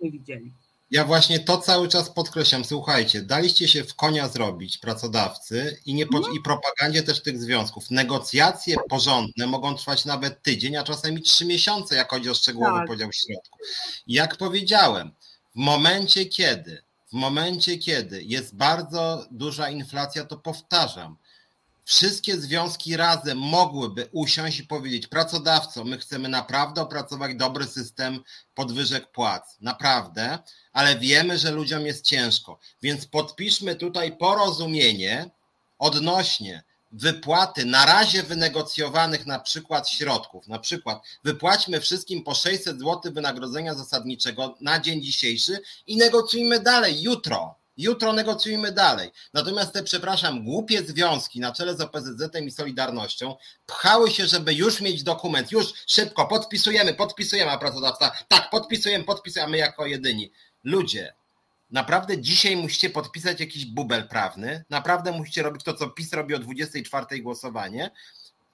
nie 0.00 0.10
widzieli. 0.10 0.50
Ja 0.94 1.04
właśnie 1.04 1.40
to 1.40 1.58
cały 1.58 1.88
czas 1.88 2.10
podkreślam. 2.10 2.64
Słuchajcie, 2.64 3.22
daliście 3.22 3.68
się 3.68 3.84
w 3.84 3.94
konia 3.94 4.28
zrobić 4.28 4.78
pracodawcy 4.78 5.80
i, 5.86 5.94
nie 5.94 6.06
no. 6.10 6.20
i 6.28 6.40
propagandzie 6.40 7.02
też 7.02 7.22
tych 7.22 7.40
związków. 7.42 7.90
Negocjacje 7.90 8.76
porządne 8.88 9.46
mogą 9.46 9.76
trwać 9.76 10.04
nawet 10.04 10.42
tydzień, 10.42 10.76
a 10.76 10.84
czasami 10.84 11.22
trzy 11.22 11.44
miesiące, 11.46 11.96
jak 11.96 12.10
chodzi 12.10 12.30
o 12.30 12.34
szczegółowy 12.34 12.78
tak. 12.78 12.86
podział 12.86 13.12
środków. 13.12 13.60
Jak 14.06 14.36
powiedziałem, 14.36 15.10
w 15.54 15.58
momencie 15.58 16.26
kiedy, 16.26 16.82
w 17.06 17.12
momencie 17.12 17.78
kiedy 17.78 18.22
jest 18.22 18.56
bardzo 18.56 19.26
duża 19.30 19.70
inflacja, 19.70 20.24
to 20.24 20.36
powtarzam, 20.36 21.16
wszystkie 21.84 22.36
związki 22.40 22.96
razem 22.96 23.38
mogłyby 23.38 24.08
usiąść 24.12 24.58
i 24.58 24.66
powiedzieć: 24.66 25.06
Pracodawco, 25.06 25.84
my 25.84 25.98
chcemy 25.98 26.28
naprawdę 26.28 26.82
opracować 26.82 27.36
dobry 27.36 27.66
system 27.66 28.20
podwyżek 28.54 29.12
płac, 29.12 29.56
naprawdę, 29.60 30.38
ale 30.72 30.98
wiemy, 30.98 31.38
że 31.38 31.50
ludziom 31.50 31.86
jest 31.86 32.04
ciężko, 32.04 32.58
więc 32.82 33.06
podpiszmy 33.06 33.76
tutaj 33.76 34.16
porozumienie 34.16 35.30
odnośnie 35.78 36.62
wypłaty 36.92 37.64
na 37.64 37.86
razie 37.86 38.22
wynegocjowanych 38.22 39.26
na 39.26 39.38
przykład 39.38 39.88
środków, 39.88 40.48
na 40.48 40.58
przykład 40.58 41.02
wypłaćmy 41.24 41.80
wszystkim 41.80 42.24
po 42.24 42.34
600 42.34 42.78
zł 42.78 43.12
wynagrodzenia 43.12 43.74
zasadniczego 43.74 44.56
na 44.60 44.80
dzień 44.80 45.02
dzisiejszy 45.02 45.58
i 45.86 45.96
negocjujmy 45.96 46.60
dalej 46.60 47.02
jutro 47.02 47.54
Jutro 47.76 48.12
negocjujmy 48.12 48.72
dalej. 48.72 49.10
Natomiast 49.32 49.72
te, 49.72 49.82
przepraszam, 49.82 50.44
głupie 50.44 50.82
związki 50.82 51.40
na 51.40 51.52
czele 51.52 51.76
z 51.76 51.80
OPZZ-em 51.80 52.44
i 52.44 52.50
Solidarnością 52.50 53.36
pchały 53.66 54.10
się, 54.10 54.26
żeby 54.26 54.54
już 54.54 54.80
mieć 54.80 55.02
dokument, 55.02 55.52
już 55.52 55.72
szybko, 55.86 56.26
podpisujemy, 56.26 56.94
podpisujemy, 56.94 57.50
a 57.50 57.58
pracodawca, 57.58 58.12
tak, 58.28 58.50
podpisujemy, 58.50 59.04
podpisujemy 59.04 59.56
jako 59.56 59.86
jedyni. 59.86 60.32
Ludzie, 60.64 61.14
naprawdę 61.70 62.18
dzisiaj 62.18 62.56
musicie 62.56 62.90
podpisać 62.90 63.40
jakiś 63.40 63.66
bubel 63.66 64.08
prawny, 64.08 64.64
naprawdę 64.70 65.12
musicie 65.12 65.42
robić 65.42 65.64
to, 65.64 65.74
co 65.74 65.88
PiS 65.88 66.12
robi 66.12 66.34
o 66.34 66.38
24 66.38 67.22
głosowanie. 67.22 67.90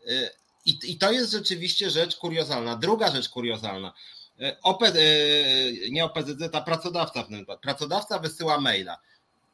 Y, 0.09 0.31
I, 0.67 0.79
I 0.83 0.99
to 0.99 1.13
jest 1.13 1.33
rzeczywiście 1.33 1.91
rzecz 1.91 2.17
kuriozalna. 2.17 2.77
Druga 2.77 3.11
rzecz 3.11 3.29
kuriozalna. 3.29 3.93
Y, 4.41 4.57
OP, 4.63 4.83
y, 4.83 5.89
nie 5.91 6.05
OPZZ, 6.05 6.55
a 6.55 6.61
pracodawca. 6.61 7.25
Pracodawca 7.63 8.19
wysyła 8.19 8.61
maila 8.61 8.99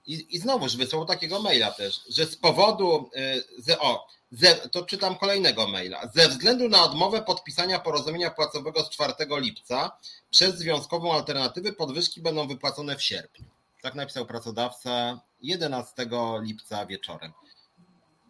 i, 0.06 0.26
i 0.36 0.38
znowuż 0.38 0.76
wysłał 0.76 1.04
takiego 1.04 1.42
maila 1.42 1.70
też, 1.70 2.00
że 2.08 2.26
z 2.26 2.36
powodu, 2.36 3.10
y, 3.16 3.62
z, 3.62 3.76
o, 3.80 4.06
ze, 4.32 4.54
to 4.54 4.82
czytam 4.82 5.16
kolejnego 5.16 5.68
maila, 5.68 6.10
ze 6.14 6.28
względu 6.28 6.68
na 6.68 6.84
odmowę 6.84 7.22
podpisania 7.22 7.78
porozumienia 7.78 8.30
płacowego 8.30 8.84
z 8.84 8.90
4 8.90 9.12
lipca 9.30 9.96
przez 10.30 10.58
związkową 10.58 11.12
alternatywę 11.12 11.72
podwyżki 11.72 12.20
będą 12.20 12.48
wypłacone 12.48 12.96
w 12.96 13.02
sierpniu. 13.02 13.44
Tak 13.82 13.94
napisał 13.94 14.26
pracodawca 14.26 15.20
11 15.42 16.08
lipca 16.42 16.86
wieczorem. 16.86 17.32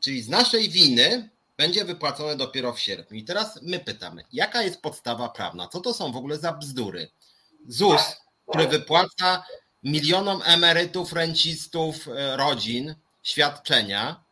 Czyli 0.01 0.23
z 0.23 0.29
naszej 0.29 0.69
winy 0.69 1.31
będzie 1.57 1.85
wypłacone 1.85 2.37
dopiero 2.37 2.73
w 2.73 2.81
sierpniu. 2.81 3.19
I 3.19 3.25
teraz 3.25 3.59
my 3.63 3.79
pytamy, 3.79 4.25
jaka 4.33 4.63
jest 4.63 4.83
podstawa 4.83 5.29
prawna? 5.29 5.69
Co 5.69 5.81
to 5.81 5.95
są 5.95 6.13
w 6.13 6.17
ogóle 6.17 6.39
za 6.39 6.53
bzdury? 6.53 7.11
ZUS, 7.69 8.03
który 8.49 8.69
wypłaca 8.69 9.45
milionom 9.83 10.43
emerytów, 10.45 11.13
rencistów, 11.13 12.09
e, 12.09 12.37
rodzin 12.37 12.95
świadczenia, 13.23 14.25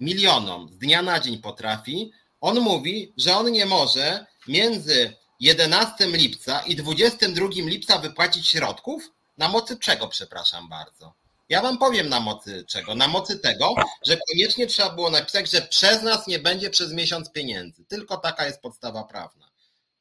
milionom 0.00 0.68
z 0.68 0.78
dnia 0.78 1.02
na 1.02 1.20
dzień 1.20 1.38
potrafi, 1.38 2.12
on 2.40 2.60
mówi, 2.60 3.12
że 3.16 3.36
on 3.36 3.52
nie 3.52 3.66
może 3.66 4.26
między 4.48 5.16
11 5.40 6.06
lipca 6.06 6.60
i 6.60 6.76
22 6.76 7.48
lipca 7.48 7.98
wypłacić 7.98 8.48
środków? 8.48 9.10
Na 9.38 9.48
mocy 9.48 9.78
czego, 9.78 10.08
przepraszam 10.08 10.68
bardzo? 10.68 11.14
Ja 11.48 11.62
wam 11.62 11.78
powiem 11.78 12.08
na 12.08 12.20
mocy 12.20 12.64
czego. 12.68 12.94
Na 12.94 13.08
mocy 13.08 13.38
tego, 13.38 13.74
że 14.06 14.18
koniecznie 14.28 14.66
trzeba 14.66 14.90
było 14.90 15.10
napisać, 15.10 15.50
że 15.50 15.62
przez 15.62 16.02
nas 16.02 16.26
nie 16.26 16.38
będzie 16.38 16.70
przez 16.70 16.92
miesiąc 16.92 17.32
pieniędzy. 17.32 17.84
Tylko 17.84 18.16
taka 18.16 18.46
jest 18.46 18.60
podstawa 18.60 19.04
prawna. 19.04 19.54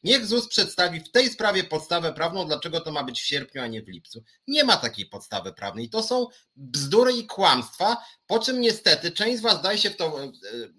Niech 0.03 0.25
ZUS 0.25 0.47
przedstawi 0.47 0.99
w 0.99 1.11
tej 1.11 1.29
sprawie 1.29 1.63
podstawę 1.63 2.13
prawną, 2.13 2.45
dlaczego 2.45 2.81
to 2.81 2.91
ma 2.91 3.03
być 3.03 3.21
w 3.21 3.25
sierpniu, 3.25 3.61
a 3.61 3.67
nie 3.67 3.81
w 3.81 3.87
lipcu. 3.87 4.23
Nie 4.47 4.63
ma 4.63 4.77
takiej 4.77 5.05
podstawy 5.05 5.53
prawnej. 5.53 5.89
To 5.89 6.03
są 6.03 6.27
bzdury 6.55 7.13
i 7.13 7.27
kłamstwa, 7.27 7.97
po 8.27 8.39
czym 8.39 8.61
niestety 8.61 9.11
część 9.11 9.37
z 9.37 9.41
Was 9.41 9.61
daje 9.61 9.77
się 9.77 9.89
w 9.89 9.97
to 9.97 10.23
e, 10.23 10.31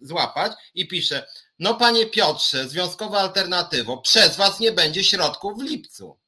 złapać 0.02 0.52
i 0.74 0.88
pisze, 0.88 1.26
no 1.58 1.74
panie 1.74 2.06
Piotrze, 2.06 2.68
związkowa 2.68 3.18
alternatywo, 3.18 3.98
przez 3.98 4.36
Was 4.36 4.60
nie 4.60 4.72
będzie 4.72 5.04
środków 5.04 5.58
w 5.58 5.62
lipcu. 5.62 6.18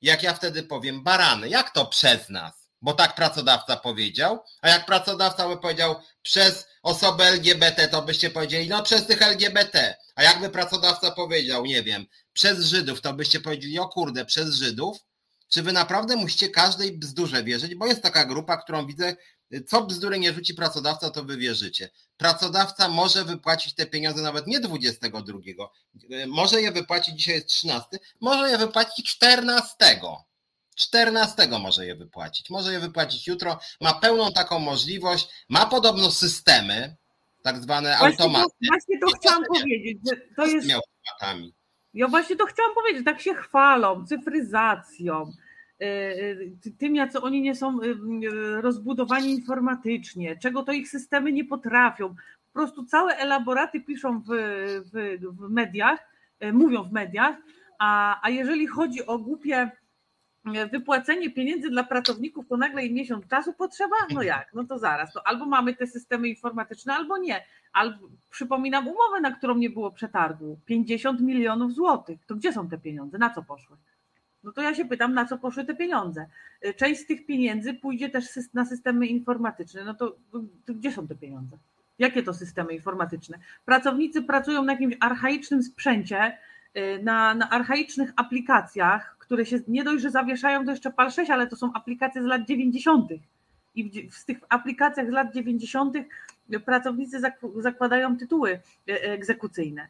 Jak 0.00 0.22
ja 0.22 0.34
wtedy 0.34 0.62
powiem, 0.62 1.02
barany, 1.02 1.48
jak 1.48 1.70
to 1.70 1.86
przez 1.86 2.28
nas? 2.28 2.63
Bo 2.84 2.92
tak 2.92 3.14
pracodawca 3.14 3.76
powiedział, 3.76 4.44
a 4.60 4.68
jak 4.68 4.86
pracodawca 4.86 5.48
by 5.48 5.56
powiedział 5.56 5.94
przez 6.22 6.66
osobę 6.82 7.24
LGBT, 7.24 7.88
to 7.88 8.02
byście 8.02 8.30
powiedzieli, 8.30 8.68
no 8.68 8.82
przez 8.82 9.06
tych 9.06 9.22
LGBT. 9.22 9.96
A 10.14 10.22
jakby 10.22 10.50
pracodawca 10.50 11.10
powiedział, 11.10 11.66
nie 11.66 11.82
wiem, 11.82 12.06
przez 12.32 12.66
Żydów, 12.66 13.00
to 13.00 13.12
byście 13.12 13.40
powiedzieli, 13.40 13.78
o 13.78 13.88
kurde, 13.88 14.24
przez 14.24 14.54
Żydów? 14.54 14.98
Czy 15.48 15.62
wy 15.62 15.72
naprawdę 15.72 16.16
musicie 16.16 16.48
każdej 16.48 16.98
bzdurze 16.98 17.44
wierzyć? 17.44 17.74
Bo 17.74 17.86
jest 17.86 18.02
taka 18.02 18.24
grupa, 18.24 18.56
którą 18.56 18.86
widzę, 18.86 19.16
co 19.66 19.82
bzdury 19.82 20.18
nie 20.18 20.32
rzuci 20.32 20.54
pracodawca, 20.54 21.10
to 21.10 21.24
wy 21.24 21.36
wierzycie. 21.36 21.90
Pracodawca 22.16 22.88
może 22.88 23.24
wypłacić 23.24 23.74
te 23.74 23.86
pieniądze 23.86 24.22
nawet 24.22 24.46
nie 24.46 24.60
22, 24.60 25.38
może 26.26 26.62
je 26.62 26.72
wypłacić, 26.72 27.18
dzisiaj 27.18 27.34
jest 27.34 27.48
13, 27.48 27.88
może 28.20 28.50
je 28.50 28.58
wypłacić 28.58 29.10
14. 29.10 30.00
14 30.74 31.48
może 31.60 31.86
je 31.86 31.94
wypłacić. 31.94 32.50
Może 32.50 32.72
je 32.72 32.80
wypłacić 32.80 33.26
jutro. 33.26 33.58
Ma 33.80 33.94
pełną 33.94 34.32
taką 34.32 34.58
możliwość. 34.58 35.28
Ma 35.48 35.66
podobno 35.66 36.10
systemy, 36.10 36.96
tak 37.42 37.62
zwane 37.62 37.96
właśnie 37.98 38.22
automaty. 38.22 38.44
To, 38.44 38.68
właśnie 38.68 38.98
to 38.98 39.06
chciałam 39.06 39.44
powiedzieć, 39.44 39.98
że 40.10 40.16
to 40.36 40.46
jest. 40.46 40.68
Miał 40.68 40.80
ja 41.94 42.08
właśnie 42.08 42.36
to 42.36 42.46
chciałam 42.46 42.74
powiedzieć, 42.74 43.04
tak 43.04 43.20
się 43.20 43.34
chwalą 43.34 44.06
cyfryzacją, 44.06 45.32
y, 45.82 45.86
y, 46.66 46.72
tym, 46.78 46.96
jak 46.96 47.10
oni 47.24 47.42
nie 47.42 47.54
są 47.54 47.82
y, 47.82 47.94
rozbudowani 48.60 49.30
informatycznie, 49.30 50.36
czego 50.36 50.62
to 50.62 50.72
ich 50.72 50.88
systemy 50.88 51.32
nie 51.32 51.44
potrafią. 51.44 52.08
Po 52.08 52.52
prostu 52.52 52.84
całe 52.84 53.16
elaboraty 53.16 53.80
piszą 53.80 54.20
w, 54.20 54.26
w, 54.92 55.18
w 55.38 55.50
mediach, 55.50 56.00
mówią 56.52 56.82
w 56.82 56.92
mediach, 56.92 57.36
a, 57.78 58.20
a 58.22 58.30
jeżeli 58.30 58.66
chodzi 58.66 59.06
o 59.06 59.18
głupie 59.18 59.70
wypłacenie 60.72 61.30
pieniędzy 61.30 61.70
dla 61.70 61.84
pracowników, 61.84 62.48
to 62.48 62.56
nagle 62.56 62.86
im 62.86 62.94
miesiąc 62.94 63.26
czasu 63.26 63.52
potrzeba? 63.52 63.96
No 64.14 64.22
jak? 64.22 64.54
No 64.54 64.64
to 64.64 64.78
zaraz. 64.78 65.12
To 65.12 65.26
albo 65.26 65.46
mamy 65.46 65.74
te 65.74 65.86
systemy 65.86 66.28
informatyczne, 66.28 66.94
albo 66.94 67.18
nie. 67.18 67.44
Albo, 67.72 68.08
przypominam 68.30 68.88
umowę, 68.88 69.20
na 69.20 69.30
którą 69.30 69.54
nie 69.54 69.70
było 69.70 69.90
przetargu. 69.90 70.58
50 70.66 71.20
milionów 71.20 71.72
złotych. 71.72 72.26
To 72.26 72.34
gdzie 72.34 72.52
są 72.52 72.68
te 72.68 72.78
pieniądze? 72.78 73.18
Na 73.18 73.30
co 73.30 73.42
poszły? 73.42 73.76
No 74.44 74.52
to 74.52 74.62
ja 74.62 74.74
się 74.74 74.84
pytam, 74.84 75.14
na 75.14 75.24
co 75.24 75.38
poszły 75.38 75.64
te 75.64 75.74
pieniądze? 75.74 76.26
Część 76.76 77.00
z 77.00 77.06
tych 77.06 77.26
pieniędzy 77.26 77.74
pójdzie 77.74 78.10
też 78.10 78.24
na 78.54 78.64
systemy 78.64 79.06
informatyczne. 79.06 79.84
No 79.84 79.94
to, 79.94 80.16
to 80.66 80.74
gdzie 80.74 80.92
są 80.92 81.08
te 81.08 81.14
pieniądze? 81.14 81.56
Jakie 81.98 82.22
to 82.22 82.34
systemy 82.34 82.72
informatyczne? 82.72 83.38
Pracownicy 83.64 84.22
pracują 84.22 84.64
na 84.64 84.72
jakimś 84.72 84.96
archaicznym 85.00 85.62
sprzęcie, 85.62 86.38
y, 86.76 87.02
na, 87.02 87.34
na 87.34 87.50
archaicznych 87.50 88.12
aplikacjach, 88.16 89.13
które 89.24 89.46
się 89.46 89.58
nie 89.68 89.84
dość, 89.84 90.02
że 90.02 90.10
zawieszają, 90.10 90.64
to 90.64 90.70
jeszcze 90.70 90.90
PAL 90.90 91.10
6, 91.10 91.30
ale 91.30 91.46
to 91.46 91.56
są 91.56 91.72
aplikacje 91.72 92.22
z 92.22 92.26
lat 92.26 92.46
90. 92.46 93.08
i 93.74 94.10
w, 94.10 94.24
tych 94.24 94.38
aplikacjach 94.48 95.06
z 95.06 95.12
lat 95.12 95.34
90. 95.34 95.96
pracownicy 96.64 97.20
zakładają 97.56 98.16
tytuły 98.16 98.60
egzekucyjne. 98.86 99.88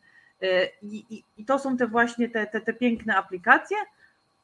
I, 0.83 1.05
i, 1.11 1.25
i 1.37 1.45
to 1.45 1.59
są 1.59 1.77
te 1.77 1.87
właśnie 1.87 2.29
te, 2.29 2.47
te, 2.47 2.61
te 2.61 2.73
piękne 2.73 3.17
aplikacje, 3.17 3.77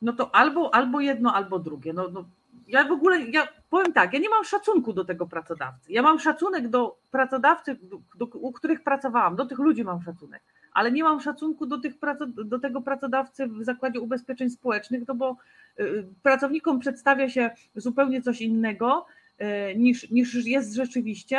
no 0.03 0.13
to 0.13 0.35
albo, 0.35 0.75
albo 0.75 1.01
jedno, 1.01 1.35
albo 1.35 1.59
drugie. 1.59 1.93
No, 1.93 2.09
no, 2.09 2.25
ja 2.69 2.85
w 2.85 2.93
ogóle, 2.93 3.21
ja 3.21 3.49
powiem 3.71 3.93
tak, 3.93 4.13
ja 4.13 4.19
nie 4.19 4.29
mam 4.29 4.45
szacunku 4.45 4.93
do 4.93 5.05
tego 5.05 5.27
pracodawcy. 5.27 5.93
Ja 5.93 6.03
mam 6.03 6.19
szacunek 6.19 6.69
do 6.69 6.97
pracodawcy, 7.11 7.77
do, 7.83 8.01
do, 8.15 8.27
u 8.27 8.53
których 8.53 8.83
pracowałam, 8.83 9.37
do 9.37 9.47
tych 9.47 9.59
ludzi 9.59 9.85
mam 9.85 10.03
szacunek, 10.03 10.43
ale 10.73 10.93
nie 10.93 11.05
mam 11.05 11.21
szacunku 11.21 11.67
do, 11.67 11.81
tych, 11.81 11.95
do 12.45 12.59
tego 12.59 12.83
pracodawcy 12.83 13.47
w 13.47 13.65
zakładzie 13.65 14.01
ubezpieczeń 14.01 14.51
społecznych, 14.51 15.03
no 15.09 15.15
bo 15.15 15.37
y, 15.81 16.07
pracownikom 16.23 16.81
przedstawia 16.81 17.29
się 17.29 17.51
zupełnie 17.75 18.23
coś 18.23 18.41
innego 18.41 19.07
y, 19.41 19.79
niż, 19.79 20.11
niż 20.11 20.47
jest 20.47 20.75
rzeczywiście. 20.75 21.39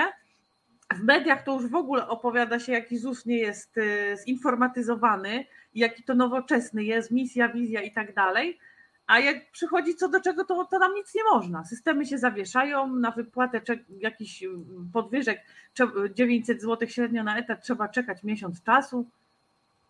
W 0.94 1.03
mediach 1.03 1.44
to 1.44 1.53
już 1.53 1.72
w 1.72 1.76
ogóle 1.76 2.08
opowiada 2.08 2.60
się, 2.60 2.72
jaki 2.72 2.98
ZUS 2.98 3.26
nie 3.26 3.38
jest 3.38 3.78
y, 3.78 4.16
zinformatyzowany, 4.26 5.45
jaki 5.76 6.03
to 6.03 6.16
nowoczesny 6.16 6.84
jest, 6.84 7.12
misja, 7.12 7.49
wizja 7.49 7.82
i 7.82 7.91
tak 7.91 8.14
dalej 8.14 8.60
a 9.12 9.20
jak 9.20 9.52
przychodzi 9.52 9.95
co 9.95 10.10
do 10.10 10.22
czego, 10.22 10.45
to, 10.45 10.66
to 10.66 10.80
nam 10.80 10.94
nic 10.94 11.16
nie 11.16 11.24
można. 11.24 11.66
Systemy 11.66 12.06
się 12.06 12.18
zawieszają, 12.18 12.95
na 12.95 13.12
wypłatę 13.12 13.62
jakichś 13.99 14.44
mm, 14.44 14.90
podwyżek 14.94 15.41
900 16.16 16.62
zł 16.62 16.90
średnio 16.90 17.24
na 17.24 17.38
etat 17.38 17.64
trzeba 17.64 17.88
czekać 17.88 18.24
miesiąc 18.24 18.64
czasu. 18.64 19.06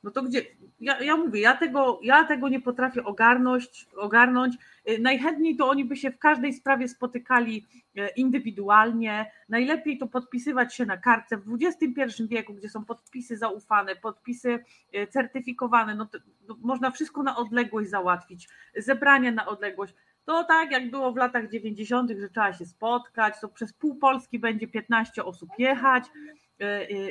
No 0.04 0.12
to 0.12 0.24
gdzie, 0.24 0.46
ja, 0.80 1.02
ja 1.02 1.18
mówię, 1.18 1.42
ja 1.42 1.58
tego, 1.58 2.00
ja 2.04 2.24
tego 2.24 2.50
nie 2.50 2.62
potrafię 2.62 3.04
ogarnąć, 3.04 3.88
ogarnąć. 3.98 4.56
Y, 4.90 5.00
najchętniej 5.00 5.56
to 5.56 5.70
oni 5.70 5.86
by 5.86 5.96
się 5.96 6.12
w 6.12 6.20
każdej 6.20 6.54
sprawie 6.54 6.88
spotykali 6.88 7.66
y, 7.98 8.08
indywidualnie. 8.16 9.32
Najlepiej 9.50 9.98
to 9.98 10.08
podpisywać 10.08 10.76
się 10.76 10.86
na 10.86 10.98
kartce 10.98 11.38
w 11.38 11.58
XXI 11.62 12.28
wieku, 12.28 12.54
gdzie 12.54 12.70
są 12.70 12.86
podpisy 12.86 13.38
zaufane, 13.38 13.96
podpisy 13.96 14.60
y, 14.96 15.08
certyfikowane. 15.08 15.96
No, 15.96 16.06
to, 16.06 16.18
no 16.48 16.56
można 16.62 16.92
wszystko 16.92 17.24
na 17.24 17.38
odległość 17.38 17.90
załatwić, 17.90 18.50
zebranie 18.76 19.32
na 19.32 19.46
odległość. 19.46 19.94
To 20.26 20.44
tak 20.44 20.72
jak 20.72 20.92
było 20.92 21.12
w 21.14 21.18
latach 21.18 21.50
90., 21.50 22.12
że 22.20 22.30
trzeba 22.30 22.54
się 22.54 22.66
spotkać, 22.66 23.34
to 23.42 23.50
przez 23.50 23.74
pół 23.74 23.96
Polski 23.96 24.40
będzie 24.40 24.68
15 24.68 25.26
osób 25.26 25.50
jechać 25.58 26.04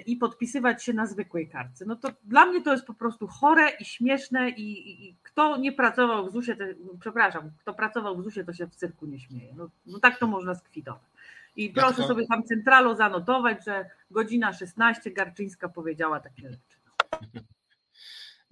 i 0.06 0.16
podpisywać 0.16 0.84
się 0.84 0.92
na 0.92 1.06
zwykłej 1.06 1.48
kartce. 1.48 1.84
No 1.84 1.96
to 1.96 2.08
dla 2.24 2.46
mnie 2.46 2.62
to 2.62 2.72
jest 2.72 2.86
po 2.86 2.94
prostu 2.94 3.26
chore 3.26 3.70
i 3.80 3.84
śmieszne 3.84 4.50
i, 4.50 4.90
i 5.08 5.16
kto 5.22 5.56
nie 5.56 5.72
pracował 5.72 6.26
w 6.26 6.32
ZUS-ie, 6.32 6.56
to, 6.56 6.64
przepraszam, 7.00 7.50
kto 7.58 7.74
pracował 7.74 8.16
w 8.16 8.22
ZUS-ie, 8.22 8.46
to 8.46 8.52
się 8.52 8.66
w 8.66 8.74
cyrku 8.74 9.06
nie 9.06 9.20
śmieje. 9.20 9.54
No, 9.56 9.70
no 9.86 9.98
tak 9.98 10.18
to 10.18 10.26
można 10.26 10.54
skwitować. 10.54 11.10
I 11.56 11.70
proszę 11.70 12.02
sobie 12.02 12.26
tam 12.26 12.42
centralo 12.42 12.94
zanotować, 12.94 13.64
że 13.64 13.90
godzina 14.10 14.52
16 14.52 15.10
Garczyńska 15.10 15.68
powiedziała 15.68 16.20
takie 16.20 16.50
rzeczy. 16.50 16.76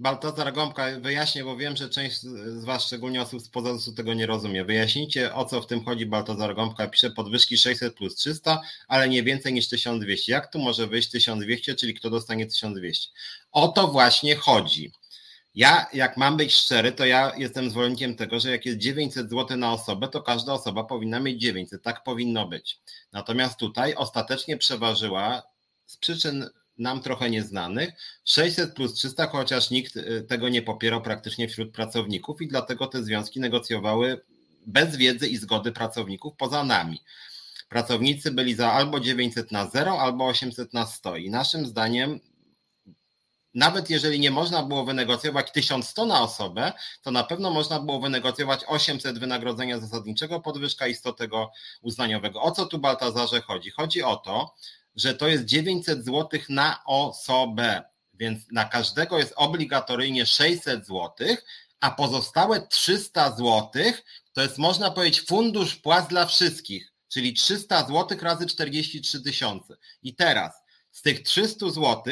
Baltazar 0.01 0.53
Gąbka 0.53 1.01
wyjaśnię, 1.01 1.45
bo 1.45 1.57
wiem, 1.57 1.77
że 1.77 1.89
część 1.89 2.21
z 2.21 2.65
Was, 2.65 2.85
szczególnie 2.85 3.23
osób 3.23 3.43
z 3.43 3.49
poza 3.49 3.93
tego 3.97 4.15
nie 4.15 4.27
rozumie. 4.27 4.65
Wyjaśnijcie, 4.65 5.35
o 5.35 5.45
co 5.45 5.63
w 5.63 5.67
tym 5.67 5.85
chodzi 5.85 6.07
Baltazar 6.07 6.55
Gąbka. 6.55 6.87
Pisze 6.87 7.11
podwyżki 7.11 7.59
600 7.59 7.95
plus 7.95 8.15
300, 8.17 8.61
ale 8.89 9.09
nie 9.09 9.23
więcej 9.23 9.53
niż 9.53 9.69
1200. 9.69 10.33
Jak 10.33 10.53
tu 10.53 10.59
może 10.59 10.87
wyjść 10.87 11.11
1200, 11.11 11.75
czyli 11.75 11.95
kto 11.95 12.11
dostanie 12.11 12.47
1200? 12.47 13.09
O 13.53 13.69
to 13.69 13.89
właśnie 13.89 14.37
chodzi. 14.37 14.93
Ja, 15.55 15.87
jak 15.93 16.17
mam 16.17 16.37
być 16.37 16.55
szczery, 16.55 16.93
to 16.93 17.07
ja 17.07 17.33
jestem 17.37 17.71
zwolennikiem 17.71 18.17
tego, 18.17 18.41
że 18.41 18.51
jak 18.51 18.67
jest 18.67 18.79
900 18.79 19.31
zł 19.31 19.57
na 19.57 19.73
osobę, 19.73 20.09
to 20.09 20.23
każda 20.23 20.53
osoba 20.53 20.85
powinna 20.85 21.21
mieć 21.21 21.41
900. 21.41 21.83
Tak 21.83 22.03
powinno 22.03 22.49
być. 22.49 22.81
Natomiast 23.13 23.59
tutaj 23.59 23.95
ostatecznie 23.95 24.57
przeważyła 24.57 25.43
z 25.87 25.97
przyczyn 25.97 26.51
nam 26.79 27.01
trochę 27.03 27.31
nieznanych. 27.31 27.91
600 28.25 28.75
plus 28.75 28.95
300, 28.95 29.27
chociaż 29.27 29.71
nikt 29.71 29.97
y, 29.97 30.25
tego 30.29 30.49
nie 30.49 30.63
popierał 30.63 31.03
praktycznie 31.03 31.49
wśród 31.49 31.73
pracowników 31.73 32.43
i 32.43 32.49
dlatego 32.49 32.87
te 32.87 33.05
związki 33.05 33.41
negocjowały 33.41 34.21
bez 34.67 34.97
wiedzy 34.97 35.29
i 35.29 35.37
zgody 35.37 35.73
pracowników 35.73 36.35
poza 36.37 36.65
nami. 36.65 37.01
Pracownicy 37.69 38.31
byli 38.31 38.55
za 38.55 38.73
albo 38.73 39.01
900 39.01 39.53
na 39.53 39.71
0, 39.71 40.01
albo 40.01 40.27
800 40.27 40.75
na 40.75 40.87
100 40.87 41.17
i 41.17 41.31
naszym 41.31 41.67
zdaniem 41.67 42.21
nawet 43.55 43.91
jeżeli 43.91 44.21
nie 44.21 44.31
można 44.31 44.63
było 44.63 44.85
wynegocjować 44.85 45.53
1100 45.53 46.07
na 46.07 46.23
osobę, 46.23 46.73
to 47.03 47.11
na 47.11 47.25
pewno 47.25 47.51
można 47.51 47.81
było 47.81 48.01
wynegocjować 48.01 48.61
800 48.67 49.19
wynagrodzenia 49.19 49.81
zasadniczego 49.81 50.41
podwyżka 50.41 50.87
i 50.87 50.95
100 50.95 51.13
tego 51.13 51.51
uznaniowego. 51.83 52.43
O 52.43 52.51
co 52.51 52.67
tu 52.67 52.79
Baltazarze 52.79 53.41
chodzi? 53.41 53.71
Chodzi 53.71 54.03
o 54.03 54.17
to, 54.17 54.55
że 54.99 55.15
to 55.15 55.29
jest 55.29 55.45
900 55.45 56.05
zł 56.05 56.41
na 56.49 56.85
osobę, 56.85 57.83
więc 58.15 58.43
na 58.53 58.65
każdego 58.65 59.19
jest 59.19 59.33
obligatoryjnie 59.37 60.27
600 60.27 60.87
zł, 60.87 61.13
a 61.81 61.91
pozostałe 61.91 62.67
300 62.67 63.37
zł 63.37 63.71
to 64.39 64.43
jest 64.43 64.59
można 64.59 64.91
powiedzieć 64.91 65.21
fundusz 65.21 65.77
płac 65.77 66.09
dla 66.09 66.27
wszystkich, 66.27 66.93
czyli 67.09 67.35
300 67.35 67.87
zł 67.87 68.19
razy 68.21 68.47
43 68.47 69.23
tysiące. 69.23 69.77
I 70.03 70.15
teraz 70.15 70.55
z 70.91 71.03
tych 71.03 71.23
300 71.23 71.71
zł 71.71 72.03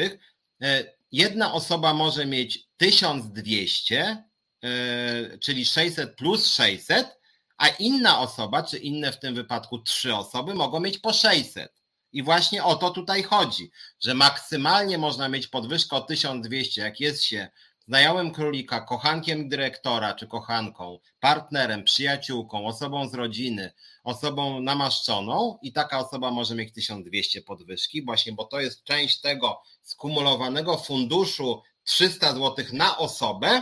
e, 0.61 0.83
jedna 1.11 1.53
osoba 1.53 1.93
może 1.93 2.25
mieć 2.25 2.67
1200, 2.77 4.23
e, 4.63 5.37
czyli 5.37 5.65
600 5.65 6.15
plus 6.15 6.47
600, 6.53 7.19
a 7.57 7.67
inna 7.67 8.19
osoba, 8.19 8.63
czy 8.63 8.77
inne 8.77 9.11
w 9.11 9.19
tym 9.19 9.35
wypadku 9.35 9.79
trzy 9.79 10.15
osoby 10.15 10.53
mogą 10.53 10.79
mieć 10.79 10.99
po 10.99 11.13
600. 11.13 11.73
I 12.11 12.23
właśnie 12.23 12.63
o 12.63 12.75
to 12.75 12.89
tutaj 12.89 13.23
chodzi, 13.23 13.71
że 13.99 14.13
maksymalnie 14.13 14.97
można 14.97 15.29
mieć 15.29 15.47
podwyżkę 15.47 15.95
o 15.95 16.01
1200, 16.01 16.81
jak 16.81 16.99
jest 16.99 17.23
się 17.23 17.49
znajomym 17.87 18.31
królika, 18.31 18.81
kochankiem 18.81 19.49
dyrektora 19.49 20.13
czy 20.13 20.27
kochanką, 20.27 20.99
partnerem, 21.19 21.83
przyjaciółką, 21.83 22.67
osobą 22.67 23.09
z 23.09 23.13
rodziny, 23.13 23.73
osobą 24.03 24.61
namaszczoną 24.61 25.59
i 25.61 25.73
taka 25.73 25.99
osoba 25.99 26.31
może 26.31 26.55
mieć 26.55 26.73
1200 26.73 27.41
podwyżki, 27.41 28.05
właśnie, 28.05 28.33
bo 28.33 28.45
to 28.45 28.59
jest 28.59 28.83
część 28.83 29.21
tego 29.21 29.61
skumulowanego 29.81 30.77
funduszu 30.77 31.61
300 31.83 32.33
zł 32.33 32.65
na 32.73 32.97
osobę 32.97 33.61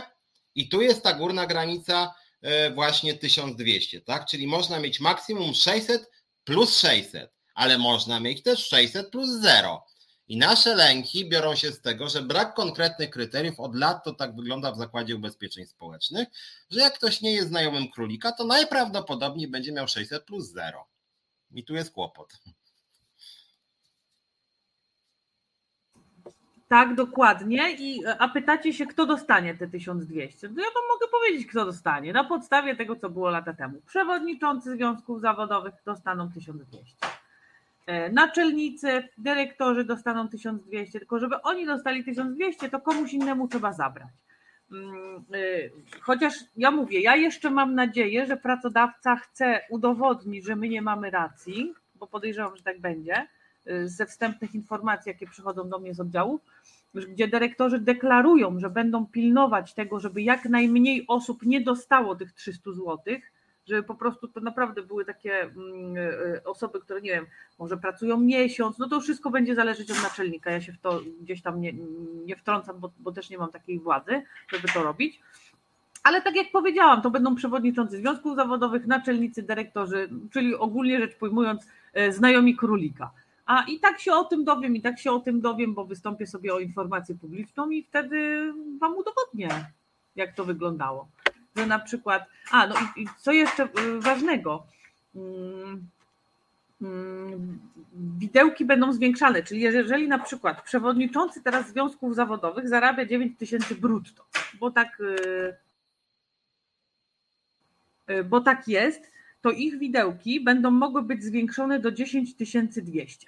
i 0.54 0.68
tu 0.68 0.80
jest 0.80 1.02
ta 1.02 1.12
górna 1.12 1.46
granica 1.46 2.14
e, 2.42 2.70
właśnie 2.70 3.14
1200, 3.14 4.00
tak? 4.00 4.26
Czyli 4.26 4.46
można 4.46 4.80
mieć 4.80 5.00
maksimum 5.00 5.54
600 5.54 6.10
plus 6.44 6.78
600 6.78 7.35
ale 7.56 7.78
można 7.78 8.20
mieć 8.20 8.42
też 8.42 8.68
600 8.68 9.10
plus 9.10 9.30
0. 9.30 9.84
I 10.28 10.36
nasze 10.36 10.74
lęki 10.74 11.28
biorą 11.28 11.54
się 11.54 11.72
z 11.72 11.80
tego, 11.80 12.08
że 12.08 12.22
brak 12.22 12.54
konkretnych 12.54 13.10
kryteriów, 13.10 13.60
od 13.60 13.74
lat 13.74 14.04
to 14.04 14.14
tak 14.14 14.36
wygląda 14.36 14.72
w 14.72 14.76
Zakładzie 14.76 15.16
Ubezpieczeń 15.16 15.66
Społecznych, 15.66 16.28
że 16.70 16.80
jak 16.80 16.94
ktoś 16.94 17.20
nie 17.20 17.32
jest 17.32 17.48
znajomym 17.48 17.88
królika, 17.88 18.32
to 18.32 18.44
najprawdopodobniej 18.44 19.48
będzie 19.48 19.72
miał 19.72 19.88
600 19.88 20.24
plus 20.24 20.50
0. 20.50 20.86
I 21.50 21.64
tu 21.64 21.74
jest 21.74 21.92
kłopot. 21.92 22.32
Tak, 26.68 26.94
dokładnie. 26.94 27.72
I, 27.78 28.06
a 28.06 28.28
pytacie 28.28 28.72
się, 28.72 28.86
kto 28.86 29.06
dostanie 29.06 29.54
te 29.54 29.68
1200? 29.68 30.48
No 30.48 30.62
ja 30.62 30.68
wam 30.74 30.84
mogę 30.88 31.06
powiedzieć, 31.12 31.46
kto 31.46 31.64
dostanie. 31.64 32.12
Na 32.12 32.24
podstawie 32.24 32.76
tego, 32.76 32.96
co 32.96 33.10
było 33.10 33.30
lata 33.30 33.54
temu. 33.54 33.80
Przewodniczący 33.86 34.76
związków 34.76 35.20
zawodowych 35.20 35.74
dostaną 35.84 36.32
1200 36.32 37.06
E, 37.06 37.25
naczelnicy, 38.12 39.08
dyrektorzy 39.18 39.84
dostaną 39.84 40.28
1200, 40.28 40.98
tylko 40.98 41.18
żeby 41.18 41.42
oni 41.42 41.66
dostali 41.66 42.04
1200, 42.04 42.68
to 42.68 42.80
komuś 42.80 43.12
innemu 43.12 43.48
trzeba 43.48 43.72
zabrać. 43.72 44.08
Mm, 44.72 45.24
e, 45.34 45.98
chociaż 46.00 46.34
ja 46.56 46.70
mówię, 46.70 47.00
ja 47.00 47.16
jeszcze 47.16 47.50
mam 47.50 47.74
nadzieję, 47.74 48.26
że 48.26 48.36
pracodawca 48.36 49.16
chce 49.16 49.60
udowodnić, 49.70 50.44
że 50.44 50.56
my 50.56 50.68
nie 50.68 50.82
mamy 50.82 51.10
racji, 51.10 51.74
bo 51.94 52.06
podejrzewam, 52.06 52.56
że 52.56 52.62
tak 52.62 52.80
będzie, 52.80 53.26
e, 53.66 53.88
ze 53.88 54.06
wstępnych 54.06 54.54
informacji, 54.54 55.10
jakie 55.10 55.26
przychodzą 55.26 55.68
do 55.68 55.78
mnie 55.78 55.94
z 55.94 56.00
oddziałów, 56.00 56.40
gdzie 56.94 57.28
dyrektorzy 57.28 57.78
deklarują, 57.78 58.60
że 58.60 58.70
będą 58.70 59.06
pilnować 59.06 59.74
tego, 59.74 60.00
żeby 60.00 60.22
jak 60.22 60.44
najmniej 60.44 61.04
osób 61.08 61.42
nie 61.42 61.60
dostało 61.60 62.16
tych 62.16 62.32
300 62.32 62.72
złotych, 62.72 63.32
żeby 63.66 63.82
po 63.82 63.94
prostu 63.94 64.28
to 64.28 64.40
naprawdę 64.40 64.82
były 64.82 65.04
takie 65.04 65.42
mm, 65.42 65.96
e, 66.36 66.44
osoby, 66.44 66.80
które 66.80 67.00
nie 67.00 67.10
wiem, 67.10 67.26
może 67.58 67.76
pracują 67.76 68.20
miesiąc, 68.20 68.78
no 68.78 68.88
to 68.88 69.00
wszystko 69.00 69.30
będzie 69.30 69.54
zależeć 69.54 69.90
od 69.90 70.02
naczelnika. 70.02 70.50
Ja 70.50 70.60
się 70.60 70.72
w 70.72 70.80
to 70.80 71.00
gdzieś 71.20 71.42
tam 71.42 71.60
nie, 71.60 71.72
nie 72.26 72.36
wtrącam, 72.36 72.80
bo, 72.80 72.92
bo 72.98 73.12
też 73.12 73.30
nie 73.30 73.38
mam 73.38 73.50
takiej 73.50 73.78
władzy, 73.78 74.22
żeby 74.52 74.68
to 74.68 74.82
robić. 74.82 75.20
Ale 76.02 76.22
tak 76.22 76.36
jak 76.36 76.50
powiedziałam, 76.52 77.02
to 77.02 77.10
będą 77.10 77.34
przewodniczący 77.34 77.96
związków 77.96 78.36
zawodowych, 78.36 78.86
naczelnicy, 78.86 79.42
dyrektorzy, 79.42 80.08
czyli 80.32 80.54
ogólnie 80.54 81.00
rzecz 81.00 81.16
pojmując, 81.16 81.66
e, 81.92 82.12
znajomi 82.12 82.56
królika. 82.56 83.10
A 83.46 83.64
i 83.68 83.80
tak 83.80 84.00
się 84.00 84.12
o 84.12 84.24
tym 84.24 84.44
dowiem, 84.44 84.76
i 84.76 84.80
tak 84.80 84.98
się 84.98 85.12
o 85.12 85.20
tym 85.20 85.40
dowiem, 85.40 85.74
bo 85.74 85.84
wystąpię 85.84 86.26
sobie 86.26 86.54
o 86.54 86.58
informację 86.58 87.14
publiczną 87.14 87.70
i 87.70 87.82
wtedy 87.82 88.52
Wam 88.80 88.96
udowodnię, 88.96 89.48
jak 90.16 90.34
to 90.34 90.44
wyglądało 90.44 91.08
że 91.56 91.66
na 91.66 91.78
przykład, 91.78 92.22
a 92.50 92.66
no 92.66 92.74
i, 92.96 93.02
i 93.02 93.06
co 93.18 93.32
jeszcze 93.32 93.64
y, 93.64 94.00
ważnego, 94.00 94.66
mm, 95.14 95.88
mm, 96.82 97.58
widełki 98.18 98.64
będą 98.64 98.92
zwiększane, 98.92 99.42
czyli 99.42 99.60
jeżeli 99.60 100.08
na 100.08 100.18
przykład 100.18 100.62
przewodniczący 100.62 101.42
teraz 101.42 101.68
związków 101.68 102.14
zawodowych 102.14 102.68
zarabia 102.68 103.06
9 103.06 103.38
tysięcy 103.38 103.74
brutto, 103.74 104.24
bo 104.60 104.70
tak, 104.70 105.00
y, 105.00 105.56
y, 108.10 108.24
bo 108.24 108.40
tak 108.40 108.68
jest, 108.68 109.12
to 109.40 109.50
ich 109.50 109.78
widełki 109.78 110.40
będą 110.40 110.70
mogły 110.70 111.02
być 111.02 111.24
zwiększone 111.24 111.80
do 111.80 111.92
10 111.92 112.34
200. 112.82 113.26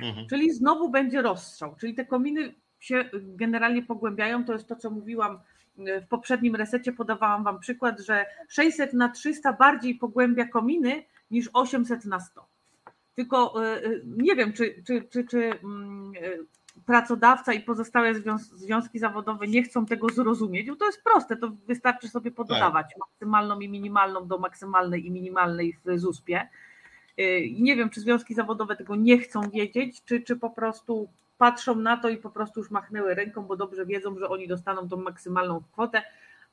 Mhm. 0.00 0.26
Czyli 0.28 0.52
znowu 0.52 0.88
będzie 0.88 1.22
rozstrzał, 1.22 1.76
czyli 1.80 1.94
te 1.94 2.04
kominy 2.04 2.54
się 2.80 3.10
generalnie 3.12 3.82
pogłębiają. 3.82 4.44
To 4.44 4.52
jest 4.52 4.68
to, 4.68 4.76
co 4.76 4.90
mówiłam 4.90 5.38
w 5.78 6.08
poprzednim 6.08 6.56
resecie. 6.56 6.92
Podawałam 6.92 7.44
Wam 7.44 7.58
przykład, 7.58 8.00
że 8.00 8.26
600 8.48 8.92
na 8.92 9.08
300 9.08 9.52
bardziej 9.52 9.94
pogłębia 9.94 10.48
kominy 10.48 11.04
niż 11.30 11.50
800 11.52 12.04
na 12.04 12.20
100. 12.20 12.46
Tylko 13.14 13.64
y, 13.64 13.86
y, 13.86 14.02
nie 14.06 14.36
wiem, 14.36 14.52
czy, 14.52 14.82
czy, 14.86 15.02
czy, 15.02 15.24
czy 15.24 15.52
mm, 15.64 16.12
y, 16.14 16.46
pracodawca 16.86 17.52
i 17.52 17.60
pozostałe 17.60 18.14
związki 18.54 18.98
zawodowe 18.98 19.46
nie 19.46 19.62
chcą 19.62 19.86
tego 19.86 20.08
zrozumieć, 20.08 20.70
bo 20.70 20.76
to 20.76 20.86
jest 20.86 21.02
proste, 21.02 21.36
to 21.36 21.50
wystarczy 21.66 22.08
sobie 22.08 22.30
pododawać 22.30 22.86
tak. 22.86 22.98
maksymalną 22.98 23.60
i 23.60 23.68
minimalną 23.68 24.26
do 24.26 24.38
maksymalnej 24.38 25.06
i 25.06 25.10
minimalnej 25.10 25.76
w 25.84 25.98
ZUSP-ie. 25.98 26.48
Nie 27.60 27.76
wiem, 27.76 27.90
czy 27.90 28.00
związki 28.00 28.34
zawodowe 28.34 28.76
tego 28.76 28.96
nie 28.96 29.18
chcą 29.18 29.50
wiedzieć, 29.50 30.04
czy, 30.04 30.20
czy 30.20 30.36
po 30.36 30.50
prostu 30.50 31.08
patrzą 31.38 31.74
na 31.74 31.96
to 31.96 32.08
i 32.08 32.16
po 32.16 32.30
prostu 32.30 32.60
już 32.60 32.70
machnęły 32.70 33.14
ręką, 33.14 33.42
bo 33.42 33.56
dobrze 33.56 33.86
wiedzą, 33.86 34.18
że 34.18 34.28
oni 34.28 34.48
dostaną 34.48 34.88
tą 34.88 34.96
maksymalną 34.96 35.62
kwotę, 35.72 36.02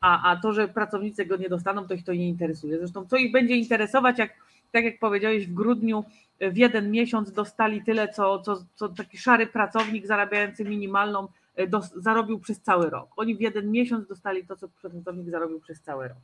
a, 0.02 0.32
a 0.32 0.36
to, 0.36 0.54
że 0.54 0.68
pracownicy 0.68 1.26
go 1.26 1.38
nie 1.38 1.50
dostaną, 1.50 1.88
to 1.88 1.94
ich 1.94 2.04
to 2.04 2.14
nie 2.14 2.28
interesuje. 2.28 2.78
Zresztą 2.78 3.06
co 3.06 3.18
ich 3.18 3.32
będzie 3.32 3.56
interesować, 3.56 4.20
jak 4.20 4.32
tak 4.76 4.84
jak 4.84 5.00
powiedziałeś, 5.00 5.48
w 5.48 5.54
grudniu 5.54 6.04
w 6.42 6.58
jeden 6.58 6.92
miesiąc 6.92 7.32
dostali 7.32 7.84
tyle, 7.84 8.08
co, 8.08 8.40
co, 8.40 8.66
co 8.76 8.90
taki 8.90 9.18
szary 9.18 9.48
pracownik 9.48 10.08
zarabiający 10.08 10.66
minimalną 10.66 11.28
e, 11.56 11.68
do, 11.68 11.82
zarobił 11.82 12.40
przez 12.40 12.62
cały 12.62 12.90
rok. 12.90 13.10
Oni 13.16 13.36
w 13.36 13.42
jeden 13.42 13.72
miesiąc 13.72 14.08
dostali 14.08 14.48
to, 14.48 14.56
co 14.56 14.68
pracownik 14.68 15.30
zarobił 15.30 15.60
przez 15.60 15.82
cały 15.82 16.08
rok. 16.08 16.18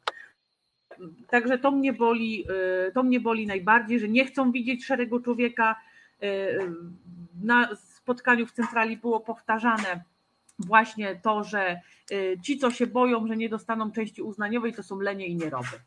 Także 1.30 1.58
to 1.58 1.72
mnie 1.72 1.94
boli, 1.94 2.46
e, 2.88 2.92
to 2.92 3.04
mnie 3.04 3.20
boli 3.20 3.48
najbardziej, 3.48 4.00
że 4.00 4.08
nie 4.08 4.26
chcą 4.26 4.52
widzieć 4.52 4.86
szarego 4.86 5.20
człowieka. 5.20 5.76
E, 6.22 6.28
na 7.44 7.70
spotkaniu 8.02 8.46
w 8.46 8.52
centrali 8.52 8.98
było 8.98 9.20
powtarzane 9.20 10.04
właśnie 10.60 11.20
to, 11.24 11.44
że 11.44 11.82
ci, 12.44 12.58
co 12.58 12.72
się 12.72 12.88
boją, 12.88 13.28
że 13.28 13.38
nie 13.38 13.50
dostaną 13.50 13.92
części 13.92 14.22
uznaniowej, 14.22 14.74
to 14.74 14.84
są 14.84 15.00
lenie 15.00 15.28
i 15.28 15.36
nieroby. 15.36 15.80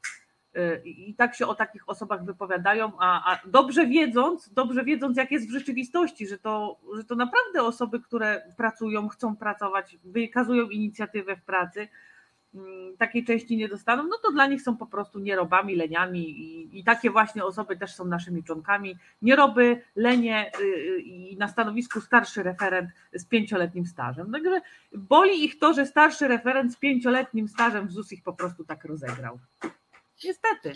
I 0.84 1.14
tak 1.14 1.34
się 1.34 1.46
o 1.46 1.54
takich 1.54 1.88
osobach 1.88 2.24
wypowiadają, 2.24 2.92
a, 2.98 3.32
a, 3.32 3.40
dobrze 3.46 3.86
wiedząc, 3.86 4.52
dobrze 4.52 4.84
wiedząc, 4.84 5.16
jak 5.16 5.30
jest 5.30 5.48
w 5.48 5.52
rzeczywistości, 5.52 6.26
że 6.26 6.38
to, 6.38 6.80
że 6.96 7.04
to 7.04 7.14
naprawdę 7.14 7.62
osoby, 7.62 8.00
które 8.00 8.42
pracują, 8.56 9.08
chcą 9.08 9.36
pracować, 9.36 9.96
wykazują 10.04 10.68
inicjatywę 10.68 11.36
w 11.36 11.42
pracy, 11.42 11.88
takiej 12.98 13.24
części 13.24 13.56
nie 13.56 13.68
dostaną, 13.68 14.02
no 14.02 14.18
to 14.22 14.32
dla 14.32 14.46
nich 14.46 14.62
są 14.62 14.76
po 14.76 14.86
prostu 14.86 15.18
nierobami, 15.18 15.76
leniami 15.76 16.30
i, 16.30 16.78
i 16.78 16.84
takie 16.84 17.10
właśnie 17.10 17.44
osoby 17.44 17.76
też 17.76 17.94
są 17.94 18.04
naszymi 18.04 18.44
członkami. 18.44 18.96
Nieroby, 19.22 19.82
lenie 19.96 20.50
y, 20.60 20.64
y, 20.64 21.00
i 21.00 21.36
na 21.36 21.48
stanowisku 21.48 22.00
starszy 22.00 22.42
referent 22.42 22.90
z 23.12 23.24
pięcioletnim 23.24 23.86
stażem. 23.86 24.32
Także 24.32 24.60
boli 24.92 25.44
ich 25.44 25.58
to, 25.58 25.74
że 25.74 25.86
starszy 25.86 26.28
referent 26.28 26.72
z 26.72 26.76
pięcioletnim 26.76 27.48
stażem 27.48 27.88
w 27.88 27.92
ZUS 27.92 28.12
ich 28.12 28.22
po 28.22 28.32
prostu 28.32 28.64
tak 28.64 28.84
rozegrał. 28.84 29.38
Niestety. 30.24 30.72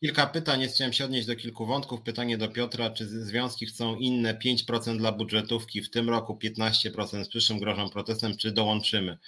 Kilka 0.00 0.26
pytań, 0.26 0.68
chciałem 0.68 0.92
się 0.92 1.04
odnieść 1.04 1.26
do 1.26 1.36
kilku 1.36 1.66
wątków. 1.66 2.02
Pytanie 2.02 2.38
do 2.38 2.48
Piotra, 2.48 2.90
czy 2.90 3.06
związki 3.06 3.66
chcą 3.66 3.96
inne 3.96 4.34
5% 4.34 4.96
dla 4.96 5.12
budżetówki, 5.12 5.82
w 5.82 5.90
tym 5.90 6.10
roku 6.10 6.38
15%, 6.44 7.24
z 7.24 7.28
przyszłym 7.28 7.58
grożą 7.58 7.90
protestem, 7.90 8.36
czy 8.36 8.52
dołączymy? 8.52 9.18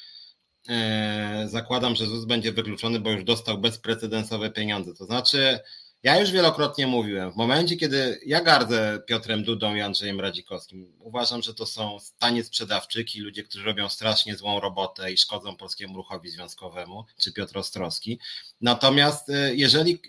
Eee, 0.68 1.48
zakładam, 1.48 1.94
że 1.97 2.06
ZUS 2.06 2.24
będzie 2.24 2.52
wykluczony, 2.52 3.01
bo 3.01 3.10
już 3.10 3.24
dostał 3.24 3.59
bezprecedensowe 3.59 4.51
pieniądze. 4.51 4.94
To 4.94 5.05
znaczy, 5.05 5.60
ja 6.02 6.20
już 6.20 6.30
wielokrotnie 6.30 6.86
mówiłem, 6.86 7.32
w 7.32 7.36
momencie, 7.36 7.76
kiedy 7.76 8.20
ja 8.26 8.40
gardzę 8.40 9.02
Piotrem 9.06 9.44
Dudą 9.44 9.74
i 9.74 9.80
Andrzejem 9.80 10.20
Radzikowskim, 10.20 10.92
uważam, 10.98 11.42
że 11.42 11.54
to 11.54 11.66
są 11.66 11.98
tanie 12.18 12.44
sprzedawczyki, 12.44 13.20
ludzie, 13.20 13.42
którzy 13.42 13.64
robią 13.64 13.88
strasznie 13.88 14.36
złą 14.36 14.60
robotę 14.60 15.12
i 15.12 15.16
szkodzą 15.16 15.56
polskiemu 15.56 15.96
ruchowi 15.96 16.30
związkowemu, 16.30 17.04
czy 17.20 17.32
Piotr 17.32 17.58
Ostrowski. 17.58 18.18
Natomiast 18.60 19.28
y, 19.28 19.54
jeżeli 19.56 19.94
y, 19.94 20.00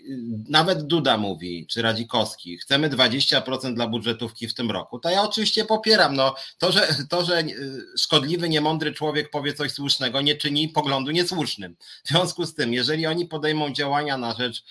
nawet 0.48 0.82
Duda 0.82 1.16
mówi, 1.16 1.66
czy 1.66 1.82
Radzikowski, 1.82 2.58
chcemy 2.58 2.90
20% 2.90 3.74
dla 3.74 3.88
budżetówki 3.88 4.48
w 4.48 4.54
tym 4.54 4.70
roku, 4.70 4.98
to 4.98 5.10
ja 5.10 5.22
oczywiście 5.22 5.64
popieram. 5.64 6.16
No, 6.16 6.34
to, 6.58 6.72
że, 6.72 6.88
to, 7.10 7.24
że 7.24 7.40
y, 7.40 7.82
szkodliwy, 7.98 8.48
niemądry 8.48 8.92
człowiek 8.92 9.30
powie 9.30 9.54
coś 9.54 9.72
słusznego, 9.72 10.20
nie 10.20 10.34
czyni 10.34 10.68
poglądu 10.68 11.10
niesłusznym. 11.10 11.76
W 12.04 12.08
związku 12.08 12.46
z 12.46 12.54
tym, 12.54 12.72
jeżeli 12.72 13.06
oni 13.06 13.26
podejmą 13.26 13.72
działania 13.72 14.18
na 14.18 14.34
rzecz 14.34 14.64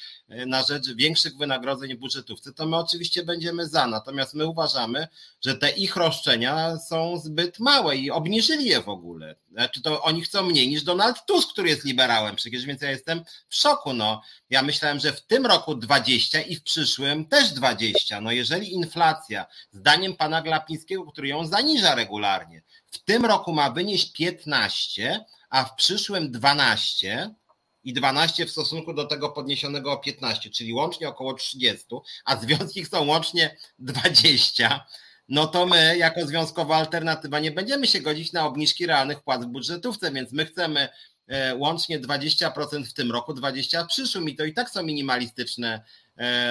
na 0.47 0.63
rzecz 0.63 0.93
większych 1.13 1.37
wynagrodzeń 1.37 1.95
w 1.95 1.99
budżetówce, 1.99 2.53
to 2.53 2.65
my 2.65 2.77
oczywiście 2.77 3.23
będziemy 3.23 3.67
za. 3.67 3.87
Natomiast 3.87 4.33
my 4.33 4.47
uważamy, 4.47 5.07
że 5.45 5.55
te 5.55 5.69
ich 5.69 5.95
roszczenia 5.95 6.77
są 6.77 7.17
zbyt 7.17 7.59
małe 7.59 7.95
i 7.97 8.11
obniżyli 8.11 8.65
je 8.65 8.81
w 8.81 8.89
ogóle. 8.89 9.35
Znaczy 9.51 9.81
to 9.81 10.01
oni 10.01 10.21
chcą 10.21 10.43
mniej 10.43 10.67
niż 10.67 10.83
Donald 10.83 11.25
Tusk, 11.25 11.49
który 11.49 11.69
jest 11.69 11.85
liberałem 11.85 12.35
przecież, 12.35 12.65
więc 12.65 12.81
ja 12.81 12.91
jestem 12.91 13.23
w 13.49 13.55
szoku. 13.55 13.93
No, 13.93 14.21
ja 14.49 14.61
myślałem, 14.61 14.99
że 14.99 15.13
w 15.13 15.21
tym 15.21 15.45
roku 15.45 15.75
20 15.75 16.41
i 16.41 16.55
w 16.55 16.63
przyszłym 16.63 17.25
też 17.25 17.51
20. 17.51 18.21
No 18.21 18.31
jeżeli 18.31 18.73
inflacja, 18.73 19.45
zdaniem 19.71 20.15
pana 20.15 20.41
Glapińskiego, 20.41 21.11
który 21.11 21.27
ją 21.27 21.45
zaniża 21.45 21.95
regularnie, 21.95 22.61
w 22.91 23.03
tym 23.03 23.25
roku 23.25 23.53
ma 23.53 23.69
wynieść 23.71 24.11
15, 24.11 25.25
a 25.49 25.63
w 25.63 25.75
przyszłym 25.75 26.31
12, 26.31 27.35
i 27.83 27.93
12 27.93 28.45
w 28.45 28.51
stosunku 28.51 28.93
do 28.93 29.05
tego 29.05 29.29
podniesionego 29.29 29.91
o 29.91 29.97
15, 29.97 30.49
czyli 30.49 30.73
łącznie 30.73 31.09
około 31.09 31.33
30, 31.33 31.85
a 32.25 32.35
związki 32.35 32.83
chcą 32.83 33.05
łącznie 33.05 33.57
20, 33.79 34.85
no 35.29 35.47
to 35.47 35.65
my 35.65 35.97
jako 35.97 36.27
związkowa 36.27 36.75
alternatywa 36.75 37.39
nie 37.39 37.51
będziemy 37.51 37.87
się 37.87 38.01
godzić 38.01 38.33
na 38.33 38.45
obniżki 38.45 38.85
realnych 38.85 39.21
płac 39.21 39.43
w 39.43 39.47
budżetówce, 39.47 40.11
więc 40.11 40.31
my 40.31 40.45
chcemy 40.45 40.89
e, 41.27 41.55
łącznie 41.55 41.99
20% 41.99 42.85
w 42.85 42.93
tym 42.93 43.11
roku, 43.11 43.33
20% 43.33 43.83
w 43.83 43.87
przyszłym 43.87 44.29
i 44.29 44.35
to 44.35 44.45
i 44.45 44.53
tak 44.53 44.69
są 44.69 44.83
minimalistyczne 44.83 45.83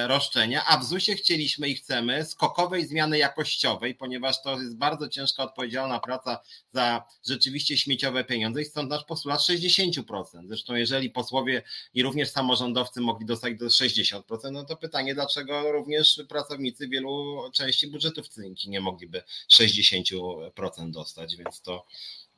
roszczenia, 0.06 0.64
a 0.66 0.78
w 0.78 0.84
ZUS-ie 0.84 1.16
chcieliśmy 1.16 1.68
i 1.68 1.74
chcemy 1.74 2.24
skokowej 2.24 2.86
zmiany 2.86 3.18
jakościowej, 3.18 3.94
ponieważ 3.94 4.43
to 4.43 4.60
jest 4.60 4.76
bardzo 4.76 5.09
ciężka, 5.09 5.43
odpowiedzialna 5.43 6.01
praca 6.01 6.40
za 6.72 7.05
rzeczywiście 7.26 7.76
śmieciowe 7.76 8.24
pieniądze 8.24 8.62
i 8.62 8.64
stąd 8.64 8.90
nasz 8.90 9.05
postulat 9.05 9.40
60%. 9.40 10.02
Zresztą 10.47 10.74
jeżeli 10.74 11.10
posłowie 11.10 11.62
i 11.94 12.02
również 12.02 12.30
samorządowcy 12.30 13.01
mogli 13.01 13.26
dostać 13.26 13.59
do 13.59 13.66
60%, 13.66 14.22
no 14.52 14.64
to 14.64 14.76
pytanie, 14.76 15.14
dlaczego 15.14 15.72
również 15.72 16.22
pracownicy 16.28 16.89
wielu 16.89 17.36
części 17.52 17.86
budżetówki 17.86 18.40
nie 18.66 18.80
mogliby 18.80 19.22
60% 19.52 20.90
dostać, 20.90 21.36
więc 21.36 21.60
to 21.60 21.86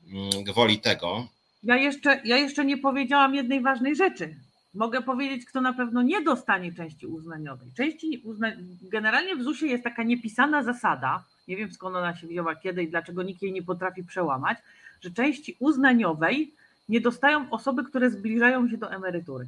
mm, 0.07 0.45
gwoli 0.45 0.81
tego. 0.81 1.29
Ja 1.63 1.77
jeszcze, 1.77 2.21
ja 2.25 2.37
jeszcze 2.37 2.65
nie 2.65 2.79
powiedziałam 2.79 3.35
jednej 3.35 3.63
ważnej 3.63 3.97
rzeczy 3.97 4.37
Mogę 4.75 5.03
powiedzieć, 5.03 5.47
kto 5.47 5.61
na 5.61 5.73
pewno 5.73 6.03
nie 6.03 6.23
dostanie 6.23 6.73
części 6.73 7.07
uznaniowej. 7.07 7.69
Części 7.77 8.23
uzna... 8.25 8.53
Generalnie 8.83 9.37
w 9.37 9.43
ZUS-ie 9.43 9.73
jest 9.73 9.85
taka 9.85 10.03
niepisana 10.03 10.63
zasada, 10.63 11.25
nie 11.49 11.57
wiem 11.57 11.73
skąd 11.73 11.97
ona 11.97 12.17
się 12.17 12.27
wzięła, 12.27 12.55
kiedy 12.55 12.83
i 12.83 12.89
dlaczego 12.89 13.23
nikt 13.23 13.43
jej 13.43 13.53
nie 13.53 13.63
potrafi 13.63 14.05
przełamać, 14.05 14.59
że 15.01 15.11
części 15.11 15.57
uznaniowej 15.59 16.53
nie 16.89 17.01
dostają 17.01 17.51
osoby, 17.51 17.85
które 17.85 18.11
zbliżają 18.11 18.69
się 18.69 18.77
do 18.77 18.93
emerytury. 18.93 19.47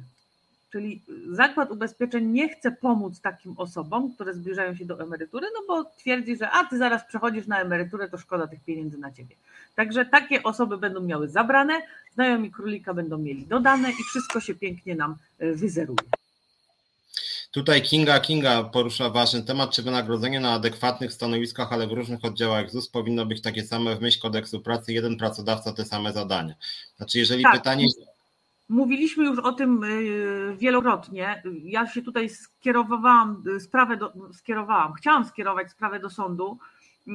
Czyli 0.71 1.01
zakład 1.29 1.71
ubezpieczeń 1.71 2.25
nie 2.25 2.49
chce 2.49 2.71
pomóc 2.71 3.21
takim 3.21 3.53
osobom, 3.57 4.13
które 4.13 4.33
zbliżają 4.33 4.75
się 4.75 4.85
do 4.85 4.99
emerytury, 4.99 5.47
no 5.53 5.59
bo 5.67 5.83
twierdzi, 5.83 6.37
że 6.37 6.51
a 6.51 6.65
ty 6.65 6.77
zaraz 6.77 7.05
przechodzisz 7.05 7.47
na 7.47 7.61
emeryturę, 7.61 8.09
to 8.09 8.17
szkoda 8.17 8.47
tych 8.47 8.63
pieniędzy 8.63 8.97
na 8.97 9.11
ciebie. 9.11 9.35
Także 9.75 10.05
takie 10.05 10.43
osoby 10.43 10.77
będą 10.77 11.01
miały 11.01 11.27
zabrane, 11.27 11.73
znajomi 12.17 12.51
królika 12.51 12.93
będą 12.93 13.17
mieli 13.17 13.45
dodane 13.45 13.91
i 13.91 14.03
wszystko 14.03 14.39
się 14.39 14.55
pięknie 14.55 14.95
nam 14.95 15.15
e, 15.39 15.53
wyzeruje. 15.53 16.09
Tutaj 17.51 17.81
Kinga 17.81 18.19
Kinga 18.19 18.63
porusza 18.63 19.09
ważny 19.09 19.43
temat, 19.43 19.71
czy 19.71 19.83
wynagrodzenie 19.83 20.39
na 20.39 20.53
adekwatnych 20.53 21.13
stanowiskach, 21.13 21.73
ale 21.73 21.87
w 21.87 21.91
różnych 21.91 22.25
oddziałach 22.25 22.71
ZUS 22.71 22.89
powinno 22.89 23.25
być 23.25 23.41
takie 23.41 23.63
same 23.63 23.95
w 23.95 24.01
myśl 24.01 24.21
kodeksu 24.21 24.61
pracy, 24.61 24.93
jeden 24.93 25.17
pracodawca 25.17 25.73
te 25.73 25.85
same 25.85 26.13
zadania. 26.13 26.53
Znaczy, 26.97 27.19
jeżeli 27.19 27.43
tak. 27.43 27.53
pytanie 27.53 27.85
Mówiliśmy 28.69 29.25
już 29.25 29.39
o 29.39 29.51
tym 29.51 29.83
y, 29.83 30.57
wielokrotnie. 30.57 31.43
Ja 31.63 31.87
się 31.87 32.01
tutaj 32.01 32.29
skierowałam 32.29 33.43
sprawę 33.59 33.97
do, 33.97 34.13
skierowałam, 34.33 34.93
chciałam 34.93 35.25
skierować 35.25 35.71
sprawę 35.71 35.99
do 35.99 36.09
sądu 36.09 36.57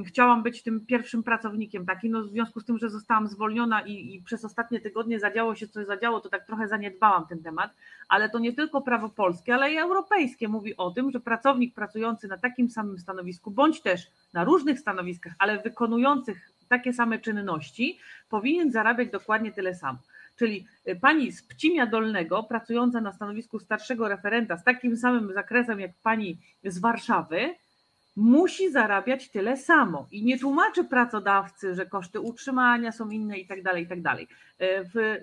chciałam 0.07 0.43
być 0.43 0.63
tym 0.63 0.87
pierwszym 0.87 1.23
pracownikiem 1.23 1.87
taki, 1.87 2.11
no 2.11 2.23
w 2.23 2.29
związku 2.29 2.61
z 2.61 2.65
tym, 2.65 2.79
że 2.79 2.91
zostałam 2.91 3.29
zwolniona 3.29 3.83
i, 3.83 4.15
i, 4.15 4.23
przez 4.23 4.45
ostatnie 4.45 4.81
tygodnie 4.81 5.21
zadziało 5.21 5.55
się 5.55 5.69
coś 5.69 5.87
zadziało, 5.87 6.21
to 6.21 6.29
tak 6.29 6.47
trochę 6.47 6.69
zaniedbałam 6.69 7.27
ten 7.27 7.43
temat, 7.43 7.75
ale 8.09 8.29
to 8.29 8.39
nie 8.39 8.53
tylko 8.53 8.81
prawo 8.81 9.09
polskie, 9.09 9.55
ale 9.55 9.73
i 9.73 9.79
europejskie 9.79 10.49
mówi 10.49 10.77
o 10.77 10.91
tym, 10.91 11.11
że 11.11 11.21
pracownik 11.21 11.75
pracujący 11.75 12.29
na 12.29 12.39
takim 12.39 12.71
samym 12.71 12.99
stanowisku, 12.99 13.51
bądź 13.51 13.81
też 13.81 14.11
na 14.33 14.45
różnych 14.45 14.79
stanowiskach, 14.79 15.33
ale 15.39 15.63
wykonujących 15.63 16.53
takie 16.69 16.93
same 16.93 17.19
czynności, 17.19 17.99
powinien 18.29 18.73
zarabiać 18.73 19.11
dokładnie 19.11 19.53
tyle 19.53 19.75
samo. 19.75 19.99
Czyli 20.37 20.67
y, 20.89 20.97
pani 20.97 21.33
z 21.33 21.43
Pcimia 21.43 21.87
Dolnego, 21.87 22.43
pracująca 22.43 23.01
na 23.01 23.13
stanowisku 23.13 23.59
starszego 23.59 24.09
referenta 24.09 24.57
z 24.57 24.65
takim 24.65 24.97
samym 24.97 25.33
zakresem 25.33 25.81
jak 25.81 25.91
pani 26.03 26.39
z 26.65 26.79
Warszawy, 26.79 27.55
musi 28.17 28.71
zarabiać 28.71 29.29
tyle 29.29 29.57
samo. 29.57 30.07
I 30.11 30.25
nie 30.25 30.39
tłumaczy 30.39 30.85
pracodawcy, 30.85 31.75
że 31.75 31.87
koszty 31.87 32.21
utrzymania 32.21 32.93
są 32.93 33.11
inne 33.11 33.39
i 33.39 33.47
tak 33.47 33.63
dalej, 33.63 33.85
i 33.85 33.87
tak 33.87 34.03
dalej. 34.03 34.29
E, 34.59 34.85
w, 34.85 35.19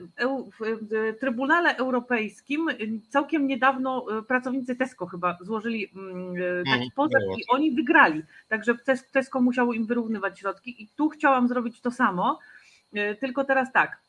Trybunale 1.20 1.78
Europejskim 1.78 2.68
całkiem 3.10 3.48
niedawno 3.48 4.06
e, 4.20 4.24
pracownicy 4.24 4.76
Tesco 4.76 5.06
chyba 5.06 5.38
złożyli 5.42 5.92
mm, 5.96 6.36
e, 6.36 6.64
taki 6.64 6.72
mhm, 6.72 6.90
pozew 6.96 7.22
i 7.38 7.44
oni 7.50 7.72
wygrali, 7.72 8.24
także 8.48 8.76
Tesco 9.12 9.42
musiało 9.42 9.74
im 9.74 9.86
wyrównywać 9.86 10.40
środki 10.40 10.84
i 10.84 10.88
tu 10.88 11.10
chciałam 11.10 11.48
zrobić 11.48 11.82
to 11.82 11.92
samo, 11.92 12.40
tylko 13.20 13.44
teraz 13.44 13.72
tak, 13.72 14.02
Y, 14.02 14.09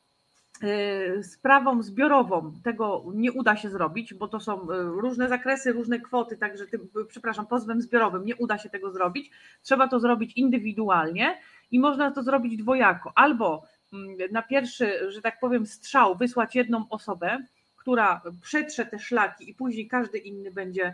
sprawą 1.21 1.83
zbiorową 1.83 2.53
tego 2.63 3.05
nie 3.13 3.31
uda 3.31 3.55
się 3.55 3.69
zrobić, 3.69 4.13
bo 4.13 4.27
to 4.27 4.39
są 4.39 4.71
y, 4.71 4.83
różne 4.83 5.29
zakresy, 5.29 5.71
różne 5.71 5.99
kwoty, 5.99 6.37
także 6.37 6.67
tym, 6.67 6.89
przepraszam, 7.07 7.47
pozwem 7.47 7.81
zbiorowym 7.81 8.25
nie 8.25 8.35
uda 8.35 8.57
się 8.57 8.69
tego 8.69 8.91
zrobić. 8.91 9.31
Trzeba 9.61 9.87
to 9.87 9.99
zrobić 9.99 10.37
indywidualnie 10.37 11.37
i 11.71 11.79
można 11.79 12.11
to 12.11 12.23
zrobić 12.23 12.57
dwojako. 12.57 13.11
Albo 13.15 13.63
mm, 13.93 14.17
na 14.31 14.41
pierwszy, 14.41 15.11
że 15.11 15.21
tak 15.21 15.39
powiem, 15.39 15.65
strzał 15.65 16.17
wysłać 16.17 16.55
jedną 16.55 16.85
osobę, 16.89 17.37
która 17.75 18.21
przetrze 18.41 18.85
te 18.85 18.99
szlaki 18.99 19.49
i 19.49 19.53
później 19.53 19.87
każdy 19.87 20.17
inny 20.17 20.51
będzie 20.51 20.87
y, 20.87 20.93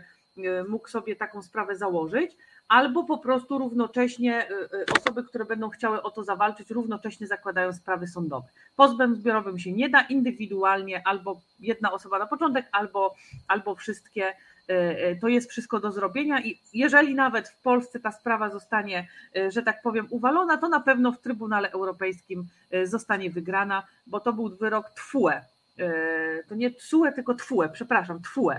mógł 0.68 0.88
sobie 0.88 1.16
taką 1.16 1.42
sprawę 1.42 1.76
założyć, 1.76 2.36
albo 2.68 3.04
po 3.04 3.18
prostu 3.18 3.58
równocześnie 3.58 4.50
y, 4.50 4.54
y, 4.54 4.84
osoby, 5.00 5.24
które 5.24 5.44
będą 5.44 5.70
chciały 5.70 6.02
o 6.02 6.10
to 6.10 6.24
zawalczyć, 6.24 6.70
równocześnie 6.70 7.26
zakładają 7.26 7.72
sprawy 7.72 8.06
sądowe. 8.06 8.48
Pozwem 8.76 9.16
zbiorowym 9.16 9.58
się 9.58 9.72
nie 9.72 9.88
da 9.88 10.00
indywidualnie, 10.00 11.02
albo 11.06 11.40
jedna 11.60 11.92
osoba 11.92 12.18
na 12.18 12.26
początek, 12.26 12.66
albo, 12.72 13.14
albo 13.48 13.74
wszystkie. 13.74 14.34
Y, 14.70 15.18
to 15.20 15.28
jest 15.28 15.50
wszystko 15.50 15.80
do 15.80 15.92
zrobienia 15.92 16.40
i 16.40 16.60
jeżeli 16.74 17.14
nawet 17.14 17.48
w 17.48 17.62
Polsce 17.62 18.00
ta 18.00 18.12
sprawa 18.12 18.50
zostanie, 18.50 19.08
że 19.48 19.62
tak 19.62 19.82
powiem, 19.82 20.06
uwalona, 20.10 20.56
to 20.56 20.68
na 20.68 20.80
pewno 20.80 21.12
w 21.12 21.20
Trybunale 21.20 21.70
Europejskim 21.70 22.46
zostanie 22.84 23.30
wygrana, 23.30 23.86
bo 24.06 24.20
to 24.20 24.32
był 24.32 24.48
wyrok 24.48 24.90
TFUE. 24.90 25.32
To 26.48 26.54
nie 26.54 26.70
TSUE, 26.70 27.12
tylko 27.14 27.34
TFUE, 27.34 27.68
przepraszam, 27.72 28.22
TFUE 28.22 28.54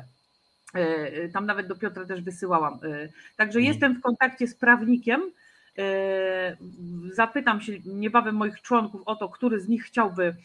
tam 1.33 1.45
nawet 1.45 1.67
do 1.67 1.75
Piotra 1.75 2.05
też 2.05 2.21
wysyłałam. 2.21 2.73
E, 2.73 3.09
także 3.37 3.59
mhm. 3.59 3.65
jestem 3.65 3.95
w 3.95 4.01
kontakcie 4.01 4.47
z 4.47 4.55
prawnikiem. 4.55 5.21
Zapytam 7.13 7.61
się 7.61 7.73
niebawem 7.85 8.35
moich 8.35 8.61
członków 8.61 9.01
o 9.05 9.15
to, 9.15 9.29
który 9.29 9.59
z 9.59 9.67
nich 9.67 9.83
chciałby 9.83 10.35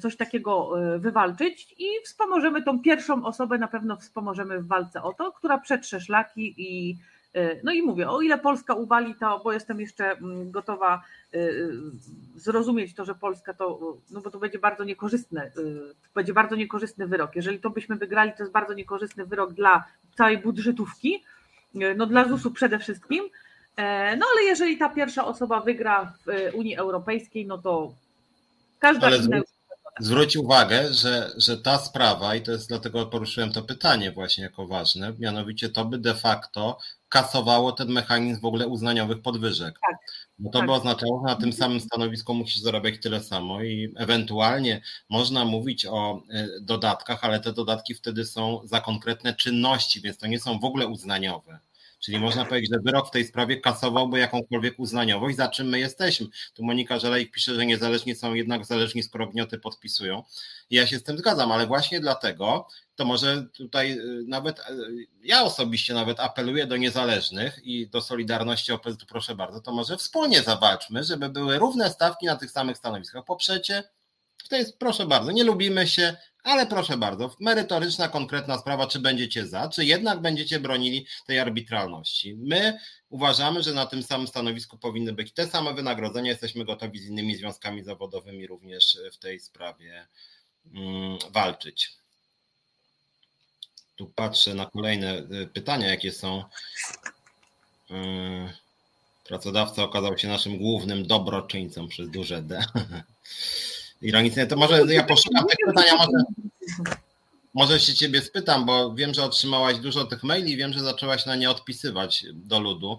coś 0.00 0.16
takiego 0.16 0.70
wywalczyć 0.98 1.74
i 1.78 1.86
wspomożemy 2.04 2.62
tą 2.62 2.80
pierwszą 2.80 3.24
osobę, 3.24 3.58
na 3.58 3.68
pewno 3.68 3.96
wspomożemy 3.96 4.60
w 4.60 4.66
walce 4.66 5.02
o 5.02 5.12
to, 5.12 5.32
która 5.32 5.58
przetrze 5.58 6.00
szlaki 6.00 6.54
i 6.58 6.96
E, 6.96 7.13
no 7.64 7.72
i 7.72 7.82
mówię, 7.82 8.10
o 8.10 8.22
ile 8.22 8.38
Polska 8.38 8.74
uwali 8.74 9.14
to, 9.14 9.40
bo 9.44 9.52
jestem 9.52 9.80
jeszcze 9.80 10.10
mm, 10.10 10.50
gotowa 10.50 11.02
e, 11.34 11.38
zrozumieć 12.36 12.94
to, 12.94 13.04
że 13.04 13.14
Polska 13.14 13.54
to, 13.54 13.96
no 14.10 14.20
bo 14.20 14.30
to 14.30 14.38
będzie 14.38 14.58
bardzo 14.58 14.84
niekorzystne, 14.84 15.42
e, 15.42 15.50
będzie 16.14 16.32
bardzo 16.32 16.56
niekorzystny 16.56 17.06
wyrok. 17.06 17.36
Jeżeli 17.36 17.58
to 17.58 17.70
byśmy 17.70 17.96
wygrali, 17.96 18.32
to 18.36 18.42
jest 18.42 18.52
bardzo 18.52 18.74
niekorzystny 18.74 19.26
wyrok 19.26 19.52
dla 19.52 19.84
całej 20.16 20.38
budżetówki, 20.38 21.22
no 21.96 22.06
dla 22.06 22.28
ZUS-u 22.28 22.50
przede 22.50 22.78
wszystkim. 22.78 23.24
No 24.18 24.26
ale 24.32 24.42
jeżeli 24.46 24.78
ta 24.78 24.88
pierwsza 24.88 25.24
osoba 25.24 25.60
wygra 25.60 26.12
w 26.26 26.54
Unii 26.54 26.76
Europejskiej, 26.76 27.46
no 27.46 27.58
to 27.58 27.92
każda 28.78 29.06
ale 29.06 29.16
inna 29.16 29.40
zwróć 30.00 30.36
uwagę, 30.36 30.94
że, 30.94 31.30
że 31.36 31.58
ta 31.58 31.78
sprawa, 31.78 32.34
i 32.34 32.42
to 32.42 32.52
jest 32.52 32.68
dlatego 32.68 33.06
poruszyłem 33.06 33.52
to 33.52 33.62
pytanie 33.62 34.12
właśnie 34.12 34.44
jako 34.44 34.66
ważne, 34.66 35.12
mianowicie 35.18 35.68
to 35.68 35.84
by 35.84 35.98
de 35.98 36.14
facto 36.14 36.78
kasowało 37.08 37.72
ten 37.72 37.88
mechanizm 37.88 38.40
w 38.40 38.44
ogóle 38.44 38.66
uznaniowych 38.66 39.22
podwyżek. 39.22 39.78
Tak. 39.90 39.98
Bo 40.38 40.50
to 40.50 40.58
tak. 40.58 40.66
by 40.66 40.72
oznaczało, 40.72 41.20
że 41.20 41.34
na 41.34 41.40
tym 41.40 41.52
samym 41.52 41.80
stanowisku 41.80 42.34
musisz 42.34 42.62
zarabiać 42.62 42.94
tyle 43.02 43.22
samo 43.22 43.62
i 43.62 43.94
ewentualnie 43.96 44.82
można 45.08 45.44
mówić 45.44 45.86
o 45.86 46.22
e, 46.30 46.48
dodatkach, 46.60 47.24
ale 47.24 47.40
te 47.40 47.52
dodatki 47.52 47.94
wtedy 47.94 48.24
są 48.24 48.60
za 48.64 48.80
konkretne 48.80 49.34
czynności, 49.34 50.00
więc 50.00 50.18
to 50.18 50.26
nie 50.26 50.40
są 50.40 50.58
w 50.58 50.64
ogóle 50.64 50.86
uznaniowe. 50.86 51.58
Czyli 52.04 52.18
można 52.18 52.44
powiedzieć, 52.44 52.70
że 52.72 52.80
wyrok 52.80 53.08
w 53.08 53.10
tej 53.10 53.24
sprawie 53.24 53.60
kasowałby 53.60 54.18
jakąkolwiek 54.18 54.74
uznaniowość, 54.78 55.36
za 55.36 55.48
czym 55.48 55.68
my 55.68 55.78
jesteśmy. 55.78 56.26
Tu 56.54 56.64
Monika 56.64 56.98
Żelejk 56.98 57.30
pisze, 57.30 57.54
że 57.54 57.66
niezależni 57.66 58.14
są 58.14 58.34
jednak 58.34 58.64
zależni, 58.64 59.02
skoro 59.02 59.26
gnioty 59.26 59.58
podpisują. 59.58 60.22
I 60.70 60.76
ja 60.76 60.86
się 60.86 60.98
z 60.98 61.02
tym 61.02 61.18
zgadzam, 61.18 61.52
ale 61.52 61.66
właśnie 61.66 62.00
dlatego 62.00 62.66
to 62.96 63.04
może 63.04 63.46
tutaj 63.52 63.92
y, 63.92 64.24
nawet 64.26 64.58
y, 64.58 64.62
ja 65.22 65.42
osobiście 65.42 65.94
nawet 65.94 66.20
apeluję 66.20 66.66
do 66.66 66.76
niezależnych 66.76 67.60
i 67.64 67.88
do 67.88 68.00
Solidarności 68.00 68.72
OPZ, 68.72 68.96
proszę 69.08 69.34
bardzo, 69.34 69.60
to 69.60 69.72
może 69.72 69.96
wspólnie 69.96 70.42
zawalczmy, 70.42 71.04
żeby 71.04 71.28
były 71.28 71.58
równe 71.58 71.90
stawki 71.90 72.26
na 72.26 72.36
tych 72.36 72.50
samych 72.50 72.78
stanowiskach. 72.78 73.24
Poprzecie, 73.24 73.82
to 74.48 74.56
jest, 74.56 74.78
proszę 74.78 75.06
bardzo, 75.06 75.32
nie 75.32 75.44
lubimy 75.44 75.88
się, 75.88 76.16
ale 76.44 76.66
proszę 76.66 76.96
bardzo, 76.96 77.36
merytoryczna, 77.40 78.08
konkretna 78.08 78.58
sprawa, 78.58 78.86
czy 78.86 78.98
będziecie 78.98 79.46
za, 79.46 79.68
czy 79.68 79.84
jednak 79.84 80.20
będziecie 80.20 80.60
bronili 80.60 81.06
tej 81.26 81.38
arbitralności. 81.38 82.34
My 82.36 82.78
uważamy, 83.08 83.62
że 83.62 83.74
na 83.74 83.86
tym 83.86 84.02
samym 84.02 84.26
stanowisku 84.26 84.78
powinny 84.78 85.12
być 85.12 85.32
te 85.32 85.46
same 85.46 85.74
wynagrodzenia. 85.74 86.30
Jesteśmy 86.30 86.64
gotowi 86.64 86.98
z 86.98 87.06
innymi 87.06 87.36
związkami 87.36 87.84
zawodowymi 87.84 88.46
również 88.46 88.98
w 89.12 89.18
tej 89.18 89.40
sprawie 89.40 90.06
mm, 90.74 91.18
walczyć. 91.30 91.90
Tu 93.96 94.06
patrzę 94.06 94.54
na 94.54 94.66
kolejne 94.66 95.18
y, 95.18 95.46
pytania, 95.46 95.88
jakie 95.88 96.12
są. 96.12 96.44
Y, 97.90 97.94
pracodawca 99.24 99.82
okazał 99.82 100.18
się 100.18 100.28
naszym 100.28 100.58
głównym 100.58 101.06
dobroczyńcą 101.06 101.88
przez 101.88 102.10
duże 102.10 102.42
D. 102.42 102.64
ironicznie, 104.04 104.46
to 104.46 104.56
może 104.56 104.94
ja 104.94 105.04
poszukam 105.04 105.44
tych 105.46 105.58
pytania, 105.66 105.94
może, 105.96 106.24
może 107.54 107.80
się 107.80 107.94
ciebie 107.94 108.22
spytam, 108.22 108.66
bo 108.66 108.94
wiem, 108.94 109.14
że 109.14 109.24
otrzymałaś 109.24 109.78
dużo 109.78 110.04
tych 110.04 110.22
maili 110.22 110.52
i 110.52 110.56
wiem, 110.56 110.72
że 110.72 110.80
zaczęłaś 110.80 111.26
na 111.26 111.36
nie 111.36 111.50
odpisywać 111.50 112.24
do 112.32 112.60
ludu. 112.60 112.98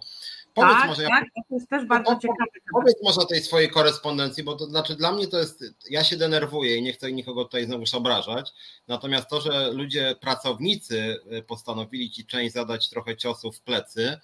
Powiedz 0.53 0.73
tak, 0.73 0.87
może, 0.87 1.03
tak, 1.03 1.23
to 1.49 1.55
jest 1.55 1.69
też 1.69 1.85
bardzo 1.85 2.15
ciekawe. 2.15 2.51
Powiedz 2.71 2.95
może 3.03 3.21
o 3.21 3.25
tej 3.25 3.41
swojej 3.41 3.69
korespondencji, 3.69 4.43
bo 4.43 4.55
to 4.55 4.65
znaczy 4.65 4.95
dla 4.95 5.11
mnie 5.11 5.27
to 5.27 5.39
jest, 5.39 5.63
ja 5.89 6.03
się 6.03 6.17
denerwuję 6.17 6.75
i 6.75 6.81
nie 6.81 6.93
chcę 6.93 7.11
nikogo 7.11 7.45
tutaj 7.45 7.65
znowu 7.65 7.83
obrażać, 7.93 8.53
natomiast 8.87 9.29
to, 9.29 9.41
że 9.41 9.71
ludzie, 9.71 10.15
pracownicy 10.21 11.19
postanowili 11.47 12.11
ci 12.11 12.25
część 12.25 12.53
zadać 12.53 12.89
trochę 12.89 13.17
ciosów 13.17 13.57
w 13.57 13.61
plecy, 13.61 14.19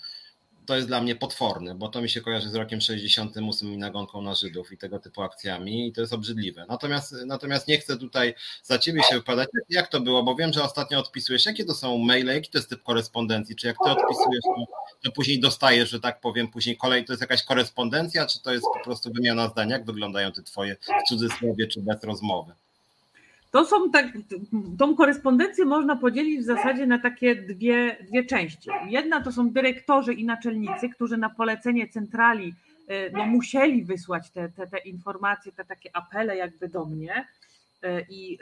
to 0.66 0.76
jest 0.76 0.88
dla 0.88 1.02
mnie 1.02 1.16
potworne, 1.16 1.76
bo 1.76 1.90
to 1.90 2.02
mi 2.02 2.10
się 2.10 2.22
kojarzy 2.22 2.50
z 2.50 2.56
rokiem 2.56 2.82
68 2.82 3.74
i 3.74 3.78
nagonką 3.78 4.22
na 4.22 4.36
Żydów 4.36 4.72
i 4.72 4.78
tego 4.78 5.00
typu 5.00 5.22
akcjami 5.22 5.88
i 5.88 5.94
to 5.94 6.02
jest 6.02 6.14
obrzydliwe. 6.14 6.66
Natomiast, 6.70 7.16
natomiast 7.26 7.68
nie 7.68 7.78
chcę 7.78 7.98
tutaj 7.98 8.34
za 8.64 8.80
ciebie 8.80 9.04
się 9.04 9.16
wypadać, 9.16 9.50
jak 9.70 9.88
to 9.88 10.00
było, 10.00 10.24
bo 10.24 10.36
wiem, 10.36 10.54
że 10.54 10.64
ostatnio 10.64 11.00
odpisujesz, 11.00 11.46
jakie 11.46 11.66
to 11.66 11.74
są 11.74 11.98
maile, 11.98 12.28
jaki 12.28 12.50
to 12.50 12.58
jest 12.58 12.70
typ 12.70 12.84
korespondencji, 12.84 13.56
czy 13.56 13.68
jak 13.68 13.76
ty 13.84 13.90
odpisujesz, 13.90 14.44
to, 15.04 15.12
później 15.12 15.40
dostajesz, 15.40 15.90
że 15.90 16.00
tak 16.00 16.22
powiem, 16.22 16.48
później 16.48 16.78
kolej, 16.78 17.06
to 17.06 17.14
jest 17.14 17.22
jakaś 17.22 17.44
korespondencja, 17.44 18.26
czy 18.26 18.42
to 18.42 18.54
jest 18.54 18.66
po 18.78 18.84
prostu 18.84 19.12
wymiana 19.14 19.48
zdań, 19.48 19.70
jak 19.70 19.86
wyglądają 19.86 20.32
te 20.32 20.44
twoje 20.44 20.76
w 20.76 21.10
cudzysłowie, 21.10 21.68
czy 21.68 21.82
bez 21.82 22.04
rozmowy? 22.04 22.54
To 23.52 23.66
są 23.66 23.92
tak, 23.92 24.06
tą 24.78 24.96
korespondencję 24.96 25.66
można 25.66 25.96
podzielić 25.96 26.40
w 26.40 26.44
zasadzie 26.44 26.88
na 26.88 27.00
takie 27.00 27.36
dwie, 27.36 27.98
dwie 28.08 28.26
części. 28.26 28.70
Jedna 28.88 29.22
to 29.22 29.32
są 29.32 29.50
dyrektorzy 29.50 30.14
i 30.14 30.26
naczelnicy, 30.26 30.90
którzy 30.90 31.18
na 31.18 31.30
polecenie 31.30 31.88
centrali 31.88 32.54
e, 32.88 33.12
no, 33.12 33.26
musieli 33.26 33.84
wysłać 33.84 34.30
te, 34.30 34.50
te, 34.50 34.68
te 34.68 34.78
informacje, 34.78 35.52
te 35.52 35.66
takie 35.66 35.96
apele 35.96 36.38
jakby 36.38 36.68
do 36.68 36.86
mnie 36.86 37.28
i, 38.10 38.38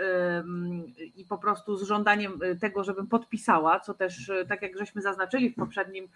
i 1.15 1.25
po 1.25 1.37
prostu 1.37 1.77
z 1.77 1.83
żądaniem 1.83 2.39
tego, 2.61 2.83
żebym 2.83 3.07
podpisała, 3.07 3.79
co 3.79 3.93
też 3.93 4.31
tak 4.49 4.61
jak 4.61 4.77
żeśmy 4.77 5.01
zaznaczyli 5.01 5.49
w 5.49 5.55
poprzednim 5.55 6.07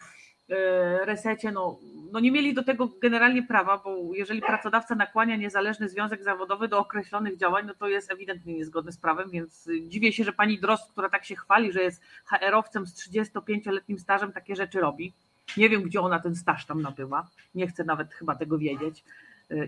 E, 0.49 1.05
resecie, 1.05 1.51
no, 1.51 1.79
no 2.11 2.19
nie 2.19 2.31
mieli 2.31 2.53
do 2.53 2.63
tego 2.63 2.89
generalnie 3.01 3.43
prawa, 3.43 3.77
bo 3.77 4.13
jeżeli 4.13 4.41
pracodawca 4.41 4.95
nakłania 4.95 5.35
niezależny 5.35 5.89
związek 5.89 6.23
zawodowy 6.23 6.67
do 6.67 6.79
określonych 6.79 7.37
działań, 7.37 7.65
no 7.67 7.73
to 7.73 7.87
jest 7.87 8.11
ewidentnie 8.11 8.53
niezgodny 8.53 8.91
z 8.91 8.97
prawem, 8.97 9.29
więc 9.29 9.69
dziwię 9.87 10.13
się, 10.13 10.23
że 10.23 10.33
pani 10.33 10.59
Drost, 10.59 10.91
która 10.91 11.09
tak 11.09 11.25
się 11.25 11.35
chwali, 11.35 11.71
że 11.71 11.83
jest 11.83 12.03
HR-owcem 12.25 12.87
z 12.87 13.09
35-letnim 13.09 13.99
stażem, 13.99 14.31
takie 14.31 14.55
rzeczy 14.55 14.79
robi. 14.79 15.13
Nie 15.57 15.69
wiem, 15.69 15.83
gdzie 15.83 16.01
ona 16.01 16.19
ten 16.19 16.35
staż 16.35 16.65
tam 16.65 16.81
nabyła. 16.81 17.27
Nie 17.55 17.67
chcę 17.67 17.83
nawet 17.83 18.13
chyba 18.13 18.35
tego 18.35 18.57
wiedzieć. 18.57 19.03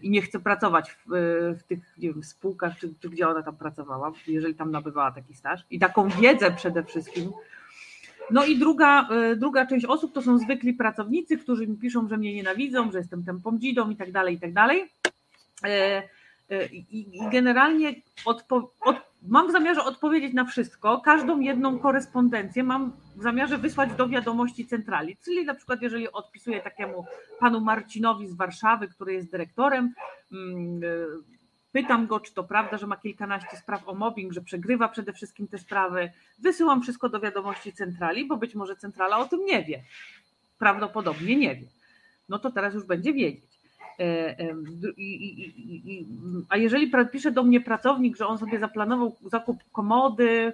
I 0.02 0.10
nie 0.10 0.22
chcę 0.22 0.40
pracować 0.40 0.92
w, 0.92 1.06
w 1.60 1.64
tych 1.64 1.80
wiem, 1.98 2.24
spółkach, 2.24 2.78
czy, 2.80 2.94
czy 3.02 3.10
gdzie 3.10 3.28
ona 3.28 3.44
tam 3.44 3.58
pracowała, 3.58 4.12
jeżeli 4.28 4.56
tam 4.56 4.72
nabywała 4.72 5.12
taki 5.12 5.34
staż. 5.34 5.62
I 5.70 5.80
taką 5.80 6.10
wiedzę 6.10 6.52
przede 6.52 6.84
wszystkim. 6.84 7.32
No 8.32 8.46
i 8.46 8.58
druga, 8.58 9.10
y, 9.32 9.36
druga 9.36 9.66
część 9.66 9.86
osób 9.86 10.14
to 10.14 10.22
są 10.22 10.38
zwykli 10.38 10.74
pracownicy, 10.74 11.38
którzy 11.38 11.68
mi 11.68 11.78
piszą, 11.78 12.08
że 12.08 12.18
mnie 12.18 12.34
nienawidzą, 12.34 12.92
że 12.92 12.98
jestem 12.98 13.24
tempą 13.24 13.58
dzidą 13.60 13.90
i 13.90 13.96
tak 13.96 14.12
dalej, 14.12 14.36
i 14.36 14.40
tak 14.40 14.54
dalej. 14.54 14.92
I 16.92 17.20
generalnie 17.32 17.96
odpo, 18.26 18.72
od, 18.82 18.96
mam 19.22 19.48
w 19.48 19.52
zamiarze 19.52 19.84
odpowiedzieć 19.84 20.34
na 20.34 20.46
wszystko. 20.46 21.02
Każdą 21.02 21.40
jedną 21.40 21.80
korespondencję 21.80 22.64
mam 22.64 22.94
w 23.16 23.24
zamiarze 23.24 23.58
wysłać 23.58 23.94
do 23.94 24.08
wiadomości 24.10 24.68
centrali. 24.68 25.18
Czyli 25.26 25.46
na 25.46 25.56
przykład, 25.56 25.82
jeżeli 25.82 26.12
odpisuję 26.12 26.62
takiemu 26.62 27.06
panu 27.40 27.62
Marcinowi 27.62 28.28
z 28.28 28.36
Warszawy, 28.36 28.88
który 28.88 29.14
jest 29.14 29.32
dyrektorem, 29.32 29.94
mm, 30.32 30.82
pytam 31.72 32.08
go, 32.08 32.20
czy 32.20 32.34
to 32.34 32.44
prawda, 32.44 32.78
że 32.78 32.88
ma 32.88 32.98
kilkanaście 32.98 33.58
spraw 33.58 33.88
o 33.88 33.96
mobbing, 33.96 34.34
że 34.34 34.42
przegrywa 34.42 34.90
przede 34.90 35.14
wszystkim 35.14 35.48
te 35.48 35.58
sprawy. 35.58 36.12
Wysyłam 36.40 36.82
wszystko 36.82 37.10
do 37.10 37.20
wiadomości 37.20 37.74
centrali, 37.74 38.28
bo 38.28 38.38
być 38.38 38.56
może 38.56 38.76
centrala 38.76 39.18
o 39.18 39.28
tym 39.28 39.46
nie 39.46 39.64
wie. 39.64 39.84
Prawdopodobnie 40.60 41.36
nie 41.36 41.56
wie. 41.56 41.68
No 42.30 42.40
to 42.40 42.52
teraz 42.52 42.74
już 42.74 42.84
będzie 42.84 43.14
wiedzieć. 43.14 43.55
E, 44.00 44.36
a 46.50 46.58
jeżeli 46.58 46.92
pisze 47.12 47.32
do 47.32 47.44
mnie 47.44 47.62
pracownik, 47.62 48.18
że 48.18 48.28
on 48.28 48.38
sobie 48.38 48.60
zaplanował 48.60 49.16
zakup 49.32 49.58
komody, 49.72 50.54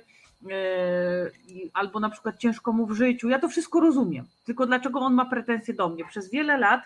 e, 0.51 1.29
albo 1.73 1.99
na 1.99 2.09
przykład 2.09 2.37
ciężko 2.37 2.73
mu 2.73 2.85
w 2.85 2.93
życiu, 2.93 3.29
ja 3.29 3.39
to 3.39 3.49
wszystko 3.49 3.79
rozumiem. 3.79 4.25
Tylko 4.45 4.65
dlaczego 4.65 4.99
on 4.99 5.13
ma 5.13 5.25
pretensje 5.25 5.73
do 5.73 5.89
mnie? 5.89 6.05
Przez 6.05 6.31
wiele 6.31 6.57
lat 6.57 6.81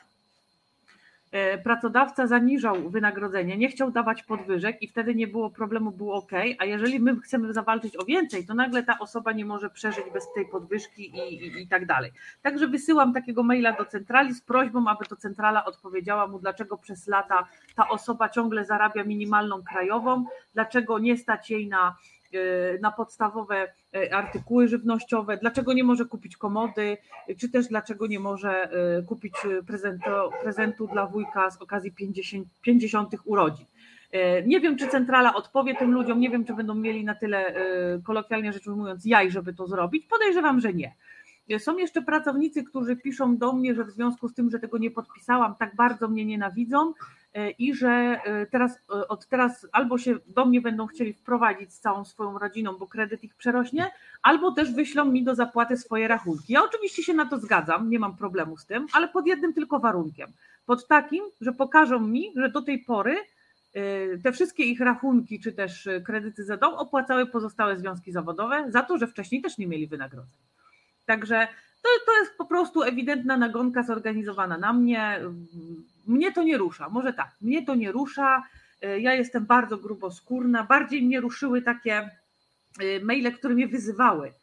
pracodawca 1.64 2.28
zaniżał 2.28 2.90
wynagrodzenie, 2.90 3.58
nie 3.58 3.68
chciał 3.68 3.92
dawać 3.92 4.24
podwyżek 4.24 4.82
i 4.82 4.88
wtedy 4.88 5.16
nie 5.16 5.28
było 5.28 5.50
problemu, 5.50 5.92
było 5.92 6.16
ok, 6.16 6.32
a 6.60 6.66
jeżeli 6.66 7.00
my 7.00 7.20
chcemy 7.22 7.54
zawalczyć 7.54 7.98
o 7.98 8.06
więcej, 8.06 8.46
to 8.46 8.54
nagle 8.54 8.84
ta 8.84 9.00
osoba 9.00 9.32
nie 9.32 9.46
może 9.46 9.70
przeżyć 9.70 10.06
bez 10.14 10.34
tej 10.36 10.46
podwyżki 10.46 11.12
i, 11.18 11.46
i, 11.46 11.62
i 11.62 11.68
tak 11.68 11.86
dalej. 11.86 12.12
Także 12.42 12.68
wysyłam 12.68 13.14
takiego 13.14 13.44
maila 13.44 13.72
do 13.72 13.86
centrali 13.86 14.34
z 14.34 14.42
prośbą, 14.42 14.88
aby 14.88 15.06
to 15.06 15.16
centrala 15.16 15.66
odpowiedziała 15.66 16.28
mu, 16.28 16.40
dlaczego 16.40 16.78
przez 16.78 17.08
lata 17.08 17.48
ta 17.76 17.90
osoba 17.90 18.30
ciągle 18.30 18.66
zarabia 18.66 19.04
minimalną 19.04 19.64
krajową, 19.64 20.26
dlaczego 20.54 21.00
nie 21.00 21.18
stać 21.18 21.52
jej 21.52 21.68
na 21.68 21.96
E, 21.96 22.15
na 22.82 22.92
podstawowe 22.92 23.74
e, 23.94 24.16
artykuły 24.16 24.68
żywnościowe, 24.68 25.38
dlaczego 25.38 25.74
nie 25.74 25.84
może 25.84 26.06
kupić 26.06 26.38
komody, 26.38 26.98
czy 27.40 27.50
też 27.50 27.68
dlaczego 27.68 28.08
nie 28.08 28.20
może 28.20 28.72
e, 28.72 29.04
kupić 29.04 29.34
prezentu, 29.68 30.10
prezentu 30.44 30.88
dla 30.88 31.08
wujka 31.08 31.52
z 31.52 31.62
okazji 31.62 31.92
50, 31.92 32.48
50 32.62 33.10
urodzin. 33.26 33.66
Nie 34.46 34.60
wiem, 34.60 34.78
czy 34.78 34.88
centrala 34.88 35.34
odpowie 35.34 35.76
tym 35.76 35.92
ludziom, 35.92 36.20
nie 36.20 36.30
wiem, 36.30 36.46
czy 36.46 36.54
będą 36.54 36.76
mieli 36.76 37.04
na 37.04 37.16
tyle, 37.16 37.56
kolokwialnie 38.04 38.54
rzecz 38.54 38.68
ujmując, 38.68 39.06
jaj, 39.06 39.32
żeby 39.32 39.54
to 39.54 39.68
zrobić. 39.68 40.06
Podejrzewam, 40.06 40.60
że 40.60 40.74
nie. 40.74 40.96
Są 41.60 41.78
jeszcze 41.78 42.02
pracownicy, 42.02 42.64
którzy 42.64 42.96
piszą 42.96 43.38
do 43.38 43.54
mnie, 43.54 43.76
że 43.76 43.84
w 43.84 43.92
związku 43.92 44.28
z 44.28 44.34
tym, 44.34 44.50
że 44.50 44.60
tego 44.60 44.78
nie 44.78 44.92
podpisałam, 44.92 45.56
tak 45.56 45.76
bardzo 45.76 46.08
mnie 46.08 46.26
nienawidzą, 46.26 46.94
E, 46.94 47.15
i 47.60 47.76
że 47.76 47.90
e, 47.90 48.46
teraz, 48.46 48.78
e, 48.90 49.08
od 49.08 49.28
teraz 49.28 49.68
albo 49.72 49.98
się 49.98 50.16
do 50.28 50.46
mnie 50.46 50.62
będą 50.62 50.88
chcieli 50.88 51.14
wprowadzić 51.14 51.74
z 51.74 51.80
całą 51.80 52.06
swoją 52.06 52.40
rodziną, 52.40 52.78
bo 52.78 52.88
kredyt 52.88 53.24
ich 53.24 53.36
przerośnie, 53.36 53.92
albo 54.22 54.52
też 54.52 54.72
wyślą 54.72 55.06
mi 55.06 55.24
do 55.24 55.36
zapłaty 55.36 55.78
swoje 55.78 56.08
rachunki. 56.08 56.54
Ja 56.54 56.64
oczywiście 56.64 57.04
się 57.04 57.14
na 57.14 57.26
to 57.26 57.40
zgadzam, 57.40 57.90
nie 57.90 58.00
mam 58.00 58.18
problemu 58.18 58.58
z 58.58 58.66
tym, 58.66 58.88
ale 58.94 59.08
pod 59.08 59.28
jednym 59.28 59.54
tylko 59.54 59.80
warunkiem. 59.80 60.30
Pod 60.66 60.88
takim, 60.88 61.24
że 61.42 61.52
pokażą 61.52 62.00
mi, 62.00 62.32
że 62.36 62.50
do 62.50 62.62
tej 62.62 62.80
pory 62.80 63.16
te 64.24 64.32
wszystkie 64.32 64.64
ich 64.64 64.80
rachunki, 64.80 65.40
czy 65.40 65.52
też 65.52 65.90
kredyty 66.06 66.44
za 66.44 66.58
dom 66.58 66.74
opłacały 66.74 67.26
pozostałe 67.26 67.78
związki 67.78 68.12
zawodowe 68.12 68.66
za 68.72 68.82
to, 68.82 68.98
że 68.98 69.08
wcześniej 69.08 69.42
też 69.42 69.58
nie 69.58 69.68
mieli 69.68 69.88
wynagrodzeń. 69.88 70.40
Także 71.06 71.48
to, 71.86 72.06
to 72.06 72.20
jest 72.20 72.38
po 72.38 72.46
prostu 72.46 72.84
ewidentna 72.84 73.38
nagonka 73.38 73.84
zorganizowana 73.84 74.58
na 74.58 74.74
mnie. 74.74 75.22
Mnie 76.08 76.32
to 76.32 76.44
nie 76.44 76.58
rusza, 76.58 76.90
może 76.90 77.14
tak, 77.14 77.32
mnie 77.42 77.66
to 77.66 77.76
nie 77.76 77.92
rusza, 77.92 78.44
ja 79.00 79.14
jestem 79.14 79.46
bardzo 79.46 79.78
gruboskórna, 79.78 80.64
bardziej 80.64 81.04
mnie 81.04 81.22
ruszyły 81.22 81.62
takie 81.62 82.10
e, 82.80 83.00
maile, 83.04 83.32
które 83.32 83.54
mnie 83.54 83.68
wyzywały, 83.68 84.34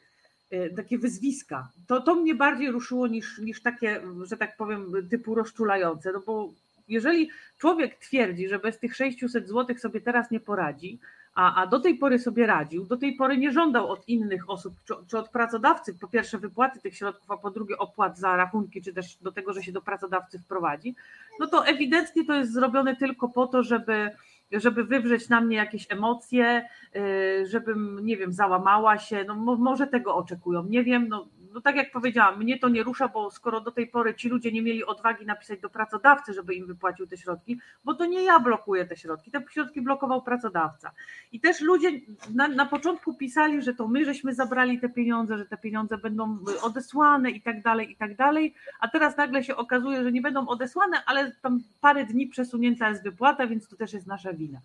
e, 0.51 0.71
takie 0.71 0.99
wyzwiska. 0.99 1.69
To, 1.87 2.01
to 2.01 2.15
mnie 2.15 2.35
bardziej 2.35 2.71
ruszyło 2.71 3.07
niż, 3.07 3.39
niż 3.39 3.63
takie, 3.63 4.01
że 4.23 4.37
tak 4.37 4.57
powiem, 4.57 4.93
typu 5.11 5.35
rozczulające, 5.35 6.13
no 6.13 6.21
bo 6.27 6.53
jeżeli 6.89 7.31
człowiek 7.59 7.99
twierdzi, 7.99 8.49
że 8.49 8.59
bez 8.59 8.79
tych 8.79 8.97
600 8.97 9.49
zł 9.49 9.79
sobie 9.79 10.01
teraz 10.01 10.31
nie 10.31 10.41
poradzi, 10.41 10.99
a, 11.35 11.63
a 11.63 11.67
do 11.67 11.81
tej 11.81 11.95
pory 11.95 12.19
sobie 12.19 12.47
radził, 12.47 12.87
do 12.87 12.97
tej 12.97 13.17
pory 13.17 13.39
nie 13.39 13.53
żądał 13.53 13.91
od 13.91 14.09
innych 14.09 14.51
osób, 14.51 14.75
czy, 14.85 14.95
czy, 15.07 15.19
od 15.19 15.29
pracodawcy, 15.29 15.95
po 15.95 16.09
pierwsze 16.09 16.39
wypłaty 16.39 16.81
tych 16.81 16.97
środków, 16.97 17.31
a 17.31 17.37
po 17.37 17.51
drugie 17.51 17.79
opłat 17.79 18.19
za 18.19 18.37
rachunki, 18.37 18.83
czy 18.83 18.93
też 18.93 19.17
do 19.17 19.33
tego, 19.33 19.53
że 19.53 19.63
się 19.63 19.73
do 19.73 19.83
pracodawcy 19.83 20.39
wprowadzi, 20.39 20.95
no 21.41 21.47
to 21.47 21.67
ewidentnie 21.67 22.25
to 22.25 22.35
jest 22.35 22.53
zrobione 22.53 22.97
tylko 22.97 23.29
po 23.29 23.47
to, 23.47 23.63
żeby 23.63 24.11
żeby 24.53 24.85
wywrzeć 24.85 25.29
na 25.29 25.41
mnie 25.41 25.57
jakieś 25.57 25.87
emocje, 25.93 26.69
y, 26.97 27.47
żebym, 27.47 28.01
nie 28.03 28.17
wiem, 28.17 28.33
załamała 28.33 28.99
się, 28.99 29.25
no 29.25 29.35
może 29.35 29.87
tego 29.87 30.17
oczekują, 30.17 30.65
nie 30.65 30.85
wiem, 30.85 31.09
no 31.09 31.27
no 31.55 31.61
tak 31.61 31.77
jak 31.77 31.93
powiedziałam, 31.93 32.39
mnie 32.39 32.59
to 32.59 32.69
nie 32.69 32.83
rusza, 32.83 33.09
bo 33.09 33.31
skoro 33.31 33.61
do 33.61 33.71
tej 33.71 33.87
pory 33.87 34.15
ci 34.15 34.29
ludzie 34.29 34.53
nie 34.53 34.63
mieli 34.63 34.85
odwagi 34.85 35.27
napisać 35.27 35.61
do 35.61 35.71
pracodawcy, 35.71 36.33
żeby 36.33 36.55
im 36.55 36.67
wypłacił 36.67 37.07
te 37.07 37.17
środki, 37.17 37.61
bo 37.85 37.95
to 37.95 38.05
nie 38.07 38.23
ja 38.23 38.41
blokuję 38.41 38.87
te 38.87 38.97
środki, 38.97 39.31
te 39.31 39.45
środki 39.51 39.81
blokował 39.81 40.23
pracodawca. 40.23 40.91
I 41.33 41.41
też 41.41 41.61
ludzie 41.61 41.91
na, 42.35 42.49
na 42.49 42.67
początku 42.67 43.15
pisali, 43.15 43.63
że 43.63 43.75
to 43.75 43.89
my 43.89 44.05
żeśmy 44.05 44.35
zabrali 44.35 44.81
te 44.81 44.89
pieniądze, 44.89 45.39
że 45.39 45.47
te 45.47 45.57
pieniądze 45.57 45.99
będą 45.99 46.39
odesłane 46.63 47.31
i 47.31 47.43
tak 47.43 47.63
dalej, 47.63 47.93
i 47.93 47.97
tak 47.97 48.17
dalej, 48.17 48.55
a 48.81 48.89
teraz 48.89 49.17
nagle 49.17 49.45
się 49.45 49.57
okazuje, 49.57 50.03
że 50.03 50.13
nie 50.13 50.23
będą 50.23 50.49
odesłane, 50.49 51.05
ale 51.07 51.33
tam 51.43 51.61
parę 51.81 52.05
dni 52.05 52.27
przesunięta 52.27 52.89
jest 52.89 53.03
wypłata, 53.03 53.47
więc 53.47 53.69
to 53.69 53.77
też 53.77 53.93
jest 53.93 54.07
nasza 54.07 54.33
wina. 54.33 54.61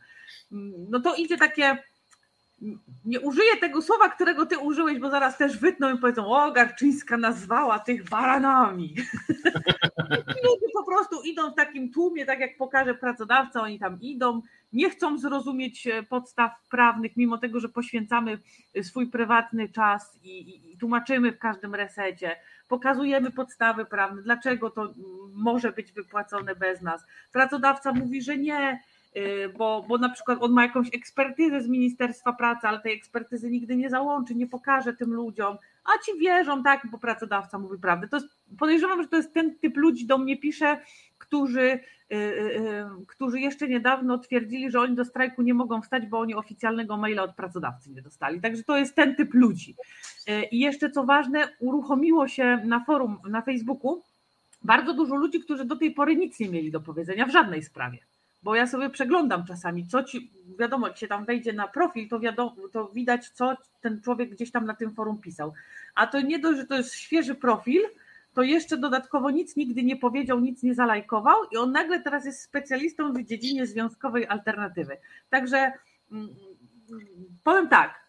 No 0.89 0.99
to 0.99 1.15
idzie 1.15 1.38
takie 1.38 1.77
nie 3.05 3.19
użyję 3.19 3.57
tego 3.61 3.81
słowa, 3.81 4.09
którego 4.09 4.45
ty 4.45 4.57
użyłeś, 4.57 4.99
bo 4.99 5.09
zaraz 5.09 5.38
też 5.38 5.57
wytną 5.57 5.95
i 5.95 5.97
powiedzą, 5.97 6.27
o, 6.27 6.51
Garczyńska 6.51 7.17
nazwała 7.17 7.79
tych 7.79 8.09
baranami. 8.09 8.95
Ludzie 10.45 10.67
po 10.73 10.84
prostu 10.85 11.21
idą 11.21 11.51
w 11.51 11.55
takim 11.55 11.91
tłumie, 11.91 12.25
tak 12.25 12.39
jak 12.39 12.57
pokaże 12.57 12.95
pracodawca, 12.95 13.61
oni 13.61 13.79
tam 13.79 14.01
idą, 14.01 14.41
nie 14.73 14.89
chcą 14.89 15.17
zrozumieć 15.17 15.88
e, 15.88 16.03
podstaw 16.03 16.51
prawnych, 16.69 17.17
mimo 17.17 17.38
tego, 17.38 17.59
że 17.59 17.69
poświęcamy 17.69 18.39
e, 18.75 18.84
swój 18.84 19.07
prywatny 19.07 19.69
czas 19.69 20.19
i, 20.23 20.29
i, 20.29 20.73
i 20.73 20.77
tłumaczymy 20.77 21.31
w 21.31 21.39
każdym 21.39 21.75
resecie, 21.75 22.35
pokazujemy 22.67 23.31
podstawy 23.31 23.85
prawne, 23.85 24.21
dlaczego 24.21 24.69
to 24.69 24.93
może 25.34 25.71
być 25.71 25.91
wypłacone 25.91 26.55
bez 26.55 26.81
nas. 26.81 27.05
Pracodawca 27.31 27.93
mówi, 27.93 28.21
że 28.21 28.38
nie, 28.38 28.79
bo, 29.57 29.85
bo 29.88 29.97
na 29.97 30.09
przykład 30.09 30.38
on 30.41 30.51
ma 30.51 30.63
jakąś 30.63 30.88
ekspertyzę 30.93 31.61
z 31.61 31.67
Ministerstwa 31.67 32.34
Pracy, 32.34 32.67
ale 32.67 32.79
tej 32.79 32.93
ekspertyzy 32.93 33.49
nigdy 33.49 33.75
nie 33.75 33.89
załączy, 33.89 34.35
nie 34.35 34.47
pokaże 34.47 34.93
tym 34.93 35.13
ludziom, 35.13 35.57
a 35.88 36.05
ci 36.05 36.19
wierzą, 36.19 36.63
tak, 36.63 36.88
bo 36.91 36.97
pracodawca 36.97 37.59
mówi 37.59 37.79
prawdę. 37.79 38.07
To 38.07 38.17
jest, 38.17 38.27
podejrzewam, 38.59 39.01
że 39.01 39.07
to 39.07 39.17
jest 39.17 39.34
ten 39.34 39.55
typ 39.59 39.77
ludzi, 39.77 40.05
do 40.05 40.17
mnie 40.17 40.38
pisze, 40.38 40.81
którzy, 41.17 41.79
yy, 42.09 42.17
yy, 42.17 43.05
którzy 43.07 43.39
jeszcze 43.39 43.67
niedawno 43.67 44.17
twierdzili, 44.17 44.71
że 44.71 44.79
oni 44.79 44.95
do 44.95 45.05
strajku 45.05 45.41
nie 45.41 45.53
mogą 45.53 45.81
wstać, 45.81 46.05
bo 46.05 46.19
oni 46.19 46.35
oficjalnego 46.35 46.97
maila 46.97 47.23
od 47.23 47.35
pracodawcy 47.35 47.91
nie 47.91 48.01
dostali. 48.01 48.41
Także 48.41 48.63
to 48.63 48.77
jest 48.77 48.95
ten 48.95 49.15
typ 49.15 49.34
ludzi. 49.34 49.75
Yy, 50.27 50.43
I 50.43 50.59
jeszcze 50.59 50.89
co 50.89 51.03
ważne, 51.03 51.47
uruchomiło 51.59 52.27
się 52.27 52.61
na 52.65 52.85
forum, 52.85 53.17
na 53.29 53.41
Facebooku 53.41 54.01
bardzo 54.61 54.93
dużo 54.93 55.15
ludzi, 55.15 55.39
którzy 55.39 55.65
do 55.65 55.75
tej 55.75 55.91
pory 55.91 56.15
nic 56.15 56.39
nie 56.39 56.49
mieli 56.49 56.71
do 56.71 56.81
powiedzenia 56.81 57.25
w 57.25 57.31
żadnej 57.31 57.63
sprawie 57.63 57.99
bo 58.48 58.56
ja 58.56 58.68
sobie 58.68 58.90
przeglądam 58.90 59.45
czasami, 59.45 59.88
co 59.88 60.03
ci, 60.03 60.32
wiadomo, 60.60 60.88
jak 60.88 60.98
się 60.98 61.07
tam 61.07 61.26
wejdzie 61.26 61.53
na 61.53 61.68
profil, 61.68 62.10
to, 62.10 62.19
wiadomo, 62.19 62.56
to 62.72 62.88
widać, 62.88 63.30
co 63.30 63.57
ten 63.82 64.02
człowiek 64.02 64.30
gdzieś 64.30 64.52
tam 64.52 64.65
na 64.65 64.76
tym 64.76 64.94
forum 64.94 65.22
pisał. 65.22 65.53
A 65.95 66.07
to 66.07 66.22
nie 66.22 66.40
dość, 66.40 66.60
że 66.60 66.65
to 66.65 66.78
jest 66.78 66.94
świeży 66.94 67.36
profil, 67.36 67.82
to 68.34 68.41
jeszcze 68.41 68.78
dodatkowo 68.78 69.32
nic 69.32 69.56
nigdy 69.56 69.84
nie 69.84 69.95
powiedział, 69.95 70.40
nic 70.40 70.64
nie 70.64 70.76
zalajkował 70.76 71.36
i 71.52 71.57
on 71.57 71.72
nagle 71.72 71.99
teraz 71.99 72.26
jest 72.26 72.41
specjalistą 72.41 73.14
w 73.14 73.24
dziedzinie 73.24 73.68
związkowej 73.68 74.28
alternatywy. 74.28 74.98
Także 75.30 75.72
mm, 76.11 76.30
powiem 77.44 77.68
tak, 77.69 78.06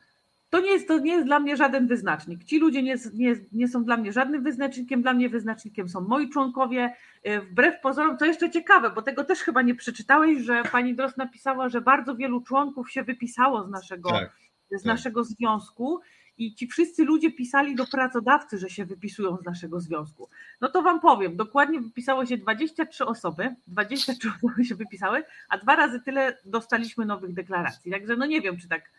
to 0.51 0.61
nie, 0.61 0.71
jest, 0.71 0.89
to 0.89 0.99
nie 0.99 1.13
jest 1.13 1.27
dla 1.27 1.41
mnie 1.41 1.57
żaden 1.57 1.87
wyznacznik. 1.87 2.45
Ci 2.45 2.59
ludzie 2.59 2.83
nie, 2.83 2.97
nie, 3.15 3.37
nie 3.53 3.69
są 3.69 3.85
dla 3.85 3.97
mnie 3.97 4.13
żadnym 4.13 4.43
wyznacznikiem, 4.43 5.03
dla 5.03 5.13
mnie 5.13 5.29
wyznacznikiem 5.29 5.89
są 5.89 6.01
moi 6.01 6.31
członkowie. 6.31 6.95
E, 7.23 7.41
wbrew 7.41 7.81
pozorom, 7.81 8.17
to 8.17 8.25
jeszcze 8.25 8.51
ciekawe, 8.51 8.91
bo 8.91 9.03
tego 9.03 9.25
też 9.25 9.39
chyba 9.39 9.63
nie 9.63 9.75
przeczytałeś, 9.75 10.39
że 10.39 10.63
pani 10.73 10.95
Dros 10.95 11.17
napisała, 11.17 11.69
że 11.69 11.81
bardzo 11.81 12.17
wielu 12.17 12.41
członków 12.41 12.91
się 12.91 13.03
wypisało 13.03 13.65
z 13.65 13.71
naszego, 13.71 14.11
tak, 14.11 14.37
z 14.71 14.83
tak. 14.83 14.85
naszego 14.85 15.25
związku 15.25 16.01
i 16.39 16.55
ci 16.55 16.67
wszyscy 16.67 17.05
ludzie 17.05 17.33
pisali 17.33 17.75
do 17.75 17.87
pracodawcy, 17.87 18.59
że 18.59 18.71
się 18.71 18.85
wypisują 18.85 19.37
z 19.37 19.45
naszego 19.45 19.81
związku. 19.81 20.29
No 20.61 20.69
to 20.69 20.83
wam 20.83 21.01
powiem, 21.01 21.37
dokładnie 21.37 21.81
wypisało 21.81 22.27
się 22.27 22.37
23 22.37 23.07
osoby, 23.07 23.55
23 23.67 24.29
osoby 24.37 24.65
się 24.65 24.75
wypisały, 24.75 25.25
a 25.49 25.59
dwa 25.59 25.77
razy 25.77 26.01
tyle 26.01 26.39
dostaliśmy 26.45 27.05
nowych 27.07 27.33
deklaracji. 27.33 27.91
Także 27.91 28.17
no 28.17 28.27
nie 28.27 28.41
wiem, 28.41 28.57
czy 28.57 28.69
tak 28.69 28.91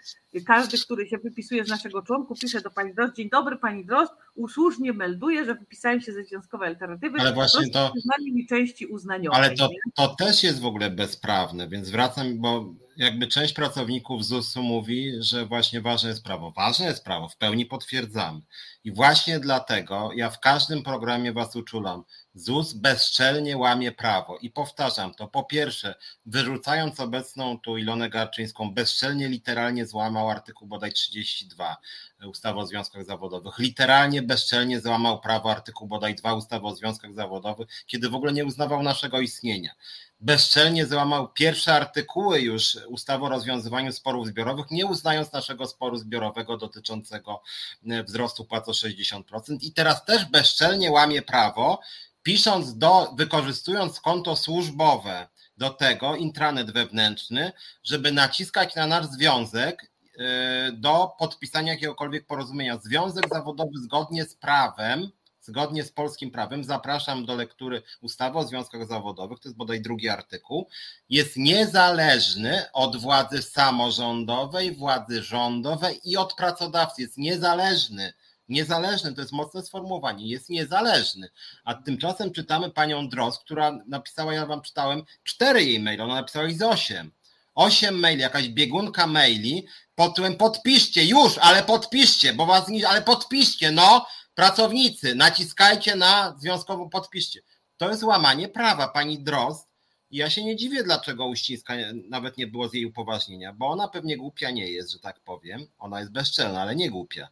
każdy, 0.45 0.77
który 0.77 1.07
się 1.07 1.17
wypisuje 1.17 1.65
z 1.65 1.69
naszego 1.69 2.01
członku, 2.01 2.35
pisze 2.35 2.61
do 2.61 2.69
pani 2.69 2.93
Drozd, 2.93 3.15
dzień 3.15 3.29
dobry 3.29 3.57
pani 3.57 3.85
Drozd, 3.85 4.13
usłusznie 4.35 4.93
melduje, 4.93 5.45
że 5.45 5.55
wypisałem 5.55 6.01
się 6.01 6.11
ze 6.11 6.23
związkowej 6.23 6.69
alternatywy. 6.69 7.19
Ale 7.19 7.33
właśnie 7.33 7.69
to... 7.69 7.93
mi 8.33 8.47
części 8.47 8.85
uznaniowej. 8.85 9.39
Ale 9.39 9.55
to, 9.55 9.69
to 9.95 10.15
też 10.15 10.43
jest 10.43 10.61
w 10.61 10.65
ogóle 10.65 10.89
bezprawne, 10.89 11.67
więc 11.67 11.89
wracam, 11.89 12.41
bo 12.41 12.73
jakby 12.97 13.27
część 13.27 13.53
pracowników 13.53 14.25
ZUS-u 14.25 14.63
mówi, 14.63 15.11
że 15.19 15.45
właśnie 15.45 15.81
ważne 15.81 16.09
jest 16.09 16.23
prawo. 16.23 16.51
Ważne 16.51 16.85
jest 16.85 17.03
prawo, 17.03 17.29
w 17.29 17.37
pełni 17.37 17.65
potwierdzamy. 17.65 18.41
I 18.83 18.91
właśnie 18.91 19.39
dlatego 19.39 20.09
ja 20.15 20.29
w 20.29 20.39
każdym 20.39 20.83
programie 20.83 21.33
Was 21.33 21.55
uczulam. 21.55 22.03
ZUS 22.33 22.73
bezczelnie 22.73 23.57
łamie 23.57 23.91
prawo. 23.91 24.37
I 24.37 24.49
powtarzam 24.49 25.13
to. 25.13 25.27
Po 25.27 25.43
pierwsze, 25.43 25.95
wyrzucając 26.25 26.99
obecną 26.99 27.59
tu 27.59 27.77
Ilonę 27.77 28.09
Garczyńską, 28.09 28.73
bezczelnie 28.73 29.27
literalnie 29.27 29.85
złamał 29.85 30.29
artykuł 30.29 30.67
bodaj 30.67 30.93
32 30.93 31.77
ustawy 32.25 32.59
o 32.59 32.67
związkach 32.67 33.05
zawodowych. 33.05 33.59
Literalnie, 33.59 34.21
bezczelnie 34.21 34.81
złamał 34.81 35.21
prawo 35.21 35.51
artykuł 35.51 35.87
bodaj 35.87 36.15
2 36.15 36.33
ustawy 36.33 36.67
o 36.67 36.75
związkach 36.75 37.13
zawodowych, 37.13 37.67
kiedy 37.85 38.09
w 38.09 38.15
ogóle 38.15 38.33
nie 38.33 38.45
uznawał 38.45 38.83
naszego 38.83 39.19
istnienia 39.19 39.71
bezczelnie 40.19 40.85
złamał 40.85 41.27
pierwsze 41.27 41.73
artykuły 41.73 42.41
już 42.41 42.77
ustawy 42.87 43.25
o 43.25 43.29
rozwiązywaniu 43.29 43.91
sporów 43.91 44.27
zbiorowych, 44.27 44.71
nie 44.71 44.85
uznając 44.85 45.33
naszego 45.33 45.67
sporu 45.67 45.97
zbiorowego 45.97 46.57
dotyczącego 46.57 47.41
e, 47.89 48.03
wzrostu 48.03 48.45
płac 48.45 48.69
o 48.69 48.71
60%. 48.71 49.23
I 49.61 49.73
teraz 49.73 50.05
też 50.05 50.25
bezczelnie 50.25 50.91
łamie 50.91 51.21
prawo, 51.21 51.79
pisząc 52.23 52.77
do, 52.77 53.13
wykorzystując 53.17 53.99
konto 53.99 54.35
służbowe 54.35 55.27
do 55.57 55.69
tego, 55.69 56.15
intranet 56.15 56.71
wewnętrzny, 56.71 57.51
żeby 57.83 58.11
naciskać 58.11 58.75
na 58.75 58.87
nasz 58.87 59.05
związek 59.05 59.91
e, 60.17 60.71
do 60.71 61.11
podpisania 61.19 61.73
jakiegokolwiek 61.73 62.25
porozumienia. 62.25 62.77
Związek 62.77 63.29
zawodowy 63.29 63.79
zgodnie 63.81 64.25
z 64.25 64.35
prawem 64.35 65.11
zgodnie 65.49 65.83
z 65.83 65.91
polskim 65.91 66.31
prawem, 66.31 66.63
zapraszam 66.63 67.25
do 67.25 67.35
lektury 67.35 67.81
ustawy 68.01 68.37
o 68.37 68.47
związkach 68.47 68.87
zawodowych, 68.87 69.39
to 69.39 69.49
jest 69.49 69.57
bodaj 69.57 69.81
drugi 69.81 70.09
artykuł, 70.09 70.67
jest 71.09 71.37
niezależny 71.37 72.71
od 72.73 72.95
władzy 72.95 73.41
samorządowej, 73.41 74.75
władzy 74.75 75.23
rządowej 75.23 75.99
i 76.03 76.17
od 76.17 76.33
pracodawcy. 76.33 77.01
Jest 77.01 77.17
niezależny. 77.17 78.13
Niezależny 78.49 79.13
to 79.13 79.21
jest 79.21 79.33
mocne 79.33 79.61
sformułowanie, 79.63 80.27
jest 80.27 80.49
niezależny. 80.49 81.29
A 81.63 81.73
tymczasem 81.73 82.31
czytamy 82.31 82.71
panią 82.71 83.09
Dros, 83.09 83.39
która 83.39 83.79
napisała, 83.87 84.33
ja 84.33 84.45
wam 84.45 84.61
czytałem, 84.61 85.03
cztery 85.23 85.63
jej 85.63 85.79
maile, 85.79 86.01
ona 86.01 86.15
napisała 86.15 86.47
ich 86.47 86.57
z 86.57 86.61
osiem. 86.61 87.11
Osiem 87.55 87.99
maili, 87.99 88.21
jakaś 88.21 88.49
biegunka 88.49 89.07
maili 89.07 89.67
pod 89.95 90.09
tytułem 90.09 90.35
podpiszcie, 90.35 91.05
już, 91.05 91.37
ale 91.37 91.63
podpiszcie, 91.63 92.33
bo 92.33 92.45
was 92.45 92.67
nie, 92.67 92.89
ale 92.89 93.01
podpiszcie, 93.01 93.71
no, 93.71 94.05
Pracownicy, 94.39 95.15
naciskajcie 95.15 95.95
na 95.95 96.35
związkową, 96.37 96.89
podpiszcie. 96.89 97.39
To 97.77 97.89
jest 97.89 98.03
łamanie 98.03 98.49
prawa. 98.49 98.87
Pani 98.87 99.19
Drozd, 99.19 99.67
ja 100.11 100.29
się 100.29 100.43
nie 100.43 100.55
dziwię, 100.55 100.83
dlaczego 100.83 101.27
Uścińska 101.27 101.73
nawet 102.09 102.37
nie 102.37 102.47
było 102.47 102.69
z 102.69 102.73
jej 102.73 102.85
upoważnienia, 102.85 103.53
bo 103.53 103.67
ona 103.67 103.87
pewnie 103.87 104.17
głupia 104.17 104.51
nie 104.51 104.67
jest, 104.67 104.91
że 104.91 104.99
tak 104.99 105.19
powiem. 105.19 105.67
Ona 105.79 105.99
jest 105.99 106.11
bezczelna, 106.11 106.61
ale 106.61 106.75
nie 106.75 106.89
głupia. 106.89 107.27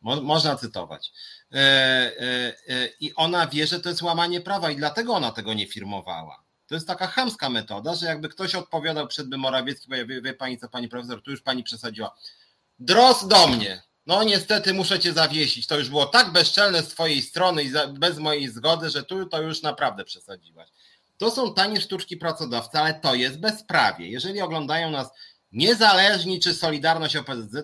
Mo 0.00 0.22
można 0.22 0.56
cytować. 0.56 1.12
E, 1.52 1.56
e, 1.56 2.56
e, 2.68 2.88
I 3.00 3.14
ona 3.14 3.46
wie, 3.46 3.66
że 3.66 3.80
to 3.80 3.88
jest 3.88 4.02
łamanie 4.02 4.40
prawa 4.40 4.70
i 4.70 4.76
dlatego 4.76 5.14
ona 5.14 5.32
tego 5.32 5.54
nie 5.54 5.66
firmowała. 5.66 6.42
To 6.66 6.74
jest 6.74 6.86
taka 6.86 7.06
chamska 7.06 7.50
metoda, 7.50 7.94
że 7.94 8.06
jakby 8.06 8.28
ktoś 8.28 8.54
odpowiadał 8.54 9.06
przed 9.06 9.36
Morawiecki, 9.36 9.88
bo 9.88 9.94
ja 9.94 10.06
wie, 10.06 10.22
wie 10.22 10.34
pani 10.34 10.58
co, 10.58 10.68
pani 10.68 10.88
profesor, 10.88 11.22
tu 11.22 11.30
już 11.30 11.42
pani 11.42 11.62
przesadziła. 11.62 12.16
Dros 12.78 13.28
do 13.28 13.46
mnie. 13.46 13.87
No 14.08 14.24
niestety 14.24 14.74
muszę 14.74 14.98
cię 14.98 15.12
zawiesić. 15.12 15.66
To 15.66 15.78
już 15.78 15.88
było 15.88 16.06
tak 16.06 16.32
bezczelne 16.32 16.82
z 16.82 16.88
twojej 16.88 17.22
strony 17.22 17.64
i 17.64 17.70
bez 17.98 18.18
mojej 18.18 18.48
zgody, 18.48 18.90
że 18.90 19.02
tu 19.02 19.26
to 19.26 19.42
już 19.42 19.62
naprawdę 19.62 20.04
przesadziłaś. 20.04 20.68
To 21.16 21.30
są 21.30 21.54
tanie 21.54 21.80
sztuczki 21.80 22.16
pracodawcy, 22.16 22.78
ale 22.78 22.94
to 22.94 23.14
jest 23.14 23.40
bezprawie. 23.40 24.08
Jeżeli 24.08 24.40
oglądają 24.40 24.90
nas 24.90 25.10
niezależni 25.52 26.40
czy 26.40 26.54
Solidarność 26.54 27.16
OPZZ, 27.16 27.56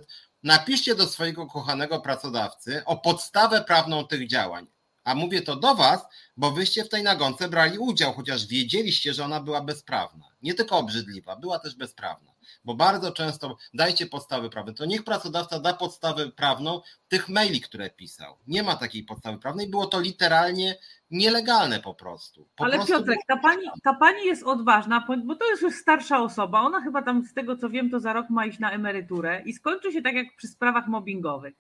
napiszcie 0.43 0.95
do 0.95 1.07
swojego 1.07 1.47
kochanego 1.47 2.01
pracodawcy 2.01 2.83
o 2.85 2.97
podstawę 2.97 3.65
prawną 3.65 4.07
tych 4.07 4.29
działań. 4.29 4.66
A 5.05 5.15
mówię 5.15 5.43
to 5.43 5.57
do 5.57 5.75
was, 5.75 6.01
bo 6.37 6.51
wyście 6.51 6.85
w 6.85 6.89
tej 6.89 7.03
nagonce 7.03 7.49
brali 7.49 7.79
udział, 7.79 8.12
chociaż 8.12 8.47
wiedzieliście, 8.47 9.15
że 9.15 9.25
ona 9.25 9.41
była 9.41 9.61
bezprawna. 9.61 10.27
Nie 10.43 10.55
tylko 10.55 10.79
obrzydliwa, 10.79 11.37
była 11.37 11.59
też 11.59 11.75
bezprawna 11.75 12.34
bo 12.65 12.74
bardzo 12.74 13.12
często 13.12 13.57
dajcie 13.74 14.07
podstawy 14.07 14.51
prawne, 14.51 14.74
to 14.74 14.85
niech 14.85 15.05
pracodawca 15.05 15.61
da 15.61 15.74
podstawę 15.74 16.31
prawną 16.31 16.81
tych 17.09 17.28
maili, 17.28 17.61
które 17.61 17.91
pisał. 17.91 18.36
Nie 18.47 18.62
ma 18.62 18.77
takiej 18.77 19.05
podstawy 19.05 19.39
prawnej, 19.39 19.70
było 19.70 19.86
to 19.86 20.01
literalnie 20.01 20.77
nielegalne 21.11 21.81
po 21.81 21.95
prostu. 21.95 22.49
Po 22.57 22.65
Ale 22.65 22.77
prostu 22.77 22.93
Piotrek, 22.93 23.19
ta 23.28 23.36
pani, 23.36 23.66
ta 23.82 23.95
pani 23.95 24.24
jest 24.24 24.43
odważna, 24.43 25.07
bo 25.24 25.35
to 25.35 25.51
jest 25.51 25.62
już 25.62 25.74
starsza 25.74 26.23
osoba, 26.23 26.61
ona 26.61 26.81
chyba 26.81 27.03
tam 27.03 27.24
z 27.24 27.35
tego 27.35 27.57
co 27.57 27.70
wiem, 27.70 27.91
to 27.91 28.01
za 28.01 28.12
rok 28.12 28.31
ma 28.31 28.47
iść 28.47 28.59
na 28.59 28.70
emeryturę 28.70 29.43
i 29.45 29.53
skończy 29.53 29.93
się 29.93 30.03
tak 30.03 30.15
jak 30.15 30.36
przy 30.36 30.49
sprawach 30.49 30.86
mobbingowych 30.86 31.55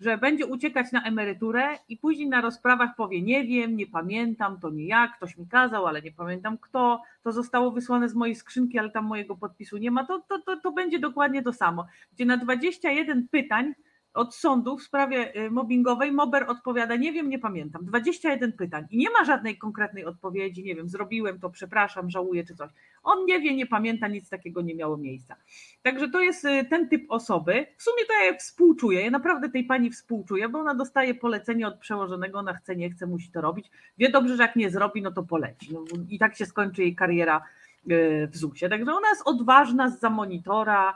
że 0.00 0.18
będzie 0.18 0.46
uciekać 0.46 0.92
na 0.92 1.02
emeryturę 1.02 1.78
i 1.88 1.96
później 1.96 2.28
na 2.28 2.40
rozprawach 2.40 2.96
powie: 2.96 3.22
Nie 3.22 3.44
wiem, 3.44 3.76
nie 3.76 3.86
pamiętam, 3.86 4.60
to 4.60 4.70
nie 4.70 4.86
ja, 4.86 5.12
ktoś 5.16 5.36
mi 5.36 5.48
kazał, 5.48 5.86
ale 5.86 6.02
nie 6.02 6.12
pamiętam 6.12 6.58
kto, 6.58 7.02
to 7.22 7.32
zostało 7.32 7.70
wysłane 7.70 8.08
z 8.08 8.14
mojej 8.14 8.34
skrzynki, 8.34 8.78
ale 8.78 8.90
tam 8.90 9.04
mojego 9.04 9.36
podpisu 9.36 9.76
nie 9.76 9.90
ma. 9.90 10.06
To, 10.06 10.20
to, 10.28 10.38
to, 10.38 10.56
to 10.60 10.72
będzie 10.72 10.98
dokładnie 10.98 11.42
to 11.42 11.52
samo. 11.52 11.86
Gdzie 12.12 12.24
na 12.24 12.36
21 12.36 13.28
pytań 13.28 13.74
od 14.14 14.34
sądu 14.34 14.76
w 14.76 14.82
sprawie 14.82 15.36
y, 15.36 15.50
mobbingowej 15.50 16.12
Mober 16.12 16.44
odpowiada, 16.48 16.96
nie 16.96 17.12
wiem, 17.12 17.28
nie 17.28 17.38
pamiętam, 17.38 17.84
21 17.84 18.52
pytań 18.52 18.86
i 18.90 18.96
nie 18.96 19.10
ma 19.10 19.24
żadnej 19.24 19.58
konkretnej 19.58 20.04
odpowiedzi, 20.04 20.64
nie 20.64 20.74
wiem, 20.74 20.88
zrobiłem 20.88 21.40
to, 21.40 21.50
przepraszam, 21.50 22.10
żałuję 22.10 22.44
czy 22.44 22.54
coś. 22.54 22.70
On 23.02 23.26
nie 23.26 23.40
wie, 23.40 23.54
nie 23.54 23.66
pamięta, 23.66 24.08
nic 24.08 24.28
takiego 24.28 24.62
nie 24.62 24.74
miało 24.74 24.96
miejsca. 24.96 25.36
Także 25.82 26.08
to 26.08 26.20
jest 26.20 26.44
y, 26.44 26.64
ten 26.70 26.88
typ 26.88 27.04
osoby. 27.08 27.66
W 27.76 27.82
sumie 27.82 28.06
to 28.06 28.12
ja 28.24 28.38
współczuję, 28.38 29.02
ja 29.02 29.10
naprawdę 29.10 29.50
tej 29.50 29.64
pani 29.64 29.90
współczuję, 29.90 30.48
bo 30.48 30.58
ona 30.58 30.74
dostaje 30.74 31.14
polecenie 31.14 31.68
od 31.68 31.78
przełożonego, 31.78 32.38
ona 32.38 32.54
chce, 32.54 32.76
nie 32.76 32.90
chce, 32.90 33.06
musi 33.06 33.30
to 33.30 33.40
robić. 33.40 33.70
Wie 33.98 34.10
dobrze, 34.10 34.36
że 34.36 34.42
jak 34.42 34.56
nie 34.56 34.70
zrobi, 34.70 35.02
no 35.02 35.12
to 35.12 35.22
poleci. 35.22 35.72
No, 35.72 35.84
I 36.08 36.18
tak 36.18 36.36
się 36.36 36.46
skończy 36.46 36.82
jej 36.82 36.94
kariera 36.94 37.42
y, 37.90 38.28
w 38.32 38.36
ZUS-ie. 38.36 38.68
Także 38.68 38.92
ona 38.92 39.08
jest 39.08 39.22
odważna 39.24 39.90
za 39.90 40.10
monitora, 40.10 40.94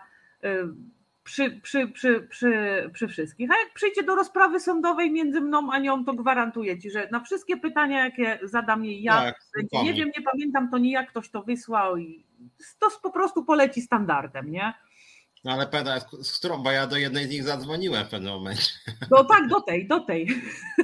przy, 1.29 1.51
przy, 1.51 1.89
przy, 1.89 2.21
przy, 2.31 2.91
przy 2.93 3.09
wszystkich. 3.09 3.51
A 3.51 3.59
jak 3.59 3.75
przyjdzie 3.75 4.03
do 4.03 4.15
rozprawy 4.15 4.61
sądowej 4.61 5.11
między 5.11 5.41
mną 5.41 5.73
a 5.73 5.79
nią, 5.79 6.05
to 6.05 6.15
gwarantuję 6.15 6.79
ci, 6.79 6.91
że 6.91 7.09
na 7.13 7.21
wszystkie 7.21 7.57
pytania, 7.57 8.05
jakie 8.05 8.39
zadam 8.43 8.85
jej 8.85 9.03
ja, 9.03 9.33
tak, 9.73 9.83
nie 9.85 9.95
wiem, 9.95 10.11
nie 10.19 10.25
pamiętam, 10.33 10.71
to 10.71 10.79
nie 10.79 10.93
jak 10.93 11.11
ktoś 11.11 11.31
to 11.31 11.43
wysłał 11.43 11.97
i 11.97 12.25
to 12.79 12.89
po 13.03 13.11
prostu 13.11 13.45
poleci 13.45 13.81
standardem, 13.81 14.51
nie? 14.51 14.75
No 15.45 15.53
ale 15.53 15.67
Peda, 15.67 16.01
z 16.23 16.39
którą, 16.39 16.63
bo 16.63 16.71
ja 16.71 16.87
do 16.87 16.97
jednej 16.97 17.27
z 17.27 17.31
nich 17.31 17.43
zadzwoniłem 17.43 18.07
w 18.07 18.09
pewnym 18.09 18.33
momencie. 18.33 18.73
No 19.11 19.25
tak, 19.25 19.49
do 19.49 19.61
tej, 19.61 19.89
do 19.89 20.01
tej. 20.01 20.29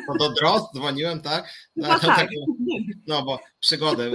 To 0.06 0.14
do 0.18 0.34
Drost 0.34 0.66
dzwoniłem, 0.74 1.20
tak? 1.20 1.54
No, 1.76 1.88
no 1.88 1.98
tak. 1.98 2.28
no 3.06 3.22
bo 3.22 3.40
przygodę, 3.60 4.10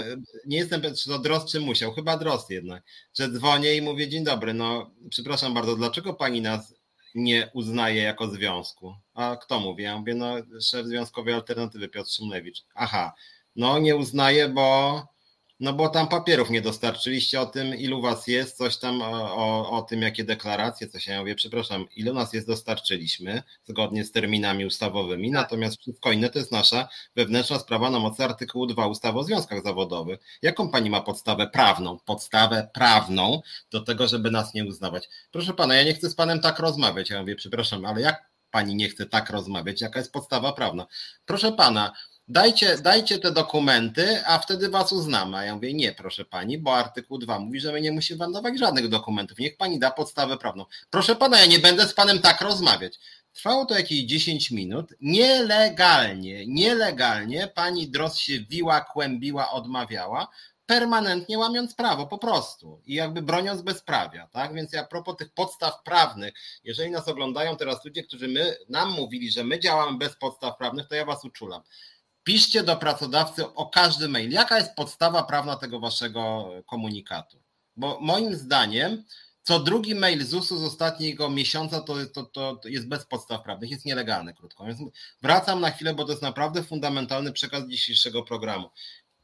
nie 0.46 0.58
jestem 0.58 0.82
pewien, 0.82 0.96
czy 0.96 1.10
to 1.10 1.20
Drost, 1.20 1.48
czy 1.48 1.60
musiał, 1.60 1.94
chyba 1.94 2.18
Drost 2.18 2.50
jednak, 2.50 2.84
że 3.14 3.30
dzwonię 3.30 3.76
i 3.76 3.82
mówię, 3.82 4.08
dzień 4.08 4.24
dobry, 4.24 4.54
no 4.54 4.92
przepraszam 5.10 5.54
bardzo, 5.54 5.76
dlaczego 5.76 6.14
pani 6.14 6.42
nas 6.42 6.80
nie 7.16 7.50
uznaje 7.54 8.02
jako 8.02 8.28
związku? 8.28 8.96
A 9.14 9.36
kto 9.36 9.60
mówi? 9.60 9.84
Ja 9.84 9.98
mówię, 9.98 10.16
no 10.16 10.36
szef 10.62 10.86
Związkowej 10.86 11.34
Alternatywy 11.34 11.90
Piotr 11.90 12.10
Szymlewicz. 12.10 12.64
Aha, 12.76 13.14
no 13.56 13.80
nie 13.80 13.96
uznaje, 13.96 14.50
bo 14.50 15.08
no 15.60 15.74
bo 15.74 15.90
tam 15.90 16.08
papierów 16.08 16.50
nie 16.50 16.62
dostarczyliście 16.62 17.42
o 17.42 17.46
tym, 17.46 17.76
ilu 17.76 18.02
was 18.02 18.28
jest, 18.28 18.58
coś 18.58 18.78
tam 18.78 19.02
o, 19.02 19.72
o 19.72 19.82
tym, 19.82 20.02
jakie 20.02 20.24
deklaracje, 20.24 20.88
coś 20.88 21.08
ja 21.08 21.20
mówię, 21.20 21.36
przepraszam, 21.36 21.86
ilu 21.96 22.14
nas 22.14 22.34
jest 22.34 22.48
dostarczyliśmy, 22.48 23.44
zgodnie 23.66 24.04
z 24.04 24.12
terminami 24.12 24.66
ustawowymi, 24.66 25.32
tak. 25.32 25.42
natomiast 25.42 25.82
wszystko 25.82 26.12
inne 26.12 26.30
to 26.30 26.40
jest 26.40 26.52
nasza 26.52 26.88
wewnętrzna 27.16 27.60
sprawa 27.60 27.90
na 27.90 28.00
mocy 28.00 28.24
artykułu 28.24 28.66
2 28.66 28.88
ustawy 28.88 29.20
o 29.20 29.24
związkach 29.24 29.64
zawodowych. 29.64 30.20
Jaką 30.42 30.70
pani 30.70 30.90
ma 30.90 31.02
podstawę 31.02 31.48
prawną? 31.48 32.00
Podstawę 32.06 32.70
prawną 32.74 33.42
do 33.72 33.82
tego, 33.82 34.08
żeby 34.08 34.32
nas 34.32 34.54
nie 34.54 34.66
uznawać. 34.66 35.10
Proszę 35.32 35.54
pana, 35.54 35.76
ja 35.76 35.84
nie 35.84 35.94
chcę 35.94 36.10
z 36.10 36.16
panem 36.16 36.42
tak 36.42 36.60
rozmawiać. 36.60 37.10
Ja 37.10 37.22
mówię, 37.22 37.36
przepraszam, 37.36 37.86
ale 37.86 38.02
jak 38.02 38.30
pani 38.52 38.76
nie 38.76 38.90
chce 38.90 39.06
tak 39.06 39.30
rozmawiać? 39.30 39.82
Jaka 39.82 40.00
jest 40.00 40.14
podstawa 40.14 40.54
prawna? 40.54 40.88
Proszę 41.26 41.52
pana, 41.52 41.94
dajcie, 42.30 42.78
dajcie 42.78 43.20
te 43.20 43.32
dokumenty, 43.32 44.26
a 44.26 44.40
wtedy 44.40 44.70
was 44.70 44.92
uznamy. 44.92 45.38
A 45.38 45.44
ja 45.44 45.56
mówię, 45.56 45.74
nie, 45.74 45.92
proszę 45.94 46.26
pani, 46.26 46.58
bo 46.58 46.76
artykuł 46.76 47.18
2 47.18 47.40
mówi, 47.40 47.60
że 47.60 47.72
my 47.72 47.82
nie 47.82 47.92
musimy 47.92 48.18
wam 48.18 48.34
dawać 48.34 48.60
żadnych 48.60 48.90
dokumentów. 48.90 49.40
Niech 49.40 49.58
pani 49.58 49.80
da 49.80 49.92
podstawę 49.92 50.38
prawną. 50.38 50.66
Proszę 50.90 51.16
pana, 51.16 51.40
ja 51.40 51.46
nie 51.46 51.60
będę 51.60 51.88
z 51.88 51.94
panem 51.94 52.20
tak 52.20 52.42
rozmawiać. 52.42 53.00
Trwało 53.34 53.66
to 53.66 53.74
jakieś 53.74 54.00
10 54.00 54.52
minut. 54.52 54.94
Nielegalnie, 55.02 56.48
nielegalnie 56.48 57.48
pani 57.48 57.92
Dros 57.92 58.18
się 58.18 58.40
wiła, 58.40 58.82
kłębiła, 58.82 59.52
odmawiała, 59.52 60.28
permanentnie 60.66 61.40
łamiąc 61.40 61.76
prawo 61.76 62.08
po 62.08 62.18
prostu 62.18 62.82
i 62.86 62.94
jakby 62.94 63.22
broniąc 63.22 63.62
bezprawia, 63.62 64.28
tak? 64.28 64.54
Więc 64.54 64.76
a 64.76 64.84
propos 64.84 65.18
tych 65.18 65.34
podstaw 65.34 65.84
prawnych, 65.84 66.34
jeżeli 66.64 66.92
nas 66.92 67.08
oglądają 67.08 67.58
teraz 67.58 67.86
ludzie, 67.86 68.04
którzy 68.04 68.28
my, 68.28 68.56
nam 68.70 68.92
mówili, 68.92 69.32
że 69.32 69.44
my 69.44 69.60
działamy 69.60 69.98
bez 69.98 70.16
podstaw 70.16 70.58
prawnych, 70.58 70.88
to 70.88 70.96
ja 70.96 71.06
was 71.06 71.26
uczulam. 71.26 71.62
Piszcie 72.30 72.64
do 72.64 72.76
pracodawcy 72.76 73.54
o 73.54 73.66
każdy 73.66 74.10
mail, 74.10 74.32
jaka 74.32 74.58
jest 74.58 74.76
podstawa 74.76 75.24
prawna 75.24 75.56
tego 75.56 75.80
waszego 75.80 76.52
komunikatu. 76.66 77.38
Bo 77.76 78.00
moim 78.02 78.36
zdaniem 78.36 79.04
co 79.44 79.60
drugi 79.60 79.96
mail 79.96 80.26
ZUS-u 80.26 80.58
z 80.58 80.64
ostatniego 80.64 81.30
miesiąca 81.30 81.82
to, 81.82 81.96
to, 82.24 82.56
to 82.56 82.68
jest 82.68 82.88
bez 82.88 83.06
podstaw 83.06 83.44
prawnych, 83.44 83.72
jest 83.72 83.86
nielegalny, 83.86 84.34
krótko. 84.34 84.66
Więc 84.66 84.80
wracam 85.22 85.62
na 85.62 85.72
chwilę, 85.72 85.94
bo 85.94 86.06
to 86.06 86.12
jest 86.12 86.22
naprawdę 86.22 86.64
fundamentalny 86.64 87.34
przekaz 87.34 87.68
dzisiejszego 87.68 88.24
programu. 88.24 88.70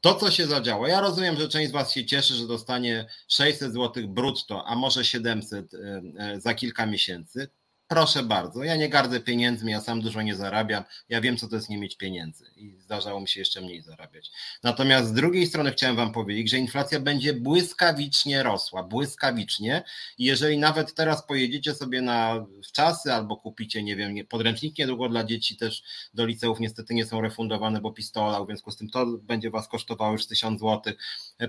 To, 0.00 0.14
co 0.14 0.30
się 0.30 0.46
zadziało, 0.46 0.86
ja 0.86 1.00
rozumiem, 1.00 1.36
że 1.36 1.48
część 1.48 1.68
z 1.68 1.72
Was 1.72 1.92
się 1.92 2.06
cieszy, 2.06 2.34
że 2.34 2.46
dostanie 2.46 3.06
600 3.28 3.72
zł 3.72 4.08
brutto, 4.08 4.64
a 4.66 4.74
może 4.74 5.04
700 5.04 5.74
e, 5.74 5.78
e, 6.18 6.40
za 6.40 6.54
kilka 6.54 6.86
miesięcy. 6.86 7.48
Proszę 7.88 8.22
bardzo, 8.22 8.64
ja 8.64 8.76
nie 8.76 8.88
gardzę 8.88 9.20
pieniędzmi, 9.20 9.72
ja 9.72 9.80
sam 9.80 10.00
dużo 10.00 10.22
nie 10.22 10.34
zarabiam, 10.34 10.84
ja 11.08 11.20
wiem, 11.20 11.36
co 11.36 11.48
to 11.48 11.56
jest 11.56 11.68
nie 11.68 11.78
mieć 11.78 11.96
pieniędzy 11.96 12.44
i 12.56 12.76
zdarzało 12.80 13.20
mi 13.20 13.28
się 13.28 13.40
jeszcze 13.40 13.60
mniej 13.60 13.82
zarabiać. 13.82 14.30
Natomiast 14.62 15.08
z 15.08 15.12
drugiej 15.12 15.46
strony 15.46 15.70
chciałem 15.72 15.96
Wam 15.96 16.12
powiedzieć, 16.12 16.50
że 16.50 16.58
inflacja 16.58 17.00
będzie 17.00 17.34
błyskawicznie 17.34 18.42
rosła, 18.42 18.82
błyskawicznie 18.82 19.82
i 20.18 20.24
jeżeli 20.24 20.58
nawet 20.58 20.94
teraz 20.94 21.26
pojedziecie 21.26 21.74
sobie 21.74 22.02
na 22.02 22.46
czasy 22.72 23.12
albo 23.12 23.36
kupicie, 23.36 23.82
nie 23.82 23.96
wiem, 23.96 24.14
podręczniki 24.28 24.82
niedługo 24.82 25.08
dla 25.08 25.24
dzieci 25.24 25.56
też 25.56 25.82
do 26.14 26.26
liceów 26.26 26.60
niestety 26.60 26.94
nie 26.94 27.06
są 27.06 27.20
refundowane, 27.20 27.80
bo 27.80 27.92
pistola, 27.92 28.44
w 28.44 28.46
związku 28.46 28.70
z 28.70 28.76
tym 28.76 28.90
to 28.90 29.06
będzie 29.06 29.50
Was 29.50 29.68
kosztowało 29.68 30.12
już 30.12 30.26
1000 30.26 30.60
zł. 30.60 30.94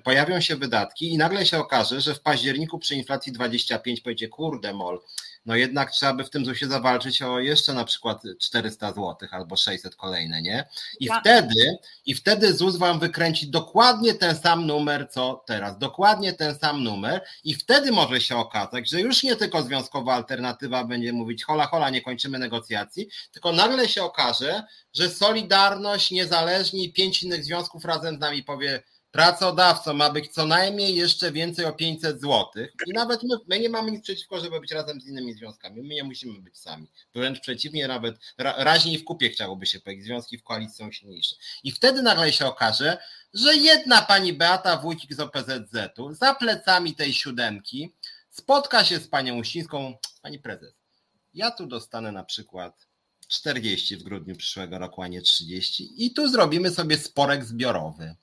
Pojawią 0.04 0.42
się 0.42 0.56
wydatki 0.56 1.14
i 1.14 1.18
nagle 1.18 1.46
się 1.46 1.58
okaże, 1.58 2.02
że 2.02 2.16
w 2.16 2.22
październiku 2.22 2.80
przy 2.80 2.96
inflacji 2.96 3.32
25 3.32 4.02
powiecie, 4.02 4.28
kurde 4.28 4.74
mol, 4.74 5.00
no 5.46 5.56
jednak 5.56 5.92
trzeba 5.92 6.14
by 6.14 6.24
w 6.24 6.30
tym 6.30 6.46
ZUS-ie 6.46 6.72
zawalczyć 6.72 7.22
o 7.22 7.40
jeszcze 7.40 7.74
na 7.74 7.86
przykład 7.86 8.22
400 8.40 8.88
zł 8.92 9.16
albo 9.32 9.56
600 9.56 9.96
kolejne, 9.96 10.42
nie? 10.42 10.68
I 11.00 11.06
ja. 11.06 11.20
wtedy, 11.20 11.78
i 12.06 12.16
wtedy 12.16 12.54
ZUS 12.54 12.76
wam 12.76 13.00
wykręci 13.00 13.50
dokładnie 13.50 14.14
ten 14.14 14.36
sam 14.36 14.66
numer, 14.66 15.08
co 15.12 15.44
teraz, 15.48 15.78
dokładnie 15.78 16.34
ten 16.34 16.56
sam 16.56 16.84
numer 16.84 17.22
i 17.44 17.56
wtedy 17.56 17.92
może 17.92 18.22
się 18.22 18.38
okazać, 18.38 18.90
że 18.90 19.02
już 19.02 19.24
nie 19.24 19.36
tylko 19.36 19.64
związkowa 19.64 20.14
alternatywa 20.14 20.84
będzie 20.84 21.14
mówić 21.14 21.44
hola, 21.44 21.66
hola, 21.66 21.90
nie 21.90 22.02
kończymy 22.02 22.40
negocjacji, 22.40 23.10
tylko 23.32 23.52
nagle 23.52 23.90
się 23.90 24.04
okaże, 24.04 24.64
że 24.94 25.10
Solidarność, 25.10 26.12
Niezależni 26.12 26.86
i 26.86 26.94
pięć 26.94 27.24
innych 27.24 27.44
związków 27.44 27.86
razem 27.86 28.16
z 28.16 28.20
nami 28.20 28.44
powie, 28.44 28.84
pracodawcą 29.18 29.94
ma 29.94 30.10
być 30.10 30.34
co 30.34 30.46
najmniej 30.46 30.96
jeszcze 30.96 31.32
więcej 31.32 31.66
o 31.66 31.74
500 31.74 32.22
zł. 32.22 32.48
I 32.88 32.94
nawet 32.94 33.24
my, 33.24 33.36
my, 33.48 33.60
nie 33.60 33.70
mamy 33.70 33.92
nic 33.92 34.04
przeciwko, 34.04 34.40
żeby 34.40 34.60
być 34.60 34.72
razem 34.72 35.02
z 35.02 35.08
innymi 35.08 35.34
związkami. 35.34 35.82
My 35.82 35.96
nie 35.96 36.04
musimy 36.04 36.42
być 36.42 36.58
sami. 36.58 36.88
Wręcz 37.16 37.40
przeciwnie, 37.40 37.88
nawet 37.88 38.16
ra, 38.38 38.56
raźniej 38.58 38.98
w 38.98 39.04
kupie 39.04 39.30
chciałoby 39.30 39.66
się 39.66 39.80
powiedzieć. 39.80 40.06
Związki 40.06 40.38
w 40.38 40.44
koalicji 40.44 40.76
są 40.76 40.92
silniejsze. 40.92 41.36
I 41.64 41.72
wtedy 41.72 42.02
nagle 42.02 42.34
się 42.34 42.46
okaże, 42.46 42.98
że 43.34 43.56
jedna 43.56 44.02
pani 44.02 44.34
Beata 44.34 44.78
Wójcik 44.78 45.14
z 45.14 45.20
OPZZ-u 45.20 46.14
za 46.14 46.36
plecami 46.36 46.96
tej 46.96 47.14
siódemki 47.14 47.94
spotka 48.30 48.86
się 48.86 49.00
z 49.00 49.08
panią 49.08 49.40
Uścińską, 49.40 49.98
pani 50.22 50.40
prezes. 50.40 50.74
Ja 51.34 51.52
tu 51.52 51.68
dostanę 51.68 52.12
na 52.12 52.24
przykład 52.24 52.88
40 53.28 53.98
w 53.98 54.04
grudniu 54.04 54.36
przyszłego 54.36 54.80
roku, 54.80 55.02
a 55.02 55.08
nie 55.08 55.22
30 55.22 56.06
i 56.06 56.14
tu 56.14 56.30
zrobimy 56.30 56.72
sobie 56.72 56.98
sporek 56.98 57.46
zbiorowy. 57.46 58.16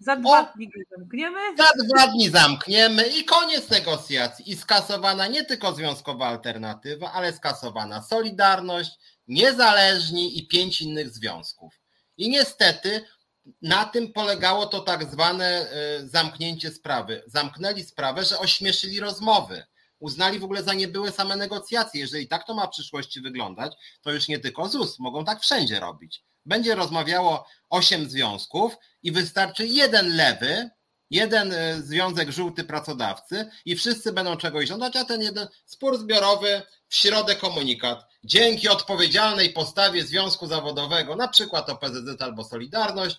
Za 0.00 0.16
dwa 0.16 0.40
o, 0.40 0.56
dni 0.56 0.70
zamkniemy? 0.96 1.40
Za 1.56 1.84
dwa 1.84 2.06
dni 2.06 2.30
zamkniemy 2.30 3.08
i 3.08 3.24
koniec 3.24 3.70
negocjacji. 3.70 4.50
I 4.52 4.56
skasowana 4.56 5.26
nie 5.26 5.44
tylko 5.44 5.72
związkowa 5.72 6.26
alternatywa, 6.26 7.12
ale 7.12 7.32
skasowana 7.32 8.02
Solidarność, 8.02 8.90
Niezależni 9.30 10.38
i 10.38 10.46
pięć 10.46 10.80
innych 10.80 11.10
związków. 11.10 11.80
I 12.16 12.30
niestety 12.30 13.04
na 13.62 13.84
tym 13.84 14.12
polegało 14.12 14.66
to 14.66 14.80
tak 14.80 15.10
zwane 15.10 15.66
y, 16.02 16.08
zamknięcie 16.08 16.70
sprawy. 16.70 17.22
Zamknęli 17.26 17.82
sprawę, 17.82 18.24
że 18.24 18.38
ośmieszyli 18.38 19.00
rozmowy. 19.00 19.64
Uznali 19.98 20.38
w 20.38 20.44
ogóle 20.44 20.62
za 20.62 20.74
niebyłe 20.74 21.12
same 21.12 21.36
negocjacje. 21.36 22.00
Jeżeli 22.00 22.28
tak 22.28 22.46
to 22.46 22.54
ma 22.54 22.66
w 22.66 22.70
przyszłości 22.70 23.20
wyglądać, 23.20 23.72
to 24.02 24.12
już 24.12 24.28
nie 24.28 24.38
tylko 24.38 24.68
ZUS, 24.68 24.98
mogą 24.98 25.24
tak 25.24 25.40
wszędzie 25.40 25.80
robić. 25.80 26.24
Będzie 26.46 26.74
rozmawiało 26.74 27.46
osiem 27.70 28.10
związków 28.10 28.76
i 29.02 29.12
wystarczy 29.12 29.66
jeden 29.66 30.16
lewy, 30.16 30.70
jeden 31.10 31.52
e, 31.52 31.82
związek 31.82 32.30
żółty 32.30 32.64
pracodawcy 32.64 33.50
i 33.64 33.76
wszyscy 33.76 34.12
będą 34.12 34.36
czegoś 34.36 34.68
żądać, 34.68 34.96
a 34.96 35.04
ten 35.04 35.20
jeden 35.20 35.48
spór 35.64 35.98
zbiorowy 35.98 36.62
w 36.88 36.94
środę 36.94 37.36
komunikat. 37.36 38.06
Dzięki 38.24 38.68
odpowiedzialnej 38.68 39.50
postawie 39.52 40.02
związku 40.02 40.46
zawodowego, 40.46 41.16
na 41.16 41.28
przykład 41.28 41.70
OPZZ 41.70 42.22
albo 42.22 42.44
Solidarność, 42.44 43.16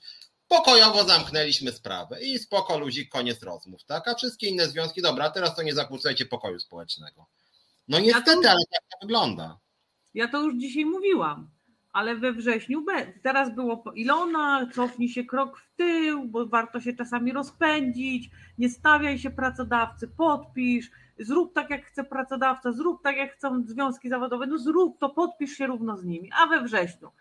pokojowo 0.47 1.03
zamknęliśmy 1.03 1.71
sprawę 1.71 2.21
i 2.21 2.39
spoko 2.39 2.79
luzik, 2.79 3.09
koniec 3.09 3.43
rozmów, 3.43 3.83
tak? 3.83 4.07
A 4.07 4.15
wszystkie 4.15 4.47
inne 4.47 4.67
związki, 4.67 5.01
dobra, 5.01 5.29
teraz 5.29 5.55
to 5.55 5.63
nie 5.63 5.73
zakłócajcie 5.73 6.25
pokoju 6.25 6.59
społecznego. 6.59 7.25
No 7.87 7.99
niestety, 7.99 8.49
ale 8.49 8.59
tak 8.71 8.81
to 8.91 8.97
wygląda. 9.01 9.59
Ja 10.13 10.27
to 10.27 10.41
już 10.41 10.55
dzisiaj 10.57 10.85
mówiłam 10.85 11.51
ale 11.93 12.15
we 12.15 12.33
wrześniu 12.33 12.85
teraz 13.21 13.55
było 13.55 13.83
Ilona, 13.95 14.67
cofnij 14.73 15.09
się 15.09 15.23
krok 15.23 15.59
w 15.59 15.75
tył, 15.75 16.25
bo 16.25 16.45
warto 16.45 16.79
się 16.79 16.93
czasami 16.93 17.31
rozpędzić, 17.31 18.29
nie 18.57 18.69
stawiaj 18.69 19.19
się 19.19 19.29
pracodawcy, 19.31 20.07
podpisz, 20.07 20.91
zrób 21.19 21.53
tak 21.53 21.69
jak 21.69 21.85
chce 21.85 22.03
pracodawca, 22.03 22.71
zrób 22.71 23.03
tak 23.03 23.17
jak 23.17 23.33
chcą 23.33 23.63
związki 23.65 24.09
zawodowe, 24.09 24.47
no 24.47 24.57
zrób 24.57 24.99
to, 24.99 25.09
podpisz 25.09 25.51
się 25.51 25.67
równo 25.67 25.97
z 25.97 26.05
nimi, 26.05 26.29
a 26.41 26.47
we 26.47 26.61
wrześniu. 26.61 27.11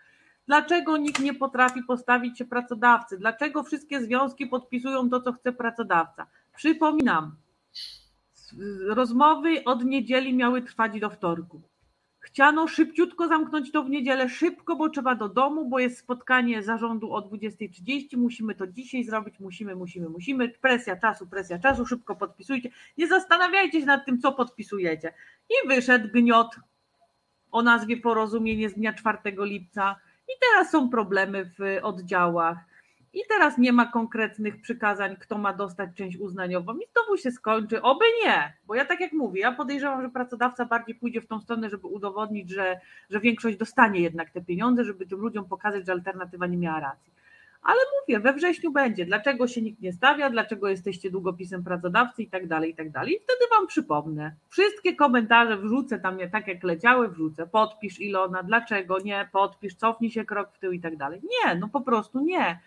Dlaczego 0.46 0.96
nikt 0.96 1.20
nie 1.20 1.34
potrafi 1.34 1.82
postawić 1.82 2.38
się 2.38 2.44
pracodawcy? 2.44 3.18
Dlaczego 3.18 3.62
wszystkie 3.62 4.00
związki 4.00 4.46
podpisują 4.46 5.10
to, 5.10 5.20
co 5.20 5.32
chce 5.32 5.52
pracodawca? 5.52 6.26
Przypominam, 6.56 7.36
rozmowy 8.86 9.64
od 9.64 9.84
niedzieli 9.84 10.34
miały 10.34 10.62
trwać 10.62 11.00
do 11.00 11.10
wtorku. 11.10 11.69
Chciano 12.20 12.68
szybciutko 12.68 13.28
zamknąć 13.28 13.72
to 13.72 13.82
w 13.82 13.90
niedzielę, 13.90 14.28
szybko, 14.28 14.76
bo 14.76 14.88
trzeba 14.88 15.14
do 15.14 15.28
domu, 15.28 15.68
bo 15.68 15.78
jest 15.78 15.98
spotkanie 15.98 16.62
zarządu 16.62 17.12
o 17.12 17.20
20.30, 17.20 18.16
musimy 18.16 18.54
to 18.54 18.66
dzisiaj 18.66 19.04
zrobić, 19.04 19.40
musimy, 19.40 19.76
musimy, 19.76 20.08
musimy. 20.08 20.48
Presja 20.48 20.96
czasu, 20.96 21.26
presja 21.26 21.58
czasu, 21.58 21.86
szybko 21.86 22.16
podpisujcie. 22.16 22.70
Nie 22.98 23.06
zastanawiajcie 23.06 23.80
się 23.80 23.86
nad 23.86 24.06
tym, 24.06 24.20
co 24.20 24.32
podpisujecie. 24.32 25.12
I 25.50 25.68
wyszedł 25.68 26.08
gniot 26.08 26.56
o 27.50 27.62
nazwie 27.62 27.96
porozumienie 27.96 28.70
z 28.70 28.74
dnia 28.74 28.92
4 28.92 29.18
lipca. 29.38 29.96
I 30.28 30.32
teraz 30.40 30.70
są 30.70 30.90
problemy 30.90 31.44
w 31.44 31.78
oddziałach 31.82 32.69
i 33.12 33.20
teraz 33.28 33.58
nie 33.58 33.72
ma 33.72 33.86
konkretnych 33.86 34.60
przykazań, 34.60 35.16
kto 35.16 35.38
ma 35.38 35.52
dostać 35.52 35.90
część 35.94 36.18
uznaniową 36.18 36.76
i 36.76 36.86
znowu 36.92 37.16
się 37.16 37.30
skończy. 37.30 37.82
Oby 37.82 38.04
nie, 38.24 38.52
bo 38.66 38.74
ja 38.74 38.84
tak 38.84 39.00
jak 39.00 39.12
mówię, 39.12 39.40
ja 39.40 39.52
podejrzewam, 39.52 40.02
że 40.02 40.08
pracodawca 40.08 40.64
bardziej 40.64 40.94
pójdzie 40.94 41.20
w 41.20 41.26
tą 41.26 41.40
stronę, 41.40 41.70
żeby 41.70 41.86
udowodnić, 41.86 42.50
że, 42.50 42.80
że 43.10 43.20
większość 43.20 43.56
dostanie 43.56 44.00
jednak 44.00 44.30
te 44.30 44.40
pieniądze, 44.40 44.84
żeby 44.84 45.06
tym 45.06 45.20
ludziom 45.20 45.44
pokazać, 45.44 45.86
że 45.86 45.92
alternatywa 45.92 46.46
nie 46.46 46.56
miała 46.56 46.80
racji. 46.80 47.12
Ale 47.62 47.78
mówię, 48.00 48.20
we 48.20 48.32
wrześniu 48.32 48.72
będzie, 48.72 49.06
dlaczego 49.06 49.46
się 49.46 49.62
nikt 49.62 49.80
nie 49.80 49.92
stawia, 49.92 50.30
dlaczego 50.30 50.68
jesteście 50.68 51.10
długopisem 51.10 51.64
pracodawcy 51.64 52.22
i 52.22 52.28
tak 52.28 52.46
dalej, 52.46 52.70
i 52.70 52.74
tak 52.74 52.90
dalej. 52.90 53.14
I 53.14 53.18
wtedy 53.18 53.50
Wam 53.50 53.66
przypomnę. 53.66 54.34
Wszystkie 54.48 54.96
komentarze 54.96 55.56
wrzucę 55.56 55.98
tam, 55.98 56.18
tak 56.32 56.48
jak 56.48 56.64
leciały, 56.64 57.08
wrzucę. 57.08 57.46
Podpisz 57.46 58.00
Ilona, 58.00 58.42
dlaczego 58.42 58.98
nie, 58.98 59.28
podpisz, 59.32 59.74
cofnij 59.74 60.10
się 60.10 60.24
krok 60.24 60.52
w 60.52 60.58
tył 60.58 60.72
i 60.72 60.80
tak 60.80 60.96
dalej. 60.96 61.20
Nie, 61.22 61.54
no 61.54 61.68
po 61.68 61.80
prostu 61.80 62.20
nie 62.20 62.60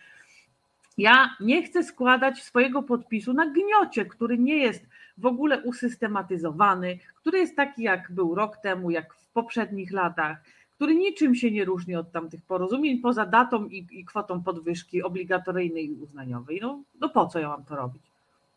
ja 0.97 1.35
nie 1.39 1.63
chcę 1.63 1.83
składać 1.83 2.43
swojego 2.43 2.83
podpisu 2.83 3.33
na 3.33 3.45
gniocie, 3.45 4.05
który 4.05 4.37
nie 4.37 4.57
jest 4.57 4.85
w 5.17 5.25
ogóle 5.25 5.61
usystematyzowany, 5.61 6.99
który 7.15 7.39
jest 7.39 7.55
taki, 7.55 7.83
jak 7.83 8.11
był 8.11 8.35
rok 8.35 8.57
temu, 8.57 8.91
jak 8.91 9.13
w 9.13 9.27
poprzednich 9.27 9.91
latach, 9.91 10.37
który 10.75 10.95
niczym 10.95 11.35
się 11.35 11.51
nie 11.51 11.65
różni 11.65 11.95
od 11.95 12.11
tamtych 12.11 12.41
porozumień, 12.41 12.99
poza 12.99 13.25
datą 13.25 13.67
i, 13.67 13.87
i 13.91 14.05
kwotą 14.05 14.43
podwyżki 14.43 15.03
obligatoryjnej 15.03 15.89
i 15.89 15.93
uznaniowej. 15.93 16.59
No, 16.61 16.83
no 16.99 17.09
po 17.09 17.27
co 17.27 17.39
ja 17.39 17.47
mam 17.47 17.65
to 17.65 17.75
robić? 17.75 18.03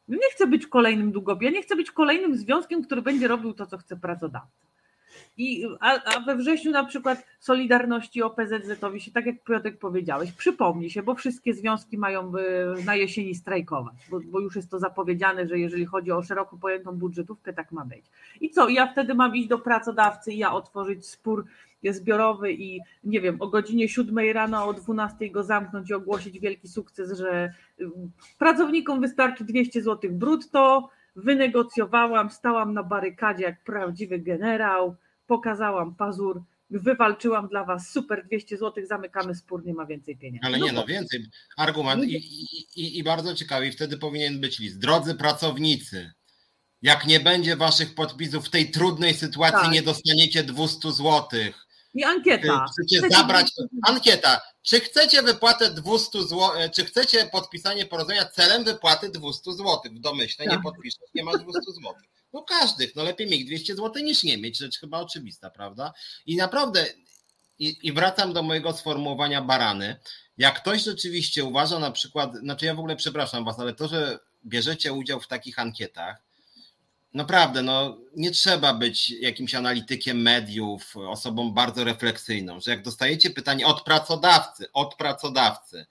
Nie 0.09 0.31
chcę 0.33 0.47
być 0.47 0.67
kolejnym 0.67 1.13
długopisem, 1.13 1.45
ja 1.45 1.59
nie 1.59 1.63
chcę 1.63 1.77
być 1.77 1.91
kolejnym 1.91 2.37
związkiem, 2.37 2.85
który 2.85 3.03
będzie 3.03 3.29
robił 3.29 3.53
to, 3.53 3.67
co 3.67 3.79
chce 3.79 3.97
pracodawca. 3.97 4.67
I, 5.37 5.67
a, 5.81 6.05
a, 6.05 6.21
we 6.21 6.37
wrześniu 6.37 6.71
na 6.71 6.85
przykład 6.85 7.25
Solidarności 7.41 8.23
OPZZ-owi 8.23 9.01
się, 9.01 9.11
tak 9.11 9.27
jak 9.27 9.45
Piotrek 9.45 9.79
powiedziałeś, 9.79 10.33
przypomni 10.33 10.91
się, 10.91 11.03
bo 11.03 11.15
wszystkie 11.15 11.55
związki 11.55 11.99
mają 11.99 12.33
na 12.85 12.95
jesieni 12.95 13.35
strajkować, 13.35 13.95
bo, 14.11 14.21
bo, 14.25 14.41
już 14.41 14.57
jest 14.57 14.71
to 14.71 14.79
zapowiedziane, 14.79 15.49
że 15.49 15.59
jeżeli 15.59 15.87
chodzi 15.87 16.13
o 16.13 16.23
szeroko 16.23 16.57
pojętą 16.57 16.93
budżetówkę, 16.93 17.53
tak 17.53 17.73
ma 17.73 17.85
być. 17.85 18.05
I 18.41 18.51
co, 18.51 18.69
ja 18.69 18.87
wtedy 18.87 19.15
mam 19.15 19.37
iść 19.37 19.49
do 19.49 19.59
pracodawcy 19.59 20.33
i 20.33 20.39
ja 20.39 20.53
otworzyć 20.53 21.07
spór 21.07 21.45
zbiorowy 21.93 22.53
i 22.53 22.81
nie 23.05 23.21
wiem, 23.21 23.37
o 23.41 23.47
godzinie 23.47 23.89
7 23.89 24.33
rano, 24.35 24.67
o 24.67 24.73
12 24.73 25.31
go 25.31 25.43
zamknąć 25.43 25.91
i 25.91 25.95
ogłosić 25.95 26.41
wielki 26.41 26.69
sukces, 26.69 27.19
że 27.19 27.53
y, 27.81 27.85
pracownikom 28.39 29.01
wystarczy 29.01 29.45
200 29.45 29.83
zł 29.83 30.11
brutto, 30.13 30.91
wynegocjowałam, 31.17 32.31
stałam 32.31 32.75
na 32.75 32.83
barykadzie 32.83 33.45
jak 33.45 33.65
prawdziwy 33.65 34.19
generał, 34.19 34.97
pokazałam 35.27 35.95
pazur, 35.95 36.43
wywalczyłam 36.71 37.49
dla 37.49 37.65
was 37.65 37.91
super 37.91 38.27
200 38.27 38.57
zł, 38.57 38.87
zamykamy 38.87 39.35
spór, 39.35 39.65
nie 39.65 39.75
ma 39.75 39.87
więcej 39.87 40.17
pieniędzy. 40.17 40.47
Ale 40.47 40.59
nie, 40.59 40.73
no 40.73 40.85
więcej. 40.85 41.27
Argument 41.57 42.05
i, 42.05 42.17
i, 42.77 42.99
i 42.99 43.03
bardzo 43.03 43.35
ciekawy, 43.35 43.67
i 43.67 43.73
wtedy 43.73 43.99
powinien 43.99 44.41
być 44.41 44.59
list. 44.59 44.79
Drodzy 44.79 45.15
pracownicy, 45.15 46.13
jak 46.83 47.07
nie 47.07 47.21
będzie 47.21 47.57
waszych 47.57 47.95
podpisów 47.95 48.47
w 48.47 48.51
tej 48.51 48.71
trudnej 48.71 49.15
sytuacji, 49.15 49.61
tak. 49.63 49.73
nie 49.73 49.83
dostaniecie 49.83 50.43
200 50.43 50.93
złotych. 50.93 51.67
I 51.95 52.05
ankieta. 52.05 52.67
Chcecie, 52.73 52.99
chcecie 52.99 53.17
zabrać. 53.17 53.53
Ankieta. 53.83 54.41
Czy 54.63 54.81
chcecie 54.81 55.23
wypłatę 55.23 55.71
200 55.71 56.23
zł, 56.23 56.51
czy 56.75 56.85
chcecie 56.85 57.27
podpisanie 57.33 57.87
porozumienia 57.87 58.25
celem 58.25 58.65
wypłaty 58.65 59.09
200 59.09 59.53
zł? 59.53 59.81
W 59.85 60.01
domyśle 60.01 60.45
tak. 60.45 60.57
nie 60.57 60.63
podpiszesz, 60.63 61.09
nie 61.15 61.25
masz 61.25 61.39
200 61.39 61.61
zł. 61.73 61.95
No 62.37 62.43
każdych, 62.43 62.97
no 62.97 63.03
lepiej 63.03 63.27
mieć 63.31 63.45
200 63.45 63.77
zł 63.77 64.03
niż 64.03 64.23
nie 64.23 64.39
mieć, 64.39 64.59
rzecz 64.59 64.79
chyba 64.79 65.01
oczywista, 65.01 65.51
prawda? 65.51 65.93
I 66.27 66.37
naprawdę, 66.37 66.87
i, 67.59 67.79
i 67.83 67.93
wracam 67.93 68.33
do 68.33 68.43
mojego 68.43 68.73
sformułowania 68.73 69.43
barany. 69.43 69.97
Jak 70.39 70.61
ktoś 70.61 70.83
rzeczywiście 70.83 71.45
uważa 71.45 71.79
na 71.79 71.91
przykład, 71.91 72.37
znaczy 72.37 72.67
ja 72.67 72.75
w 72.75 72.79
ogóle 72.79 72.97
przepraszam 72.97 73.45
was, 73.45 73.59
ale 73.59 73.75
to, 73.75 73.89
że 73.89 74.19
bierzecie 74.47 74.93
udział 74.93 75.21
w 75.21 75.27
takich 75.29 75.59
ankietach, 75.59 76.23
naprawdę, 77.15 77.63
no 77.63 77.99
nie 78.17 78.31
trzeba 78.31 78.75
być 78.75 79.11
jakimś 79.11 79.55
analitykiem 79.55 80.23
mediów, 80.23 80.97
osobą 80.97 81.53
bardzo 81.53 81.85
refleksyjną, 81.85 82.61
że 82.61 82.71
jak 82.71 82.83
dostajecie 82.83 83.31
pytanie 83.31 83.67
od 83.67 83.83
pracodawcy, 83.83 84.73
od 84.73 84.95
pracodawcy 84.95 85.87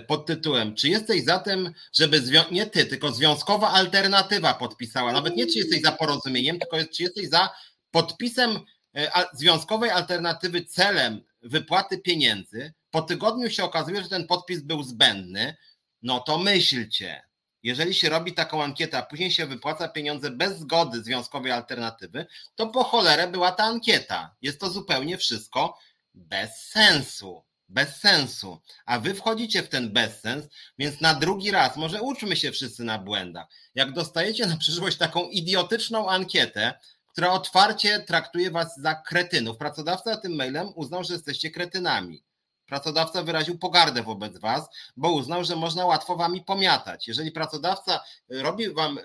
pod 0.00 0.26
tytułem, 0.26 0.74
czy 0.74 0.88
jesteś 0.88 1.24
za 1.24 1.38
tym, 1.38 1.72
żeby 1.92 2.22
nie 2.50 2.66
ty, 2.66 2.86
tylko 2.86 3.12
związkowa 3.12 3.70
alternatywa 3.70 4.54
podpisała, 4.54 5.12
nawet 5.12 5.36
nie 5.36 5.46
czy 5.46 5.58
jesteś 5.58 5.82
za 5.82 5.92
porozumieniem, 5.92 6.58
tylko 6.58 6.76
czy 6.92 7.02
jesteś 7.02 7.28
za 7.28 7.50
podpisem 7.90 8.58
e, 8.96 9.10
związkowej 9.32 9.90
alternatywy 9.90 10.64
celem 10.64 11.22
wypłaty 11.42 11.98
pieniędzy, 11.98 12.72
po 12.90 13.02
tygodniu 13.02 13.50
się 13.50 13.64
okazuje, 13.64 14.02
że 14.02 14.08
ten 14.08 14.26
podpis 14.26 14.62
był 14.62 14.82
zbędny, 14.82 15.56
no 16.02 16.20
to 16.20 16.38
myślcie, 16.38 17.22
jeżeli 17.62 17.94
się 17.94 18.08
robi 18.08 18.32
taką 18.32 18.62
ankietę, 18.62 18.98
a 18.98 19.02
później 19.02 19.30
się 19.30 19.46
wypłaca 19.46 19.88
pieniądze 19.88 20.30
bez 20.30 20.58
zgody 20.58 21.02
związkowej 21.02 21.52
alternatywy, 21.52 22.26
to 22.54 22.66
po 22.66 22.84
cholerę 22.84 23.28
była 23.28 23.52
ta 23.52 23.64
ankieta. 23.64 24.36
Jest 24.42 24.60
to 24.60 24.70
zupełnie 24.70 25.18
wszystko 25.18 25.78
bez 26.14 26.68
sensu. 26.68 27.44
Bez 27.74 27.96
sensu. 27.96 28.60
A 28.86 28.98
wy 28.98 29.14
wchodzicie 29.14 29.62
w 29.62 29.68
ten 29.68 29.92
bezsens, 29.92 30.46
więc 30.78 31.00
na 31.00 31.14
drugi 31.14 31.50
raz, 31.50 31.76
może 31.76 32.02
uczmy 32.02 32.36
się 32.36 32.52
wszyscy 32.52 32.84
na 32.84 32.98
błędach. 32.98 33.46
Jak 33.74 33.92
dostajecie 33.92 34.46
na 34.46 34.56
przyszłość 34.56 34.96
taką 34.96 35.28
idiotyczną 35.28 36.08
ankietę, 36.10 36.74
która 37.12 37.30
otwarcie 37.30 38.00
traktuje 38.00 38.50
was 38.50 38.76
za 38.76 38.94
kretynów, 38.94 39.56
pracodawca 39.56 40.16
tym 40.16 40.34
mailem 40.34 40.68
uznał, 40.74 41.04
że 41.04 41.14
jesteście 41.14 41.50
kretynami. 41.50 42.24
Pracodawca 42.66 43.22
wyraził 43.22 43.58
pogardę 43.58 44.02
wobec 44.02 44.38
Was, 44.38 44.68
bo 44.96 45.12
uznał, 45.12 45.44
że 45.44 45.56
można 45.56 45.86
łatwo 45.86 46.16
Wami 46.16 46.40
pomiatać. 46.42 47.08
Jeżeli 47.08 47.32
pracodawca 47.32 48.00
robi 48.28 48.70
Wam, 48.70 48.98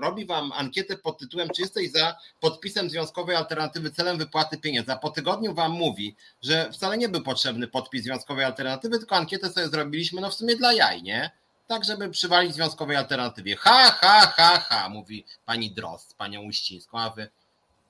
robi 0.00 0.26
wam 0.26 0.52
ankietę 0.52 0.96
pod 0.96 1.18
tytułem, 1.18 1.48
czy 1.56 1.62
jesteś 1.62 1.92
za 1.92 2.16
podpisem 2.40 2.90
związkowej 2.90 3.36
alternatywy 3.36 3.90
celem 3.90 4.18
wypłaty 4.18 4.58
pieniędzy, 4.58 4.92
a 4.92 4.96
po 4.96 5.10
tygodniu 5.10 5.54
Wam 5.54 5.72
mówi, 5.72 6.16
że 6.42 6.72
wcale 6.72 6.98
nie 6.98 7.08
był 7.08 7.22
potrzebny 7.22 7.68
podpis 7.68 8.02
związkowej 8.02 8.44
alternatywy, 8.44 8.98
tylko 8.98 9.16
ankietę 9.16 9.50
sobie 9.50 9.68
zrobiliśmy, 9.68 10.20
no 10.20 10.30
w 10.30 10.34
sumie 10.34 10.56
dla 10.56 10.72
jaj, 10.72 11.02
nie? 11.02 11.30
Tak, 11.66 11.84
żeby 11.84 12.10
przywalić 12.10 12.54
związkowej 12.54 12.96
alternatywie. 12.96 13.56
Ha, 13.56 13.90
ha, 13.90 14.32
ha, 14.36 14.58
ha, 14.58 14.88
mówi 14.88 15.24
pani 15.44 15.70
Drost, 15.70 16.16
panią 16.16 16.42
Uścińską, 16.42 17.00
a 17.00 17.10
Wy, 17.10 17.28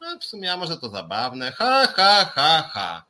no 0.00 0.18
w 0.18 0.24
sumie, 0.24 0.52
a 0.52 0.56
może 0.56 0.76
to 0.76 0.88
zabawne, 0.88 1.52
ha, 1.52 1.86
ha, 1.96 2.24
ha, 2.34 2.70
ha. 2.72 3.04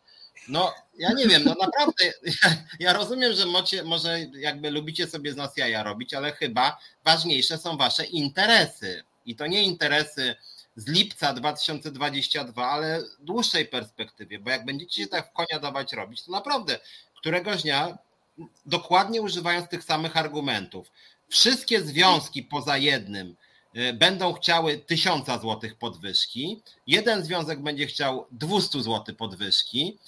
No, 0.49 0.75
ja 0.99 1.13
nie 1.13 1.27
wiem, 1.27 1.45
no 1.45 1.55
naprawdę, 1.61 2.05
ja, 2.43 2.57
ja 2.81 2.93
rozumiem, 2.93 3.33
że 3.33 3.47
mocie, 3.47 3.85
może 3.85 4.21
jakby 4.21 4.71
lubicie 4.71 5.07
sobie 5.07 5.33
z 5.33 5.37
nas 5.37 5.57
jaja 5.57 5.83
robić, 5.83 6.15
ale 6.15 6.33
chyba 6.33 6.79
ważniejsze 7.05 7.59
są 7.59 7.77
wasze 7.77 8.05
interesy. 8.05 9.05
I 9.27 9.37
to 9.37 9.47
nie 9.47 9.63
interesy 9.63 10.37
z 10.77 10.89
lipca 10.89 11.33
2022, 11.33 12.71
ale 12.71 13.03
dłuższej 13.21 13.67
perspektywie, 13.67 14.39
bo 14.39 14.51
jak 14.51 14.65
będziecie 14.65 15.03
się 15.03 15.09
tak 15.09 15.31
w 15.31 15.33
konia 15.33 15.59
dawać 15.61 15.93
robić, 15.93 16.23
to 16.23 16.33
naprawdę 16.33 16.79
któregoś 17.17 17.63
dnia, 17.63 17.99
dokładnie 18.67 19.23
używając 19.23 19.69
tych 19.69 19.85
samych 19.85 20.17
argumentów, 20.17 20.91
wszystkie 21.29 21.83
związki 21.83 22.43
poza 22.43 22.77
jednym 22.77 23.37
y, 23.77 23.93
będą 23.93 24.33
chciały 24.33 24.79
tysiąca 24.79 25.39
złotych 25.39 25.75
podwyżki, 25.75 26.63
jeden 26.87 27.25
związek 27.25 27.63
będzie 27.63 27.87
chciał 27.87 28.27
200 28.31 28.83
złotych 28.83 29.17
podwyżki, 29.17 29.99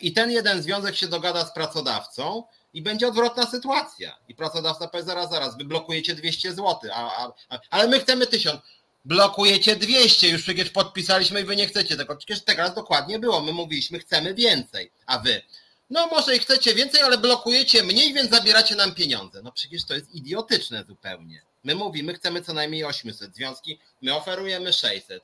I 0.00 0.12
ten 0.12 0.30
jeden 0.30 0.62
związek 0.62 0.96
się 0.96 1.08
dogada 1.08 1.44
z 1.44 1.52
pracodawcą 1.52 2.44
i 2.74 2.82
będzie 2.82 3.08
odwrotna 3.08 3.46
sytuacja. 3.46 4.18
I 4.28 4.34
pracodawca 4.34 4.88
powie 4.88 5.04
zaraz, 5.04 5.30
zaraz, 5.30 5.56
wy 5.56 5.64
blokujecie 5.64 6.14
200 6.14 6.50
zł, 6.50 6.90
a, 6.94 7.24
a, 7.24 7.32
a, 7.48 7.60
ale 7.70 7.88
my 7.88 8.00
chcemy 8.00 8.26
1000. 8.26 8.60
Blokujecie 9.04 9.76
200, 9.76 10.28
już 10.28 10.42
przecież 10.42 10.70
podpisaliśmy 10.70 11.40
i 11.40 11.44
wy 11.44 11.56
nie 11.56 11.66
chcecie 11.66 11.96
tego. 11.96 12.16
Przecież 12.16 12.44
teraz 12.44 12.74
dokładnie 12.74 13.18
było. 13.18 13.40
My 13.40 13.52
mówiliśmy, 13.52 13.98
chcemy 13.98 14.34
więcej, 14.34 14.92
a 15.06 15.18
wy. 15.18 15.42
No 15.90 16.06
może 16.06 16.36
i 16.36 16.38
chcecie 16.38 16.74
więcej, 16.74 17.02
ale 17.02 17.18
blokujecie 17.18 17.82
mniej, 17.82 18.14
więc 18.14 18.30
zabieracie 18.30 18.76
nam 18.76 18.94
pieniądze. 18.94 19.42
No 19.42 19.52
przecież 19.52 19.84
to 19.84 19.94
jest 19.94 20.14
idiotyczne 20.14 20.84
zupełnie. 20.84 21.42
My 21.64 21.74
mówimy, 21.74 22.14
chcemy 22.14 22.42
co 22.42 22.52
najmniej 22.52 22.84
800 22.84 23.34
związki, 23.34 23.78
my 24.02 24.14
oferujemy 24.14 24.72
600, 24.72 25.22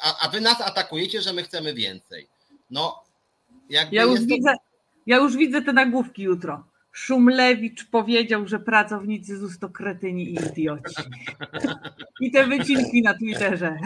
a, 0.00 0.18
a 0.18 0.28
wy 0.28 0.40
nas 0.40 0.60
atakujecie, 0.60 1.22
że 1.22 1.32
my 1.32 1.42
chcemy 1.42 1.74
więcej. 1.74 2.28
No 2.70 3.02
ja 3.92 4.02
już, 4.02 4.20
widzę, 4.20 4.54
ja 5.06 5.16
już 5.16 5.36
widzę 5.36 5.62
te 5.62 5.72
nagłówki 5.72 6.22
jutro. 6.22 6.66
Szumlewicz 6.92 7.90
powiedział, 7.90 8.48
że 8.48 8.58
pracownicy 8.58 9.36
ZUS 9.36 9.58
to 9.58 9.68
kretyni 9.68 10.24
i 10.24 10.34
idioci. 10.34 11.02
I 12.20 12.30
te 12.30 12.46
wycinki 12.46 13.02
na 13.02 13.14
Twitterze. 13.14 13.78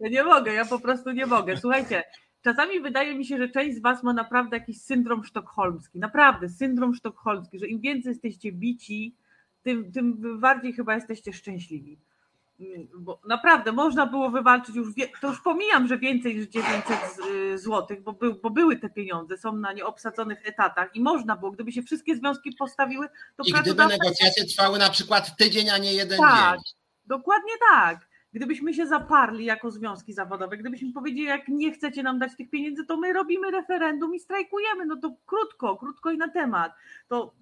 Ja 0.00 0.08
nie 0.08 0.24
mogę, 0.24 0.52
ja 0.52 0.64
po 0.64 0.80
prostu 0.80 1.10
nie 1.10 1.26
mogę. 1.26 1.56
Słuchajcie, 1.56 2.02
czasami 2.42 2.80
wydaje 2.80 3.14
mi 3.14 3.24
się, 3.24 3.38
że 3.38 3.48
część 3.48 3.76
z 3.76 3.82
Was 3.82 4.02
ma 4.02 4.12
naprawdę 4.12 4.56
jakiś 4.56 4.80
syndrom 4.80 5.24
sztokholmski. 5.24 5.98
Naprawdę, 5.98 6.48
syndrom 6.48 6.94
sztokholmski, 6.94 7.58
że 7.58 7.66
im 7.66 7.80
więcej 7.80 8.10
jesteście 8.10 8.52
bici, 8.52 9.14
tym, 9.62 9.92
tym 9.92 10.40
bardziej 10.40 10.72
chyba 10.72 10.94
jesteście 10.94 11.32
szczęśliwi 11.32 11.98
bo 12.98 13.20
naprawdę 13.24 13.72
można 13.72 14.06
było 14.06 14.30
wywalczyć 14.30 14.76
już, 14.76 14.88
to 15.20 15.28
już 15.28 15.40
pomijam, 15.40 15.88
że 15.88 15.98
więcej 15.98 16.36
niż 16.36 16.46
900 16.46 16.98
y, 17.30 17.58
zł, 17.58 17.96
bo, 18.04 18.16
bo 18.42 18.50
były 18.50 18.76
te 18.76 18.90
pieniądze, 18.90 19.38
są 19.38 19.56
na 19.56 19.72
nieobsadzonych 19.72 20.48
etatach 20.48 20.90
i 20.94 21.00
można 21.00 21.36
było, 21.36 21.50
gdyby 21.50 21.72
się 21.72 21.82
wszystkie 21.82 22.16
związki 22.16 22.52
postawiły, 22.58 23.08
to 23.36 23.42
I 23.46 23.52
gdyby 23.52 23.86
negocjacje 23.86 24.44
trwały 24.44 24.78
na 24.78 24.90
przykład 24.90 25.36
tydzień, 25.36 25.70
a 25.70 25.78
nie 25.78 25.94
jeden 25.94 26.18
tak, 26.18 26.56
dzień. 26.56 26.64
Dokładnie 27.06 27.52
tak. 27.72 28.10
Gdybyśmy 28.32 28.74
się 28.74 28.86
zaparli 28.86 29.44
jako 29.44 29.70
związki 29.70 30.12
zawodowe, 30.12 30.56
gdybyśmy 30.56 30.92
powiedzieli, 30.92 31.26
jak 31.26 31.48
nie 31.48 31.72
chcecie 31.72 32.02
nam 32.02 32.18
dać 32.18 32.36
tych 32.36 32.50
pieniędzy, 32.50 32.84
to 32.84 32.96
my 32.96 33.12
robimy 33.12 33.50
referendum 33.50 34.14
i 34.14 34.20
strajkujemy. 34.20 34.86
No 34.86 34.96
to 34.96 35.16
krótko, 35.26 35.76
krótko 35.76 36.10
i 36.10 36.18
na 36.18 36.28
temat. 36.28 36.72
To 37.08 37.34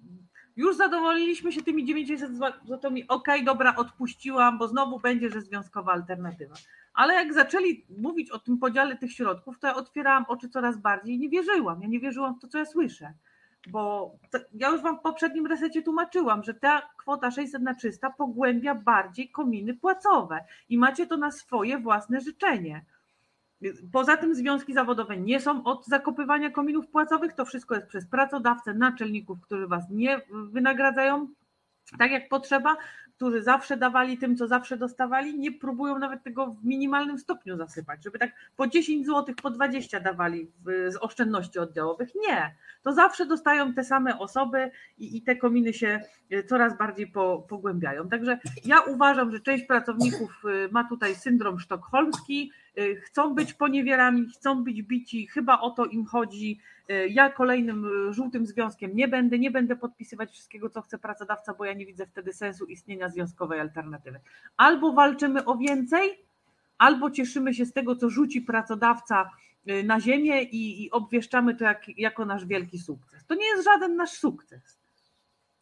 już 0.59 0.75
zadowoliliśmy 0.75 1.51
się 1.51 1.61
tymi 1.61 1.85
900 1.85 2.31
złotymi, 2.65 3.07
okay, 3.07 3.43
dobra, 3.43 3.75
odpuściłam, 3.75 4.57
bo 4.57 4.67
znowu 4.67 4.99
będzie, 4.99 5.29
że 5.29 5.41
związkowa 5.41 5.91
alternatywa. 5.91 6.55
Ale 6.93 7.13
jak 7.13 7.33
zaczęli 7.33 7.85
mówić 7.97 8.31
o 8.31 8.39
tym 8.39 8.57
podziale 8.57 8.97
tych 8.97 9.13
środków, 9.13 9.59
to 9.59 9.67
ja 9.67 9.75
otwierałam 9.75 10.25
oczy 10.27 10.49
coraz 10.49 10.77
bardziej 10.77 11.15
i 11.15 11.19
nie 11.19 11.29
wierzyłam. 11.29 11.81
Ja 11.81 11.87
nie 11.87 11.99
wierzyłam 11.99 12.35
w 12.35 12.39
to, 12.39 12.47
co 12.47 12.57
ja 12.57 12.65
słyszę. 12.65 13.13
Bo 13.67 14.11
ja 14.53 14.69
już 14.69 14.81
Wam 14.81 14.97
w 14.97 15.01
poprzednim 15.01 15.45
resecie 15.47 15.81
tłumaczyłam, 15.81 16.43
że 16.43 16.53
ta 16.53 16.81
kwota 16.97 17.31
600 17.31 17.61
na 17.61 17.73
300 17.73 18.09
pogłębia 18.09 18.75
bardziej 18.75 19.29
kominy 19.29 19.73
płacowe 19.73 20.45
i 20.69 20.77
macie 20.77 21.07
to 21.07 21.17
na 21.17 21.31
swoje 21.31 21.77
własne 21.77 22.21
życzenie. 22.21 22.85
Poza 23.91 24.17
tym 24.17 24.35
związki 24.35 24.73
zawodowe 24.73 25.17
nie 25.17 25.39
są 25.39 25.63
od 25.63 25.85
zakopywania 25.85 26.49
kominów 26.49 26.87
płacowych, 26.87 27.33
to 27.33 27.45
wszystko 27.45 27.75
jest 27.75 27.87
przez 27.87 28.07
pracodawcę, 28.07 28.73
naczelników, 28.73 29.41
którzy 29.41 29.67
was 29.67 29.83
nie 29.89 30.21
wynagradzają 30.51 31.27
tak 31.97 32.11
jak 32.11 32.29
potrzeba. 32.29 32.77
którzy 33.15 33.43
zawsze 33.43 33.77
dawali 33.77 34.17
tym, 34.17 34.37
co 34.37 34.47
zawsze 34.47 34.77
dostawali, 34.77 35.39
nie 35.39 35.51
próbują 35.51 35.99
nawet 35.99 36.23
tego 36.23 36.47
w 36.47 36.65
minimalnym 36.65 37.19
stopniu 37.19 37.57
zasypać, 37.57 38.03
żeby 38.03 38.19
tak 38.19 38.31
po 38.55 38.67
10 38.67 39.05
zł, 39.05 39.35
po 39.41 39.49
20 39.49 39.99
dawali 39.99 40.51
z 40.87 40.95
oszczędności 41.01 41.59
oddziałowych. 41.59 42.09
Nie. 42.27 42.55
To 42.81 42.93
zawsze 42.93 43.25
dostają 43.25 43.73
te 43.73 43.83
same 43.83 44.19
osoby 44.19 44.71
i, 44.97 45.17
i 45.17 45.21
te 45.21 45.35
kominy 45.35 45.73
się 45.73 46.01
e, 46.31 46.43
coraz 46.43 46.77
bardziej 46.77 47.07
po, 47.07 47.45
pogłębiają. 47.49 48.09
Także 48.09 48.39
ja 48.65 48.81
uważam, 48.81 49.31
że 49.31 49.39
część 49.39 49.63
pracowników 49.63 50.43
e, 50.45 50.71
ma 50.71 50.83
tutaj 50.83 51.15
syndrom 51.15 51.59
sztokholmski, 51.59 52.51
chcą 53.01 53.35
być 53.35 53.53
poniewierami, 53.53 54.29
chcą 54.29 54.63
być 54.63 54.83
bici, 54.83 55.27
chyba 55.27 55.59
o 55.59 55.69
to 55.69 55.85
im 55.85 56.05
chodzi 56.05 56.59
E, 56.89 57.07
ja 57.07 57.29
kolejnym 57.29 57.85
e, 58.09 58.13
żółtym 58.13 58.45
związkiem 58.45 58.95
nie 58.95 59.07
będę, 59.07 59.39
nie 59.39 59.51
będę 59.51 59.75
podpisywać 59.75 60.31
wszystkiego, 60.31 60.69
co 60.69 60.81
chce 60.81 60.97
pracodawca, 60.97 61.53
bo 61.53 61.65
ja 61.65 61.73
nie 61.73 61.85
widzę 61.85 62.05
wtedy 62.05 62.33
sensu 62.33 62.65
istnienia 62.65 63.09
związkowej 63.09 63.59
alternatywy. 63.59 64.19
Albo 64.57 64.93
walczymy 64.93 65.45
o 65.45 65.57
więcej, 65.57 66.19
albo 66.77 67.11
cieszymy 67.11 67.53
się 67.53 67.65
z 67.65 67.73
tego, 67.73 67.95
co 67.95 68.09
rzuci 68.09 68.41
pracodawca 68.41 69.29
na 69.83 69.99
ziemię 69.99 70.43
i, 70.43 70.83
i 70.83 70.91
obwieszczamy 70.91 71.55
to 71.55 71.63
jak, 71.63 71.99
jako 71.99 72.25
nasz 72.25 72.45
wielki 72.45 72.79
sukces. 72.79 73.25
To 73.25 73.35
nie 73.35 73.45
jest 73.45 73.63
żaden 73.63 73.95
nasz 73.95 74.11
sukces. 74.11 74.79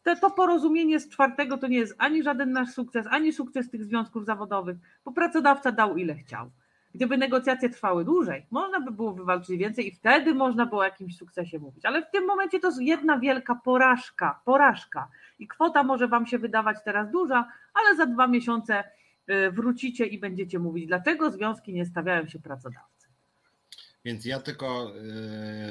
To, 0.02 0.16
to 0.16 0.30
porozumienie 0.30 1.00
z 1.00 1.08
czwartego 1.08 1.58
to 1.58 1.66
nie 1.66 1.78
jest 1.78 1.94
ani 1.98 2.22
żaden 2.22 2.52
nasz 2.52 2.70
sukces, 2.70 3.06
ani 3.10 3.32
sukces 3.32 3.70
tych 3.70 3.84
związków 3.84 4.24
zawodowych, 4.24 4.76
bo 5.04 5.12
pracodawca 5.12 5.72
dał 5.72 5.96
ile 5.96 6.14
chciał. 6.14 6.50
Gdyby 6.98 7.18
negocjacje 7.18 7.70
trwały 7.70 8.04
dłużej, 8.04 8.46
można 8.50 8.80
by 8.80 8.90
było 8.90 9.12
wywalczyć 9.12 9.56
więcej 9.56 9.88
i 9.88 9.92
wtedy 9.92 10.34
można 10.34 10.66
było 10.66 10.80
o 10.80 10.84
jakimś 10.84 11.16
sukcesie 11.16 11.58
mówić. 11.58 11.84
Ale 11.84 12.02
w 12.02 12.10
tym 12.10 12.26
momencie 12.26 12.60
to 12.60 12.68
jest 12.68 12.80
jedna 12.80 13.18
wielka 13.18 13.54
porażka, 13.54 14.40
porażka. 14.44 15.08
I 15.38 15.48
kwota 15.48 15.82
może 15.82 16.08
Wam 16.08 16.26
się 16.26 16.38
wydawać 16.38 16.76
teraz 16.84 17.10
duża, 17.10 17.48
ale 17.74 17.96
za 17.96 18.06
dwa 18.06 18.26
miesiące 18.26 18.84
y, 19.30 19.50
wrócicie 19.50 20.06
i 20.06 20.18
będziecie 20.18 20.58
mówić, 20.58 20.86
dlaczego 20.86 21.30
związki 21.30 21.72
nie 21.72 21.86
stawiają 21.86 22.28
się 22.28 22.38
pracodawcy. 22.38 23.08
Więc 24.04 24.24
ja 24.24 24.40
tylko, 24.40 24.92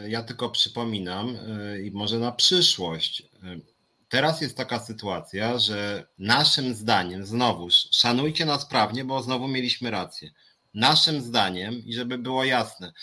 y, 0.06 0.10
ja 0.10 0.24
tylko 0.24 0.50
przypominam 0.50 1.30
y, 1.30 1.82
i 1.84 1.92
może 1.92 2.20
na 2.20 2.32
przyszłość. 2.32 3.30
Teraz 4.10 4.42
jest 4.42 4.58
taka 4.58 4.80
sytuacja, 4.80 5.60
że 5.60 6.08
naszym 6.20 6.74
zdaniem, 6.74 7.26
znowuż, 7.26 7.74
szanujcie 7.92 8.46
nas 8.46 8.66
prawnie, 8.66 9.06
bo 9.06 9.22
znowu 9.22 9.48
mieliśmy 9.48 9.92
rację 9.92 10.32
Naszym 10.78 11.22
zdaniem, 11.22 11.86
i 11.86 11.94
żeby 11.94 12.18
było 12.18 12.46
jasne, 12.46 12.94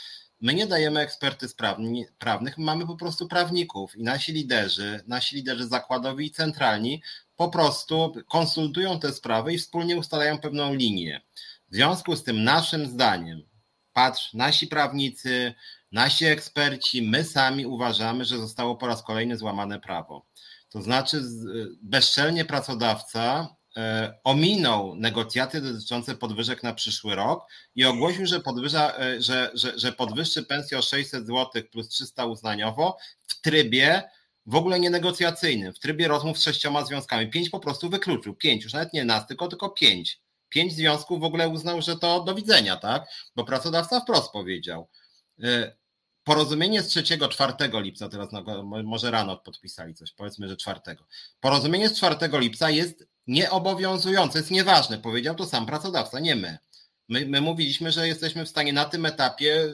my 0.41 0.55
nie 0.55 0.67
dajemy 0.67 1.01
ekspertyz 1.01 1.55
prawni, 1.55 2.07
prawnych, 2.19 2.59
mamy 2.59 2.87
po 2.87 2.97
prostu 2.97 3.29
prawników 3.29 3.97
i 3.97 4.03
nasi 4.03 4.33
liderzy, 4.33 5.01
nasi 5.07 5.37
liderzy 5.37 5.67
zakładowi 5.67 6.27
i 6.27 6.31
centralni 6.31 7.03
po 7.37 7.49
prostu 7.49 8.13
konsultują 8.29 9.01
te 9.01 9.13
sprawy 9.13 9.55
i 9.55 9.59
wspólnie 9.59 9.97
ustalają 9.97 10.39
pewną 10.39 10.75
linię. 10.75 11.21
W 11.71 11.75
związku 11.75 12.17
z 12.17 12.25
tym 12.25 12.45
naszym 12.45 12.87
zdaniem, 12.87 13.43
patrz, 13.93 14.35
nasi 14.35 14.67
prawnicy, 14.67 15.55
nasi 15.93 16.25
eksperci, 16.25 17.03
my 17.03 17.25
sami 17.25 17.67
uważamy, 17.67 18.25
że 18.25 18.39
zostało 18.39 18.77
po 18.77 18.87
raz 18.87 19.03
kolejny 19.03 19.37
złamane 19.37 19.81
prawo. 19.81 20.27
To 20.69 20.83
znaczy 20.83 21.23
bezczelnie 21.83 22.45
pracodawca 22.45 23.55
ominął 24.25 24.97
negocjacje 24.97 25.61
dotyczące 25.61 26.15
podwyżek 26.15 26.63
na 26.63 26.75
przyszły 26.75 27.15
rok 27.15 27.47
i 27.75 27.85
ogłosił, 27.85 28.27
że, 28.27 28.41
podwyża, 28.41 28.99
e, 28.99 29.23
że, 29.23 29.51
że, 29.55 29.79
że 29.79 29.93
podwyższy 29.93 30.43
pensję 30.43 30.79
o 30.79 30.83
600 30.83 31.27
zł 31.27 31.63
plus 31.73 31.89
300 31.89 32.27
uznaniowo 32.27 32.97
w 33.27 33.41
trybie 33.41 34.03
w 34.47 34.55
ogóle 34.55 34.81
nienegocjacyjnym, 34.81 35.73
w 35.73 35.79
trybie 35.79 36.09
rozmów 36.09 36.39
z 36.39 36.43
sześcioma 36.43 36.85
związkami. 36.85 37.31
Pięć 37.31 37.51
po 37.51 37.61
prostu 37.61 37.91
wykluczył, 37.91 38.35
pięć, 38.35 38.65
już 38.65 38.73
nawet 38.73 38.93
nie 38.93 39.05
nas, 39.05 39.27
tylko, 39.27 39.49
tylko 39.49 39.71
pięć. 39.71 40.21
Pięć 40.49 40.75
związków 40.75 41.21
w 41.21 41.25
ogóle 41.25 41.49
uznał, 41.49 41.83
że 41.83 41.99
to 41.99 42.25
do 42.25 42.35
widzenia, 42.35 42.77
tak? 42.77 43.07
Bo 43.37 43.45
pracodawca 43.45 44.01
wprost 44.01 44.33
powiedział. 44.33 44.89
E, 45.43 45.77
porozumienie 46.25 46.83
z 46.83 46.97
3-4 46.97 47.83
lipca, 47.83 48.09
teraz 48.09 48.29
może 48.85 49.11
rano 49.11 49.37
podpisali 49.37 49.95
coś, 49.95 50.13
powiedzmy, 50.13 50.49
że 50.49 50.57
4. 50.57 50.81
Porozumienie 51.41 51.89
z 51.89 51.97
4 51.97 52.17
lipca 52.33 52.71
jest 52.71 53.14
nieobowiązujące, 53.27 54.39
jest 54.39 54.51
nieważne, 54.51 54.99
powiedział 54.99 55.35
to 55.35 55.47
sam 55.47 55.67
pracodawca, 55.67 56.21
nie 56.21 56.37
my. 56.37 56.59
My, 57.09 57.27
my 57.27 57.41
mówiliśmy, 57.41 57.93
że 57.93 58.09
jesteśmy 58.09 58.45
w 58.45 58.49
stanie 58.49 58.73
na 58.73 58.85
tym 58.85 59.07
etapie, 59.07 59.73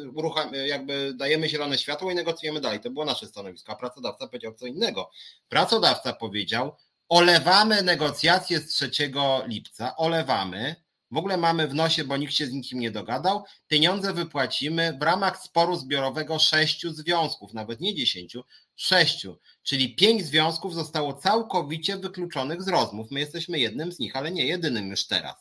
jakby 0.67 1.15
dajemy 1.15 1.49
zielone 1.49 1.79
światło 1.79 2.11
i 2.11 2.15
negocjujemy 2.15 2.61
dalej. 2.61 2.81
To 2.81 2.91
było 2.91 3.05
nasze 3.05 3.27
stanowisko, 3.27 3.73
a 3.73 3.77
pracodawca 3.77 4.27
powiedział 4.27 4.55
co 4.55 4.67
innego. 4.67 5.11
Pracodawca 5.49 6.13
powiedział, 6.13 6.77
olewamy 7.09 7.83
negocjacje 7.83 8.59
z 8.59 8.67
3 8.67 8.91
lipca, 9.47 9.97
olewamy, 9.97 10.77
w 11.11 11.17
ogóle 11.17 11.37
mamy 11.37 11.69
w 11.69 11.75
nosie, 11.75 12.05
bo 12.05 12.17
nikt 12.17 12.35
się 12.35 12.47
z 12.47 12.53
nikim 12.53 12.81
nie 12.81 12.91
dogadał, 12.91 13.45
pieniądze 13.69 14.13
wypłacimy 14.13 14.97
w 15.01 15.03
ramach 15.03 15.43
sporu 15.43 15.77
zbiorowego 15.77 16.39
sześciu 16.39 16.93
związków, 16.93 17.55
nawet 17.55 17.81
nie 17.81 17.95
dziesięciu, 17.95 18.45
sześciu, 18.77 19.39
czyli 19.63 19.97
pięć 19.97 20.27
związków 20.27 20.75
zostało 20.75 21.13
całkowicie 21.15 21.97
wykluczonych 21.97 22.63
z 22.63 22.69
rozmów. 22.69 23.11
My 23.11 23.21
jesteśmy 23.21 23.59
jednym 23.59 23.93
z 23.93 23.99
nich, 23.99 24.17
ale 24.17 24.31
nie 24.31 24.47
jedynym 24.47 24.91
już 24.91 25.07
teraz. 25.07 25.35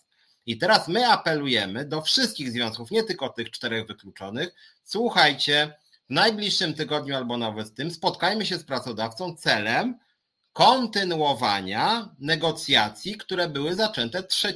I 0.46 0.58
teraz 0.58 0.88
my 0.88 1.08
apelujemy 1.08 1.86
do 1.86 2.02
wszystkich 2.02 2.52
związków, 2.52 2.91
nie 2.91 3.04
tylko 3.04 3.30
tych 3.30 3.52
czterech 3.52 3.88
wykluczonych. 3.88 4.56
Słuchajcie, 4.84 5.74
w 6.10 6.14
najbliższym 6.14 6.74
tygodniu 6.74 7.16
albo 7.16 7.38
nawet 7.38 7.76
tym 7.76 7.91
spotkajmy 7.91 8.46
się 8.46 8.58
z 8.58 8.64
pracodawcą 8.64 9.36
celem 9.36 10.00
kontynuowania 10.53 12.15
negocjacji, 12.19 13.17
które 13.17 13.49
były 13.49 13.76
zaczęte 13.76 14.23
3 14.23 14.55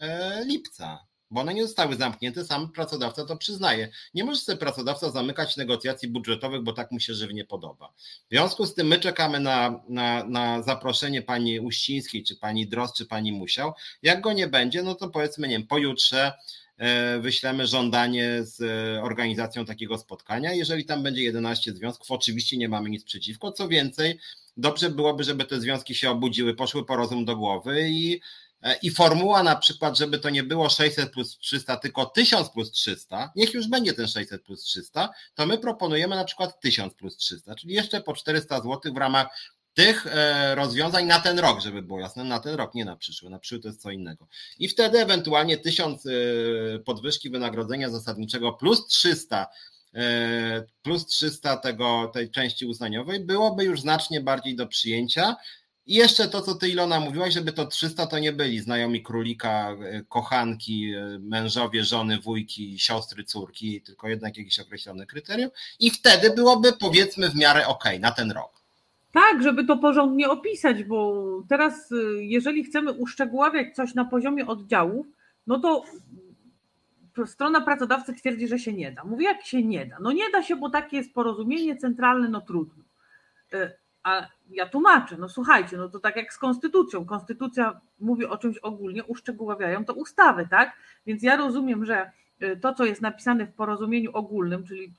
e, 0.00 0.44
lipca 0.44 1.06
bo 1.32 1.40
one 1.40 1.54
nie 1.54 1.62
zostały 1.62 1.96
zamknięte, 1.96 2.44
sam 2.44 2.72
pracodawca 2.72 3.24
to 3.24 3.36
przyznaje. 3.36 3.88
Nie 4.14 4.24
może 4.24 4.40
sobie 4.40 4.58
pracodawca 4.58 5.10
zamykać 5.10 5.56
negocjacji 5.56 6.08
budżetowych, 6.08 6.62
bo 6.62 6.72
tak 6.72 6.92
mu 6.92 7.00
się 7.00 7.14
żywnie 7.14 7.44
podoba. 7.44 7.92
W 7.98 8.30
związku 8.30 8.66
z 8.66 8.74
tym 8.74 8.86
my 8.86 8.98
czekamy 8.98 9.40
na, 9.40 9.80
na, 9.88 10.24
na 10.24 10.62
zaproszenie 10.62 11.22
pani 11.22 11.60
Uścińskiej, 11.60 12.24
czy 12.24 12.36
pani 12.36 12.66
Drost, 12.66 12.96
czy 12.96 13.06
pani 13.06 13.32
Musiał. 13.32 13.72
Jak 14.02 14.20
go 14.20 14.32
nie 14.32 14.46
będzie, 14.46 14.82
no 14.82 14.94
to 14.94 15.08
powiedzmy, 15.08 15.48
nie 15.48 15.58
wiem, 15.58 15.66
pojutrze 15.66 16.32
e, 16.76 17.18
wyślemy 17.18 17.66
żądanie 17.66 18.44
z 18.44 18.62
organizacją 19.02 19.64
takiego 19.64 19.98
spotkania. 19.98 20.52
Jeżeli 20.52 20.84
tam 20.84 21.02
będzie 21.02 21.22
11 21.22 21.72
związków, 21.72 22.10
oczywiście 22.10 22.56
nie 22.56 22.68
mamy 22.68 22.90
nic 22.90 23.04
przeciwko. 23.04 23.52
Co 23.52 23.68
więcej, 23.68 24.18
dobrze 24.56 24.90
byłoby, 24.90 25.24
żeby 25.24 25.44
te 25.44 25.60
związki 25.60 25.94
się 25.94 26.10
obudziły, 26.10 26.54
poszły 26.54 26.86
po 26.86 26.96
rozum 26.96 27.24
do 27.24 27.36
głowy 27.36 27.88
i 27.90 28.20
E, 28.62 28.78
i 28.82 28.90
formuła 28.90 29.42
na 29.42 29.56
przykład, 29.56 29.98
żeby 29.98 30.18
to 30.18 30.30
nie 30.30 30.42
było 30.42 30.68
600 30.68 31.12
plus 31.12 31.38
300, 31.38 31.76
tylko 31.76 32.06
1000 32.06 32.50
plus 32.50 32.70
300, 32.70 33.32
niech 33.36 33.54
już 33.54 33.68
będzie 33.68 33.92
ten 33.92 34.08
600 34.08 34.42
plus 34.42 34.62
300, 34.62 35.10
to 35.34 35.46
my 35.46 35.58
proponujemy 35.58 36.16
na 36.16 36.24
przykład 36.24 36.60
1000 36.60 36.94
plus 36.94 37.16
300, 37.16 37.54
czyli 37.54 37.74
jeszcze 37.74 38.00
po 38.00 38.12
400 38.14 38.60
zł 38.60 38.94
w 38.94 38.96
ramach 38.96 39.26
tych 39.74 40.06
e, 40.06 40.54
rozwiązań 40.54 41.06
na 41.06 41.20
ten 41.20 41.38
rok, 41.38 41.60
żeby 41.60 41.82
było 41.82 42.00
jasne, 42.00 42.24
na 42.24 42.40
ten 42.40 42.54
rok, 42.54 42.74
nie 42.74 42.84
na 42.84 42.96
przyszły, 42.96 43.30
na 43.30 43.38
przyszły 43.38 43.60
to 43.60 43.68
jest 43.68 43.82
co 43.82 43.90
innego. 43.90 44.28
I 44.58 44.68
wtedy 44.68 44.98
ewentualnie 44.98 45.58
1000 45.58 46.06
e, 46.06 46.10
podwyżki 46.78 47.30
wynagrodzenia 47.30 47.90
zasadniczego 47.90 48.52
plus 48.52 48.86
300 48.86 49.46
plus 50.82 51.06
300 51.06 51.56
tego, 51.56 52.10
tej 52.14 52.30
części 52.30 52.66
uznaniowej 52.66 53.20
byłoby 53.20 53.64
już 53.64 53.80
znacznie 53.80 54.20
bardziej 54.20 54.56
do 54.56 54.66
przyjęcia 54.66 55.36
i 55.86 55.94
jeszcze 55.94 56.28
to, 56.28 56.42
co 56.42 56.54
ty 56.54 56.68
Ilona 56.68 57.00
mówiłaś, 57.00 57.34
żeby 57.34 57.52
to 57.52 57.66
300 57.66 58.06
to 58.06 58.18
nie 58.18 58.32
byli 58.32 58.60
znajomi 58.60 59.02
królika, 59.02 59.70
e, 59.70 60.02
kochanki, 60.08 60.92
e, 60.94 61.18
mężowie, 61.18 61.84
żony, 61.84 62.18
wujki, 62.18 62.78
siostry, 62.78 63.24
córki, 63.24 63.80
tylko 63.80 64.08
jednak 64.08 64.36
jakieś 64.36 64.58
określone 64.58 65.06
kryterium. 65.06 65.50
I 65.80 65.90
wtedy 65.90 66.30
byłoby 66.30 66.72
powiedzmy 66.72 67.28
w 67.30 67.34
miarę 67.34 67.66
ok 67.66 67.84
na 68.00 68.10
ten 68.10 68.30
rok. 68.30 68.62
Tak, 69.12 69.42
żeby 69.42 69.66
to 69.66 69.76
porządnie 69.76 70.30
opisać, 70.30 70.84
bo 70.84 71.22
teraz, 71.48 71.92
e, 71.92 72.24
jeżeli 72.24 72.64
chcemy 72.64 72.92
uszczegóławiać 72.92 73.74
coś 73.74 73.94
na 73.94 74.04
poziomie 74.04 74.46
oddziałów, 74.46 75.06
no 75.46 75.58
to 75.58 75.84
strona 77.26 77.60
pracodawcy 77.60 78.14
twierdzi, 78.14 78.48
że 78.48 78.58
się 78.58 78.72
nie 78.72 78.92
da. 78.92 79.04
Mówi, 79.04 79.24
jak 79.24 79.42
się 79.42 79.62
nie 79.62 79.86
da? 79.86 79.96
No 80.00 80.12
nie 80.12 80.30
da 80.30 80.42
się, 80.42 80.56
bo 80.56 80.70
takie 80.70 80.96
jest 80.96 81.14
porozumienie 81.14 81.76
centralne, 81.76 82.28
no 82.28 82.40
trudno. 82.40 82.84
A 84.02 84.28
ja 84.50 84.68
tłumaczę, 84.68 85.16
no 85.18 85.28
słuchajcie, 85.28 85.76
no 85.76 85.88
to 85.88 86.00
tak 86.00 86.16
jak 86.16 86.32
z 86.32 86.38
konstytucją. 86.38 87.04
Konstytucja 87.04 87.80
mówi 88.00 88.26
o 88.26 88.38
czymś 88.38 88.58
ogólnie, 88.58 89.04
uszczegóławiają 89.04 89.84
to 89.84 89.94
ustawy, 89.94 90.48
tak? 90.50 90.76
Więc 91.06 91.22
ja 91.22 91.36
rozumiem, 91.36 91.84
że 91.84 92.10
y, 92.42 92.56
to, 92.56 92.74
co 92.74 92.84
jest 92.84 93.00
napisane 93.00 93.46
w 93.46 93.52
porozumieniu 93.52 94.10
ogólnym, 94.12 94.64
czyli 94.64 94.94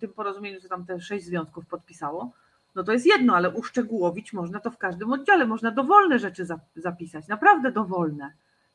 tym 0.00 0.12
porozumieniu, 0.12 0.60
co 0.60 0.68
tam 0.68 0.86
te 0.86 1.00
sześć 1.00 1.24
związków 1.24 1.66
podpisało, 1.66 2.32
no 2.74 2.82
to 2.84 2.92
jest 2.92 3.06
jedno, 3.06 3.36
ale 3.36 3.50
uszczegółowić 3.50 4.32
można 4.32 4.60
to 4.60 4.70
w 4.70 4.78
każdym 4.78 5.12
oddziale, 5.12 5.46
można 5.46 5.70
dowolne 5.70 6.18
rzeczy 6.18 6.46
zapisać, 6.76 7.28
naprawdę 7.28 7.72
dowolne. 7.72 8.32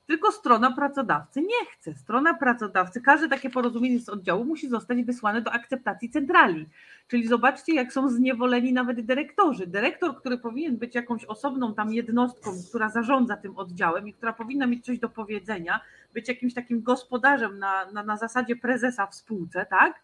Tylko 0.07 0.31
strona 0.31 0.71
pracodawcy 0.71 1.41
nie 1.41 1.65
chce. 1.71 1.95
Strona 1.95 2.33
pracodawcy, 2.33 3.01
każde 3.01 3.29
takie 3.29 3.49
porozumienie 3.49 3.99
z 3.99 4.09
oddziału 4.09 4.45
musi 4.45 4.69
zostać 4.69 5.03
wysłane 5.03 5.41
do 5.41 5.51
akceptacji 5.51 6.09
centrali. 6.09 6.69
Czyli 7.07 7.27
zobaczcie, 7.27 7.73
jak 7.73 7.93
są 7.93 8.09
zniewoleni 8.09 8.73
nawet 8.73 9.01
dyrektorzy. 9.01 9.67
Dyrektor, 9.67 10.17
który 10.17 10.37
powinien 10.37 10.77
być 10.77 10.95
jakąś 10.95 11.25
osobną 11.25 11.73
tam 11.73 11.93
jednostką, 11.93 12.51
która 12.69 12.89
zarządza 12.89 13.37
tym 13.37 13.57
oddziałem 13.57 14.07
i 14.07 14.13
która 14.13 14.33
powinna 14.33 14.67
mieć 14.67 14.85
coś 14.85 14.99
do 14.99 15.09
powiedzenia, 15.09 15.79
być 16.13 16.27
jakimś 16.27 16.53
takim 16.53 16.81
gospodarzem 16.81 17.59
na, 17.59 17.91
na, 17.91 18.03
na 18.03 18.17
zasadzie 18.17 18.55
prezesa 18.55 19.07
w 19.07 19.15
spółce, 19.15 19.65
tak? 19.69 20.01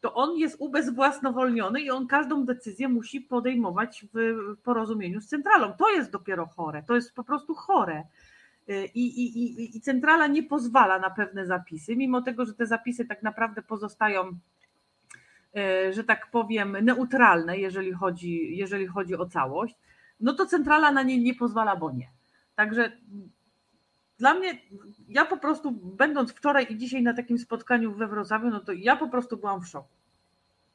To 0.00 0.14
on 0.14 0.36
jest 0.36 0.56
ubezwłasnowolniony 0.58 1.80
i 1.80 1.90
on 1.90 2.06
każdą 2.06 2.44
decyzję 2.44 2.88
musi 2.88 3.20
podejmować 3.20 4.06
w 4.14 4.56
porozumieniu 4.62 5.20
z 5.20 5.26
centralą. 5.26 5.72
To 5.72 5.90
jest 5.90 6.10
dopiero 6.10 6.46
chore, 6.46 6.82
to 6.82 6.94
jest 6.94 7.14
po 7.14 7.24
prostu 7.24 7.54
chore. 7.54 8.04
I, 8.94 9.06
i, 9.06 9.38
i, 9.42 9.76
I 9.76 9.80
centrala 9.80 10.26
nie 10.26 10.42
pozwala 10.42 10.98
na 10.98 11.10
pewne 11.10 11.46
zapisy, 11.46 11.96
mimo 11.96 12.22
tego, 12.22 12.46
że 12.46 12.54
te 12.54 12.66
zapisy 12.66 13.04
tak 13.04 13.22
naprawdę 13.22 13.62
pozostają 13.62 14.38
E, 15.56 15.92
że 15.92 16.04
tak 16.04 16.30
powiem, 16.30 16.76
neutralne, 16.82 17.58
jeżeli 17.58 17.92
chodzi, 17.92 18.56
jeżeli 18.56 18.86
chodzi 18.86 19.16
o 19.16 19.26
całość, 19.26 19.74
no 20.20 20.32
to 20.32 20.46
centrala 20.46 20.92
na 20.92 21.02
nie 21.02 21.22
nie 21.22 21.34
pozwala, 21.34 21.76
bo 21.76 21.92
nie. 21.92 22.10
Także 22.54 22.92
dla 24.18 24.34
mnie, 24.34 24.58
ja 25.08 25.24
po 25.24 25.36
prostu, 25.36 25.70
będąc 25.72 26.32
wczoraj 26.32 26.66
i 26.70 26.76
dzisiaj 26.76 27.02
na 27.02 27.14
takim 27.14 27.38
spotkaniu 27.38 27.92
we 27.92 28.06
Wrocławiu, 28.06 28.50
no 28.50 28.60
to 28.60 28.72
ja 28.72 28.96
po 28.96 29.08
prostu 29.08 29.36
byłam 29.36 29.60
w 29.60 29.68
szoku. 29.68 29.94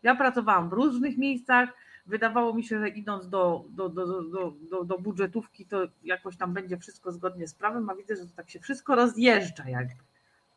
Ja 0.03 0.15
pracowałam 0.15 0.69
w 0.69 0.73
różnych 0.73 1.17
miejscach, 1.17 1.69
wydawało 2.05 2.53
mi 2.53 2.63
się, 2.63 2.79
że 2.79 2.89
idąc 2.89 3.29
do, 3.29 3.65
do, 3.69 3.89
do, 3.89 4.21
do, 4.71 4.83
do, 4.83 4.99
budżetówki, 4.99 5.65
to 5.65 5.87
jakoś 6.03 6.37
tam 6.37 6.53
będzie 6.53 6.77
wszystko 6.77 7.11
zgodnie 7.11 7.47
z 7.47 7.53
prawem, 7.53 7.89
a 7.89 7.95
widzę, 7.95 8.15
że 8.15 8.25
to 8.25 8.35
tak 8.35 8.49
się 8.49 8.59
wszystko 8.59 8.95
rozjeżdża 8.95 9.69
jakby. 9.69 10.03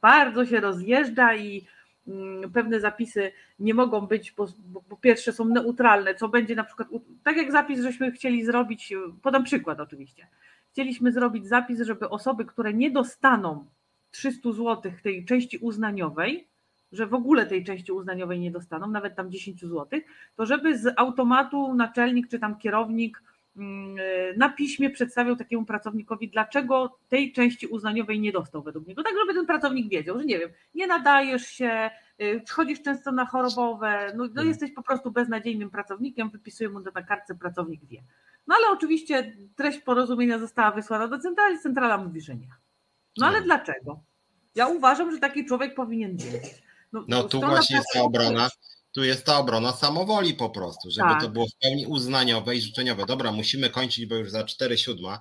Bardzo 0.02 0.46
się 0.46 0.60
rozjeżdża 0.60 1.34
i 1.34 1.66
Mm, 2.08 2.52
pewne 2.52 2.80
zapisy 2.80 3.32
nie 3.58 3.74
mogą 3.74 4.00
być, 4.00 4.32
bo, 4.32 4.46
po 4.88 4.96
pierwsze 4.96 5.32
są 5.32 5.44
neutralne, 5.44 6.14
co 6.14 6.28
będzie 6.28 6.56
na 6.56 6.64
przykład, 6.64 6.88
tak 7.22 7.36
jak 7.36 7.52
zapis, 7.52 7.80
żeśmy 7.80 8.12
chcieli 8.12 8.44
zrobić, 8.44 8.94
podam 9.22 9.44
przykład 9.44 9.80
oczywiście, 9.80 10.26
chcieliśmy 10.72 11.12
zrobić 11.12 11.46
zapis, 11.46 11.80
żeby 11.80 12.08
osoby, 12.08 12.44
które 12.44 12.74
nie 12.74 12.90
dostaną 12.90 13.66
300 14.10 14.52
zł 14.52 14.92
tej 15.02 15.24
części 15.24 15.58
uznaniowej, 15.58 16.48
że 16.92 17.06
w 17.06 17.14
ogóle 17.14 17.46
tej 17.46 17.64
części 17.64 17.92
uznaniowej 17.92 18.40
nie 18.40 18.50
dostaną, 18.50 18.86
nawet 18.86 19.16
tam 19.16 19.30
10 19.30 19.60
zł, 19.60 20.00
to 20.36 20.46
żeby 20.46 20.78
z 20.78 20.94
automatu 20.96 21.74
naczelnik 21.74 22.28
czy 22.28 22.38
tam 22.38 22.58
kierownik 22.58 23.22
Mm, 23.56 23.96
na 24.36 24.48
piśmie 24.48 24.90
przedstawiał 24.90 25.36
takiemu 25.36 25.64
pracownikowi, 25.64 26.28
dlaczego 26.28 26.98
tej 27.08 27.32
części 27.32 27.66
uznaniowej 27.66 28.20
nie 28.20 28.32
dostał 28.32 28.62
według 28.62 28.86
niego, 28.86 29.02
tak 29.02 29.12
żeby 29.20 29.34
ten 29.34 29.46
pracownik 29.46 29.88
wiedział, 29.88 30.18
że 30.18 30.24
nie 30.24 30.38
wiem, 30.38 30.50
nie 30.74 30.86
nadajesz 30.86 31.46
się, 31.46 31.90
y, 32.22 32.42
chodzisz 32.50 32.82
często 32.82 33.12
na 33.12 33.26
chorobowe, 33.26 34.12
no, 34.16 34.24
no 34.24 34.24
mhm. 34.24 34.48
jesteś 34.48 34.72
po 34.72 34.82
prostu 34.82 35.10
beznadziejnym 35.10 35.70
pracownikiem, 35.70 36.30
wypisuje 36.30 36.70
mu 36.70 36.80
to 36.80 36.90
na 36.94 37.02
kartce, 37.02 37.34
pracownik 37.34 37.84
wie. 37.84 38.02
No 38.46 38.54
ale 38.58 38.72
oczywiście 38.72 39.36
treść 39.56 39.78
porozumienia 39.78 40.38
została 40.38 40.70
wysłana 40.70 41.08
do 41.08 41.18
centrali, 41.18 41.58
centrala 41.58 41.98
mówi, 41.98 42.20
że 42.20 42.34
nie. 42.34 42.48
No 43.18 43.26
ale 43.26 43.38
no. 43.38 43.44
dlaczego? 43.44 44.00
Ja 44.54 44.66
uważam, 44.66 45.12
że 45.12 45.18
taki 45.18 45.46
człowiek 45.46 45.74
powinien 45.74 46.16
wiedzieć. 46.16 46.62
No, 46.96 47.04
no 47.08 47.24
tu 47.24 47.40
właśnie 47.40 47.76
jest 47.76 47.88
ta 47.94 48.02
obrona, 48.02 48.50
tu 48.92 49.04
jest 49.04 49.24
ta 49.24 49.38
obrona 49.38 49.72
samowoli 49.72 50.34
po 50.34 50.50
prostu, 50.50 50.90
żeby 50.90 51.08
tak. 51.08 51.22
to 51.22 51.28
było 51.28 51.46
w 51.46 51.54
pełni 51.62 51.86
uznaniowe 51.86 52.56
i 52.56 52.60
życzeniowe. 52.60 53.06
Dobra, 53.06 53.32
musimy 53.32 53.70
kończyć, 53.70 54.06
bo 54.06 54.14
już 54.14 54.30
za 54.30 54.44
4 54.44 54.78
siódma. 54.78 55.20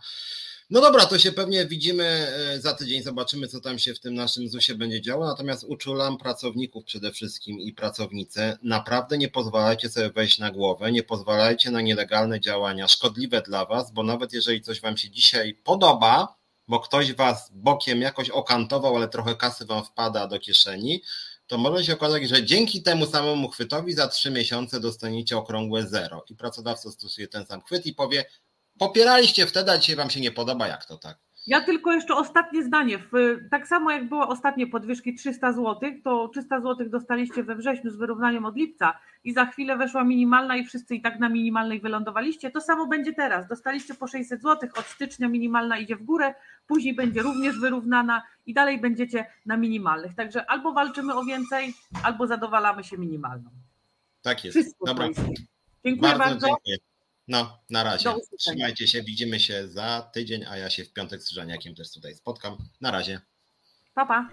No 0.70 0.82
dobra, 0.82 1.06
to 1.06 1.20
się 1.20 1.32
pewnie 1.32 1.66
widzimy 1.66 2.04
e, 2.04 2.60
za 2.62 2.74
tydzień, 2.74 3.04
zobaczymy, 3.04 3.48
co 3.48 3.62
tam 3.62 3.80
się 3.80 3.94
w 3.94 4.00
tym 4.00 4.14
naszym 4.14 4.50
ZUS-ie 4.50 4.78
będzie 4.78 5.02
działo. 5.02 5.26
Natomiast 5.26 5.64
uczulam 5.64 6.18
pracowników 6.18 6.86
przede 6.86 7.12
wszystkim 7.12 7.60
i 7.60 7.74
pracownice. 7.74 8.58
Naprawdę 8.64 9.18
nie 9.18 9.30
pozwalajcie 9.30 9.90
sobie 9.90 10.10
wejść 10.10 10.40
na 10.40 10.52
głowę, 10.52 10.92
nie 10.92 11.04
pozwalajcie 11.04 11.72
na 11.72 11.82
nielegalne 11.82 12.40
działania 12.40 12.88
szkodliwe 12.88 13.42
dla 13.42 13.66
Was, 13.66 13.92
bo 13.92 14.04
nawet 14.04 14.34
jeżeli 14.34 14.62
coś 14.62 14.82
Wam 14.82 14.98
się 14.98 15.10
dzisiaj 15.10 15.54
podoba, 15.64 16.36
bo 16.68 16.80
ktoś 16.80 17.14
Was 17.14 17.52
bokiem 17.54 18.02
jakoś 18.02 18.30
okantował, 18.30 18.96
ale 18.96 19.08
trochę 19.08 19.36
kasy 19.36 19.66
Wam 19.66 19.86
wpada 19.86 20.28
do 20.28 20.40
kieszeni, 20.40 21.02
to 21.48 21.58
może 21.58 21.84
się 21.84 21.94
okazać, 21.94 22.30
że 22.30 22.46
dzięki 22.46 22.84
temu 22.84 23.06
samemu 23.06 23.50
chwytowi 23.50 23.94
za 23.94 24.08
trzy 24.08 24.32
miesiące 24.32 24.80
dostaniecie 24.80 25.38
okrągłe 25.38 25.88
zero 25.88 26.24
i 26.30 26.36
pracodawca 26.36 26.92
stosuje 26.92 27.28
ten 27.28 27.46
sam 27.46 27.62
chwyt 27.62 27.86
i 27.86 27.94
powie, 27.94 28.26
popieraliście 28.80 29.48
wtedy, 29.48 29.72
a 29.72 29.78
dzisiaj 29.78 29.96
wam 29.96 30.10
się 30.10 30.20
nie 30.20 30.32
podoba, 30.32 30.68
jak 30.68 30.86
to 30.86 30.98
tak? 30.98 31.25
Ja 31.48 31.62
tylko 31.62 31.94
jeszcze 31.94 32.16
ostatnie 32.16 32.64
zdanie. 32.64 33.00
Tak 33.52 33.68
samo 33.68 33.92
jak 33.92 34.10
było 34.10 34.28
ostatnie 34.28 34.68
podwyżki 34.68 35.16
300 35.16 35.54
zł, 35.54 35.92
to 36.04 36.28
300 36.28 36.62
zł 36.62 36.90
dostaliście 36.90 37.44
we 37.44 37.56
wrześniu 37.56 37.92
z 37.92 37.96
wyrównaniem 37.96 38.46
od 38.46 38.56
lipca 38.56 39.00
i 39.24 39.34
za 39.34 39.46
chwilę 39.46 39.78
weszła 39.78 40.04
minimalna 40.04 40.58
i 40.58 40.66
wszyscy 40.66 40.96
i 40.96 41.02
tak 41.02 41.20
na 41.20 41.30
minimalnej 41.30 41.82
wylądowaliście. 41.82 42.52
To 42.52 42.62
samo 42.62 42.88
będzie 42.88 43.14
teraz. 43.14 43.48
Dostaliście 43.48 43.94
po 43.94 44.08
600 44.08 44.42
zł, 44.42 44.70
od 44.78 44.86
stycznia 44.86 45.30
minimalna 45.30 45.78
idzie 45.78 45.96
w 45.96 46.04
górę, 46.04 46.34
później 46.68 46.96
będzie 46.96 47.22
również 47.22 47.60
wyrównana 47.60 48.24
i 48.46 48.54
dalej 48.54 48.82
będziecie 48.82 49.26
na 49.46 49.58
minimalnych. 49.58 50.16
Także 50.16 50.50
albo 50.50 50.74
walczymy 50.74 51.14
o 51.14 51.24
więcej, 51.24 51.74
albo 52.04 52.28
zadowalamy 52.28 52.84
się 52.84 52.98
minimalną. 52.98 53.50
Tak 54.22 54.46
jest. 54.46 54.58
Wszystko 54.58 54.86
Dobra. 54.86 55.08
Dziękuję 55.86 56.12
bardzo. 56.12 56.18
bardzo. 56.18 56.48
Dziękuję. 56.48 56.78
No, 57.28 57.60
na 57.70 57.84
razie. 57.84 58.14
Trzymajcie 58.40 58.88
się, 58.88 59.04
widzimy 59.04 59.40
się 59.40 59.68
za 59.68 60.10
tydzień, 60.14 60.46
a 60.46 60.58
ja 60.58 60.70
się 60.70 60.86
w 60.86 60.94
piątek 60.94 61.22
z 61.22 61.30
Żaniakiem 61.30 61.76
też 61.76 61.92
tutaj 61.92 62.16
spotkam. 62.16 62.58
Na 62.82 62.92
razie. 62.92 63.22
Pa, 63.94 64.06
pa. 64.06 64.30